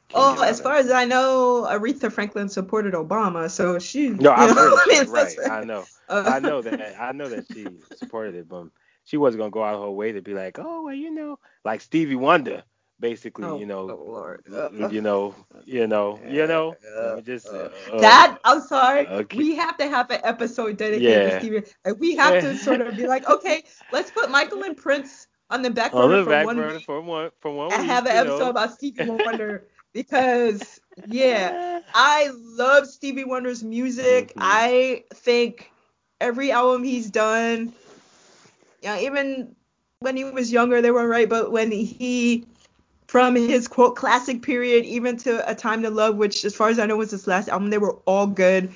Can't 0.08 0.32
Oh, 0.34 0.34
get 0.34 0.42
as 0.42 0.60
far 0.60 0.76
as 0.76 0.90
I 0.90 1.04
know, 1.04 1.66
Aretha 1.68 2.10
Franklin 2.12 2.48
supported 2.48 2.94
Obama, 2.94 3.50
so 3.50 3.78
she. 3.78 4.10
No, 4.10 4.32
I'm 4.32 4.50
know, 4.54 4.54
pretty 4.54 4.76
I 4.76 4.86
mean, 4.88 5.06
right. 5.10 5.38
I 5.48 5.64
know. 5.64 5.88
uh, 6.08 6.24
I 6.24 6.40
know 6.40 6.62
that. 6.62 7.00
I 7.00 7.12
know 7.12 7.28
that 7.30 7.46
she 7.46 7.78
supported 7.94 8.34
it, 8.34 8.48
but 8.48 8.68
she 9.04 9.16
wasn't 9.16 9.40
gonna 9.40 9.50
go 9.50 9.62
out 9.64 9.74
of 9.74 9.82
her 9.82 9.90
way 9.90 10.12
to 10.12 10.22
be 10.22 10.34
like, 10.34 10.58
oh, 10.58 10.82
well, 10.82 10.94
you 10.94 11.10
know, 11.12 11.38
like 11.64 11.80
Stevie 11.80 12.16
Wonder, 12.16 12.64
basically, 13.00 13.46
Oh, 13.46 13.56
you 13.56 13.66
know, 13.66 13.80
oh, 13.88 14.04
Lord. 14.04 14.44
Uh, 14.52 14.68
uh, 14.80 14.90
you 14.90 15.00
know, 15.00 15.34
you 15.64 15.86
know, 15.86 16.20
you 16.26 16.46
know. 16.46 16.76
Uh, 16.96 17.16
Let 17.16 17.24
just 17.24 17.52
uh, 17.52 17.68
that 17.98 18.38
I'm 18.44 18.60
sorry. 18.60 19.08
okay. 19.08 19.36
We 19.36 19.56
have 19.56 19.76
to 19.78 19.88
have 19.88 20.10
an 20.10 20.20
episode 20.24 20.76
dedicated 20.76 21.22
Yeah. 21.22 21.24
to 21.24 21.30
Stevie. 21.30 21.62
Like, 21.84 21.98
we 21.98 22.16
have 22.16 22.38
to 22.40 22.56
sort 22.58 22.80
of 22.80 22.96
be 22.96 23.06
like, 23.06 23.28
okay, 23.28 23.64
let's 23.90 24.10
put 24.10 24.30
Michael 24.30 24.62
and 24.62 24.76
Prince 24.76 25.26
on 25.50 25.62
the 25.62 25.70
back 25.70 25.94
on 25.96 26.10
burner 26.10 26.16
the 26.16 26.24
for 26.24 26.26
back 26.26 26.52
one 26.52 26.54
burner 26.54 26.78
week 26.78 26.80
for 26.80 27.00
one 27.00 27.30
for 27.40 27.52
one 27.52 27.70
and 27.70 27.82
week. 27.82 27.86
have 27.86 28.06
an 28.06 28.12
episode 28.12 28.48
know. 28.48 28.50
about 28.50 28.72
Stevie 28.72 29.02
Wonder 29.04 29.66
because 29.92 30.80
yeah, 31.06 31.80
I 31.94 32.30
love 32.34 32.86
Stevie 32.86 33.24
Wonder's 33.24 33.62
music. 33.62 34.28
Mhm. 34.28 34.38
I 34.38 35.04
think 35.14 35.70
every 36.20 36.50
album 36.52 36.84
he's 36.84 37.10
done, 37.10 37.72
yeah, 38.82 38.98
even 39.00 39.54
when 40.00 40.16
he 40.16 40.24
was 40.24 40.52
younger, 40.52 40.80
they 40.80 40.90
were 40.90 41.08
right. 41.08 41.28
But 41.28 41.50
when 41.52 41.70
he, 41.70 42.46
from 43.08 43.34
his 43.34 43.68
quote 43.68 43.96
classic 43.96 44.42
period, 44.42 44.84
even 44.84 45.16
to 45.18 45.48
A 45.50 45.54
Time 45.54 45.82
to 45.82 45.90
Love, 45.90 46.16
which 46.16 46.44
as 46.44 46.54
far 46.54 46.68
as 46.68 46.78
I 46.78 46.86
know 46.86 46.96
was 46.96 47.10
his 47.10 47.26
last 47.26 47.48
album, 47.48 47.70
they 47.70 47.78
were 47.78 47.96
all 48.06 48.26
good. 48.26 48.72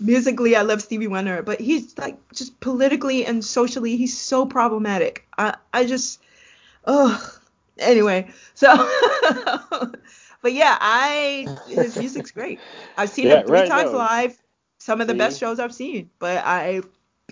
Musically, 0.00 0.56
I 0.56 0.62
love 0.62 0.82
Stevie 0.82 1.08
Wonder, 1.08 1.42
but 1.42 1.60
he's 1.60 1.96
like 1.98 2.16
just 2.32 2.58
politically 2.60 3.26
and 3.26 3.44
socially, 3.44 3.96
he's 3.96 4.18
so 4.18 4.46
problematic. 4.46 5.26
I, 5.38 5.56
I 5.74 5.84
just, 5.86 6.20
oh, 6.86 7.38
anyway, 7.78 8.30
so. 8.54 8.68
But 10.42 10.52
yeah, 10.52 10.76
I 10.80 11.52
his 11.66 11.96
music's 11.98 12.30
great. 12.32 12.60
I've 12.96 13.10
seen 13.10 13.28
Yeah, 13.28 13.34
him 13.34 13.44
three 13.44 13.62
right, 13.62 13.68
times 13.68 13.92
no. 13.92 13.98
live. 13.98 14.36
Some 14.78 15.00
of 15.00 15.06
the 15.08 15.14
best 15.14 15.38
shows 15.40 15.60
I've 15.60 15.74
seen, 15.74 16.10
but 16.18 16.42
I 16.44 16.82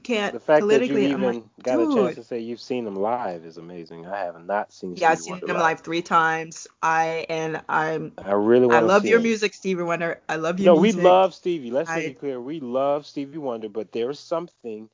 can't 0.03 0.35
The 0.35 0.41
fact 0.41 0.69
that 0.71 0.89
you 0.89 0.97
politically. 0.97 1.05
even 1.05 1.15
I'm 1.15 1.25
like, 1.25 1.43
got 1.63 1.81
a 1.81 1.87
chance 1.87 2.15
to 2.17 2.25
say 2.25 2.41
you've 2.41 2.61
seen 2.61 2.87
him 2.87 2.97
live 2.97 3.45
is 3.45 3.57
amazing. 3.59 4.07
I 4.07 4.19
have 4.25 4.45
not 4.45 4.73
seen 4.73 4.95
yeah, 4.97 5.11
I've 5.11 5.19
seen 5.19 5.35
Wonder 5.35 5.53
him 5.53 5.59
live 5.59 5.81
three 5.81 6.03
times. 6.03 6.67
I 6.83 7.27
and 7.29 7.63
I'm. 7.69 8.13
I 8.19 8.33
really 8.33 8.67
want 8.67 8.75
I 8.75 8.81
love 8.81 9.03
see 9.03 9.09
your 9.11 9.19
him. 9.19 9.25
music, 9.25 9.55
Stevie 9.55 9.83
Wonder. 9.83 10.21
I 10.29 10.37
love 10.37 10.61
your 10.61 10.75
No, 10.75 10.81
we 10.81 10.93
love 10.93 11.35
Stevie. 11.35 11.71
Let's 11.71 11.91
I- 11.91 11.97
make 11.97 12.07
it 12.09 12.19
clear. 12.21 12.41
We 12.41 12.61
love 12.61 13.07
Stevie 13.07 13.39
Wonder, 13.39 13.69
but 13.69 13.93
there's 13.93 14.21
something. 14.21 14.91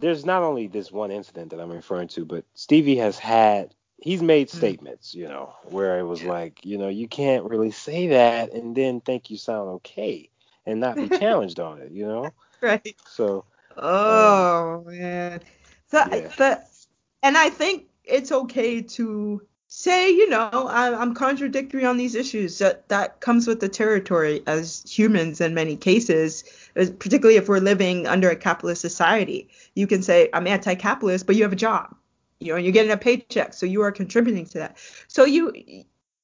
There's 0.00 0.24
not 0.26 0.42
only 0.42 0.66
this 0.66 0.92
one 0.92 1.10
incident 1.12 1.50
that 1.50 1.60
I'm 1.60 1.70
referring 1.72 2.08
to, 2.08 2.24
but 2.24 2.44
Stevie 2.54 2.96
has 2.96 3.18
had. 3.18 3.74
He's 4.02 4.22
made 4.22 4.48
Mm. 4.48 4.56
statements, 4.56 5.14
you 5.14 5.28
know, 5.28 5.54
where 5.64 5.98
it 5.98 6.04
was 6.04 6.22
like, 6.22 6.64
you 6.64 6.78
know, 6.78 6.88
you 6.88 7.08
can't 7.08 7.44
really 7.44 7.70
say 7.70 8.08
that 8.08 8.52
and 8.52 8.76
then 8.76 9.00
think 9.00 9.30
you 9.30 9.38
sound 9.38 9.68
okay 9.70 10.30
and 10.66 10.80
not 10.80 11.00
be 11.00 11.08
challenged 11.20 11.60
on 11.60 11.80
it, 11.80 11.92
you 11.92 12.06
know. 12.06 12.34
right. 12.60 12.96
So 13.06 13.44
Oh 13.76 14.84
man. 14.86 15.40
So, 15.88 16.02
Yeah. 16.10 16.32
but 16.38 16.68
and 17.22 17.36
I 17.36 17.50
think 17.50 17.86
it's 18.04 18.32
okay 18.32 18.82
to 18.82 19.42
say, 19.68 20.10
you 20.10 20.28
know, 20.28 20.50
I, 20.52 20.94
I'm 21.00 21.14
contradictory 21.14 21.84
on 21.84 21.96
these 21.96 22.14
issues. 22.14 22.58
That 22.58 22.88
that 22.88 23.20
comes 23.20 23.46
with 23.46 23.60
the 23.60 23.68
territory 23.68 24.42
as 24.46 24.82
humans 24.86 25.40
in 25.40 25.54
many 25.54 25.76
cases, 25.76 26.44
particularly 26.74 27.36
if 27.36 27.48
we're 27.48 27.60
living 27.60 28.06
under 28.06 28.30
a 28.30 28.36
capitalist 28.36 28.80
society. 28.82 29.48
You 29.74 29.86
can 29.86 30.02
say 30.02 30.28
I'm 30.32 30.46
anti-capitalist, 30.46 31.26
but 31.26 31.36
you 31.36 31.42
have 31.44 31.52
a 31.52 31.56
job, 31.56 31.94
you 32.42 32.52
know, 32.52 32.58
you're 32.58 32.72
getting 32.72 32.92
a 32.92 32.96
paycheck, 32.96 33.54
so 33.54 33.66
you 33.66 33.82
are 33.82 33.92
contributing 33.92 34.46
to 34.46 34.58
that. 34.58 34.76
So 35.08 35.24
you 35.24 35.52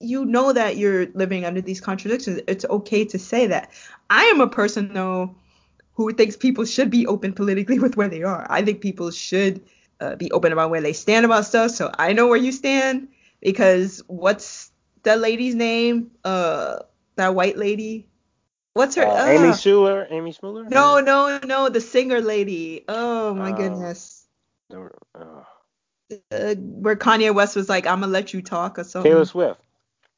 you 0.01 0.25
know 0.25 0.53
that 0.53 0.77
you're 0.77 1.07
living 1.15 1.45
under 1.45 1.61
these 1.61 1.81
contradictions. 1.81 2.41
It's 2.49 2.65
okay 2.67 3.05
to 3.07 3.19
say 3.19 3.47
that. 3.49 3.71
I 4.11 4.25
am 4.25 4.41
a 4.41 4.49
person 4.49 4.93
though 4.95 5.35
who 5.95 6.13
thinks 6.13 6.37
people 6.37 6.65
should 6.65 6.91
be 6.91 7.07
open 7.07 7.33
politically 7.33 7.79
with 7.85 7.97
where 7.97 8.09
they 8.09 8.23
are. 8.23 8.47
I 8.51 8.63
think 8.63 8.81
people 8.81 9.11
should 9.11 9.61
uh, 10.01 10.17
be 10.17 10.31
open 10.33 10.53
about 10.53 10.71
where 10.71 10.81
they 10.81 10.93
stand 10.93 11.25
about 11.25 11.45
stuff. 11.47 11.73
So 11.73 11.91
I 11.99 12.13
know 12.13 12.27
where 12.29 12.39
you 12.39 12.53
stand 12.53 13.09
because 13.41 14.03
what's 14.07 14.71
the 15.03 15.17
lady's 15.17 15.55
name? 15.55 16.11
Uh, 16.25 16.81
that 17.17 17.35
white 17.35 17.57
lady. 17.59 18.09
What's 18.75 18.95
her? 18.97 19.05
uh, 19.05 19.25
Amy 19.27 19.51
uh, 19.51 19.53
Schumer, 19.53 20.07
Amy 20.11 20.33
Schumer? 20.33 20.69
no, 20.69 21.01
no, 21.01 21.39
no, 21.45 21.69
the 21.69 21.81
singer 21.81 22.21
lady. 22.21 22.85
Oh 22.89 23.35
my 23.35 23.53
Um, 23.53 23.53
goodness. 23.53 24.27
No, 24.71 24.89
uh, 26.31 26.55
where 26.55 26.97
Kanye 26.97 27.35
West 27.35 27.57
was 27.57 27.69
like, 27.69 27.87
"I'm 27.87 28.01
gonna 28.01 28.13
let 28.13 28.33
you 28.35 28.43
talk" 28.43 28.79
or 28.79 28.85
something. 28.85 29.11
Taylor 29.11 29.25
Swift. 29.25 29.61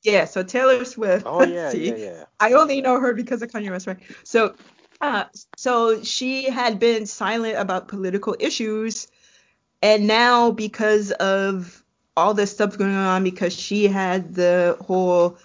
Yeah, 0.02 0.24
so 0.24 0.42
Taylor 0.42 0.84
Swift. 0.84 1.26
Oh 1.26 1.42
yeah, 1.46 1.70
See, 1.70 1.88
yeah, 1.88 1.96
yeah. 1.96 2.24
I 2.38 2.52
only 2.52 2.80
know 2.80 3.00
her 3.00 3.12
because 3.14 3.42
of 3.42 3.50
Kanye 3.50 3.70
West, 3.70 3.86
right? 3.86 3.98
So 4.24 4.54
Uh, 5.00 5.24
so 5.56 6.02
she 6.02 6.50
had 6.50 6.78
been 6.78 7.06
silent 7.06 7.56
about 7.56 7.88
political 7.88 8.36
issues, 8.38 9.08
and 9.82 10.06
now 10.06 10.50
because 10.50 11.10
of 11.12 11.82
all 12.16 12.34
this 12.34 12.50
stuff 12.52 12.76
going 12.76 12.94
on, 12.94 13.24
because 13.24 13.54
she 13.54 13.86
had 13.86 14.34
the 14.34 14.76
whole 14.80 15.38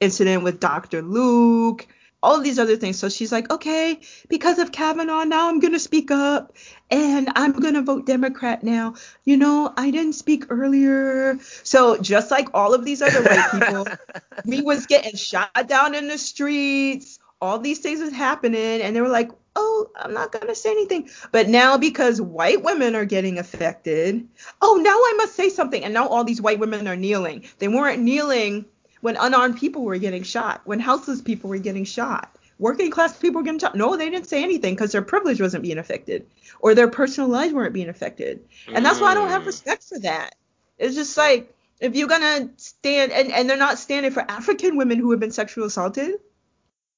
incident 0.00 0.42
with 0.44 0.60
Dr. 0.60 1.02
Luke, 1.02 1.86
all 2.22 2.36
of 2.36 2.44
these 2.44 2.58
other 2.58 2.76
things. 2.76 2.98
So 2.98 3.08
she's 3.08 3.32
like, 3.32 3.50
okay, 3.50 4.00
because 4.28 4.58
of 4.58 4.72
Kavanaugh, 4.72 5.24
now 5.24 5.48
I'm 5.48 5.60
gonna 5.60 5.78
speak 5.78 6.10
up 6.10 6.56
and 6.90 7.28
I'm 7.36 7.52
gonna 7.52 7.82
vote 7.82 8.06
Democrat 8.06 8.62
now. 8.62 8.94
You 9.24 9.36
know, 9.36 9.72
I 9.76 9.90
didn't 9.90 10.14
speak 10.14 10.44
earlier. 10.50 11.38
So 11.62 11.98
just 11.98 12.30
like 12.30 12.48
all 12.54 12.74
of 12.74 12.84
these 12.84 13.02
other 13.02 13.22
white 13.22 13.50
people, 13.52 13.86
we 14.44 14.62
was 14.62 14.86
getting 14.86 15.14
shot 15.16 15.50
down 15.66 15.94
in 15.94 16.08
the 16.08 16.18
streets. 16.18 17.18
All 17.40 17.58
these 17.58 17.80
things 17.80 18.00
was 18.00 18.12
happening, 18.12 18.80
and 18.80 18.96
they 18.96 19.02
were 19.02 19.08
like, 19.08 19.30
oh, 19.56 19.90
I'm 19.96 20.14
not 20.14 20.32
gonna 20.32 20.54
say 20.54 20.70
anything. 20.70 21.10
But 21.32 21.48
now 21.48 21.76
because 21.76 22.20
white 22.20 22.62
women 22.62 22.94
are 22.94 23.04
getting 23.04 23.38
affected, 23.38 24.26
oh, 24.62 24.80
now 24.82 24.96
I 24.96 25.14
must 25.18 25.34
say 25.34 25.50
something. 25.50 25.84
And 25.84 25.92
now 25.92 26.08
all 26.08 26.24
these 26.24 26.40
white 26.40 26.58
women 26.58 26.88
are 26.88 26.96
kneeling. 26.96 27.44
They 27.58 27.68
weren't 27.68 28.02
kneeling 28.02 28.64
when 29.06 29.16
unarmed 29.16 29.56
people 29.56 29.84
were 29.84 29.98
getting 29.98 30.24
shot, 30.24 30.62
when 30.64 30.80
houseless 30.80 31.22
people 31.22 31.48
were 31.48 31.58
getting 31.58 31.84
shot, 31.84 32.36
working 32.58 32.90
class 32.90 33.16
people 33.16 33.40
were 33.40 33.44
getting 33.44 33.60
shot. 33.60 33.76
No, 33.76 33.96
they 33.96 34.10
didn't 34.10 34.26
say 34.26 34.42
anything 34.42 34.74
because 34.74 34.90
their 34.90 35.00
privilege 35.00 35.40
wasn't 35.40 35.62
being 35.62 35.78
affected 35.78 36.26
or 36.58 36.74
their 36.74 36.88
personal 36.88 37.28
lives 37.30 37.54
weren't 37.54 37.72
being 37.72 37.88
affected. 37.88 38.48
And 38.74 38.84
that's 38.84 39.00
why 39.00 39.12
I 39.12 39.14
don't 39.14 39.28
have 39.28 39.42
Mm. 39.42 39.46
respect 39.46 39.84
for 39.84 40.00
that. 40.00 40.34
It's 40.76 40.96
just 40.96 41.16
like 41.16 41.54
if 41.78 41.94
you're 41.94 42.08
gonna 42.08 42.50
stand 42.56 43.12
and, 43.12 43.30
and 43.30 43.48
they're 43.48 43.56
not 43.56 43.78
standing 43.78 44.10
for 44.10 44.24
African 44.28 44.76
women 44.76 44.98
who 44.98 45.12
have 45.12 45.20
been 45.20 45.30
sexually 45.30 45.68
assaulted. 45.68 46.14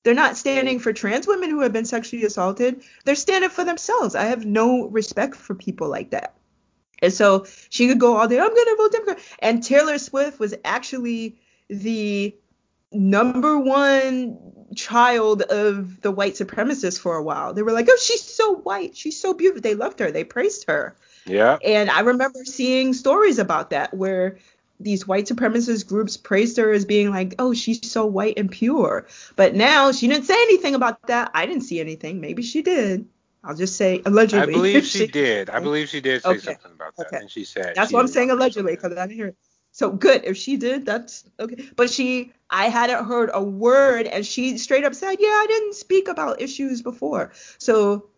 They're 0.02 0.14
not 0.14 0.38
standing 0.38 0.78
for 0.78 0.94
trans 0.94 1.26
women 1.26 1.50
who 1.50 1.60
have 1.60 1.74
been 1.74 1.84
sexually 1.84 2.24
assaulted. 2.24 2.82
They're 3.04 3.16
standing 3.26 3.50
for 3.50 3.64
themselves. 3.64 4.14
I 4.14 4.24
have 4.24 4.46
no 4.46 4.88
respect 4.88 5.36
for 5.36 5.54
people 5.54 5.90
like 5.90 6.12
that. 6.12 6.36
And 7.02 7.12
so 7.12 7.44
she 7.68 7.86
could 7.86 8.00
go 8.00 8.16
all 8.16 8.28
day, 8.28 8.40
I'm 8.40 8.54
gonna 8.54 8.76
vote 8.76 8.92
Democrat. 8.92 9.18
And 9.40 9.62
Taylor 9.62 9.98
Swift 9.98 10.40
was 10.40 10.54
actually 10.64 11.36
the 11.68 12.34
number 12.92 13.58
one 13.58 14.38
child 14.74 15.42
of 15.42 16.00
the 16.02 16.10
white 16.10 16.34
supremacists 16.34 16.98
for 16.98 17.16
a 17.16 17.22
while. 17.22 17.52
They 17.54 17.62
were 17.62 17.72
like, 17.72 17.88
oh, 17.90 17.98
she's 18.02 18.22
so 18.22 18.54
white. 18.56 18.96
She's 18.96 19.20
so 19.20 19.34
beautiful. 19.34 19.62
They 19.62 19.74
loved 19.74 19.98
her. 20.00 20.10
They 20.10 20.24
praised 20.24 20.66
her. 20.68 20.96
Yeah. 21.26 21.58
And 21.64 21.90
I 21.90 22.00
remember 22.00 22.44
seeing 22.44 22.92
stories 22.94 23.38
about 23.38 23.70
that 23.70 23.94
where 23.94 24.38
these 24.80 25.06
white 25.06 25.26
supremacist 25.26 25.88
groups 25.88 26.16
praised 26.16 26.56
her 26.56 26.70
as 26.70 26.84
being 26.84 27.10
like, 27.10 27.34
oh, 27.38 27.52
she's 27.52 27.90
so 27.90 28.06
white 28.06 28.38
and 28.38 28.50
pure. 28.50 29.06
But 29.36 29.54
now 29.54 29.92
she 29.92 30.06
didn't 30.06 30.26
say 30.26 30.34
anything 30.34 30.74
about 30.74 31.04
that. 31.08 31.30
I 31.34 31.46
didn't 31.46 31.62
see 31.62 31.80
anything. 31.80 32.20
Maybe 32.20 32.42
she 32.42 32.62
did. 32.62 33.06
I'll 33.42 33.56
just 33.56 33.76
say 33.76 34.02
allegedly. 34.04 34.54
I 34.54 34.56
believe 34.58 34.84
she 34.84 35.06
did. 35.12 35.50
I 35.50 35.60
believe 35.60 35.88
she 35.88 36.00
did 36.00 36.22
say 36.22 36.30
Okay. 36.30 36.38
something 36.38 36.72
about 36.72 36.96
that. 36.96 37.06
Okay. 37.08 37.16
And 37.18 37.30
she 37.30 37.44
said 37.44 37.74
That's 37.74 37.88
she 37.90 37.94
what 37.94 38.00
I'm 38.00 38.08
saying 38.08 38.30
allegedly 38.30 38.74
because. 38.76 38.92
I 38.92 39.06
didn't 39.06 39.16
hear 39.16 39.26
it. 39.28 39.36
So 39.78 39.92
good. 39.92 40.22
If 40.24 40.36
she 40.36 40.56
did, 40.56 40.84
that's 40.84 41.22
okay. 41.38 41.68
But 41.76 41.88
she, 41.88 42.32
I 42.50 42.68
hadn't 42.68 43.04
heard 43.04 43.30
a 43.32 43.40
word, 43.40 44.08
and 44.08 44.26
she 44.26 44.58
straight 44.58 44.84
up 44.84 44.92
said, 44.92 45.18
"Yeah, 45.20 45.28
I 45.28 45.46
didn't 45.48 45.74
speak 45.74 46.08
about 46.08 46.40
issues 46.42 46.82
before." 46.82 47.30
So 47.58 48.08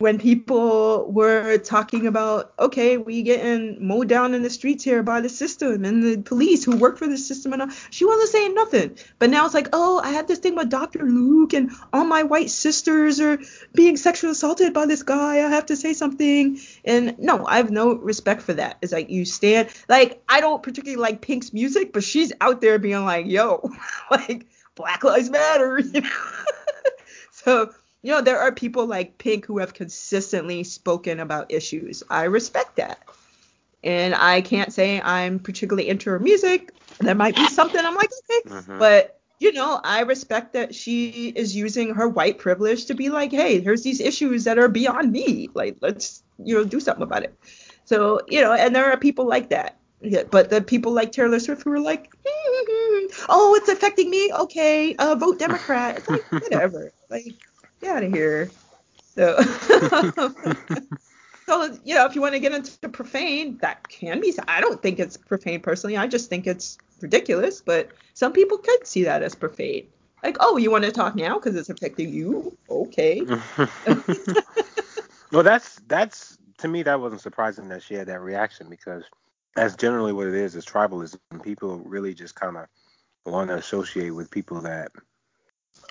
when 0.00 0.18
people 0.18 1.12
were 1.12 1.58
talking 1.58 2.06
about, 2.06 2.54
okay, 2.58 2.96
we 2.96 3.22
getting 3.22 3.86
mowed 3.86 4.08
down 4.08 4.32
in 4.32 4.42
the 4.42 4.48
streets 4.48 4.82
here 4.82 5.02
by 5.02 5.20
the 5.20 5.28
system 5.28 5.84
and 5.84 6.02
the 6.02 6.22
police 6.22 6.64
who 6.64 6.74
work 6.74 6.96
for 6.96 7.06
the 7.06 7.18
system 7.18 7.52
and 7.52 7.60
all, 7.60 7.68
she 7.90 8.06
wasn't 8.06 8.30
saying 8.30 8.54
nothing. 8.54 8.96
But 9.18 9.28
now 9.28 9.44
it's 9.44 9.52
like, 9.52 9.68
oh, 9.74 10.00
I 10.02 10.08
had 10.08 10.26
this 10.26 10.38
thing 10.38 10.56
with 10.56 10.70
Dr. 10.70 11.00
Luke 11.00 11.52
and 11.52 11.70
all 11.92 12.06
my 12.06 12.22
white 12.22 12.48
sisters 12.48 13.20
are 13.20 13.40
being 13.74 13.98
sexually 13.98 14.32
assaulted 14.32 14.72
by 14.72 14.86
this 14.86 15.02
guy. 15.02 15.34
I 15.34 15.50
have 15.50 15.66
to 15.66 15.76
say 15.76 15.92
something. 15.92 16.58
And 16.82 17.18
no, 17.18 17.44
I 17.46 17.58
have 17.58 17.70
no 17.70 17.94
respect 17.94 18.40
for 18.40 18.54
that. 18.54 18.78
It's 18.80 18.92
like 18.92 19.10
you 19.10 19.26
stand, 19.26 19.68
like 19.86 20.22
I 20.30 20.40
don't 20.40 20.62
particularly 20.62 20.96
like 20.96 21.20
Pink's 21.20 21.52
music, 21.52 21.92
but 21.92 22.04
she's 22.04 22.32
out 22.40 22.62
there 22.62 22.78
being 22.78 23.04
like, 23.04 23.26
yo, 23.26 23.70
like 24.10 24.46
Black 24.76 25.04
Lives 25.04 25.28
Matter, 25.28 25.78
you 25.92 26.00
know. 26.00 26.08
so 27.32 27.74
you 28.02 28.12
know, 28.12 28.20
there 28.20 28.40
are 28.40 28.52
people 28.52 28.86
like 28.86 29.18
Pink 29.18 29.46
who 29.46 29.58
have 29.58 29.74
consistently 29.74 30.64
spoken 30.64 31.20
about 31.20 31.52
issues. 31.52 32.02
I 32.08 32.24
respect 32.24 32.76
that. 32.76 32.98
And 33.82 34.14
I 34.14 34.40
can't 34.40 34.72
say 34.72 35.00
I'm 35.00 35.38
particularly 35.38 35.88
into 35.88 36.10
her 36.10 36.18
music. 36.18 36.72
There 36.98 37.14
might 37.14 37.34
be 37.34 37.46
something 37.48 37.80
I'm 37.82 37.94
like, 37.94 38.10
okay. 38.30 38.48
Mhm. 38.48 38.78
But, 38.78 39.18
you 39.38 39.52
know, 39.52 39.80
I 39.82 40.00
respect 40.00 40.52
that 40.52 40.74
she 40.74 41.28
is 41.34 41.56
using 41.56 41.94
her 41.94 42.08
white 42.08 42.38
privilege 42.38 42.86
to 42.86 42.94
be 42.94 43.08
like, 43.08 43.30
hey, 43.30 43.60
here's 43.60 43.82
these 43.82 44.00
issues 44.00 44.44
that 44.44 44.58
are 44.58 44.68
beyond 44.68 45.12
me. 45.12 45.48
Like, 45.54 45.78
let's, 45.80 46.22
you 46.42 46.54
know, 46.56 46.64
do 46.64 46.80
something 46.80 47.02
about 47.02 47.22
it. 47.22 47.34
So, 47.84 48.20
you 48.28 48.40
know, 48.40 48.52
and 48.52 48.74
there 48.74 48.90
are 48.90 48.98
people 48.98 49.26
like 49.26 49.50
that. 49.50 49.76
Yeah, 50.02 50.22
but 50.30 50.48
the 50.48 50.62
people 50.62 50.92
like 50.92 51.12
Taylor 51.12 51.38
Swift 51.40 51.62
who 51.62 51.72
are 51.72 51.80
like, 51.80 52.10
oh, 53.28 53.54
it's 53.56 53.68
affecting 53.68 54.08
me. 54.08 54.32
Okay, 54.32 54.94
uh, 54.96 55.14
vote 55.14 55.38
Democrat. 55.38 55.98
It's 55.98 56.08
like, 56.08 56.32
whatever. 56.32 56.92
Like, 57.10 57.34
get 57.80 57.96
out 57.96 58.04
of 58.04 58.12
here. 58.12 58.50
So, 59.14 59.40
so 61.46 61.78
you 61.84 61.94
know, 61.94 62.06
if 62.06 62.14
you 62.14 62.20
want 62.20 62.34
to 62.34 62.40
get 62.40 62.52
into 62.52 62.88
profane, 62.88 63.58
that 63.58 63.88
can 63.88 64.20
be. 64.20 64.34
I 64.48 64.60
don't 64.60 64.80
think 64.80 64.98
it's 64.98 65.16
profane 65.16 65.60
personally. 65.60 65.96
I 65.96 66.06
just 66.06 66.30
think 66.30 66.46
it's 66.46 66.78
ridiculous. 67.00 67.60
But 67.60 67.90
some 68.14 68.32
people 68.32 68.58
could 68.58 68.86
see 68.86 69.04
that 69.04 69.22
as 69.22 69.34
profane. 69.34 69.86
Like, 70.22 70.36
oh, 70.40 70.58
you 70.58 70.70
want 70.70 70.84
to 70.84 70.92
talk 70.92 71.16
now 71.16 71.34
because 71.34 71.56
it's 71.56 71.70
affecting 71.70 72.12
you? 72.12 72.56
Okay. 72.68 73.20
well, 75.32 75.42
that's 75.42 75.80
that's 75.88 76.38
to 76.58 76.68
me 76.68 76.82
that 76.82 77.00
wasn't 77.00 77.22
surprising 77.22 77.68
that 77.70 77.82
she 77.82 77.94
had 77.94 78.06
that 78.08 78.20
reaction 78.20 78.68
because 78.68 79.04
that's 79.56 79.74
generally 79.74 80.12
what 80.12 80.26
it 80.26 80.34
is 80.34 80.54
is 80.54 80.64
tribalism. 80.64 81.18
People 81.42 81.78
really 81.78 82.14
just 82.14 82.34
kind 82.34 82.56
of 82.56 82.66
want 83.26 83.48
to 83.48 83.56
associate 83.56 84.10
with 84.10 84.30
people 84.30 84.60
that 84.60 84.92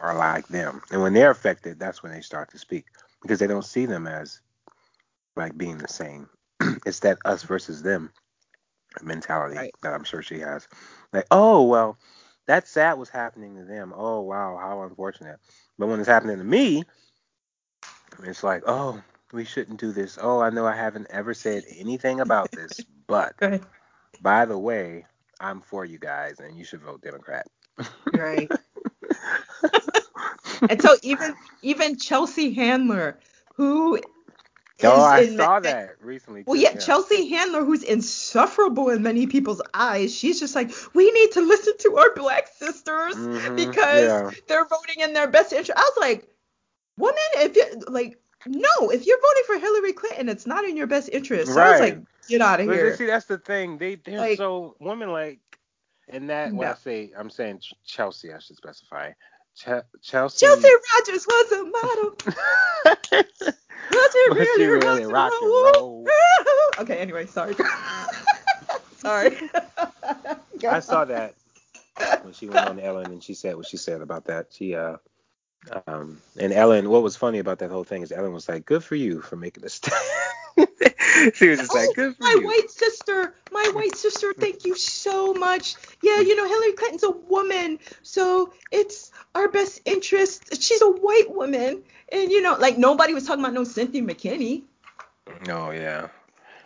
are 0.02 0.16
like 0.16 0.48
them, 0.48 0.82
and 0.92 1.02
when 1.02 1.14
they're 1.14 1.32
affected, 1.32 1.80
that's 1.80 2.04
when 2.04 2.12
they 2.12 2.22
start 2.22 2.52
to 2.52 2.60
speak 2.60 2.86
because 3.22 3.40
they 3.40 3.48
don't 3.48 3.66
see 3.66 3.86
them 3.86 4.08
as 4.08 4.42
like 5.36 5.58
being 5.58 5.78
the 5.78 5.88
same. 5.88 6.30
it's 6.86 7.00
that 7.02 7.20
us 7.26 7.44
versus 7.44 7.82
them 7.84 8.12
mentality 9.02 9.56
Right. 9.58 9.76
that 9.82 9.94
I'm 9.94 10.04
sure 10.04 10.22
she 10.22 10.40
has. 10.40 10.68
Like, 11.14 11.26
oh 11.32 11.64
well, 11.64 11.98
that's 12.48 12.70
sad 12.72 12.98
was 12.98 13.10
happening 13.10 13.56
to 13.58 13.66
them. 13.66 13.94
Oh 13.96 14.22
wow, 14.22 14.58
how 14.62 14.84
unfortunate. 14.84 15.40
But 15.78 15.88
when 15.88 16.00
it's 16.00 16.10
happening 16.10 16.38
to 16.38 16.44
me, 16.44 16.84
it's 18.24 18.44
like, 18.44 18.64
oh, 18.68 19.02
we 19.34 19.46
shouldn't 19.46 19.80
do 19.80 19.92
this. 19.92 20.18
Oh, 20.22 20.42
I 20.42 20.50
know 20.50 20.66
I 20.66 20.76
haven't 20.76 21.08
ever 21.10 21.34
said 21.34 21.64
anything 21.78 22.20
about 22.22 22.52
this, 22.56 22.86
but 23.08 23.36
by 24.22 24.46
the 24.46 24.58
way, 24.58 25.06
I'm 25.40 25.62
for 25.62 25.86
you 25.86 26.00
guys, 26.00 26.40
and 26.40 26.58
you 26.58 26.64
should 26.66 26.82
vote 26.82 27.02
Democrat. 27.02 27.48
Right. 28.14 28.52
and 30.70 30.82
so 30.82 30.96
even 31.04 31.36
even 31.62 31.98
Chelsea 31.98 32.54
Handler, 32.54 33.20
who 33.56 34.00
oh, 34.84 35.02
I 35.02 35.28
saw 35.28 35.60
that 35.60 35.96
recently. 36.02 36.44
Well, 36.44 36.56
too, 36.56 36.62
yeah, 36.62 36.76
Chelsea 36.76 37.30
Handler, 37.30 37.64
who's 37.64 37.84
insufferable 37.84 38.90
in 38.90 39.04
many 39.04 39.28
people's 39.28 39.62
eyes, 39.74 40.16
she's 40.16 40.40
just 40.40 40.56
like, 40.56 40.72
we 40.94 41.12
need 41.12 41.32
to 41.34 41.42
listen 41.42 41.74
to 41.80 41.98
our 41.98 42.14
black 42.16 42.48
sisters 42.48 43.16
Mhm, 43.16 43.56
because 43.56 44.04
yeah. 44.06 44.32
they're 44.48 44.66
voting 44.66 45.02
in 45.02 45.14
their 45.14 45.28
best 45.28 45.54
interest. 45.54 45.72
I 45.78 45.82
was 45.82 45.98
like, 46.00 46.28
woman, 46.98 47.18
if 47.36 47.56
you 47.56 47.66
like, 47.88 48.18
no, 48.46 48.90
if 48.90 49.06
you're 49.06 49.20
voting 49.22 49.44
for 49.46 49.60
Hillary 49.60 49.94
Clinton, 49.94 50.30
it's 50.30 50.48
not 50.48 50.64
in 50.66 50.78
your 50.78 50.88
best 50.88 51.10
interest. 51.12 51.54
So 51.54 51.62
I 51.62 51.72
was 51.72 51.80
like, 51.82 52.00
get 52.28 52.42
out 52.42 52.62
of 52.62 52.68
But 52.68 52.76
here. 52.76 52.96
see, 52.96 53.06
that's 53.06 53.26
the 53.26 53.38
thing. 53.38 53.78
They 53.78 53.96
they're 53.96 54.20
Like- 54.20 54.38
so 54.38 54.76
women 54.80 55.12
like, 55.12 55.40
and 56.08 56.30
that 56.30 56.54
when 56.54 56.68
I 56.68 56.74
say 56.74 57.12
I'm 57.18 57.30
saying 57.30 57.62
Chelsea, 57.86 58.34
I 58.34 58.40
should 58.40 58.56
specify. 58.56 59.12
Ch- 59.56 59.84
Chelsea. 60.02 60.46
Chelsea 60.46 60.70
Rodgers 60.94 61.28
was 61.28 61.52
a 61.52 61.64
model. 61.66 62.16
Was 63.92 64.16
really, 64.32 64.68
really 64.68 65.06
rock 65.06 65.32
and 65.42 65.50
roll? 65.50 65.74
roll? 65.74 66.08
okay, 66.80 66.98
anyway, 66.98 67.26
sorry. 67.26 67.56
sorry. 68.98 69.36
I 70.68 70.80
saw 70.80 71.06
that 71.06 71.34
when 72.22 72.34
she 72.34 72.48
went 72.48 72.66
on 72.68 72.80
Ellen 72.80 73.08
and 73.08 73.24
she 73.24 73.34
said 73.34 73.56
what 73.56 73.66
she 73.66 73.78
said 73.78 74.02
about 74.02 74.26
that. 74.26 74.48
She 74.52 74.76
uh 74.76 74.98
um 75.88 76.22
and 76.38 76.54
Ellen 76.54 76.90
what 76.90 77.04
was 77.04 77.16
funny 77.16 77.40
about 77.40 77.60
that 77.60 77.72
whole 77.72 77.84
thing 77.84 78.02
is 78.04 78.12
Ellen 78.12 78.34
was 78.34 78.48
like, 78.48 78.66
Good 78.66 78.84
for 78.84 78.96
you 78.96 79.22
for 79.22 79.36
making 79.36 79.66
a 79.66 79.70
stand. 79.70 79.96
she 81.34 81.48
was 81.50 81.60
just 81.60 81.74
like, 81.74 81.90
Oh, 81.90 81.94
Good 81.94 82.16
for 82.18 82.24
my 82.24 82.36
you. 82.40 82.46
white 82.46 82.70
sister, 82.70 83.34
my 83.52 83.72
white 83.74 83.96
sister, 83.96 84.34
thank 84.34 84.66
you 84.66 84.76
so 84.76 85.34
much. 85.34 85.76
Yeah, 86.02 86.20
you 86.22 86.36
know, 86.36 86.48
Hillary 86.48 86.74
Clinton's 86.74 87.04
a 87.04 87.12
woman, 87.12 87.80
so 88.04 88.54
it's 88.72 89.12
our 89.36 89.48
best 89.48 89.82
interest. 89.86 90.62
She's 90.62 90.82
a 90.82 90.90
white 90.90 91.34
woman. 91.34 91.84
And, 92.12 92.32
you 92.32 92.42
know, 92.42 92.56
like 92.58 92.78
nobody 92.78 93.14
was 93.14 93.26
talking 93.26 93.44
about 93.44 93.54
no 93.54 93.64
Cynthia 93.64 94.02
McKinney. 94.02 94.64
Oh 95.50 95.72
yeah. 95.72 96.08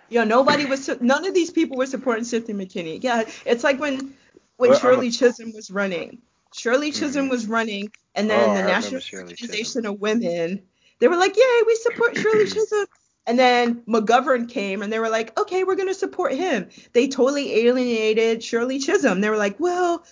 You 0.09 0.19
know, 0.19 0.25
nobody 0.25 0.65
was, 0.65 0.89
none 1.01 1.25
of 1.25 1.33
these 1.33 1.49
people 1.49 1.77
were 1.77 1.85
supporting 1.87 2.23
Cynthia 2.23 2.55
McKinney. 2.55 3.03
Yeah, 3.03 3.23
it's 3.45 3.63
like 3.63 3.79
when, 3.79 4.13
when 4.57 4.69
Well, 4.71 4.71
I'm 4.71 4.75
a- 4.75 4.79
Shirley 4.79 5.11
Chisholm 5.11 5.51
was 5.53 5.71
running. 5.71 6.19
Shirley 6.53 6.91
Chisholm 6.91 7.27
Mhm. 7.27 7.31
was 7.31 7.47
running, 7.47 7.91
and 8.13 8.29
Oh, 8.29 8.33
then 8.35 8.41
I 8.41 8.53
the 8.53 8.59
remember 8.59 8.71
National 8.81 8.99
Shirley 9.01 9.31
Organization 9.33 9.85
of 9.87 9.99
Women, 9.99 10.61
they 10.99 11.07
were 11.07 11.15
like, 11.17 11.35
"Yay, 11.35 11.61
we 11.65 11.75
support 11.77 12.15
Shirley 12.15 12.45
Chisholm." 12.55 12.85
And 13.25 13.39
then 13.39 13.81
McGovern 13.87 14.49
came, 14.49 14.81
and 14.81 14.91
they 14.91 14.99
were 14.99 15.09
like, 15.09 15.37
"Okay, 15.39 15.63
we're 15.63 15.75
gonna 15.75 15.93
support 15.93 16.33
him." 16.33 16.69
They 16.91 17.07
totally 17.07 17.65
alienated 17.65 18.43
Shirley 18.43 18.79
Chisholm. 18.79 19.21
They 19.21 19.29
were 19.29 19.37
like, 19.37 19.59
"Well, 19.59 20.03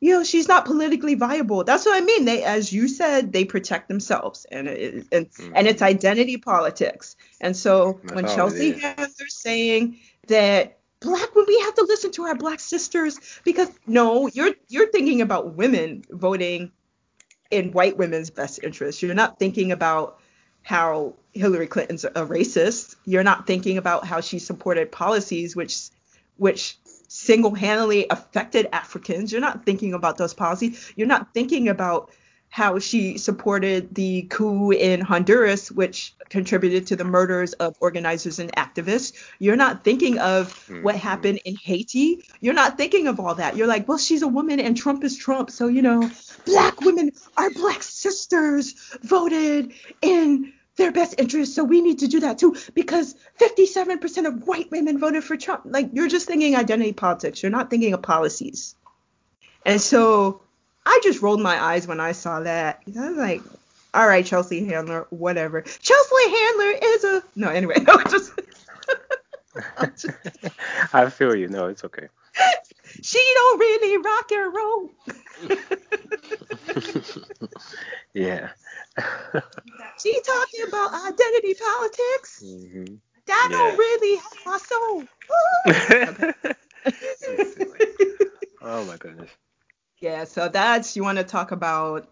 you 0.00 0.12
know, 0.12 0.24
she's 0.24 0.46
not 0.46 0.66
politically 0.66 1.14
viable." 1.14 1.64
That's 1.64 1.86
what 1.86 1.96
I 1.96 2.04
mean. 2.04 2.26
They, 2.26 2.42
as 2.44 2.72
you 2.72 2.86
said, 2.88 3.32
they 3.32 3.46
protect 3.46 3.88
themselves, 3.88 4.44
and 4.50 4.68
it, 4.68 5.06
and 5.10 5.28
hmm. 5.34 5.52
and 5.54 5.66
it's 5.66 5.80
identity 5.80 6.36
politics. 6.36 7.16
And 7.40 7.56
so 7.56 7.98
That's 8.02 8.14
when 8.14 8.26
Chelsea 8.26 8.70
is. 8.70 8.82
Handler's 8.82 9.34
saying 9.34 9.98
that 10.26 10.80
black 11.00 11.34
when 11.34 11.46
we 11.48 11.58
have 11.60 11.74
to 11.74 11.84
listen 11.84 12.12
to 12.12 12.24
our 12.24 12.34
black 12.34 12.60
sisters 12.60 13.18
because 13.42 13.70
no, 13.86 14.28
you're 14.28 14.52
you're 14.68 14.90
thinking 14.90 15.22
about 15.22 15.54
women 15.54 16.04
voting 16.10 16.72
in 17.50 17.72
white 17.72 17.96
women's 17.96 18.30
best 18.30 18.60
interest. 18.62 19.02
You're 19.02 19.14
not 19.14 19.38
thinking 19.38 19.72
about 19.72 20.20
how 20.70 21.14
Hillary 21.32 21.66
Clinton's 21.66 22.04
a 22.04 22.24
racist. 22.24 22.94
You're 23.04 23.24
not 23.24 23.44
thinking 23.44 23.76
about 23.76 24.06
how 24.06 24.20
she 24.20 24.38
supported 24.38 24.92
policies 24.92 25.56
which 25.56 25.88
which 26.36 26.78
single-handedly 27.08 28.06
affected 28.08 28.68
Africans. 28.72 29.32
You're 29.32 29.40
not 29.40 29.64
thinking 29.66 29.94
about 29.94 30.16
those 30.16 30.32
policies. 30.32 30.92
You're 30.94 31.08
not 31.08 31.34
thinking 31.34 31.68
about 31.68 32.12
how 32.50 32.78
she 32.78 33.18
supported 33.18 33.92
the 33.96 34.22
coup 34.30 34.70
in 34.70 35.00
Honduras, 35.00 35.72
which 35.72 36.14
contributed 36.28 36.86
to 36.86 36.96
the 36.96 37.04
murders 37.04 37.52
of 37.54 37.76
organizers 37.80 38.38
and 38.38 38.52
activists. 38.52 39.12
You're 39.40 39.56
not 39.56 39.82
thinking 39.82 40.18
of 40.18 40.52
what 40.82 40.94
Mhm. 40.94 40.98
happened 40.98 41.40
in 41.44 41.56
Haiti. 41.56 42.24
You're 42.40 42.54
not 42.54 42.76
thinking 42.76 43.08
of 43.08 43.18
all 43.18 43.34
that. 43.34 43.56
You're 43.56 43.66
like, 43.66 43.88
well, 43.88 43.98
she's 43.98 44.22
a 44.22 44.28
woman 44.28 44.60
and 44.60 44.76
Trump 44.76 45.02
is 45.02 45.16
Trump. 45.16 45.50
So, 45.50 45.66
you 45.66 45.82
know, 45.82 46.10
black 46.46 46.80
women, 46.80 47.10
our 47.36 47.50
black 47.50 47.82
sisters 47.82 48.74
voted 49.02 49.72
in 50.00 50.52
their 50.80 50.90
best 50.92 51.14
interest. 51.18 51.54
So 51.54 51.62
we 51.62 51.80
need 51.82 52.00
to 52.00 52.08
do 52.08 52.20
that 52.20 52.38
too 52.38 52.56
because 52.74 53.14
57% 53.38 54.26
of 54.26 54.46
white 54.46 54.70
women 54.70 54.98
voted 54.98 55.22
for 55.22 55.36
Trump. 55.36 55.62
Like, 55.66 55.90
you're 55.92 56.08
just 56.08 56.26
thinking 56.26 56.56
identity 56.56 56.92
politics. 56.92 57.42
You're 57.42 57.50
not 57.52 57.70
thinking 57.70 57.92
of 57.94 58.02
policies. 58.02 58.74
And 59.64 59.80
so 59.80 60.40
I 60.84 61.00
just 61.04 61.20
rolled 61.22 61.40
my 61.40 61.62
eyes 61.62 61.86
when 61.86 62.00
I 62.00 62.12
saw 62.12 62.40
that. 62.40 62.80
I 62.98 63.08
was 63.08 63.18
like, 63.18 63.42
all 63.92 64.06
right, 64.06 64.24
Chelsea 64.24 64.64
Handler, 64.64 65.06
whatever. 65.10 65.60
Chelsea 65.62 66.30
Handler 66.30 66.74
is 66.82 67.04
a 67.04 67.22
no. 67.36 67.48
Anyway, 67.50 67.74
no, 67.86 68.02
just 68.04 68.32
just- 69.96 70.06
I 70.94 71.10
feel 71.10 71.34
you. 71.34 71.48
No, 71.48 71.66
it's 71.66 71.84
okay. 71.84 72.08
she 73.02 73.18
don't 73.34 73.58
really 73.58 73.96
rock 73.98 74.32
and 74.32 74.54
roll. 74.54 74.90
yeah. 78.14 78.50
she 80.02 80.20
talking 80.22 80.64
about 80.68 80.92
identity 80.94 81.54
politics. 81.54 82.42
hmm 82.42 82.84
That 83.26 83.48
Yeah. 83.50 83.56
don't 83.56 83.78
really 83.78 84.16
help 84.16 84.46
my 84.46 84.58
soul. 84.58 85.04
oh 88.62 88.84
my 88.84 88.96
goodness. 88.96 89.30
Yeah, 90.00 90.24
so 90.24 90.48
that's 90.48 90.96
you 90.96 91.02
want 91.02 91.18
to 91.18 91.24
talk 91.24 91.52
about 91.52 92.08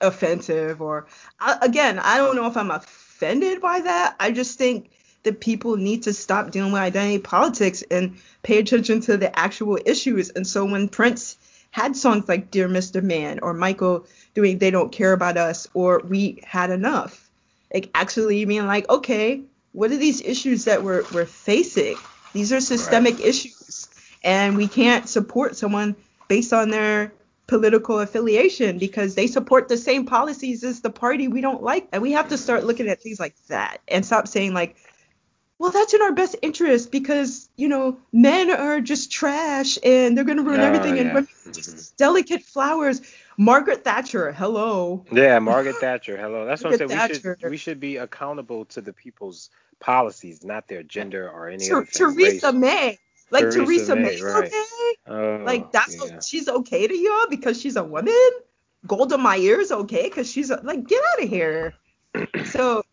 offensive 0.00 0.82
or 0.82 1.06
I, 1.40 1.58
again, 1.62 1.98
I 1.98 2.18
don't 2.18 2.36
know 2.36 2.46
if 2.46 2.56
I'm 2.56 2.70
offended 2.70 3.60
by 3.60 3.80
that. 3.80 4.16
I 4.20 4.32
just 4.32 4.58
think 4.58 4.90
that 5.22 5.40
people 5.40 5.76
need 5.76 6.04
to 6.04 6.12
stop 6.12 6.50
dealing 6.50 6.72
with 6.72 6.82
identity 6.82 7.18
politics 7.18 7.82
and 7.90 8.18
pay 8.42 8.58
attention 8.58 9.00
to 9.02 9.16
the 9.16 9.36
actual 9.38 9.78
issues. 9.84 10.30
And 10.30 10.46
so 10.46 10.64
when 10.64 10.88
Prince 10.88 11.36
had 11.76 11.94
songs 11.94 12.26
like 12.26 12.50
Dear 12.50 12.70
Mr. 12.70 13.02
Man 13.02 13.38
or 13.42 13.52
Michael 13.52 14.06
doing 14.32 14.56
They 14.56 14.70
Don't 14.70 14.90
Care 14.90 15.12
About 15.12 15.36
Us 15.36 15.68
or 15.74 16.00
We 16.08 16.42
Had 16.42 16.70
Enough, 16.70 17.28
like 17.72 17.90
actually 17.94 18.42
being 18.46 18.66
like, 18.66 18.88
okay, 18.88 19.42
what 19.72 19.90
are 19.90 19.98
these 19.98 20.22
issues 20.22 20.64
that 20.64 20.82
we're 20.82 21.04
we're 21.12 21.26
facing? 21.26 21.96
These 22.32 22.50
are 22.54 22.62
systemic 22.62 23.20
issues. 23.20 23.88
And 24.24 24.56
we 24.56 24.68
can't 24.68 25.06
support 25.06 25.54
someone 25.54 25.96
based 26.28 26.54
on 26.54 26.70
their 26.70 27.12
political 27.46 28.00
affiliation 28.00 28.78
because 28.78 29.14
they 29.14 29.26
support 29.26 29.68
the 29.68 29.76
same 29.76 30.06
policies 30.06 30.64
as 30.64 30.80
the 30.80 30.88
party 30.88 31.28
we 31.28 31.42
don't 31.42 31.62
like. 31.62 31.88
And 31.92 32.00
we 32.00 32.12
have 32.12 32.30
to 32.30 32.38
start 32.38 32.64
looking 32.64 32.88
at 32.88 33.02
things 33.02 33.20
like 33.20 33.36
that 33.48 33.82
and 33.86 34.04
stop 34.04 34.28
saying 34.28 34.54
like, 34.54 34.76
well, 35.58 35.70
that's 35.70 35.94
in 35.94 36.02
our 36.02 36.12
best 36.12 36.36
interest 36.42 36.90
because, 36.92 37.48
you 37.56 37.68
know, 37.68 37.98
men 38.12 38.50
are 38.50 38.80
just 38.80 39.10
trash 39.10 39.78
and 39.82 40.16
they're 40.16 40.24
going 40.24 40.36
to 40.38 40.42
ruin 40.44 40.60
Oh, 40.60 40.64
everything 40.64 40.98
and 40.98 41.08
yeah. 41.08 41.14
women 41.14 41.28
are 41.46 41.50
just 41.52 41.96
delicate 41.96 42.42
flowers. 42.42 43.00
Margaret 43.38 43.84
Thatcher, 43.84 44.32
hello. 44.32 45.04
Yeah, 45.12 45.38
Margaret 45.38 45.76
Thatcher. 45.76 46.16
Hello. 46.16 46.44
That's 46.46 46.62
what 46.64 46.80
I'm 46.80 46.88
saying. 46.88 47.08
We 47.10 47.14
should 47.14 47.50
we 47.50 47.56
should 47.56 47.80
be 47.80 47.96
accountable 47.96 48.64
to 48.66 48.80
the 48.80 48.92
people's 48.92 49.50
policies, 49.78 50.42
not 50.44 50.68
their 50.68 50.82
gender 50.82 51.28
or 51.30 51.48
any 51.48 51.66
Ter- 51.68 51.76
other 51.78 51.84
thing. 51.86 52.14
Theresa 52.14 52.46
race. 52.48 52.54
May. 52.54 52.98
Like 53.30 53.42
Theresa 53.50 53.64
Theresa 53.64 53.96
May, 53.96 54.02
May's 54.02 54.22
right. 54.22 54.44
okay. 54.44 54.62
Oh, 55.08 55.42
Like 55.44 55.72
that's 55.72 55.96
yeah. 56.02 56.20
she's 56.20 56.48
okay 56.48 56.86
to 56.86 56.94
y'all 56.96 57.26
because 57.28 57.60
she's 57.60 57.76
a 57.76 57.84
woman. 57.84 58.14
Golda 58.86 59.18
Meir's 59.18 59.72
okay 59.72 60.04
because 60.04 60.30
she's 60.30 60.50
a, 60.50 60.60
like 60.62 60.86
get 60.86 61.02
out 61.14 61.24
of 61.24 61.28
here. 61.28 61.74
So 62.46 62.84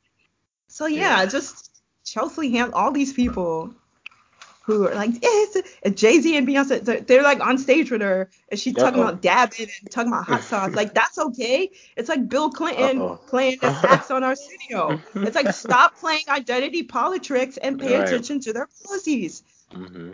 so 0.67 0.87
yeah, 0.87 1.19
Yeah. 1.21 1.25
just 1.27 1.69
Chelsea 2.13 2.51
Ham, 2.51 2.71
all 2.73 2.91
these 2.91 3.11
people 3.13 3.73
who 4.65 4.87
are 4.87 4.95
like 4.95 5.09
yes, 5.21 5.57
and 5.83 5.97
Jay 5.97 6.19
Z 6.21 6.37
and 6.37 6.47
Beyonce, 6.47 6.81
they're, 6.85 7.01
they're 7.01 7.23
like 7.23 7.41
on 7.41 7.57
stage 7.57 7.91
with 7.91 8.01
her 8.01 8.29
and 8.49 8.59
she's 8.59 8.73
talking 8.75 8.99
Uh-oh. 9.01 9.07
about 9.09 9.21
dabbing 9.21 9.67
and 9.81 9.91
talking 9.91 10.07
about 10.13 10.25
hot 10.25 10.41
sauce. 10.43 10.71
Like 10.73 10.93
that's 10.93 11.17
okay. 11.17 11.71
It's 11.97 12.07
like 12.07 12.29
Bill 12.29 12.49
Clinton 12.49 13.01
Uh-oh. 13.01 13.19
playing 13.27 13.57
the 13.61 13.73
sax 13.81 14.09
on 14.11 14.23
Arsenio. 14.23 15.01
It's 15.15 15.35
like 15.35 15.51
stop 15.53 15.97
playing 15.97 16.23
identity 16.29 16.83
politics 16.83 17.57
and 17.57 17.79
pay 17.79 17.97
Right. 17.97 18.07
attention 18.07 18.39
to 18.41 18.53
their 18.53 18.67
policies. 18.85 19.43
hmm 19.71 20.11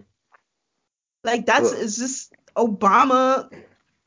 Like 1.24 1.46
that's 1.46 1.72
Well- 1.72 1.82
it's 1.82 1.98
just 1.98 2.34
Obama 2.56 3.50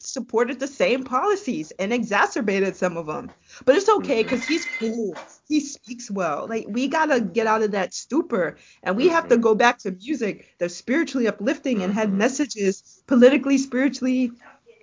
supported 0.03 0.59
the 0.61 0.67
same 0.67 1.05
policies 1.05 1.73
and 1.79 1.93
exacerbated 1.93 2.77
some 2.77 2.97
of 2.97 3.07
them. 3.07 3.31
But 3.65 3.77
it's 3.77 3.89
okay 3.89 4.23
because 4.23 4.47
he's 4.47 4.67
cool. 4.67 5.15
He 5.49 5.61
speaks 5.61 6.11
well. 6.11 6.47
Like 6.49 6.67
we 6.69 6.89
gotta 6.89 7.21
get 7.21 7.47
out 7.47 7.63
of 7.63 7.73
that 7.73 7.95
stupor 7.95 8.57
and 8.83 8.97
we 8.97 9.09
have 9.09 9.29
to 9.29 9.37
Mhm. 9.37 9.43
go 9.43 9.55
back 9.55 9.79
to 9.79 9.93
music 9.93 10.55
that's 10.59 10.75
spiritually 10.75 11.29
uplifting 11.29 11.83
and 11.83 11.93
had 11.93 12.11
Mhm. 12.11 12.17
messages 12.17 13.03
politically, 13.07 13.59
spiritually, 13.59 14.33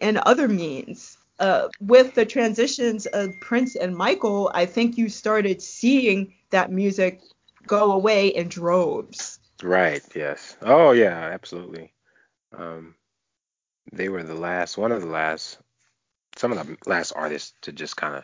and 0.02 0.18
other 0.20 0.48
means. 0.48 1.18
Uh, 1.40 1.70
with 1.80 2.14
the 2.16 2.26
transitions 2.26 3.06
of 3.08 3.40
Prince 3.40 3.76
and 3.76 3.96
Michael, 3.96 4.52
I 4.54 4.66
think 4.66 4.98
you 4.98 5.10
started 5.10 5.62
seeing 5.62 6.34
that 6.52 6.72
music 6.72 7.22
go 7.68 7.92
away 7.94 8.28
in 8.28 8.48
droves. 8.50 9.40
Right. 9.64 10.04
Yes. 10.16 10.56
Oh 10.62 10.92
yeah. 10.92 11.18
Absolutely. 11.34 11.94
Um, 12.58 12.96
they 13.94 14.10
were 14.10 14.24
the 14.24 14.36
last, 14.36 14.78
one 14.78 14.92
of 14.92 15.02
the 15.02 15.08
last, 15.08 15.60
some 16.36 16.52
of 16.52 16.68
the 16.68 16.78
last 16.88 17.14
artists 17.14 17.54
to 17.62 17.72
just 17.72 17.98
kind 17.98 18.16
of 18.16 18.24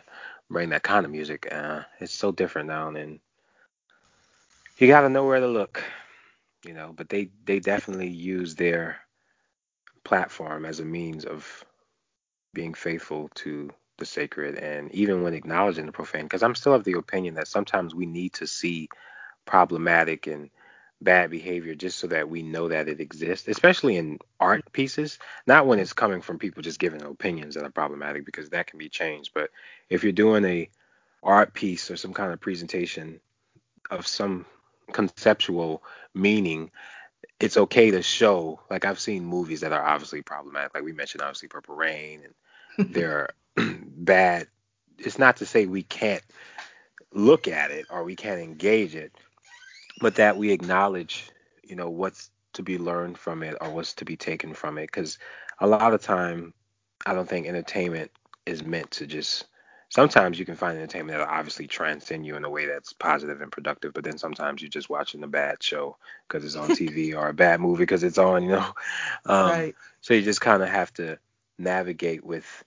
bring 0.50 0.70
that 0.70 0.82
kind 0.82 1.04
of 1.04 1.12
music. 1.12 1.48
Uh, 1.52 1.82
it's 2.00 2.14
so 2.14 2.32
different 2.32 2.68
now, 2.68 2.88
and 2.88 3.20
you 4.78 4.88
got 4.88 5.02
to 5.02 5.08
know 5.08 5.24
where 5.24 5.40
to 5.40 5.46
look, 5.48 5.82
you 6.64 6.74
know. 6.74 6.92
But 6.96 7.08
they 7.08 7.30
they 7.44 7.60
definitely 7.60 8.08
use 8.10 8.54
their 8.54 8.98
platform 10.04 10.64
as 10.64 10.80
a 10.80 10.84
means 10.84 11.24
of 11.24 11.64
being 12.54 12.74
faithful 12.74 13.30
to 13.36 13.70
the 13.98 14.06
sacred, 14.06 14.56
and 14.56 14.92
even 14.94 15.22
when 15.22 15.34
acknowledging 15.34 15.86
the 15.86 15.92
profane. 15.92 16.24
Because 16.24 16.42
I'm 16.42 16.54
still 16.54 16.74
of 16.74 16.84
the 16.84 16.94
opinion 16.94 17.34
that 17.34 17.48
sometimes 17.48 17.94
we 17.94 18.06
need 18.06 18.34
to 18.34 18.46
see 18.46 18.88
problematic 19.46 20.26
and 20.26 20.50
bad 21.00 21.30
behavior 21.30 21.74
just 21.74 21.98
so 21.98 22.06
that 22.06 22.28
we 22.28 22.42
know 22.42 22.68
that 22.68 22.88
it 22.88 23.00
exists, 23.00 23.48
especially 23.48 23.96
in 23.96 24.18
art 24.40 24.72
pieces. 24.72 25.18
Not 25.46 25.66
when 25.66 25.78
it's 25.78 25.92
coming 25.92 26.22
from 26.22 26.38
people 26.38 26.62
just 26.62 26.78
giving 26.78 27.02
opinions 27.02 27.54
that 27.54 27.64
are 27.64 27.70
problematic 27.70 28.24
because 28.24 28.50
that 28.50 28.66
can 28.66 28.78
be 28.78 28.88
changed. 28.88 29.32
But 29.34 29.50
if 29.90 30.02
you're 30.02 30.12
doing 30.12 30.44
a 30.44 30.70
art 31.22 31.52
piece 31.52 31.90
or 31.90 31.96
some 31.96 32.14
kind 32.14 32.32
of 32.32 32.40
presentation 32.40 33.20
of 33.90 34.06
some 34.06 34.46
conceptual 34.92 35.82
meaning, 36.14 36.70
it's 37.40 37.56
okay 37.56 37.90
to 37.90 38.02
show. 38.02 38.60
Like 38.70 38.84
I've 38.84 39.00
seen 39.00 39.24
movies 39.24 39.60
that 39.60 39.72
are 39.72 39.84
obviously 39.84 40.22
problematic, 40.22 40.74
like 40.74 40.84
we 40.84 40.92
mentioned, 40.92 41.22
obviously 41.22 41.48
Purple 41.48 41.76
Rain, 41.76 42.22
and 42.76 42.94
they're 42.94 43.28
bad. 43.56 44.48
It's 44.98 45.18
not 45.18 45.38
to 45.38 45.46
say 45.46 45.66
we 45.66 45.82
can't 45.82 46.22
look 47.12 47.48
at 47.48 47.70
it 47.70 47.86
or 47.90 48.04
we 48.04 48.16
can't 48.16 48.40
engage 48.40 48.94
it, 48.94 49.12
but 50.00 50.16
that 50.16 50.36
we 50.36 50.52
acknowledge, 50.52 51.30
you 51.62 51.76
know, 51.76 51.88
what's 51.90 52.30
to 52.54 52.62
be 52.62 52.78
learned 52.78 53.18
from 53.18 53.42
it 53.42 53.56
or 53.60 53.70
what's 53.70 53.94
to 53.94 54.04
be 54.04 54.16
taken 54.16 54.54
from 54.54 54.78
it. 54.78 54.86
Because 54.86 55.18
a 55.60 55.66
lot 55.66 55.94
of 55.94 56.02
time, 56.02 56.54
I 57.04 57.14
don't 57.14 57.28
think 57.28 57.46
entertainment 57.46 58.10
is 58.44 58.64
meant 58.64 58.90
to 58.92 59.06
just. 59.06 59.46
Sometimes 59.88 60.36
you 60.36 60.44
can 60.44 60.56
find 60.56 60.76
entertainment 60.76 61.16
that 61.16 61.28
obviously 61.28 61.68
transcend 61.68 62.26
you 62.26 62.34
in 62.34 62.44
a 62.44 62.50
way 62.50 62.66
that's 62.66 62.92
positive 62.92 63.40
and 63.40 63.52
productive, 63.52 63.94
but 63.94 64.02
then 64.02 64.18
sometimes 64.18 64.60
you're 64.60 64.68
just 64.68 64.90
watching 64.90 65.22
a 65.22 65.28
bad 65.28 65.62
show 65.62 65.96
because 66.26 66.44
it's 66.44 66.56
on 66.56 66.70
TV 66.70 67.14
or 67.16 67.28
a 67.28 67.34
bad 67.34 67.60
movie 67.60 67.84
because 67.84 68.02
it's 68.02 68.18
on, 68.18 68.42
you 68.42 68.50
know. 68.50 68.74
Um, 69.26 69.48
right. 69.48 69.74
So 70.00 70.14
you 70.14 70.22
just 70.22 70.40
kind 70.40 70.62
of 70.62 70.68
have 70.68 70.92
to 70.94 71.18
navigate 71.56 72.24
with 72.24 72.64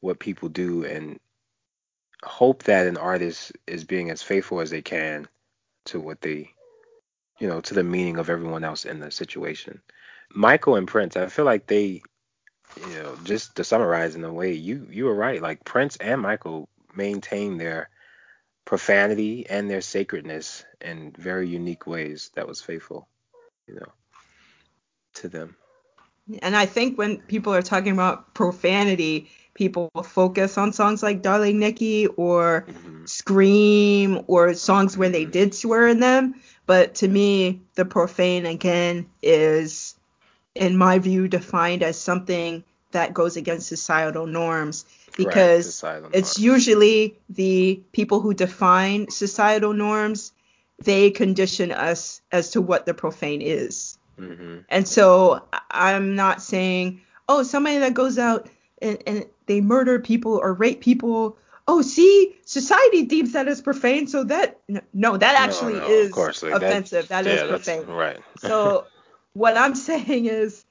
what 0.00 0.18
people 0.18 0.48
do 0.48 0.84
and 0.84 1.20
hope 2.24 2.64
that 2.64 2.86
an 2.86 2.96
artist 2.96 3.52
is 3.66 3.84
being 3.84 4.10
as 4.10 4.22
faithful 4.22 4.60
as 4.60 4.70
they 4.70 4.82
can 4.82 5.28
to 5.86 6.00
what 6.00 6.20
they 6.20 6.52
you 7.42 7.48
know 7.48 7.60
to 7.60 7.74
the 7.74 7.82
meaning 7.82 8.18
of 8.18 8.30
everyone 8.30 8.62
else 8.62 8.84
in 8.84 9.00
the 9.00 9.10
situation 9.10 9.82
michael 10.32 10.76
and 10.76 10.86
prince 10.86 11.16
i 11.16 11.26
feel 11.26 11.44
like 11.44 11.66
they 11.66 12.00
you 12.86 13.02
know 13.02 13.16
just 13.24 13.56
to 13.56 13.64
summarize 13.64 14.14
in 14.14 14.22
a 14.22 14.32
way 14.32 14.52
you 14.52 14.86
you 14.88 15.06
were 15.06 15.14
right 15.14 15.42
like 15.42 15.64
prince 15.64 15.96
and 15.96 16.22
michael 16.22 16.68
maintain 16.94 17.58
their 17.58 17.90
profanity 18.64 19.44
and 19.50 19.68
their 19.68 19.80
sacredness 19.80 20.64
in 20.80 21.12
very 21.18 21.48
unique 21.48 21.84
ways 21.84 22.30
that 22.36 22.46
was 22.46 22.62
faithful 22.62 23.08
you 23.66 23.74
know 23.74 23.92
to 25.14 25.28
them 25.28 25.56
and 26.42 26.56
I 26.56 26.66
think 26.66 26.98
when 26.98 27.18
people 27.18 27.52
are 27.52 27.62
talking 27.62 27.92
about 27.92 28.32
profanity, 28.34 29.30
people 29.54 29.90
focus 30.04 30.56
on 30.56 30.72
songs 30.72 31.02
like 31.02 31.22
Darling 31.22 31.58
Nikki 31.58 32.06
or 32.06 32.64
mm-hmm. 32.68 33.04
Scream 33.06 34.22
or 34.28 34.54
songs 34.54 34.96
where 34.96 35.08
they 35.08 35.22
mm-hmm. 35.22 35.32
did 35.32 35.54
swear 35.54 35.88
in 35.88 36.00
them. 36.00 36.40
But 36.72 36.94
to 36.96 37.08
me, 37.08 37.60
the 37.74 37.84
profane 37.84 38.46
again 38.46 39.06
is, 39.22 39.94
in 40.54 40.76
my 40.76 40.98
view, 40.98 41.28
defined 41.28 41.82
as 41.82 41.98
something 41.98 42.64
that 42.92 43.12
goes 43.12 43.36
against 43.36 43.68
societal 43.68 44.26
norms 44.26 44.86
because 45.16 45.66
societal 45.66 46.10
it's 46.14 46.38
norms. 46.38 46.44
usually 46.44 47.18
the 47.28 47.82
people 47.92 48.20
who 48.20 48.32
define 48.32 49.10
societal 49.10 49.74
norms 49.74 50.32
they 50.82 51.10
condition 51.10 51.72
us 51.72 52.22
as 52.32 52.50
to 52.52 52.60
what 52.62 52.86
the 52.86 52.94
profane 52.94 53.42
is 53.42 53.98
Mm-hmm. 54.18 54.58
And 54.68 54.86
so 54.86 55.42
I'm 55.70 56.14
not 56.14 56.42
saying, 56.42 57.00
oh, 57.28 57.42
somebody 57.42 57.78
that 57.78 57.94
goes 57.94 58.18
out 58.18 58.48
and, 58.80 59.02
and 59.06 59.26
they 59.46 59.60
murder 59.60 59.98
people 59.98 60.38
or 60.42 60.52
rape 60.54 60.80
people. 60.80 61.36
Oh, 61.68 61.82
see, 61.82 62.34
society 62.44 63.04
deems 63.04 63.32
that 63.32 63.46
as 63.46 63.62
profane, 63.62 64.06
so 64.06 64.24
that 64.24 64.60
no, 64.92 65.16
that 65.16 65.36
actually 65.38 65.74
no, 65.74 65.80
no, 65.80 65.88
is 65.88 66.12
course, 66.12 66.42
like 66.42 66.54
offensive. 66.54 67.08
That, 67.08 67.24
that 67.24 67.30
yeah, 67.30 67.44
is 67.44 67.48
profane. 67.48 67.86
Right. 67.86 68.20
so 68.38 68.86
what 69.34 69.56
I'm 69.56 69.74
saying 69.74 70.26
is 70.26 70.64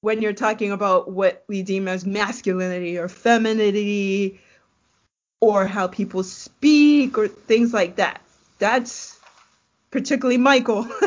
when 0.00 0.22
you're 0.22 0.32
talking 0.32 0.72
about 0.72 1.10
what 1.10 1.44
we 1.48 1.62
deem 1.62 1.86
as 1.88 2.06
masculinity 2.06 2.98
or 2.98 3.08
femininity 3.08 4.40
or 5.40 5.66
how 5.66 5.86
people 5.86 6.22
speak 6.22 7.18
or 7.18 7.28
things 7.28 7.74
like 7.74 7.96
that, 7.96 8.22
that's 8.58 9.18
particularly 9.90 10.38
Michael. 10.38 10.88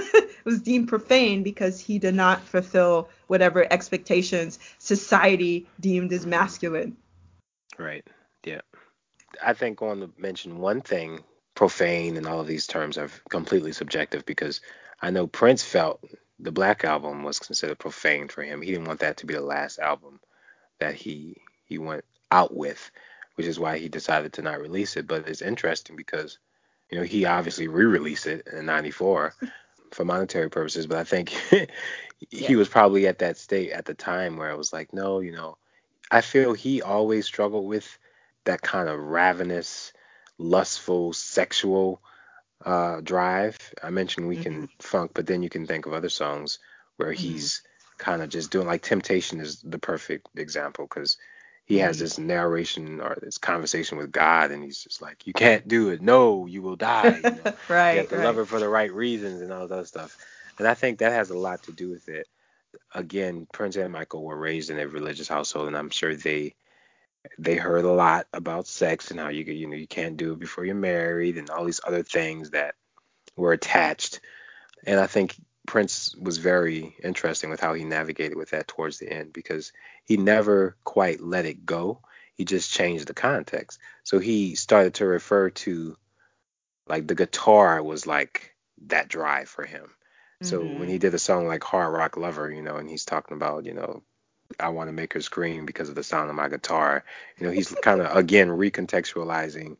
was 0.47 0.61
deemed 0.61 0.87
profane 0.87 1.43
because 1.43 1.77
he 1.77 1.99
did 1.99 2.15
not 2.15 2.41
fulfill 2.41 3.09
whatever 3.27 3.67
expectations 3.71 4.57
society 4.79 5.67
deemed 5.81 6.11
as 6.13 6.25
masculine. 6.25 6.95
Right. 7.77 8.07
Yeah. 8.43 8.61
I 9.43 9.53
think 9.53 9.81
I 9.81 9.85
want 9.85 10.01
to 10.01 10.21
mention 10.21 10.59
one 10.59 10.81
thing 10.81 11.23
profane 11.55 12.17
and 12.17 12.27
all 12.27 12.39
of 12.39 12.47
these 12.47 12.67
terms 12.67 12.97
are 12.97 13.09
completely 13.29 13.71
subjective 13.71 14.25
because 14.25 14.61
I 15.01 15.09
know 15.09 15.27
Prince 15.27 15.63
felt 15.63 16.03
the 16.39 16.51
Black 16.51 16.83
album 16.83 17.23
was 17.23 17.39
considered 17.39 17.79
profane 17.79 18.27
for 18.27 18.43
him. 18.43 18.61
He 18.61 18.71
didn't 18.71 18.87
want 18.87 18.99
that 18.99 19.17
to 19.17 19.25
be 19.25 19.33
the 19.33 19.41
last 19.41 19.79
album 19.79 20.19
that 20.79 20.95
he 20.95 21.37
he 21.65 21.77
went 21.77 22.05
out 22.31 22.55
with, 22.55 22.91
which 23.35 23.47
is 23.47 23.59
why 23.59 23.77
he 23.77 23.89
decided 23.89 24.33
to 24.33 24.41
not 24.41 24.61
release 24.61 24.95
it. 24.97 25.07
But 25.07 25.27
it's 25.27 25.41
interesting 25.41 25.95
because 25.95 26.37
you 26.91 26.97
know 26.97 27.03
he 27.03 27.25
obviously 27.25 27.67
re-released 27.67 28.27
it 28.27 28.47
in 28.51 28.65
'94, 28.65 29.33
for 29.91 30.05
monetary 30.05 30.49
purposes, 30.49 30.87
but 30.87 30.97
I 30.97 31.03
think 31.03 31.29
he 31.49 31.67
yeah. 32.29 32.55
was 32.55 32.69
probably 32.69 33.07
at 33.07 33.19
that 33.19 33.37
state 33.37 33.71
at 33.71 33.85
the 33.85 33.93
time 33.93 34.37
where 34.37 34.51
it 34.51 34.57
was 34.57 34.73
like, 34.73 34.93
no, 34.93 35.19
you 35.19 35.31
know, 35.31 35.57
I 36.11 36.21
feel 36.21 36.53
he 36.53 36.81
always 36.81 37.25
struggled 37.25 37.65
with 37.65 37.97
that 38.47 38.61
kind 38.61 38.89
of 38.89 38.99
ravenous, 38.99 39.93
lustful, 40.37 41.13
sexual 41.13 42.01
uh, 42.65 43.01
drive. 43.01 43.57
I 43.83 43.91
mentioned 43.91 44.27
Weekend 44.27 44.63
mm-hmm. 44.63 44.81
Funk, 44.81 45.11
but 45.13 45.27
then 45.27 45.43
you 45.43 45.49
can 45.49 45.67
think 45.67 45.85
of 45.85 45.93
other 45.93 46.09
songs 46.09 46.59
where 46.97 47.11
mm-hmm. 47.11 47.21
he's 47.21 47.61
kind 47.97 48.21
of 48.21 48.29
just 48.29 48.51
doing 48.51 48.67
like 48.67 48.81
Temptation 48.81 49.39
is 49.39 49.61
the 49.61 49.79
perfect 49.79 50.27
example 50.35 50.85
because 50.85 51.17
he 51.65 51.79
has 51.79 51.97
mm-hmm. 51.97 52.05
this 52.05 52.17
narration 52.17 53.01
or 53.01 53.17
this 53.21 53.37
conversation 53.37 53.97
with 53.97 54.11
God, 54.11 54.51
and 54.51 54.63
he's 54.63 54.81
just 54.81 55.01
like, 55.01 55.27
"You 55.27 55.33
can't 55.33 55.67
do 55.67 55.89
it. 55.89 56.01
No, 56.01 56.45
you 56.45 56.61
will 56.61 56.77
die. 56.77 57.17
You 57.17 57.21
know? 57.21 57.53
right. 57.69 57.93
You 57.93 57.99
have 57.99 58.09
to 58.09 58.17
right. 58.17 58.25
love 58.25 58.37
her 58.37 58.45
for 58.45 58.59
the 58.59 58.69
right 58.69 58.91
reasons 58.91 59.41
and 59.41 59.51
all 59.51 59.67
that 59.67 59.87
stuff." 59.87 60.17
And 60.57 60.67
I 60.67 60.73
think 60.73 60.99
that 60.99 61.11
has 61.11 61.29
a 61.29 61.37
lot 61.37 61.63
to 61.63 61.73
do 61.73 61.89
with 61.89 62.07
it. 62.07 62.27
Again, 62.93 63.47
Prince 63.51 63.75
and 63.75 63.91
Michael 63.91 64.23
were 64.23 64.37
raised 64.37 64.69
in 64.69 64.79
a 64.79 64.87
religious 64.87 65.27
household, 65.27 65.67
and 65.67 65.77
I'm 65.77 65.89
sure 65.89 66.15
they 66.15 66.55
they 67.37 67.55
heard 67.55 67.85
a 67.85 67.91
lot 67.91 68.27
about 68.33 68.67
sex 68.67 69.11
and 69.11 69.19
how 69.19 69.29
you 69.29 69.43
you 69.43 69.67
know 69.67 69.75
you 69.75 69.87
can't 69.87 70.17
do 70.17 70.33
it 70.33 70.39
before 70.39 70.65
you're 70.65 70.75
married 70.75 71.37
and 71.37 71.49
all 71.49 71.65
these 71.65 71.81
other 71.85 72.03
things 72.03 72.51
that 72.51 72.75
were 73.35 73.53
attached. 73.53 74.19
And 74.85 74.99
I 74.99 75.07
think 75.07 75.35
Prince 75.67 76.15
was 76.15 76.37
very 76.37 76.95
interesting 77.03 77.49
with 77.49 77.59
how 77.59 77.73
he 77.73 77.83
navigated 77.83 78.37
with 78.37 78.51
that 78.51 78.67
towards 78.67 78.99
the 78.99 79.11
end 79.11 79.33
because 79.33 79.73
he 80.05 80.17
never 80.17 80.77
quite 80.83 81.21
let 81.21 81.45
it 81.45 81.65
go. 81.65 82.01
He 82.35 82.45
just 82.45 82.71
changed 82.71 83.07
the 83.07 83.13
context. 83.13 83.79
So 84.03 84.19
he 84.19 84.55
started 84.55 84.95
to 84.95 85.05
refer 85.05 85.49
to 85.49 85.97
like 86.87 87.07
the 87.07 87.15
guitar 87.15 87.83
was 87.83 88.07
like 88.07 88.55
that 88.87 89.09
drive 89.09 89.49
for 89.49 89.65
him. 89.65 89.89
So 90.43 90.61
mm-hmm. 90.61 90.79
when 90.79 90.87
he 90.87 90.99
did 90.99 91.13
a 91.13 91.19
song 91.19 91.47
like 91.47 91.63
Hard 91.63 91.93
Rock 91.93 92.15
Lover, 92.15 92.51
you 92.51 92.61
know, 92.61 92.77
and 92.77 92.87
he's 92.87 93.05
talking 93.05 93.35
about, 93.35 93.65
you 93.65 93.73
know, 93.73 94.03
I 94.59 94.69
want 94.69 94.89
to 94.89 94.93
make 94.93 95.13
her 95.13 95.21
scream 95.21 95.65
because 95.65 95.89
of 95.89 95.95
the 95.95 96.03
sound 96.03 96.29
of 96.29 96.35
my 96.35 96.47
guitar, 96.47 97.03
you 97.37 97.47
know, 97.47 97.53
he's 97.53 97.69
kind 97.69 98.01
of 98.01 98.15
again 98.15 98.49
recontextualizing 98.49 99.77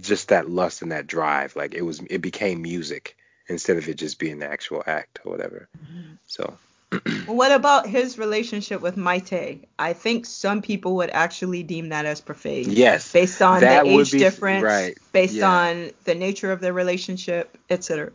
just 0.00 0.28
that 0.28 0.48
lust 0.50 0.82
and 0.82 0.92
that 0.92 1.06
drive. 1.06 1.56
Like 1.56 1.74
it 1.74 1.82
was, 1.82 2.00
it 2.10 2.18
became 2.18 2.62
music 2.62 3.16
instead 3.48 3.76
of 3.76 3.88
it 3.88 3.94
just 3.94 4.18
being 4.18 4.38
the 4.38 4.50
actual 4.50 4.82
act 4.86 5.20
or 5.24 5.32
whatever. 5.32 5.68
Mm-hmm. 5.78 6.14
So. 6.26 6.56
what 7.26 7.52
about 7.52 7.86
his 7.86 8.18
relationship 8.18 8.80
with 8.80 8.96
Mayte? 8.96 9.64
I 9.78 9.92
think 9.92 10.26
some 10.26 10.60
people 10.60 10.96
would 10.96 11.10
actually 11.10 11.62
deem 11.62 11.90
that 11.90 12.04
as 12.04 12.20
profane. 12.20 12.66
Yes. 12.68 13.12
Based 13.12 13.40
on 13.40 13.60
the 13.60 13.82
age 13.82 14.10
be, 14.10 14.18
difference, 14.18 14.64
right. 14.64 14.98
based 15.12 15.34
yeah. 15.34 15.48
on 15.48 15.90
the 16.04 16.16
nature 16.16 16.50
of 16.50 16.60
their 16.60 16.72
relationship, 16.72 17.56
etc. 17.68 18.10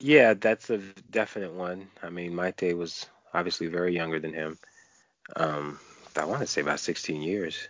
Yeah, 0.00 0.34
that's 0.34 0.70
a 0.70 0.78
definite 1.10 1.52
one. 1.52 1.88
I 2.02 2.08
mean, 2.08 2.32
Mayte 2.32 2.76
was 2.76 3.06
obviously 3.32 3.66
very 3.66 3.94
younger 3.94 4.20
than 4.20 4.32
him. 4.32 4.58
Um, 5.36 5.78
I 6.16 6.24
want 6.24 6.40
to 6.40 6.46
say 6.46 6.60
about 6.60 6.80
16 6.80 7.22
years. 7.22 7.68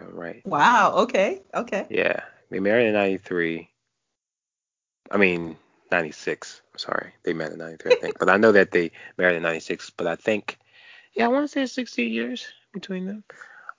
Right. 0.00 0.42
Wow. 0.44 0.94
Okay. 1.02 1.42
Okay. 1.54 1.86
Yeah. 1.90 2.20
They 2.50 2.60
married 2.60 2.88
in 2.88 2.94
93. 2.94 3.70
I 5.10 5.16
mean, 5.16 5.56
96. 5.90 6.62
Sorry, 6.76 7.12
they 7.22 7.32
met 7.32 7.52
in 7.52 7.58
93, 7.58 7.92
I 7.92 7.94
think. 7.96 8.18
but 8.20 8.28
I 8.28 8.36
know 8.36 8.52
that 8.52 8.70
they 8.70 8.90
married 9.16 9.36
in 9.36 9.42
96. 9.42 9.90
But 9.90 10.06
I 10.06 10.16
think, 10.16 10.58
yeah, 11.14 11.26
I 11.26 11.28
want 11.28 11.44
to 11.44 11.48
say 11.48 11.66
16 11.66 12.12
years 12.12 12.46
between 12.72 13.06
them. 13.06 13.24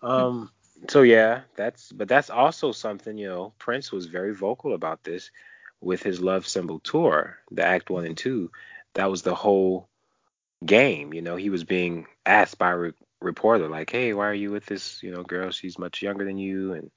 Um, 0.02 0.52
so 0.90 1.02
yeah, 1.02 1.42
that's 1.56 1.92
but 1.92 2.08
that's 2.08 2.30
also 2.30 2.72
something 2.72 3.18
you 3.18 3.28
know. 3.28 3.54
Prince 3.60 3.92
was 3.92 4.06
very 4.06 4.34
vocal 4.34 4.74
about 4.74 5.04
this 5.04 5.32
with 5.82 6.04
his 6.04 6.22
Love 6.22 6.48
Symbol 6.48 6.80
tour, 6.80 7.38
the 7.52 7.66
Act 7.66 7.90
One 7.90 8.06
and 8.06 8.18
Two. 8.18 8.52
That 8.94 9.10
was 9.10 9.22
the 9.22 9.36
whole 9.36 9.90
game. 10.66 11.14
You 11.14 11.22
know, 11.22 11.36
he 11.36 11.50
was 11.50 11.64
being 11.64 12.06
asked 12.26 12.58
by 12.58 12.72
re- 12.72 12.94
reporter 13.22 13.68
like, 13.68 13.90
"Hey, 13.92 14.14
why 14.14 14.28
are 14.28 14.34
you 14.34 14.52
with 14.52 14.66
this 14.66 15.02
you 15.04 15.12
know 15.12 15.24
girl? 15.24 15.52
She's 15.52 15.80
much 15.80 16.02
younger 16.02 16.26
than 16.26 16.38
you," 16.38 16.74
and 16.74 16.92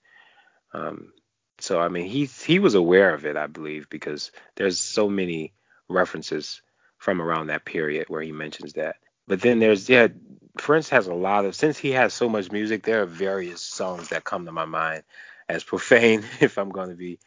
um, 0.72 1.12
so 1.58 1.80
I 1.80 1.88
mean, 1.88 2.06
he 2.06 2.26
he 2.26 2.58
was 2.58 2.74
aware 2.74 3.14
of 3.14 3.26
it, 3.26 3.36
I 3.36 3.46
believe, 3.46 3.88
because 3.88 4.30
there's 4.56 4.78
so 4.78 5.08
many 5.08 5.52
references 5.88 6.62
from 6.98 7.22
around 7.22 7.48
that 7.48 7.64
period 7.64 8.08
where 8.08 8.22
he 8.22 8.32
mentions 8.32 8.74
that. 8.74 8.96
But 9.26 9.40
then 9.40 9.58
there's 9.58 9.88
yeah, 9.88 10.08
Prince 10.56 10.88
has 10.90 11.06
a 11.06 11.14
lot 11.14 11.44
of 11.44 11.54
since 11.54 11.78
he 11.78 11.92
has 11.92 12.12
so 12.14 12.28
much 12.28 12.52
music, 12.52 12.82
there 12.82 13.02
are 13.02 13.06
various 13.06 13.60
songs 13.60 14.08
that 14.08 14.24
come 14.24 14.46
to 14.46 14.52
my 14.52 14.64
mind 14.64 15.02
as 15.48 15.64
profane, 15.64 16.24
if 16.40 16.58
I'm 16.58 16.70
going 16.70 16.90
to 16.90 16.96
be 16.96 17.18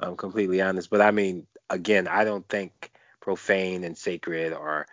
um, 0.00 0.16
completely 0.16 0.60
honest. 0.60 0.90
But 0.90 1.00
I 1.00 1.10
mean, 1.10 1.46
again, 1.68 2.08
I 2.08 2.24
don't 2.24 2.48
think 2.48 2.90
profane 3.20 3.84
and 3.84 3.96
sacred 3.96 4.52
are 4.52 4.86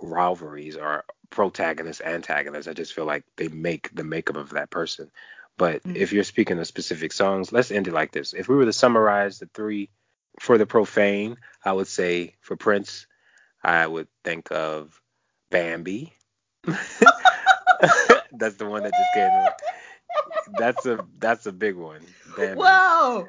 rivalries 0.00 0.76
or 0.76 1.04
protagonists 1.30 2.02
antagonists. 2.04 2.68
I 2.68 2.72
just 2.72 2.92
feel 2.92 3.06
like 3.06 3.24
they 3.36 3.48
make 3.48 3.94
the 3.94 4.04
makeup 4.04 4.36
of 4.36 4.50
that 4.50 4.70
person. 4.70 5.10
But 5.56 5.82
mm-hmm. 5.82 5.96
if 5.96 6.12
you're 6.12 6.24
speaking 6.24 6.58
of 6.58 6.66
specific 6.66 7.12
songs, 7.12 7.52
let's 7.52 7.70
end 7.70 7.86
it 7.88 7.92
like 7.92 8.12
this. 8.12 8.32
If 8.32 8.48
we 8.48 8.56
were 8.56 8.64
to 8.64 8.72
summarize 8.72 9.38
the 9.38 9.46
three 9.52 9.90
for 10.38 10.58
the 10.58 10.66
profane, 10.66 11.36
I 11.64 11.72
would 11.72 11.88
say 11.88 12.34
for 12.40 12.56
Prince, 12.56 13.06
I 13.62 13.86
would 13.86 14.08
think 14.24 14.50
of 14.50 15.00
Bambi. 15.50 16.12
that's 16.64 18.56
the 18.56 18.66
one 18.66 18.82
that 18.84 18.92
just 18.92 19.14
came 19.14 19.30
up. 19.30 19.60
That's 20.58 20.86
a 20.86 21.04
that's 21.18 21.46
a 21.46 21.52
big 21.52 21.76
one. 21.76 22.00
Bambi. 22.36 22.58
Wow. 22.58 23.28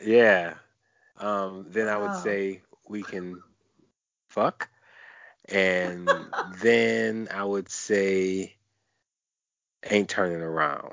Yeah. 0.00 0.54
Um, 1.18 1.66
then. 1.68 1.88
I 1.88 1.96
would 1.96 2.22
say 2.22 2.62
we 2.88 3.02
can 3.02 3.40
fuck. 4.28 4.68
And 5.48 6.08
then 6.60 7.28
I 7.32 7.44
would 7.44 7.68
say 7.68 8.56
Ain't 9.84 10.08
Turning 10.08 10.40
Around. 10.40 10.92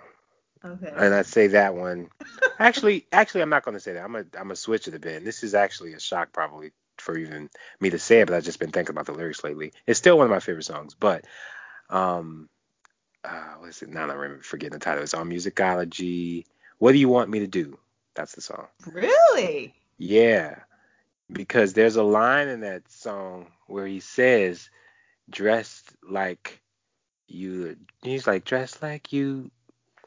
Okay. 0.64 0.92
And 0.94 1.14
I'd 1.14 1.26
say 1.26 1.48
that 1.48 1.76
one. 1.76 2.10
Actually, 2.58 3.06
actually, 3.12 3.42
I'm 3.42 3.50
not 3.50 3.64
going 3.64 3.76
to 3.76 3.80
say 3.80 3.94
that. 3.94 4.04
I'm 4.04 4.12
gonna 4.12 4.26
I'm 4.34 4.44
gonna 4.44 4.56
switch 4.56 4.88
it 4.88 4.96
a 4.96 5.00
bit. 5.00 5.18
And 5.18 5.26
this 5.26 5.44
is 5.44 5.54
actually 5.54 5.94
a 5.94 6.00
shock 6.00 6.34
probably 6.34 6.72
for 6.98 7.18
even 7.18 7.50
me 7.80 7.90
to 7.92 8.00
say 8.00 8.22
it, 8.22 8.28
but 8.28 8.36
I've 8.36 8.44
just 8.44 8.60
been 8.60 8.72
thinking 8.72 8.94
about 8.94 9.06
the 9.06 9.14
lyrics 9.14 9.44
lately. 9.44 9.72
It's 9.88 10.00
still 10.00 10.18
one 10.18 10.26
of 10.26 10.32
my 10.32 10.40
favorite 10.40 10.66
songs, 10.66 10.96
but 11.00 11.26
um, 11.90 12.50
uh, 13.24 13.54
what 13.60 13.70
is 13.70 13.82
it? 13.82 13.90
Now 13.90 14.10
I'm 14.10 14.42
forgetting 14.42 14.78
the 14.78 14.84
title. 14.84 15.04
It's 15.04 15.14
on 15.14 15.30
Musicology. 15.30 16.46
What 16.78 16.92
do 16.92 16.98
you 16.98 17.10
want 17.10 17.30
me 17.30 17.40
to 17.40 17.48
do? 17.48 17.78
That's 18.16 18.34
the 18.34 18.42
song. 18.42 18.68
Really? 18.92 19.74
Yeah, 19.98 20.60
because 21.32 21.74
there's 21.74 21.96
a 21.96 22.04
line 22.04 22.48
in 22.48 22.62
that 22.62 22.90
song 22.92 23.48
where 23.68 23.86
he 23.86 24.00
says, 24.00 24.70
"Dressed 25.30 25.92
like 26.08 26.62
you." 27.28 27.78
He's 28.02 28.28
like, 28.28 28.46
"Dressed 28.46 28.82
like 28.82 29.14
you." 29.14 29.52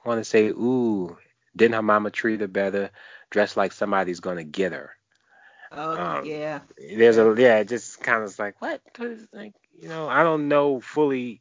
Want 0.05 0.21
to 0.21 0.25
say, 0.25 0.49
"Ooh, 0.49 1.17
didn't 1.55 1.75
her 1.75 1.83
mama 1.83 2.11
treat 2.11 2.41
her 2.41 2.49
better? 2.49 2.91
Dressed 3.31 3.57
like 3.57 3.73
somebody's 3.73 4.21
gonna 4.21 4.45
get 4.45 4.73
her." 4.73 4.97
Oh 5.71 5.97
um, 5.97 6.27
yeah. 6.27 6.61
There's 6.77 7.19
a 7.19 7.35
yeah, 7.39 7.59
it 7.59 7.69
just 7.69 8.01
kind 8.01 8.23
of 8.23 8.39
like 8.39 8.61
what? 8.61 8.81
Like 9.33 9.55
you 9.81 9.89
know, 9.89 10.09
I 10.09 10.23
don't 10.23 10.49
know 10.49 10.81
fully, 10.81 11.41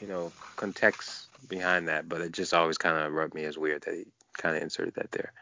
you 0.00 0.06
know, 0.06 0.32
context 0.56 1.28
behind 1.48 1.88
that, 1.88 2.08
but 2.08 2.20
it 2.20 2.32
just 2.32 2.52
always 2.54 2.78
kind 2.78 2.96
of 2.96 3.12
rubbed 3.12 3.34
me 3.34 3.44
as 3.44 3.58
weird 3.58 3.82
that 3.82 3.94
he 3.94 4.04
kind 4.34 4.56
of 4.56 4.62
inserted 4.62 4.94
that 4.94 5.12
there. 5.12 5.32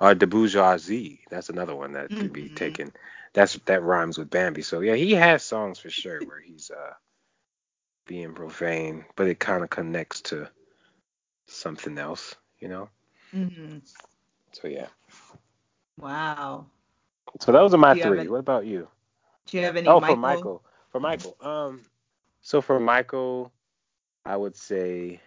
Or 0.00 0.14
the 0.14 0.26
bourgeoisie, 0.26 1.20
that's 1.28 1.48
another 1.48 1.74
one 1.74 1.92
that 1.94 2.10
mm-hmm. 2.10 2.20
could 2.20 2.32
be 2.32 2.44
mm-hmm. 2.44 2.54
taken. 2.54 2.92
That's 3.38 3.54
that 3.66 3.84
rhymes 3.84 4.18
with 4.18 4.30
Bambi. 4.30 4.62
So 4.62 4.80
yeah, 4.80 4.96
he 4.96 5.12
has 5.12 5.44
songs 5.44 5.78
for 5.78 5.90
sure 5.90 6.20
where 6.26 6.40
he's 6.40 6.72
uh 6.72 6.94
being 8.04 8.34
profane, 8.34 9.04
but 9.14 9.28
it 9.28 9.38
kind 9.38 9.62
of 9.62 9.70
connects 9.70 10.22
to 10.22 10.48
something 11.46 11.96
else, 11.98 12.34
you 12.58 12.66
know. 12.66 12.88
Mm-hmm. 13.32 13.78
So 14.50 14.66
yeah. 14.66 14.88
Wow. 16.00 16.66
So 17.38 17.52
those 17.52 17.72
are 17.72 17.78
my 17.78 17.94
three. 17.94 18.18
Any, 18.18 18.28
what 18.28 18.40
about 18.40 18.66
you? 18.66 18.88
Do 19.46 19.58
you 19.58 19.62
have 19.66 19.76
any? 19.76 19.86
Oh, 19.86 20.00
Michael? 20.00 20.16
for 20.16 20.20
Michael. 20.20 20.62
For 20.90 21.00
Michael. 21.00 21.36
Um. 21.40 21.80
So 22.40 22.60
for 22.60 22.80
Michael, 22.80 23.52
I 24.24 24.36
would 24.36 24.56
say, 24.56 25.20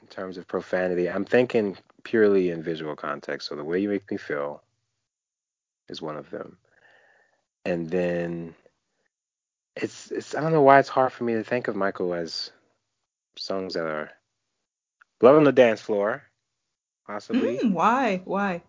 in 0.00 0.06
terms 0.06 0.38
of 0.38 0.46
profanity, 0.46 1.10
I'm 1.10 1.24
thinking 1.24 1.76
purely 2.04 2.50
in 2.50 2.62
visual 2.62 2.94
context. 2.94 3.48
So 3.48 3.56
the 3.56 3.64
way 3.64 3.80
you 3.80 3.88
make 3.88 4.08
me 4.08 4.18
feel 4.18 4.62
is 5.88 6.00
one 6.00 6.16
of 6.16 6.30
them, 6.30 6.58
and 7.64 7.88
then 7.90 8.54
it's 9.76 10.10
it's 10.10 10.34
I 10.34 10.40
don't 10.40 10.52
know 10.52 10.62
why 10.62 10.78
it's 10.78 10.88
hard 10.88 11.12
for 11.12 11.24
me 11.24 11.34
to 11.34 11.44
think 11.44 11.68
of 11.68 11.76
Michael 11.76 12.14
as 12.14 12.50
songs 13.36 13.74
that 13.74 13.86
are 13.86 14.10
Blood 15.20 15.36
on 15.36 15.44
the 15.44 15.52
Dance 15.52 15.80
Floor, 15.80 16.22
possibly. 17.06 17.58
Mm, 17.58 17.72
why? 17.72 18.22
Why? 18.24 18.62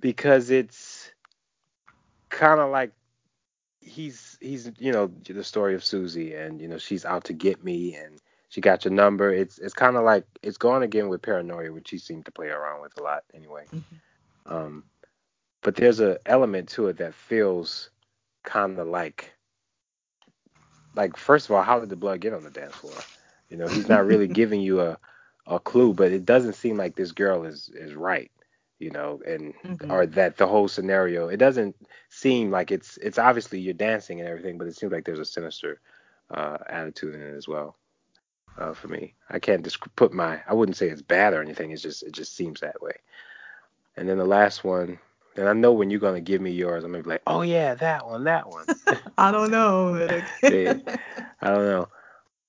Because 0.00 0.50
it's 0.50 1.10
kind 2.28 2.60
of 2.60 2.70
like 2.70 2.92
he's 3.80 4.38
he's 4.40 4.70
you 4.78 4.92
know 4.92 5.10
the 5.28 5.44
story 5.44 5.74
of 5.74 5.84
Susie 5.84 6.34
and 6.34 6.60
you 6.60 6.68
know 6.68 6.78
she's 6.78 7.04
out 7.04 7.24
to 7.24 7.32
get 7.32 7.64
me 7.64 7.94
and 7.96 8.20
she 8.48 8.60
got 8.60 8.84
your 8.84 8.92
number. 8.92 9.32
It's 9.32 9.58
it's 9.58 9.74
kind 9.74 9.96
of 9.96 10.04
like 10.04 10.24
it's 10.42 10.58
going 10.58 10.82
again 10.82 11.08
with 11.08 11.22
paranoia, 11.22 11.72
which 11.72 11.90
he 11.90 11.98
seemed 11.98 12.26
to 12.26 12.32
play 12.32 12.48
around 12.48 12.82
with 12.82 12.98
a 12.98 13.02
lot 13.02 13.24
anyway. 13.32 13.64
Mm-hmm. 13.72 14.52
Um, 14.52 14.84
but 15.62 15.76
there's 15.76 16.00
a 16.00 16.18
element 16.26 16.68
to 16.70 16.88
it 16.88 16.98
that 16.98 17.14
feels 17.14 17.90
kind 18.44 18.78
of 18.78 18.88
like 18.88 19.32
like 20.94 21.16
first 21.16 21.46
of 21.46 21.54
all, 21.54 21.62
how 21.62 21.78
did 21.78 21.88
the 21.88 21.96
blood 21.96 22.20
get 22.20 22.34
on 22.34 22.42
the 22.42 22.50
dance 22.50 22.74
floor? 22.74 22.98
You 23.48 23.56
know, 23.56 23.68
he's 23.68 23.88
not 23.88 24.06
really 24.06 24.28
giving 24.40 24.60
you 24.60 24.80
a 24.80 24.98
a 25.46 25.58
clue, 25.58 25.92
but 25.94 26.12
it 26.12 26.24
doesn't 26.24 26.54
seem 26.54 26.76
like 26.76 26.96
this 26.96 27.12
girl 27.12 27.44
is 27.44 27.70
is 27.74 27.94
right 27.94 28.30
you 28.80 28.90
know, 28.90 29.20
and 29.26 29.54
mm-hmm. 29.62 29.90
or 29.90 30.06
that 30.06 30.38
the 30.38 30.46
whole 30.46 30.66
scenario. 30.66 31.28
It 31.28 31.36
doesn't 31.36 31.76
seem 32.08 32.50
like 32.50 32.72
it's 32.72 32.96
it's 32.96 33.18
obviously 33.18 33.60
you're 33.60 33.74
dancing 33.74 34.18
and 34.18 34.28
everything, 34.28 34.58
but 34.58 34.66
it 34.66 34.76
seems 34.76 34.90
like 34.90 35.04
there's 35.04 35.20
a 35.20 35.24
sinister 35.24 35.80
uh, 36.30 36.56
attitude 36.66 37.14
in 37.14 37.20
it 37.20 37.36
as 37.36 37.46
well. 37.46 37.76
Uh, 38.58 38.72
for 38.72 38.88
me, 38.88 39.14
I 39.28 39.38
can't 39.38 39.62
just 39.62 39.78
put 39.94 40.12
my 40.12 40.40
I 40.48 40.54
wouldn't 40.54 40.76
say 40.76 40.88
it's 40.88 41.02
bad 41.02 41.34
or 41.34 41.42
anything. 41.42 41.70
It's 41.70 41.82
just 41.82 42.02
it 42.02 42.12
just 42.12 42.34
seems 42.34 42.60
that 42.60 42.80
way. 42.82 42.94
And 43.96 44.08
then 44.08 44.16
the 44.16 44.24
last 44.24 44.64
one, 44.64 44.98
and 45.36 45.48
I 45.48 45.52
know 45.52 45.72
when 45.72 45.90
you're 45.90 46.00
gonna 46.00 46.20
give 46.20 46.40
me 46.40 46.50
yours, 46.50 46.84
I'm 46.84 46.92
gonna 46.92 47.04
be 47.04 47.10
like, 47.10 47.22
oh 47.26 47.42
yeah, 47.42 47.74
that 47.76 48.06
one, 48.06 48.24
that 48.24 48.48
one. 48.48 48.66
I 49.18 49.30
don't 49.30 49.50
know. 49.50 49.96
yeah, 50.42 50.74
I 51.40 51.48
don't 51.48 51.66
know. 51.66 51.88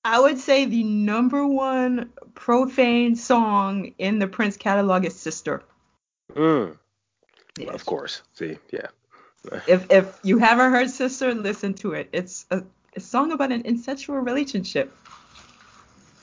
I 0.04 0.18
would 0.18 0.38
say 0.38 0.64
the 0.64 0.82
number 0.82 1.46
one 1.46 2.12
profane 2.34 3.14
song 3.14 3.94
in 3.98 4.18
the 4.18 4.26
Prince 4.26 4.56
catalog 4.56 5.04
is 5.04 5.14
Sister. 5.14 5.62
Mm. 6.34 6.76
Yes. 7.58 7.74
Of 7.74 7.86
course. 7.86 8.22
See, 8.34 8.58
yeah. 8.72 8.88
if 9.68 9.90
if 9.90 10.18
you 10.22 10.38
haven't 10.38 10.72
heard 10.72 10.90
Sister, 10.90 11.34
listen 11.34 11.74
to 11.74 11.92
it. 11.92 12.08
It's 12.12 12.46
a, 12.50 12.64
a 12.96 13.00
song 13.00 13.32
about 13.32 13.52
an 13.52 13.62
incestual 13.62 14.24
relationship. 14.24 14.96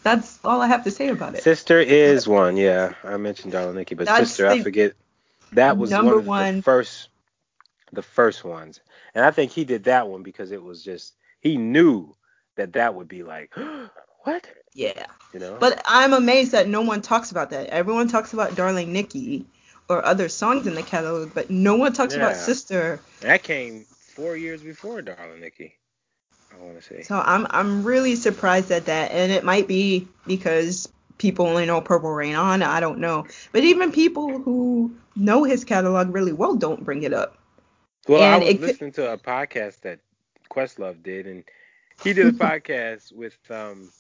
That's 0.04 0.40
all 0.44 0.62
I 0.62 0.68
have 0.68 0.84
to 0.86 0.92
say 0.92 1.10
about 1.10 1.36
it. 1.36 1.44
Sister 1.44 1.80
is 1.80 2.28
one, 2.28 2.56
yeah. 2.58 2.94
I 3.04 3.18
mentioned 3.18 3.52
Darling 3.52 3.76
Nikki, 3.76 3.96
but 3.96 4.08
That's 4.08 4.30
Sister, 4.30 4.48
I 4.48 4.62
forget. 4.62 4.94
That 5.54 5.78
was 5.78 5.92
one 5.92 6.08
of 6.08 6.28
one. 6.28 6.58
the 6.58 6.62
first, 6.64 7.10
the 7.92 8.02
first 8.02 8.44
ones, 8.44 8.80
and 9.16 9.26
I 9.26 9.32
think 9.32 9.52
he 9.52 9.66
did 9.66 9.86
that 9.86 10.08
one 10.08 10.24
because 10.24 10.52
it 10.52 10.62
was 10.62 10.84
just 10.84 11.16
he 11.40 11.58
knew 11.58 12.16
that 12.56 12.74
that 12.74 12.96
would 12.96 13.08
be 13.08 13.24
like, 13.24 13.54
what? 14.24 14.48
Yeah. 14.74 15.06
You 15.34 15.40
know. 15.40 15.58
But 15.60 15.82
I'm 15.86 16.14
amazed 16.14 16.52
that 16.52 16.68
no 16.68 16.82
one 16.82 17.02
talks 17.02 17.32
about 17.32 17.50
that. 17.52 17.68
Everyone 17.68 18.08
talks 18.08 18.34
about 18.34 18.56
Darling 18.56 18.94
Nikki, 18.94 19.46
or 19.90 20.06
other 20.06 20.30
songs 20.30 20.68
in 20.68 20.76
the 20.76 20.84
catalog, 20.84 21.34
but 21.34 21.50
no 21.50 21.76
one 21.76 21.94
talks 21.94 22.16
yeah. 22.16 22.22
about 22.22 22.38
Sister. 22.38 23.00
That 23.22 23.44
came 23.44 23.86
four 23.90 24.38
years 24.38 24.62
before 24.62 25.02
Darling 25.02 25.42
Nikki. 25.42 25.76
I 26.54 26.64
want 26.64 26.82
to 26.82 26.84
say. 26.84 27.02
So 27.04 27.20
I'm 27.20 27.48
I'm 27.50 27.84
really 27.84 28.16
surprised 28.16 28.72
at 28.72 28.86
that, 28.86 29.12
and 29.12 29.32
it 29.32 29.44
might 29.44 29.68
be 29.68 30.08
because 30.28 30.90
people 31.20 31.46
only 31.46 31.68
know 31.68 31.80
Purple 31.80 32.12
Rain 32.12 32.34
on. 32.34 32.64
I 32.64 32.80
don't 32.80 32.98
know, 32.98 33.28
but 33.52 33.64
even 33.64 33.92
people 33.92 34.40
who 34.40 34.92
know 35.16 35.44
his 35.44 35.64
catalog 35.64 36.12
really 36.12 36.34
well 36.34 36.56
don't 36.56 36.84
bring 36.84 37.04
it 37.04 37.14
up. 37.14 37.38
Well, 38.08 38.24
and 38.24 38.44
I 38.44 38.48
was 38.48 38.60
listening 38.60 38.92
could... 38.92 39.04
to 39.04 39.14
a 39.14 39.18
podcast 39.18 39.82
that 39.82 40.00
Questlove 40.50 41.04
did, 41.04 41.28
and 41.28 41.44
he 42.04 42.14
did 42.14 42.26
a 42.26 42.32
podcast 42.48 43.14
with 43.14 43.38
um 43.52 43.92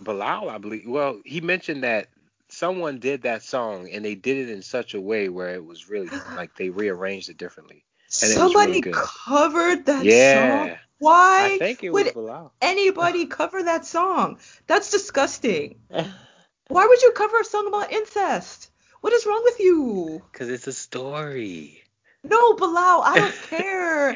Bilal, 0.00 0.50
I 0.50 0.58
believe. 0.58 0.88
Well, 0.88 1.20
he 1.24 1.40
mentioned 1.40 1.84
that 1.84 2.08
someone 2.48 2.98
did 2.98 3.22
that 3.22 3.42
song 3.42 3.88
and 3.90 4.04
they 4.04 4.14
did 4.14 4.36
it 4.36 4.50
in 4.50 4.62
such 4.62 4.94
a 4.94 5.00
way 5.00 5.28
where 5.28 5.54
it 5.54 5.64
was 5.64 5.88
really 5.88 6.08
like 6.36 6.56
they 6.56 6.70
rearranged 6.70 7.28
it 7.28 7.38
differently. 7.38 7.84
And 8.22 8.32
Somebody 8.32 8.78
it 8.78 8.86
really 8.86 9.06
covered 9.26 9.86
that 9.86 10.04
yeah. 10.04 10.66
song. 10.66 10.78
Why 10.98 11.54
I 11.54 11.58
think 11.58 11.82
it 11.84 11.90
would 11.92 12.12
anybody 12.60 13.26
cover 13.26 13.62
that 13.62 13.84
song? 13.84 14.38
That's 14.66 14.90
disgusting. 14.90 15.80
Why 16.68 16.86
would 16.86 17.02
you 17.02 17.12
cover 17.12 17.40
a 17.40 17.44
song 17.44 17.66
about 17.66 17.92
incest? 17.92 18.70
What 19.00 19.12
is 19.12 19.26
wrong 19.26 19.42
with 19.44 19.60
you? 19.60 20.22
Because 20.32 20.48
it's 20.48 20.66
a 20.66 20.72
story. 20.72 21.82
No, 22.22 22.54
Bilal, 22.54 23.02
I 23.02 23.14
don't 23.16 23.34
care 23.50 24.12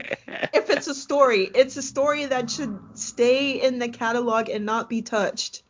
if 0.54 0.70
it's 0.70 0.86
a 0.86 0.94
story. 0.94 1.50
It's 1.54 1.76
a 1.76 1.82
story 1.82 2.24
that 2.24 2.50
should 2.50 2.78
stay 2.94 3.60
in 3.60 3.78
the 3.78 3.90
catalog 3.90 4.48
and 4.48 4.64
not 4.64 4.88
be 4.88 5.02
touched. 5.02 5.62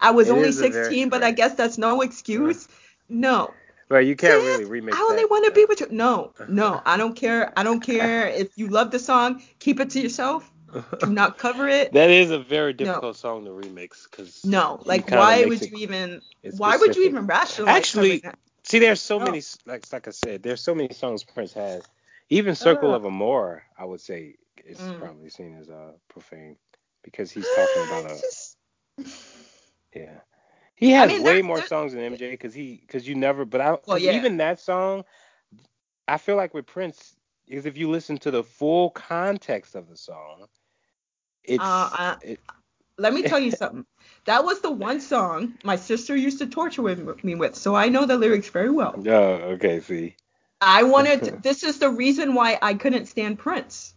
I 0.00 0.12
was 0.12 0.28
it 0.28 0.32
only 0.32 0.52
16, 0.52 0.72
very, 0.72 1.04
but. 1.06 1.24
I 1.24 1.32
guess 1.32 1.54
that's 1.54 1.78
no 1.78 2.00
excuse. 2.02 2.68
No. 3.08 3.52
Right, 3.90 4.06
you 4.06 4.14
can't 4.14 4.40
really 4.44 4.64
remix. 4.66 4.94
I 4.94 5.00
only 5.10 5.24
want 5.24 5.46
to 5.46 5.50
be 5.50 5.64
with 5.64 5.80
you. 5.80 5.88
No, 5.90 6.32
no, 6.48 6.80
I 6.86 6.96
don't 6.96 7.14
care. 7.14 7.52
I 7.58 7.64
don't 7.64 7.80
care 7.80 8.28
if 8.28 8.56
you 8.56 8.68
love 8.68 8.92
the 8.92 9.00
song. 9.00 9.42
Keep 9.58 9.80
it 9.80 9.90
to 9.90 10.00
yourself. 10.00 10.48
Do 11.00 11.06
not 11.08 11.38
cover 11.38 11.66
it. 11.66 11.92
That 11.92 12.08
is 12.08 12.30
a 12.30 12.38
very 12.38 12.72
difficult 12.72 13.02
no. 13.02 13.12
song 13.12 13.44
to 13.46 13.50
remix 13.50 14.08
because 14.08 14.44
no, 14.44 14.80
like 14.84 15.10
why 15.10 15.44
would 15.44 15.60
you 15.60 15.76
even? 15.78 16.22
Why 16.56 16.76
would 16.76 16.94
you 16.94 17.04
even 17.06 17.26
rationalize? 17.26 17.74
That? 17.74 17.78
Actually, 17.78 18.22
see, 18.62 18.78
there's 18.78 19.02
so 19.02 19.18
no. 19.18 19.24
many. 19.24 19.42
Like 19.66 19.92
like 19.92 20.06
I 20.06 20.12
said, 20.12 20.44
there's 20.44 20.60
so 20.60 20.72
many 20.72 20.94
songs 20.94 21.24
Prince 21.24 21.52
has. 21.54 21.82
Even 22.32 22.54
Circle 22.54 22.92
uh, 22.92 22.96
of 22.96 23.04
Amour, 23.04 23.64
I 23.76 23.84
would 23.84 24.00
say, 24.00 24.36
is 24.64 24.78
mm. 24.78 25.00
probably 25.00 25.30
seen 25.30 25.56
as 25.60 25.68
uh, 25.68 25.94
profane 26.06 26.54
because 27.02 27.32
he's 27.32 27.48
talking 27.56 27.82
about 27.88 28.04
a. 28.12 28.20
Just, 28.20 28.56
yeah. 29.92 30.20
He 30.80 30.92
has 30.92 31.10
I 31.10 31.12
mean, 31.12 31.22
way 31.22 31.42
more 31.42 31.60
songs 31.60 31.92
than 31.92 32.00
MJ 32.00 32.30
because 32.30 32.54
he 32.54 32.80
because 32.80 33.06
you 33.06 33.14
never 33.14 33.44
but 33.44 33.60
I 33.60 33.76
well, 33.86 33.98
yeah. 33.98 34.16
even 34.16 34.38
that 34.38 34.58
song 34.58 35.04
I 36.08 36.16
feel 36.16 36.36
like 36.36 36.54
with 36.54 36.66
Prince 36.66 37.14
because 37.46 37.66
if 37.66 37.76
you 37.76 37.90
listen 37.90 38.16
to 38.18 38.30
the 38.30 38.42
full 38.42 38.88
context 38.90 39.74
of 39.74 39.90
the 39.90 39.96
song 39.96 40.46
it's 41.44 41.62
uh, 41.62 42.16
it, 42.22 42.40
let 42.96 43.12
me 43.12 43.22
tell 43.22 43.38
you 43.38 43.50
something 43.50 43.84
that 44.24 44.42
was 44.42 44.62
the 44.62 44.70
one 44.70 45.02
song 45.02 45.54
my 45.64 45.76
sister 45.76 46.16
used 46.16 46.38
to 46.38 46.46
torture 46.46 46.80
with 46.80 47.22
me 47.22 47.34
with 47.34 47.54
so 47.54 47.74
I 47.74 47.90
know 47.90 48.06
the 48.06 48.16
lyrics 48.16 48.48
very 48.48 48.70
well 48.70 48.94
oh 49.06 49.32
okay 49.52 49.80
see 49.80 50.16
I 50.62 50.82
wanted 50.84 51.24
to, 51.24 51.30
this 51.42 51.62
is 51.62 51.78
the 51.78 51.90
reason 51.90 52.32
why 52.32 52.58
I 52.62 52.72
couldn't 52.72 53.04
stand 53.04 53.38
Prince 53.38 53.92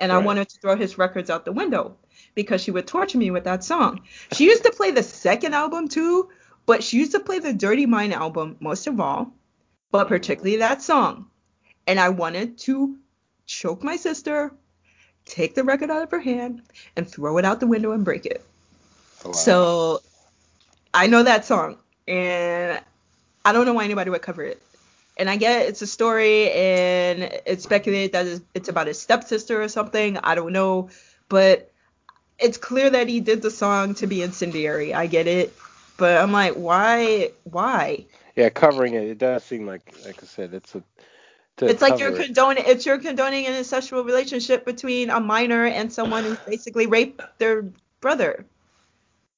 and 0.00 0.10
right. 0.10 0.20
I 0.20 0.24
wanted 0.24 0.48
to 0.48 0.58
throw 0.58 0.74
his 0.74 0.98
records 0.98 1.30
out 1.30 1.44
the 1.44 1.52
window 1.52 1.96
because 2.34 2.60
she 2.60 2.70
would 2.70 2.86
torture 2.86 3.18
me 3.18 3.30
with 3.30 3.44
that 3.44 3.64
song. 3.64 4.00
She 4.32 4.44
used 4.44 4.64
to 4.64 4.72
play 4.72 4.90
the 4.90 5.02
second 5.02 5.54
album 5.54 5.88
too, 5.88 6.28
but 6.66 6.82
she 6.82 6.98
used 6.98 7.12
to 7.12 7.20
play 7.20 7.38
the 7.38 7.52
Dirty 7.52 7.86
Mind 7.86 8.12
album 8.12 8.56
most 8.60 8.86
of 8.86 9.00
all, 9.00 9.32
but 9.90 10.08
particularly 10.08 10.58
that 10.58 10.82
song. 10.82 11.26
And 11.86 12.00
I 12.00 12.08
wanted 12.08 12.58
to 12.60 12.96
choke 13.46 13.84
my 13.84 13.96
sister, 13.96 14.52
take 15.26 15.54
the 15.54 15.64
record 15.64 15.90
out 15.90 16.02
of 16.02 16.10
her 16.10 16.20
hand, 16.20 16.62
and 16.96 17.08
throw 17.08 17.38
it 17.38 17.44
out 17.44 17.60
the 17.60 17.66
window 17.66 17.92
and 17.92 18.04
break 18.04 18.26
it. 18.26 18.44
Oh, 19.24 19.28
wow. 19.28 19.32
So 19.32 20.02
I 20.92 21.06
know 21.06 21.22
that 21.22 21.44
song, 21.44 21.76
and 22.08 22.80
I 23.44 23.52
don't 23.52 23.66
know 23.66 23.74
why 23.74 23.84
anybody 23.84 24.10
would 24.10 24.22
cover 24.22 24.42
it. 24.42 24.60
And 25.16 25.30
I 25.30 25.36
get 25.36 25.68
it's 25.68 25.82
a 25.82 25.86
story, 25.86 26.50
and 26.50 27.22
it's 27.46 27.62
speculated 27.62 28.12
that 28.12 28.40
it's 28.54 28.68
about 28.68 28.86
his 28.86 29.00
stepsister 29.00 29.62
or 29.62 29.68
something. 29.68 30.18
I 30.18 30.34
don't 30.34 30.52
know, 30.52 30.88
but 31.28 31.70
it's 32.38 32.58
clear 32.58 32.90
that 32.90 33.08
he 33.08 33.20
did 33.20 33.42
the 33.42 33.50
song 33.50 33.94
to 33.94 34.06
be 34.06 34.22
incendiary. 34.22 34.92
I 34.94 35.06
get 35.06 35.26
it, 35.26 35.54
but 35.96 36.20
I'm 36.20 36.32
like, 36.32 36.54
why? 36.54 37.30
Why? 37.44 38.06
Yeah, 38.36 38.48
covering 38.48 38.94
it, 38.94 39.04
it 39.04 39.18
does 39.18 39.44
seem 39.44 39.66
like, 39.66 39.94
like 40.04 40.22
I 40.22 40.26
said, 40.26 40.54
it's 40.54 40.74
a. 40.74 40.82
It's 41.60 41.80
like 41.80 42.00
you're 42.00 42.10
condoning. 42.10 42.64
It's 42.66 42.84
you're 42.84 42.98
condoning 42.98 43.46
an 43.46 43.52
incestual 43.52 44.04
relationship 44.04 44.64
between 44.64 45.08
a 45.08 45.20
minor 45.20 45.66
and 45.66 45.92
someone 45.92 46.24
who 46.24 46.36
basically 46.46 46.86
raped 46.86 47.22
their 47.38 47.70
brother. 48.00 48.44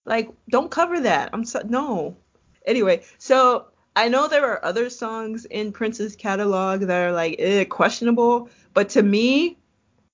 Like, 0.07 0.31
don't 0.49 0.71
cover 0.71 1.01
that. 1.01 1.31
I'm 1.35 1.45
so 1.45 1.61
no. 1.69 2.17
Anyway, 2.65 3.03
so 3.19 3.67
I 3.95 4.09
know 4.09 4.29
there 4.29 4.47
are 4.47 4.65
other 4.65 4.89
songs 4.89 5.45
in 5.45 5.73
Prince's 5.73 6.17
catalog 6.17 6.81
that 6.81 7.07
are 7.07 7.13
like 7.13 7.37
eh, 7.39 7.65
questionable, 7.65 8.49
but 8.73 8.89
to 8.91 9.03
me, 9.03 9.59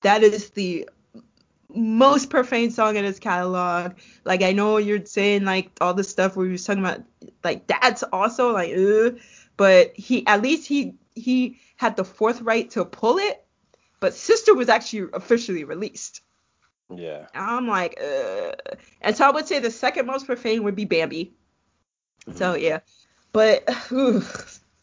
that 0.00 0.24
is 0.24 0.50
the 0.50 0.88
most 1.74 2.30
profane 2.30 2.70
song 2.70 2.96
in 2.96 3.04
his 3.04 3.18
catalog. 3.18 3.94
Like 4.24 4.42
I 4.42 4.52
know 4.52 4.76
you're 4.76 5.04
saying 5.04 5.44
like 5.44 5.70
all 5.80 5.94
the 5.94 6.04
stuff 6.04 6.36
where 6.36 6.46
he 6.46 6.52
was 6.52 6.64
talking 6.64 6.84
about 6.84 7.02
like 7.44 7.66
that's 7.66 8.02
also 8.02 8.52
like 8.52 8.72
ugh, 8.76 9.18
but 9.56 9.94
he 9.96 10.26
at 10.26 10.42
least 10.42 10.66
he 10.66 10.94
he 11.14 11.58
had 11.76 11.96
the 11.96 12.04
forthright 12.04 12.70
to 12.70 12.84
pull 12.84 13.18
it, 13.18 13.44
but 14.00 14.14
Sister 14.14 14.54
was 14.54 14.68
actually 14.68 15.08
officially 15.12 15.64
released. 15.64 16.22
Yeah. 16.94 17.26
I'm 17.34 17.66
like, 17.66 18.00
ugh. 18.00 18.54
and 19.00 19.16
so 19.16 19.26
I 19.26 19.30
would 19.30 19.46
say 19.46 19.58
the 19.58 19.70
second 19.70 20.06
most 20.06 20.26
profane 20.26 20.64
would 20.64 20.76
be 20.76 20.84
Bambi. 20.84 21.32
Mm-hmm. 22.26 22.38
So 22.38 22.54
yeah, 22.54 22.80
but 23.32 23.64
ugh, 23.68 24.24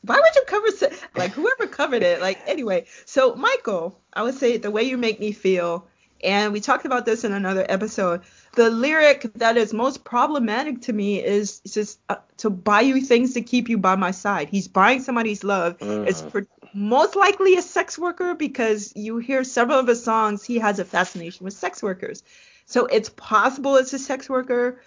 why 0.02 0.16
would 0.16 0.36
you 0.36 0.44
cover 0.48 0.68
like 1.16 1.32
whoever 1.32 1.68
covered 1.68 2.04
it? 2.04 2.22
Like 2.22 2.40
anyway, 2.48 2.86
so 3.06 3.36
Michael, 3.36 4.00
I 4.14 4.24
would 4.24 4.36
say 4.36 4.58
the 4.58 4.72
way 4.72 4.84
you 4.84 4.98
make 4.98 5.20
me 5.20 5.32
feel 5.32 5.88
and 6.24 6.54
we 6.54 6.60
talked 6.60 6.86
about 6.86 7.06
this 7.06 7.24
in 7.24 7.32
another 7.32 7.66
episode. 7.70 8.22
The 8.54 8.70
lyric 8.70 9.32
that 9.36 9.58
is 9.58 9.74
most 9.74 10.04
problematic 10.04 10.82
to 10.84 10.94
me 10.94 11.24
is 11.24 11.60
just 11.62 12.00
uh, 12.10 12.18
to 12.38 12.50
buy 12.50 12.82
you 12.82 13.02
things 13.02 13.34
to 13.36 13.42
keep 13.42 13.70
you 13.70 13.78
by 13.78 13.96
my 13.96 14.12
side. 14.12 14.50
He's 14.50 14.68
buying 14.68 15.02
somebody's 15.02 15.44
love. 15.44 15.78
It's 15.80 16.22
for, 16.22 16.48
most 16.74 17.16
likely 17.16 17.56
a 17.56 17.62
sex 17.62 17.98
worker 17.98 18.36
because 18.36 18.94
you 18.96 19.18
hear 19.18 19.44
several 19.44 19.80
of 19.80 19.88
his 19.88 20.04
songs. 20.04 20.44
He 20.44 20.60
has 20.60 20.80
a 20.80 20.86
fascination 20.86 21.44
with 21.44 21.54
sex 21.54 21.82
workers. 21.82 22.24
So 22.66 22.86
it's 22.86 23.10
possible 23.10 23.78
it's 23.78 23.94
a 23.94 24.00
sex 24.00 24.30
worker. 24.30 24.82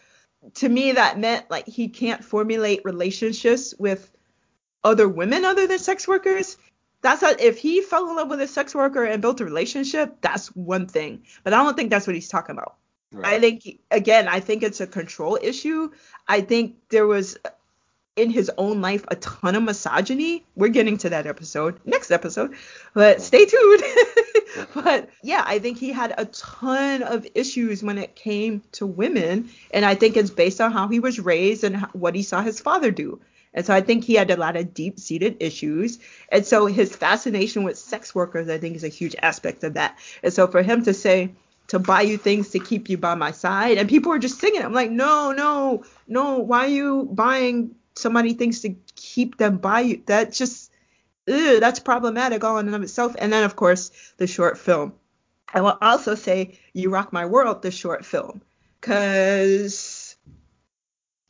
To 0.55 0.69
me, 0.69 0.93
that 0.93 1.19
meant 1.19 1.51
like 1.51 1.67
he 1.67 1.89
can't 1.89 2.25
formulate 2.25 2.83
relationships 2.85 3.75
with 3.79 4.11
other 4.85 5.09
women 5.09 5.45
other 5.45 5.67
than 5.67 5.79
sex 5.79 6.07
workers 6.07 6.57
that's 7.03 7.23
if 7.41 7.59
he 7.59 7.83
fell 7.83 8.09
in 8.09 8.17
love 8.17 8.31
with 8.31 8.41
a 8.41 8.49
sex 8.49 8.75
worker 8.75 9.05
and 9.05 9.21
built 9.21 9.41
a 9.41 9.45
relationship, 9.45 10.17
that's 10.21 10.49
one 10.55 10.87
thing. 10.87 11.25
But 11.45 11.53
I 11.53 11.63
don't 11.63 11.77
think 11.77 11.91
that's 11.91 12.07
what 12.07 12.15
he's 12.15 12.29
talking 12.29 12.57
about. 12.57 12.77
Right. 13.13 13.35
I 13.35 13.41
think 13.41 13.81
again, 13.91 14.29
I 14.29 14.41
think 14.41 14.63
it's 14.63 14.81
a 14.81 14.87
control 14.87 15.39
issue. 15.41 15.91
I 16.27 16.41
think 16.41 16.77
there 16.89 17.07
was 17.07 17.37
in 18.15 18.31
his 18.31 18.51
own 18.59 18.81
life 18.81 19.05
a 19.09 19.17
ton 19.17 19.55
of 19.55 19.63
misogyny. 19.63 20.45
We're 20.55 20.69
getting 20.69 20.99
to 20.99 21.11
that 21.11 21.27
episode 21.27 21.81
next 21.85 22.11
episode, 22.11 22.55
but 22.95 23.21
stay 23.21 23.47
tuned. 23.47 23.83
but 24.75 25.11
yeah, 25.23 25.43
I 25.45 25.59
think 25.59 25.79
he 25.79 25.93
had 25.93 26.15
a 26.17 26.27
ton 26.27 27.03
of 27.03 27.27
issues 27.35 27.83
when 27.83 27.99
it 27.99 28.15
came 28.15 28.63
to 28.73 28.87
women, 28.87 29.51
and 29.73 29.85
I 29.85 29.95
think 29.95 30.17
it's 30.17 30.31
based 30.31 30.61
on 30.61 30.73
how 30.73 30.89
he 30.89 31.01
was 31.01 31.19
raised 31.19 31.65
and 31.65 31.83
what 31.93 32.15
he 32.15 32.23
saw 32.23 32.43
his 32.43 32.61
father 32.61 32.91
do. 32.91 33.21
And 33.55 33.67
so 33.67 33.75
I 33.75 33.81
think 33.81 34.05
he 34.05 34.15
had 34.15 34.31
a 34.31 34.37
lot 34.37 34.57
of 34.57 34.75
deep 34.75 34.99
seated 34.99 35.37
issues. 35.41 35.99
And 36.31 36.47
so 36.47 36.67
his 36.67 36.95
fascination 36.95 37.65
with 37.65 37.79
sex 37.79 38.15
workers, 38.15 38.49
I 38.49 38.59
think, 38.59 38.77
is 38.77 38.85
a 38.85 38.89
huge 38.89 39.15
aspect 39.21 39.63
of 39.65 39.75
that. 39.75 39.99
And 40.23 40.33
so 40.33 40.47
for 40.47 40.63
him 40.63 40.85
to 40.85 40.95
say, 40.95 41.35
to 41.69 41.79
buy 41.79 42.03
you 42.03 42.19
things 42.19 42.51
to 42.51 42.59
keep 42.59 42.91
you 42.91 42.99
by 42.99 43.15
my 43.15 43.31
side, 43.31 43.79
and 43.79 43.89
people 43.89 44.13
are 44.13 44.19
just 44.19 44.39
singing, 44.39 44.63
I'm 44.63 44.73
like, 44.73 44.91
no, 44.91 45.33
no, 45.33 45.85
no, 46.07 46.39
why 46.39 46.67
are 46.67 46.69
you 46.69 47.09
buying 47.11 47.75
somebody 47.95 48.35
things 48.35 48.61
to 48.61 48.75
keep 48.95 49.39
them 49.39 49.59
by 49.59 49.81
you? 49.81 50.03
That 50.07 50.33
just, 50.33 50.71
ugh, 51.29 51.61
that's 51.61 51.79
problematic 51.79 52.45
all 52.45 52.59
in 52.59 52.67
and 52.67 52.75
of 52.75 52.83
itself. 52.83 53.15
And 53.19 53.33
then, 53.33 53.45
of 53.45 53.57
course, 53.57 53.91
the 54.17 54.27
short 54.27 54.59
film. 54.59 54.95
I 55.55 55.61
will 55.61 55.79
also 55.81 56.15
say, 56.15 56.59
You 56.73 56.91
Rock 56.91 57.13
My 57.13 57.27
World, 57.27 57.63
the 57.63 57.71
short 57.71 58.05
film. 58.05 58.43
Because 58.81 60.02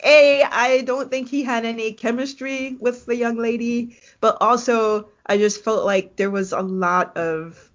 a, 0.04 0.42
I 0.42 0.82
don't 0.82 1.10
think 1.10 1.28
he 1.28 1.42
had 1.42 1.64
any 1.64 1.92
chemistry 1.92 2.76
with 2.80 3.06
the 3.06 3.16
young 3.16 3.36
lady, 3.36 3.98
but 4.20 4.38
also 4.40 5.08
I 5.26 5.38
just 5.38 5.62
felt 5.62 5.84
like 5.84 6.16
there 6.16 6.30
was 6.30 6.52
a 6.52 6.60
lot 6.60 7.16
of 7.16 7.70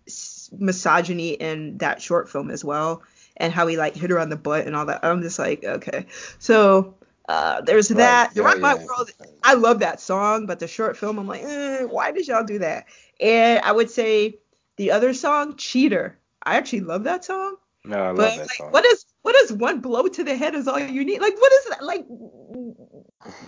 misogyny 0.58 1.32
in 1.32 1.78
that 1.80 2.02
short 2.02 2.30
film 2.30 2.52
as 2.52 2.64
well, 2.64 3.04
and 3.38 3.54
how 3.54 3.68
he 3.68 3.78
like 3.78 3.96
hit 3.96 4.10
her 4.10 4.20
on 4.20 4.30
the 4.30 4.36
butt 4.36 4.66
and 4.66 4.76
all 4.76 4.86
that. 4.86 5.04
I'm 5.04 5.22
just 5.22 5.40
like, 5.40 5.64
okay, 5.64 6.06
so 6.40 6.96
uh, 7.28 7.62
there's 7.62 7.92
right. 7.92 7.98
that. 7.98 8.32
Yeah, 8.36 8.44
Rock 8.44 8.56
yeah. 8.56 8.62
My 8.62 8.76
World, 8.76 9.12
I 9.44 9.54
love 9.54 9.80
that 9.80 10.00
song, 10.00 10.46
but 10.46 10.60
the 10.60 10.68
short 10.68 10.98
film, 10.98 11.18
I'm 11.18 11.28
like, 11.28 11.44
eh, 11.44 11.84
why 11.84 12.12
did 12.12 12.28
y'all 12.28 12.44
do 12.44 12.60
that? 12.60 12.86
And 13.20 13.60
I 13.62 13.72
would 13.72 13.90
say 13.90 14.40
the 14.78 14.92
other 14.92 15.14
song, 15.14 15.56
Cheater. 15.58 16.18
I 16.44 16.56
actually 16.58 16.82
love 16.82 17.04
that 17.04 17.26
song. 17.26 17.58
No, 17.88 17.98
I 17.98 18.08
love 18.08 18.18
but, 18.18 18.36
that 18.36 18.40
like, 18.40 18.52
song. 18.52 18.72
What 18.72 18.86
is 18.86 19.06
what 19.22 19.36
is 19.36 19.54
one 19.54 19.80
blow 19.80 20.08
to 20.08 20.24
the 20.24 20.36
head 20.36 20.56
is 20.56 20.68
all 20.68 20.80
you 20.80 21.04
need? 21.04 21.22
Like, 21.22 21.40
what 21.40 21.52
is 21.54 21.66
that? 21.70 21.84
Like, 21.84 22.06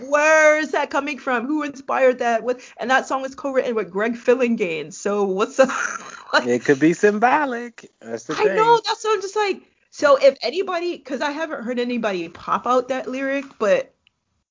where 0.00 0.58
is 0.58 0.72
that 0.72 0.90
coming 0.90 1.18
from? 1.18 1.46
Who 1.46 1.62
inspired 1.62 2.18
that? 2.18 2.42
What? 2.42 2.60
And 2.78 2.90
that 2.90 3.06
song 3.06 3.22
was 3.22 3.34
co-written 3.34 3.74
with 3.74 3.90
Greg 3.90 4.14
Phillinganes. 4.14 4.94
So 4.94 5.24
what's 5.24 5.58
up? 5.60 5.68
like, 6.32 6.46
it 6.46 6.64
could 6.64 6.80
be 6.80 6.92
symbolic. 6.94 7.90
That's 8.00 8.24
the 8.24 8.34
I 8.34 8.44
thing. 8.44 8.56
know. 8.56 8.80
That's 8.86 9.04
what 9.04 9.14
I'm 9.14 9.22
just 9.22 9.36
like. 9.36 9.62
So 9.90 10.16
if 10.16 10.36
anybody, 10.42 10.96
because 10.96 11.20
I 11.20 11.32
haven't 11.32 11.64
heard 11.64 11.78
anybody 11.78 12.28
pop 12.28 12.66
out 12.66 12.88
that 12.88 13.08
lyric, 13.08 13.44
but 13.58 13.92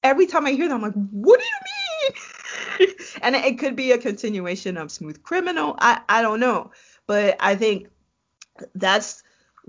every 0.03 0.27
time 0.27 0.45
I 0.45 0.51
hear 0.51 0.67
them, 0.67 0.77
I'm 0.77 0.81
like, 0.81 1.09
what 1.11 1.39
do 1.39 1.45
you 1.45 2.87
mean? 2.89 2.95
and 3.21 3.35
it 3.35 3.57
could 3.59 3.75
be 3.75 3.91
a 3.91 3.97
continuation 3.97 4.77
of 4.77 4.91
Smooth 4.91 5.23
Criminal. 5.23 5.75
I 5.79 6.01
I 6.09 6.21
don't 6.21 6.39
know, 6.39 6.71
but 7.07 7.37
I 7.39 7.55
think 7.55 7.87
that's 8.75 9.23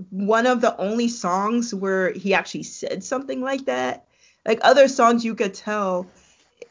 one 0.09 0.47
of 0.47 0.61
the 0.61 0.75
only 0.77 1.07
songs 1.07 1.73
where 1.73 2.11
he 2.11 2.33
actually 2.33 2.63
said 2.63 3.03
something 3.03 3.41
like 3.41 3.65
that. 3.65 4.05
Like 4.45 4.59
other 4.63 4.87
songs, 4.87 5.23
you 5.23 5.35
could 5.35 5.53
tell 5.53 6.07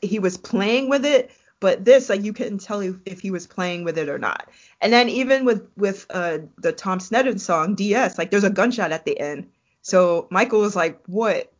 he 0.02 0.19
was 0.19 0.36
playing 0.36 0.89
with 0.89 1.05
it, 1.05 1.31
but 1.61 1.85
this, 1.85 2.09
like, 2.09 2.23
you 2.23 2.32
couldn't 2.32 2.62
tell 2.62 2.81
if, 2.81 2.97
if 3.05 3.20
he 3.20 3.31
was 3.31 3.47
playing 3.47 3.85
with 3.85 3.98
it 3.98 4.09
or 4.09 4.19
not. 4.19 4.48
And 4.81 4.93
then 4.93 5.09
even 5.11 5.44
with 5.44 5.69
with 5.77 6.07
uh, 6.11 6.39
the 6.59 6.73
Tom 6.73 6.98
Sneddon 6.98 7.39
song 7.39 7.74
DS, 7.74 8.16
like, 8.16 8.31
there's 8.31 8.44
a 8.44 8.51
gunshot 8.51 8.93
at 8.93 9.05
the 9.05 9.19
end. 9.20 9.48
So 9.82 10.27
Michael 10.31 10.61
was 10.61 10.74
like, 10.74 11.01
"What?" 11.07 11.52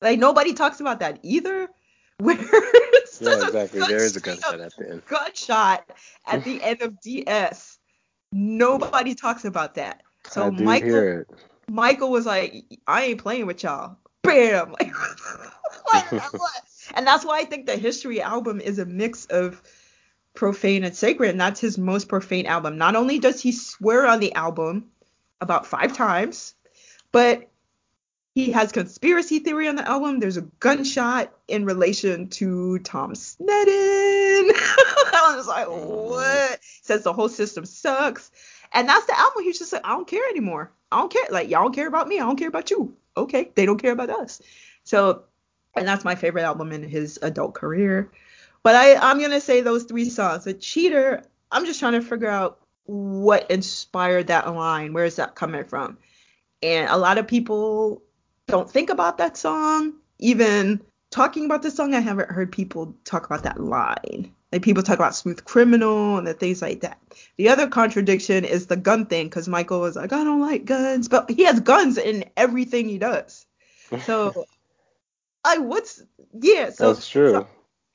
Like 0.00 0.18
nobody 0.18 0.52
talks 0.54 0.80
about 0.80 1.00
that 1.00 1.20
either. 1.22 1.68
Where 2.18 2.36
yeah, 2.36 3.46
exactly. 3.46 3.80
There 3.80 4.04
is 4.04 4.16
a 4.16 4.20
gunshot 4.20 4.60
at 4.60 4.76
the 4.76 4.88
end. 4.88 5.02
Gunshot 5.06 5.90
at 6.26 6.44
the 6.44 6.62
end 6.62 6.82
of 6.82 7.00
DS. 7.00 7.78
Nobody 8.30 9.16
talks 9.16 9.44
about 9.44 9.74
that. 9.74 10.02
So 10.28 10.50
Michael 10.50 11.24
Michael 11.68 12.10
was 12.10 12.26
like, 12.26 12.64
I 12.86 13.04
ain't 13.04 13.22
playing 13.22 13.46
with 13.46 13.62
y'all. 13.62 13.96
Bam. 14.22 14.74
Like, 15.92 16.10
and 16.94 17.06
that's 17.06 17.26
why 17.26 17.40
I 17.40 17.44
think 17.44 17.66
the 17.66 17.76
History 17.76 18.22
album 18.22 18.58
is 18.58 18.78
a 18.78 18.86
mix 18.86 19.26
of 19.26 19.62
profane 20.32 20.82
and 20.84 20.96
sacred, 20.96 21.30
and 21.30 21.40
that's 21.40 21.60
his 21.60 21.76
most 21.76 22.08
profane 22.08 22.46
album. 22.46 22.78
Not 22.78 22.96
only 22.96 23.18
does 23.18 23.40
he 23.40 23.52
swear 23.52 24.06
on 24.06 24.20
the 24.20 24.34
album 24.34 24.86
about 25.42 25.66
five 25.66 25.94
times, 25.94 26.54
but 27.12 27.48
he 28.34 28.50
has 28.50 28.72
conspiracy 28.72 29.38
theory 29.38 29.68
on 29.68 29.76
the 29.76 29.88
album. 29.88 30.18
There's 30.18 30.36
a 30.36 30.42
gunshot 30.42 31.32
in 31.46 31.64
relation 31.64 32.28
to 32.30 32.78
Tom 32.80 33.12
Sneddon. 33.12 33.40
I 35.06 35.34
was 35.36 35.46
like, 35.46 35.68
what? 35.68 36.58
Says 36.82 37.04
the 37.04 37.12
whole 37.12 37.28
system 37.28 37.64
sucks. 37.64 38.30
And 38.74 38.88
that's 38.88 39.06
the 39.06 39.18
album. 39.18 39.44
He's 39.44 39.58
just 39.58 39.72
like, 39.72 39.86
I 39.86 39.90
don't 39.90 40.06
care 40.06 40.28
anymore. 40.28 40.72
I 40.90 40.98
don't 40.98 41.12
care. 41.12 41.26
Like, 41.30 41.48
y'all 41.48 41.62
don't 41.62 41.74
care 41.74 41.86
about 41.88 42.08
me. 42.08 42.18
I 42.18 42.24
don't 42.24 42.36
care 42.36 42.48
about 42.48 42.70
you. 42.70 42.96
Okay. 43.16 43.50
They 43.54 43.64
don't 43.64 43.80
care 43.80 43.92
about 43.92 44.10
us. 44.10 44.42
So, 44.82 45.22
and 45.74 45.86
that's 45.86 46.04
my 46.04 46.16
favorite 46.16 46.42
album 46.42 46.72
in 46.72 46.82
his 46.82 47.18
adult 47.22 47.54
career. 47.54 48.10
But 48.62 48.74
I, 48.74 48.96
I'm 48.96 49.18
going 49.18 49.30
to 49.30 49.40
say 49.40 49.60
those 49.60 49.84
three 49.84 50.10
songs. 50.10 50.44
The 50.44 50.54
Cheater, 50.54 51.22
I'm 51.50 51.66
just 51.66 51.80
trying 51.80 51.92
to 51.92 52.02
figure 52.02 52.28
out 52.28 52.58
what 52.84 53.50
inspired 53.50 54.26
that 54.26 54.52
line. 54.52 54.92
Where 54.92 55.04
is 55.04 55.16
that 55.16 55.34
coming 55.34 55.64
from? 55.64 55.98
And 56.62 56.88
a 56.90 56.96
lot 56.96 57.18
of 57.18 57.26
people 57.26 58.02
don't 58.46 58.70
think 58.70 58.90
about 58.90 59.18
that 59.18 59.36
song. 59.36 59.94
Even 60.18 60.80
talking 61.10 61.44
about 61.44 61.62
the 61.62 61.70
song, 61.70 61.94
I 61.94 62.00
haven't 62.00 62.30
heard 62.30 62.50
people 62.50 62.96
talk 63.04 63.26
about 63.26 63.44
that 63.44 63.60
line. 63.60 64.33
Like 64.54 64.62
people 64.62 64.84
talk 64.84 65.00
about 65.00 65.16
Smooth 65.16 65.44
Criminal 65.44 66.16
and 66.16 66.24
the 66.24 66.32
things 66.32 66.62
like 66.62 66.82
that. 66.82 67.00
The 67.38 67.48
other 67.48 67.66
contradiction 67.66 68.44
is 68.44 68.68
the 68.68 68.76
gun 68.76 69.06
thing, 69.06 69.26
because 69.26 69.48
Michael 69.48 69.80
was 69.80 69.96
like, 69.96 70.12
I 70.12 70.22
don't 70.22 70.40
like 70.40 70.64
guns, 70.64 71.08
but 71.08 71.28
he 71.28 71.42
has 71.42 71.58
guns 71.58 71.98
in 71.98 72.26
everything 72.36 72.88
he 72.88 72.98
does. 72.98 73.46
So, 74.06 74.46
I 75.44 75.58
what's 75.58 76.02
yeah. 76.32 76.70
So 76.70 76.92
That's 76.92 77.08
true. 77.08 77.32
So, 77.32 77.48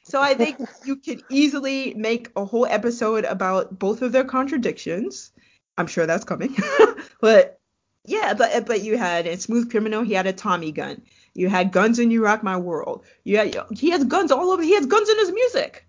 so 0.04 0.22
I 0.22 0.34
think 0.34 0.60
you 0.84 0.98
could 0.98 1.24
easily 1.30 1.94
make 1.94 2.30
a 2.36 2.44
whole 2.44 2.66
episode 2.66 3.24
about 3.24 3.80
both 3.80 4.02
of 4.02 4.12
their 4.12 4.26
contradictions. 4.26 5.32
I'm 5.78 5.88
sure 5.88 6.06
that's 6.06 6.26
coming. 6.26 6.58
but 7.22 7.62
yeah, 8.06 8.34
but 8.34 8.66
but 8.66 8.82
you 8.84 8.98
had 8.98 9.28
in 9.28 9.40
Smooth 9.40 9.72
Criminal, 9.72 10.04
he 10.04 10.14
had 10.14 10.28
a 10.28 10.34
Tommy 10.34 10.74
gun. 10.74 11.04
You 11.34 11.48
had 11.48 11.72
guns 11.72 12.00
in 12.00 12.12
You 12.12 12.22
Rock 12.22 12.44
My 12.44 12.58
World. 12.58 13.06
You 13.24 13.38
had, 13.38 13.56
he 13.72 13.92
has 13.92 14.04
guns 14.04 14.32
all 14.32 14.52
over. 14.52 14.62
He 14.62 14.76
has 14.76 14.86
guns 14.86 15.08
in 15.08 15.20
his 15.20 15.32
music. 15.32 15.86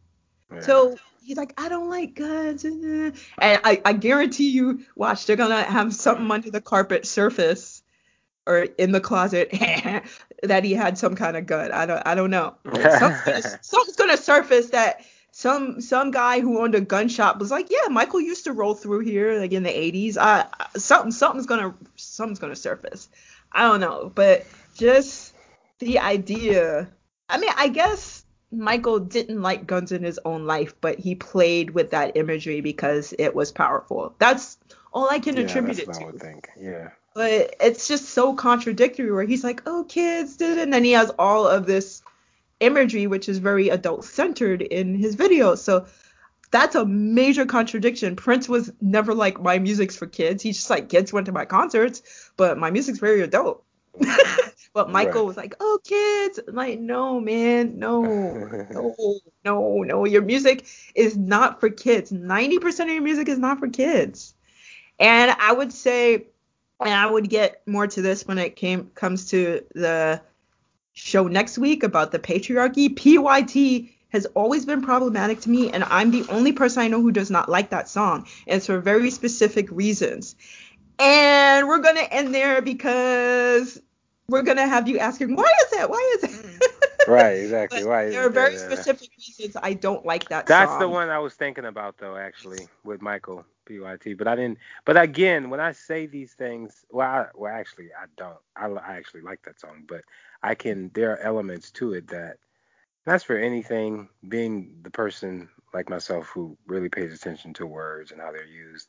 Yeah. 0.53 0.61
So 0.61 0.97
he's 1.23 1.37
like, 1.37 1.55
I 1.59 1.69
don't 1.69 1.91
like 1.91 2.15
guns. 2.15 2.65
And 2.65 3.15
I, 3.39 3.81
I 3.85 3.93
guarantee 3.93 4.51
you, 4.51 4.85
watch, 4.97 5.27
they're 5.27 5.37
gonna 5.37 5.63
have 5.63 5.95
something 5.95 6.31
under 6.31 6.51
the 6.51 6.61
carpet 6.61 7.07
surface 7.07 7.83
or 8.47 8.63
in 8.79 8.93
the 8.93 9.01
closet 9.01 9.51
that 10.43 10.65
he 10.65 10.73
had 10.75 10.99
some 10.99 11.15
kind 11.15 11.37
of 11.37 11.47
gun. 11.47 11.73
I 11.73 11.87
don't 11.87 12.03
I 12.07 12.15
don't 12.15 12.31
know. 12.31 12.57
something's, 12.65 13.23
gonna, 13.25 13.59
something's 13.63 13.97
gonna 13.97 14.17
surface 14.17 14.71
that 14.71 15.05
some 15.33 15.81
some 15.81 16.11
guy 16.11 16.41
who 16.41 16.61
owned 16.61 16.75
a 16.75 16.81
gun 16.81 17.09
shop 17.09 17.39
was 17.39 17.51
like, 17.51 17.71
yeah, 17.71 17.89
Michael 17.89 18.21
used 18.21 18.45
to 18.45 18.53
roll 18.53 18.75
through 18.75 19.01
here 19.01 19.39
like 19.39 19.53
in 19.53 19.63
the 19.63 19.71
80s. 19.71 20.17
I 20.17 20.47
something 20.77 21.13
something's 21.13 21.47
gonna 21.47 21.75
something's 21.97 22.39
gonna 22.39 22.57
surface. 22.57 23.09
I 23.53 23.63
don't 23.63 23.81
know, 23.81 24.11
but 24.15 24.47
just 24.77 25.33
the 25.79 26.01
idea. 26.01 26.89
I 27.29 27.39
mean, 27.39 27.51
I 27.57 27.69
guess 27.69 28.20
Michael 28.53 28.99
didn't 28.99 29.43
like 29.43 29.67
guns 29.67 29.93
in 29.93 30.03
his 30.03 30.19
own 30.25 30.47
life, 30.47 30.75
but 30.81 30.99
he 30.99 31.15
played 31.15 31.71
with 31.71 31.91
that 31.91 32.17
imagery 32.17 32.61
because 32.61 33.15
it 33.19 33.35
was 33.35 33.53
powerful. 33.53 34.15
That's 34.19 34.59
all 34.93 35.09
I 35.09 35.21
can 35.21 35.37
yeah, 35.37 35.45
attribute 35.45 35.79
it 35.79 35.93
to. 35.93 36.01
I 36.01 36.07
would 36.07 36.21
think. 36.21 36.49
Yeah. 36.61 36.91
But 37.15 37.55
it's 37.61 37.87
just 37.89 38.11
so 38.11 38.35
contradictory 38.35 39.13
where 39.13 39.25
he's 39.25 39.45
like, 39.45 39.63
oh, 39.67 39.85
kids 39.85 40.37
did 40.37 40.59
it. 40.59 40.63
And 40.63 40.73
then 40.73 40.85
he 40.85 40.93
has 40.93 41.11
all 41.19 41.47
of 41.47 41.67
this 41.67 42.03
imagery, 42.61 43.07
which 43.07 43.29
is 43.29 43.39
very 43.39 43.69
adult 43.69 44.05
centered 44.05 44.63
in 44.63 44.95
his 44.95 45.17
videos. 45.17 45.59
So 45.59 45.87
that's 46.51 46.75
a 46.75 46.85
major 46.85 47.47
contradiction. 47.47 48.17
Prince 48.17 48.49
was 48.49 48.73
never 48.81 49.15
like, 49.15 49.41
my 49.41 49.59
music's 49.59 49.97
for 49.97 50.07
kids. 50.07 50.43
He's 50.43 50.57
just 50.57 50.71
like, 50.71 50.89
kids 50.89 51.13
went 51.13 51.27
to 51.27 51.33
my 51.33 51.45
concerts, 51.45 52.31
but 52.37 52.59
my 52.59 52.71
music's 52.71 52.99
very 52.99 53.23
adult. 53.23 53.65
But 54.73 54.91
Michael 54.91 55.23
right. 55.23 55.27
was 55.27 55.37
like, 55.37 55.55
oh, 55.61 55.79
kids. 55.85 56.41
I'm 56.47 56.55
like, 56.55 56.79
no, 56.79 57.21
man, 57.21 57.79
no, 57.79 58.03
no, 58.03 59.21
no, 59.45 59.83
no. 59.83 60.05
Your 60.05 60.23
music 60.23 60.67
is 60.95 61.17
not 61.17 61.61
for 61.61 61.71
kids. 61.71 62.13
90% 62.13 62.81
of 62.81 62.89
your 62.89 63.03
music 63.03 63.29
is 63.29 63.39
not 63.39 63.59
for 63.59 63.69
kids. 63.69 64.35
And 64.99 65.35
I 65.39 65.53
would 65.53 65.73
say 65.73 66.27
and 66.81 66.95
I 66.95 67.07
would 67.07 67.29
get 67.29 67.63
more 67.67 67.87
to 67.87 68.03
this 68.03 68.27
when 68.27 68.39
it 68.39 68.57
came 68.57 68.91
comes 68.95 69.27
to 69.31 69.63
the 69.75 70.21
show 70.93 71.29
next 71.29 71.59
week 71.59 71.83
about 71.83 72.13
the 72.13 72.19
patriarchy. 72.19 72.95
PYT 72.95 73.91
has 74.13 74.27
always 74.27 74.65
been 74.65 74.83
problematic 74.83 75.41
to 75.41 75.51
me, 75.51 75.71
and 75.71 75.85
I'm 75.85 76.11
the 76.11 76.25
only 76.31 76.53
person 76.53 76.83
I 76.83 76.89
know 76.89 77.01
who 77.01 77.13
does 77.13 77.31
not 77.31 77.49
like 77.49 77.71
that 77.71 77.89
song. 77.89 78.27
And 78.47 78.57
it's 78.57 78.67
for 78.67 78.81
very 78.81 79.11
specific 79.11 79.71
reasons. 79.71 80.37
And 80.99 81.69
we're 81.69 81.79
gonna 81.79 82.01
end 82.01 82.35
there 82.35 82.61
because 82.63 83.81
we're 84.31 84.43
gonna 84.43 84.66
have 84.66 84.89
you 84.89 84.98
asking, 84.98 85.36
why 85.36 85.52
is 85.65 85.70
that? 85.73 85.90
Why 85.90 86.16
is 86.16 86.24
it? 86.24 86.31
Mm. 86.31 87.09
right, 87.09 87.32
exactly. 87.32 87.85
Why 87.85 88.09
there 88.11 88.27
are 88.27 88.31
very 88.31 88.57
specific 88.57 89.11
reasons 89.19 89.57
I 89.62 89.74
don't 89.74 90.05
like 90.07 90.28
that 90.28 90.48
song. 90.48 90.59
That's 90.59 90.70
song. 90.73 90.81
the 90.81 90.89
one 90.89 91.09
I 91.11 91.19
was 91.19 91.35
thinking 91.35 91.65
about 91.66 91.98
though, 91.98 92.16
actually, 92.16 92.69
with 92.85 93.02
Michael. 93.02 93.44
PYT. 93.70 94.19
But 94.19 94.28
I 94.28 94.36
didn't. 94.36 94.59
But 94.85 95.01
again, 95.01 95.51
when 95.51 95.61
I 95.61 95.73
say 95.73 96.07
these 96.07 96.32
things, 96.35 96.85
well, 96.90 97.09
I, 97.09 97.27
well, 97.35 97.52
actually, 97.52 97.89
I 97.93 98.07
don't. 98.16 98.36
I, 98.57 98.66
I 98.66 98.97
actually 98.97 99.23
like 99.23 99.43
that 99.44 99.61
song, 99.61 99.85
but 99.89 100.02
I 100.43 100.55
can. 100.55 100.90
There 100.94 101.12
are 101.12 101.19
elements 101.20 101.70
to 101.73 101.94
it 101.94 102.09
that. 102.09 102.36
That's 103.07 103.24
for 103.24 103.36
anything. 103.36 104.09
Being 104.28 104.77
the 104.82 104.90
person 104.90 105.48
like 105.73 105.89
myself 105.89 106.28
who 106.28 106.59
really 106.66 106.89
pays 106.89 107.15
attention 107.15 107.55
to 107.55 107.66
words 107.66 108.12
and 108.12 108.20
how 108.20 108.32
they're 108.32 108.44
used, 108.44 108.89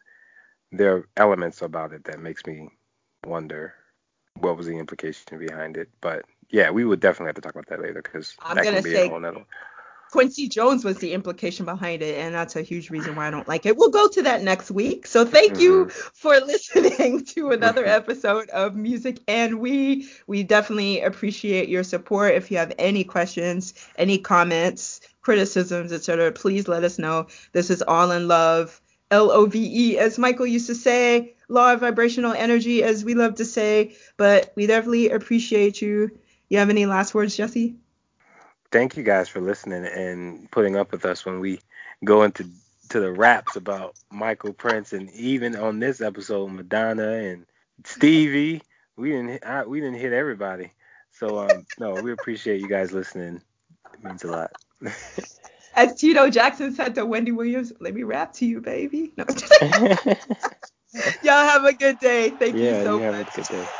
there 0.71 0.95
are 0.95 1.10
elements 1.18 1.61
about 1.61 1.94
it 1.94 2.03
that 2.05 2.20
makes 2.20 2.45
me 2.45 2.70
wonder 3.26 3.73
what 4.35 4.57
was 4.57 4.65
the 4.65 4.77
implication 4.77 5.39
behind 5.39 5.77
it. 5.77 5.89
But 6.01 6.26
yeah, 6.49 6.71
we 6.71 6.85
would 6.85 6.99
definitely 6.99 7.27
have 7.27 7.35
to 7.35 7.41
talk 7.41 7.53
about 7.53 7.68
that 7.68 7.81
later 7.81 8.01
because 8.01 8.35
that 8.53 8.63
can 8.63 8.84
be 8.84 8.93
say, 8.93 9.07
a 9.07 9.10
whole 9.10 9.19
nother. 9.19 9.45
Quincy 10.11 10.49
Jones 10.49 10.84
was 10.84 10.97
the 10.97 11.13
implication 11.13 11.65
behind 11.65 12.01
it, 12.01 12.18
and 12.18 12.35
that's 12.35 12.57
a 12.57 12.61
huge 12.61 12.89
reason 12.89 13.15
why 13.15 13.27
I 13.27 13.31
don't 13.31 13.47
like 13.47 13.65
it. 13.65 13.77
We'll 13.77 13.91
go 13.91 14.10
to 14.10 14.23
that 14.23 14.43
next 14.43 14.69
week. 14.69 15.07
So 15.07 15.23
thank 15.23 15.57
you 15.57 15.85
mm-hmm. 15.85 16.10
for 16.13 16.37
listening 16.41 17.23
to 17.35 17.51
another 17.51 17.85
episode 17.85 18.49
of 18.49 18.76
Music 18.76 19.19
and 19.29 19.61
We. 19.61 20.10
We 20.27 20.43
definitely 20.43 21.01
appreciate 21.01 21.69
your 21.69 21.84
support. 21.84 22.35
If 22.35 22.51
you 22.51 22.57
have 22.57 22.73
any 22.77 23.05
questions, 23.05 23.73
any 23.95 24.18
comments, 24.18 24.99
criticisms, 25.21 25.93
etc., 25.93 26.34
please 26.34 26.68
let 26.68 26.84
us 26.84 26.99
know. 26.99 27.27
This 27.53 27.69
is 27.69 27.81
all 27.81 28.11
in 28.11 28.27
love. 28.27 28.81
L 29.11 29.31
O 29.31 29.45
V 29.45 29.60
E, 29.93 29.97
as 29.97 30.18
Michael 30.18 30.47
used 30.47 30.68
to 30.68 30.76
say, 30.76 31.35
law 31.52 31.73
of 31.73 31.81
vibrational 31.81 32.34
energy, 32.34 32.84
as 32.84 33.05
we 33.05 33.13
love 33.13 33.36
to 33.36 33.46
say. 33.46 33.96
But 34.18 34.54
we 34.55 34.68
definitely 34.68 35.10
appreciate 35.10 35.81
you. 35.81 36.18
You 36.49 36.57
have 36.57 36.70
any 36.70 36.86
last 36.86 37.13
words, 37.13 37.38
Jesse? 37.38 37.76
thank 38.71 38.96
you 38.96 39.04
guys 39.04 39.28
for 39.30 39.41
listening 39.41 39.86
and 39.86 40.49
putting 40.49 40.76
up 40.76 40.91
with 40.91 41.05
us 41.05 41.26
when 41.26 41.39
we 41.39 41.60
go 42.04 42.23
into 42.23 42.49
to 42.89 42.99
the 42.99 43.12
raps 43.12 43.55
about 43.55 43.96
Michael 44.12 44.54
Prince 44.54 44.94
and 44.94 45.10
even 45.12 45.55
on 45.55 45.80
this 45.80 46.02
episode 46.02 46.47
Madonna 46.47 47.12
and 47.12 47.46
Stevie. 47.86 48.62
We 48.97 49.12
didn't 49.12 49.46
I, 49.46 49.65
we 49.65 49.80
didn't 49.80 49.99
hit 49.99 50.13
everybody. 50.13 50.71
So 51.12 51.39
um, 51.39 51.65
no, 51.80 52.02
we 52.02 52.12
appreciate 52.12 52.62
you 52.62 52.68
guys 52.68 52.91
listening. 52.91 53.41
It 53.94 54.04
means 54.04 54.23
a 54.23 54.31
lot. 54.31 54.52
As 55.73 55.96
Tito 55.96 56.30
Jackson 56.30 56.73
said 56.73 56.96
to 56.96 57.05
Wendy 57.05 57.31
Williams, 57.31 57.71
"Let 57.80 57.94
me 57.94 58.04
rap 58.04 58.34
to 58.34 58.46
you, 58.46 58.60
baby." 58.60 59.13
No. 59.18 59.26
Y'all 61.21 61.47
have 61.47 61.63
a 61.65 61.73
good 61.73 61.99
day. 61.99 62.31
Thank 62.39 62.57
yeah, 62.57 62.63
you 62.63 62.76
so 62.76 62.97
you 62.97 63.02
much. 63.11 63.15
Have 63.15 63.28
a 63.28 63.31
good 63.31 63.47
day. 63.47 63.71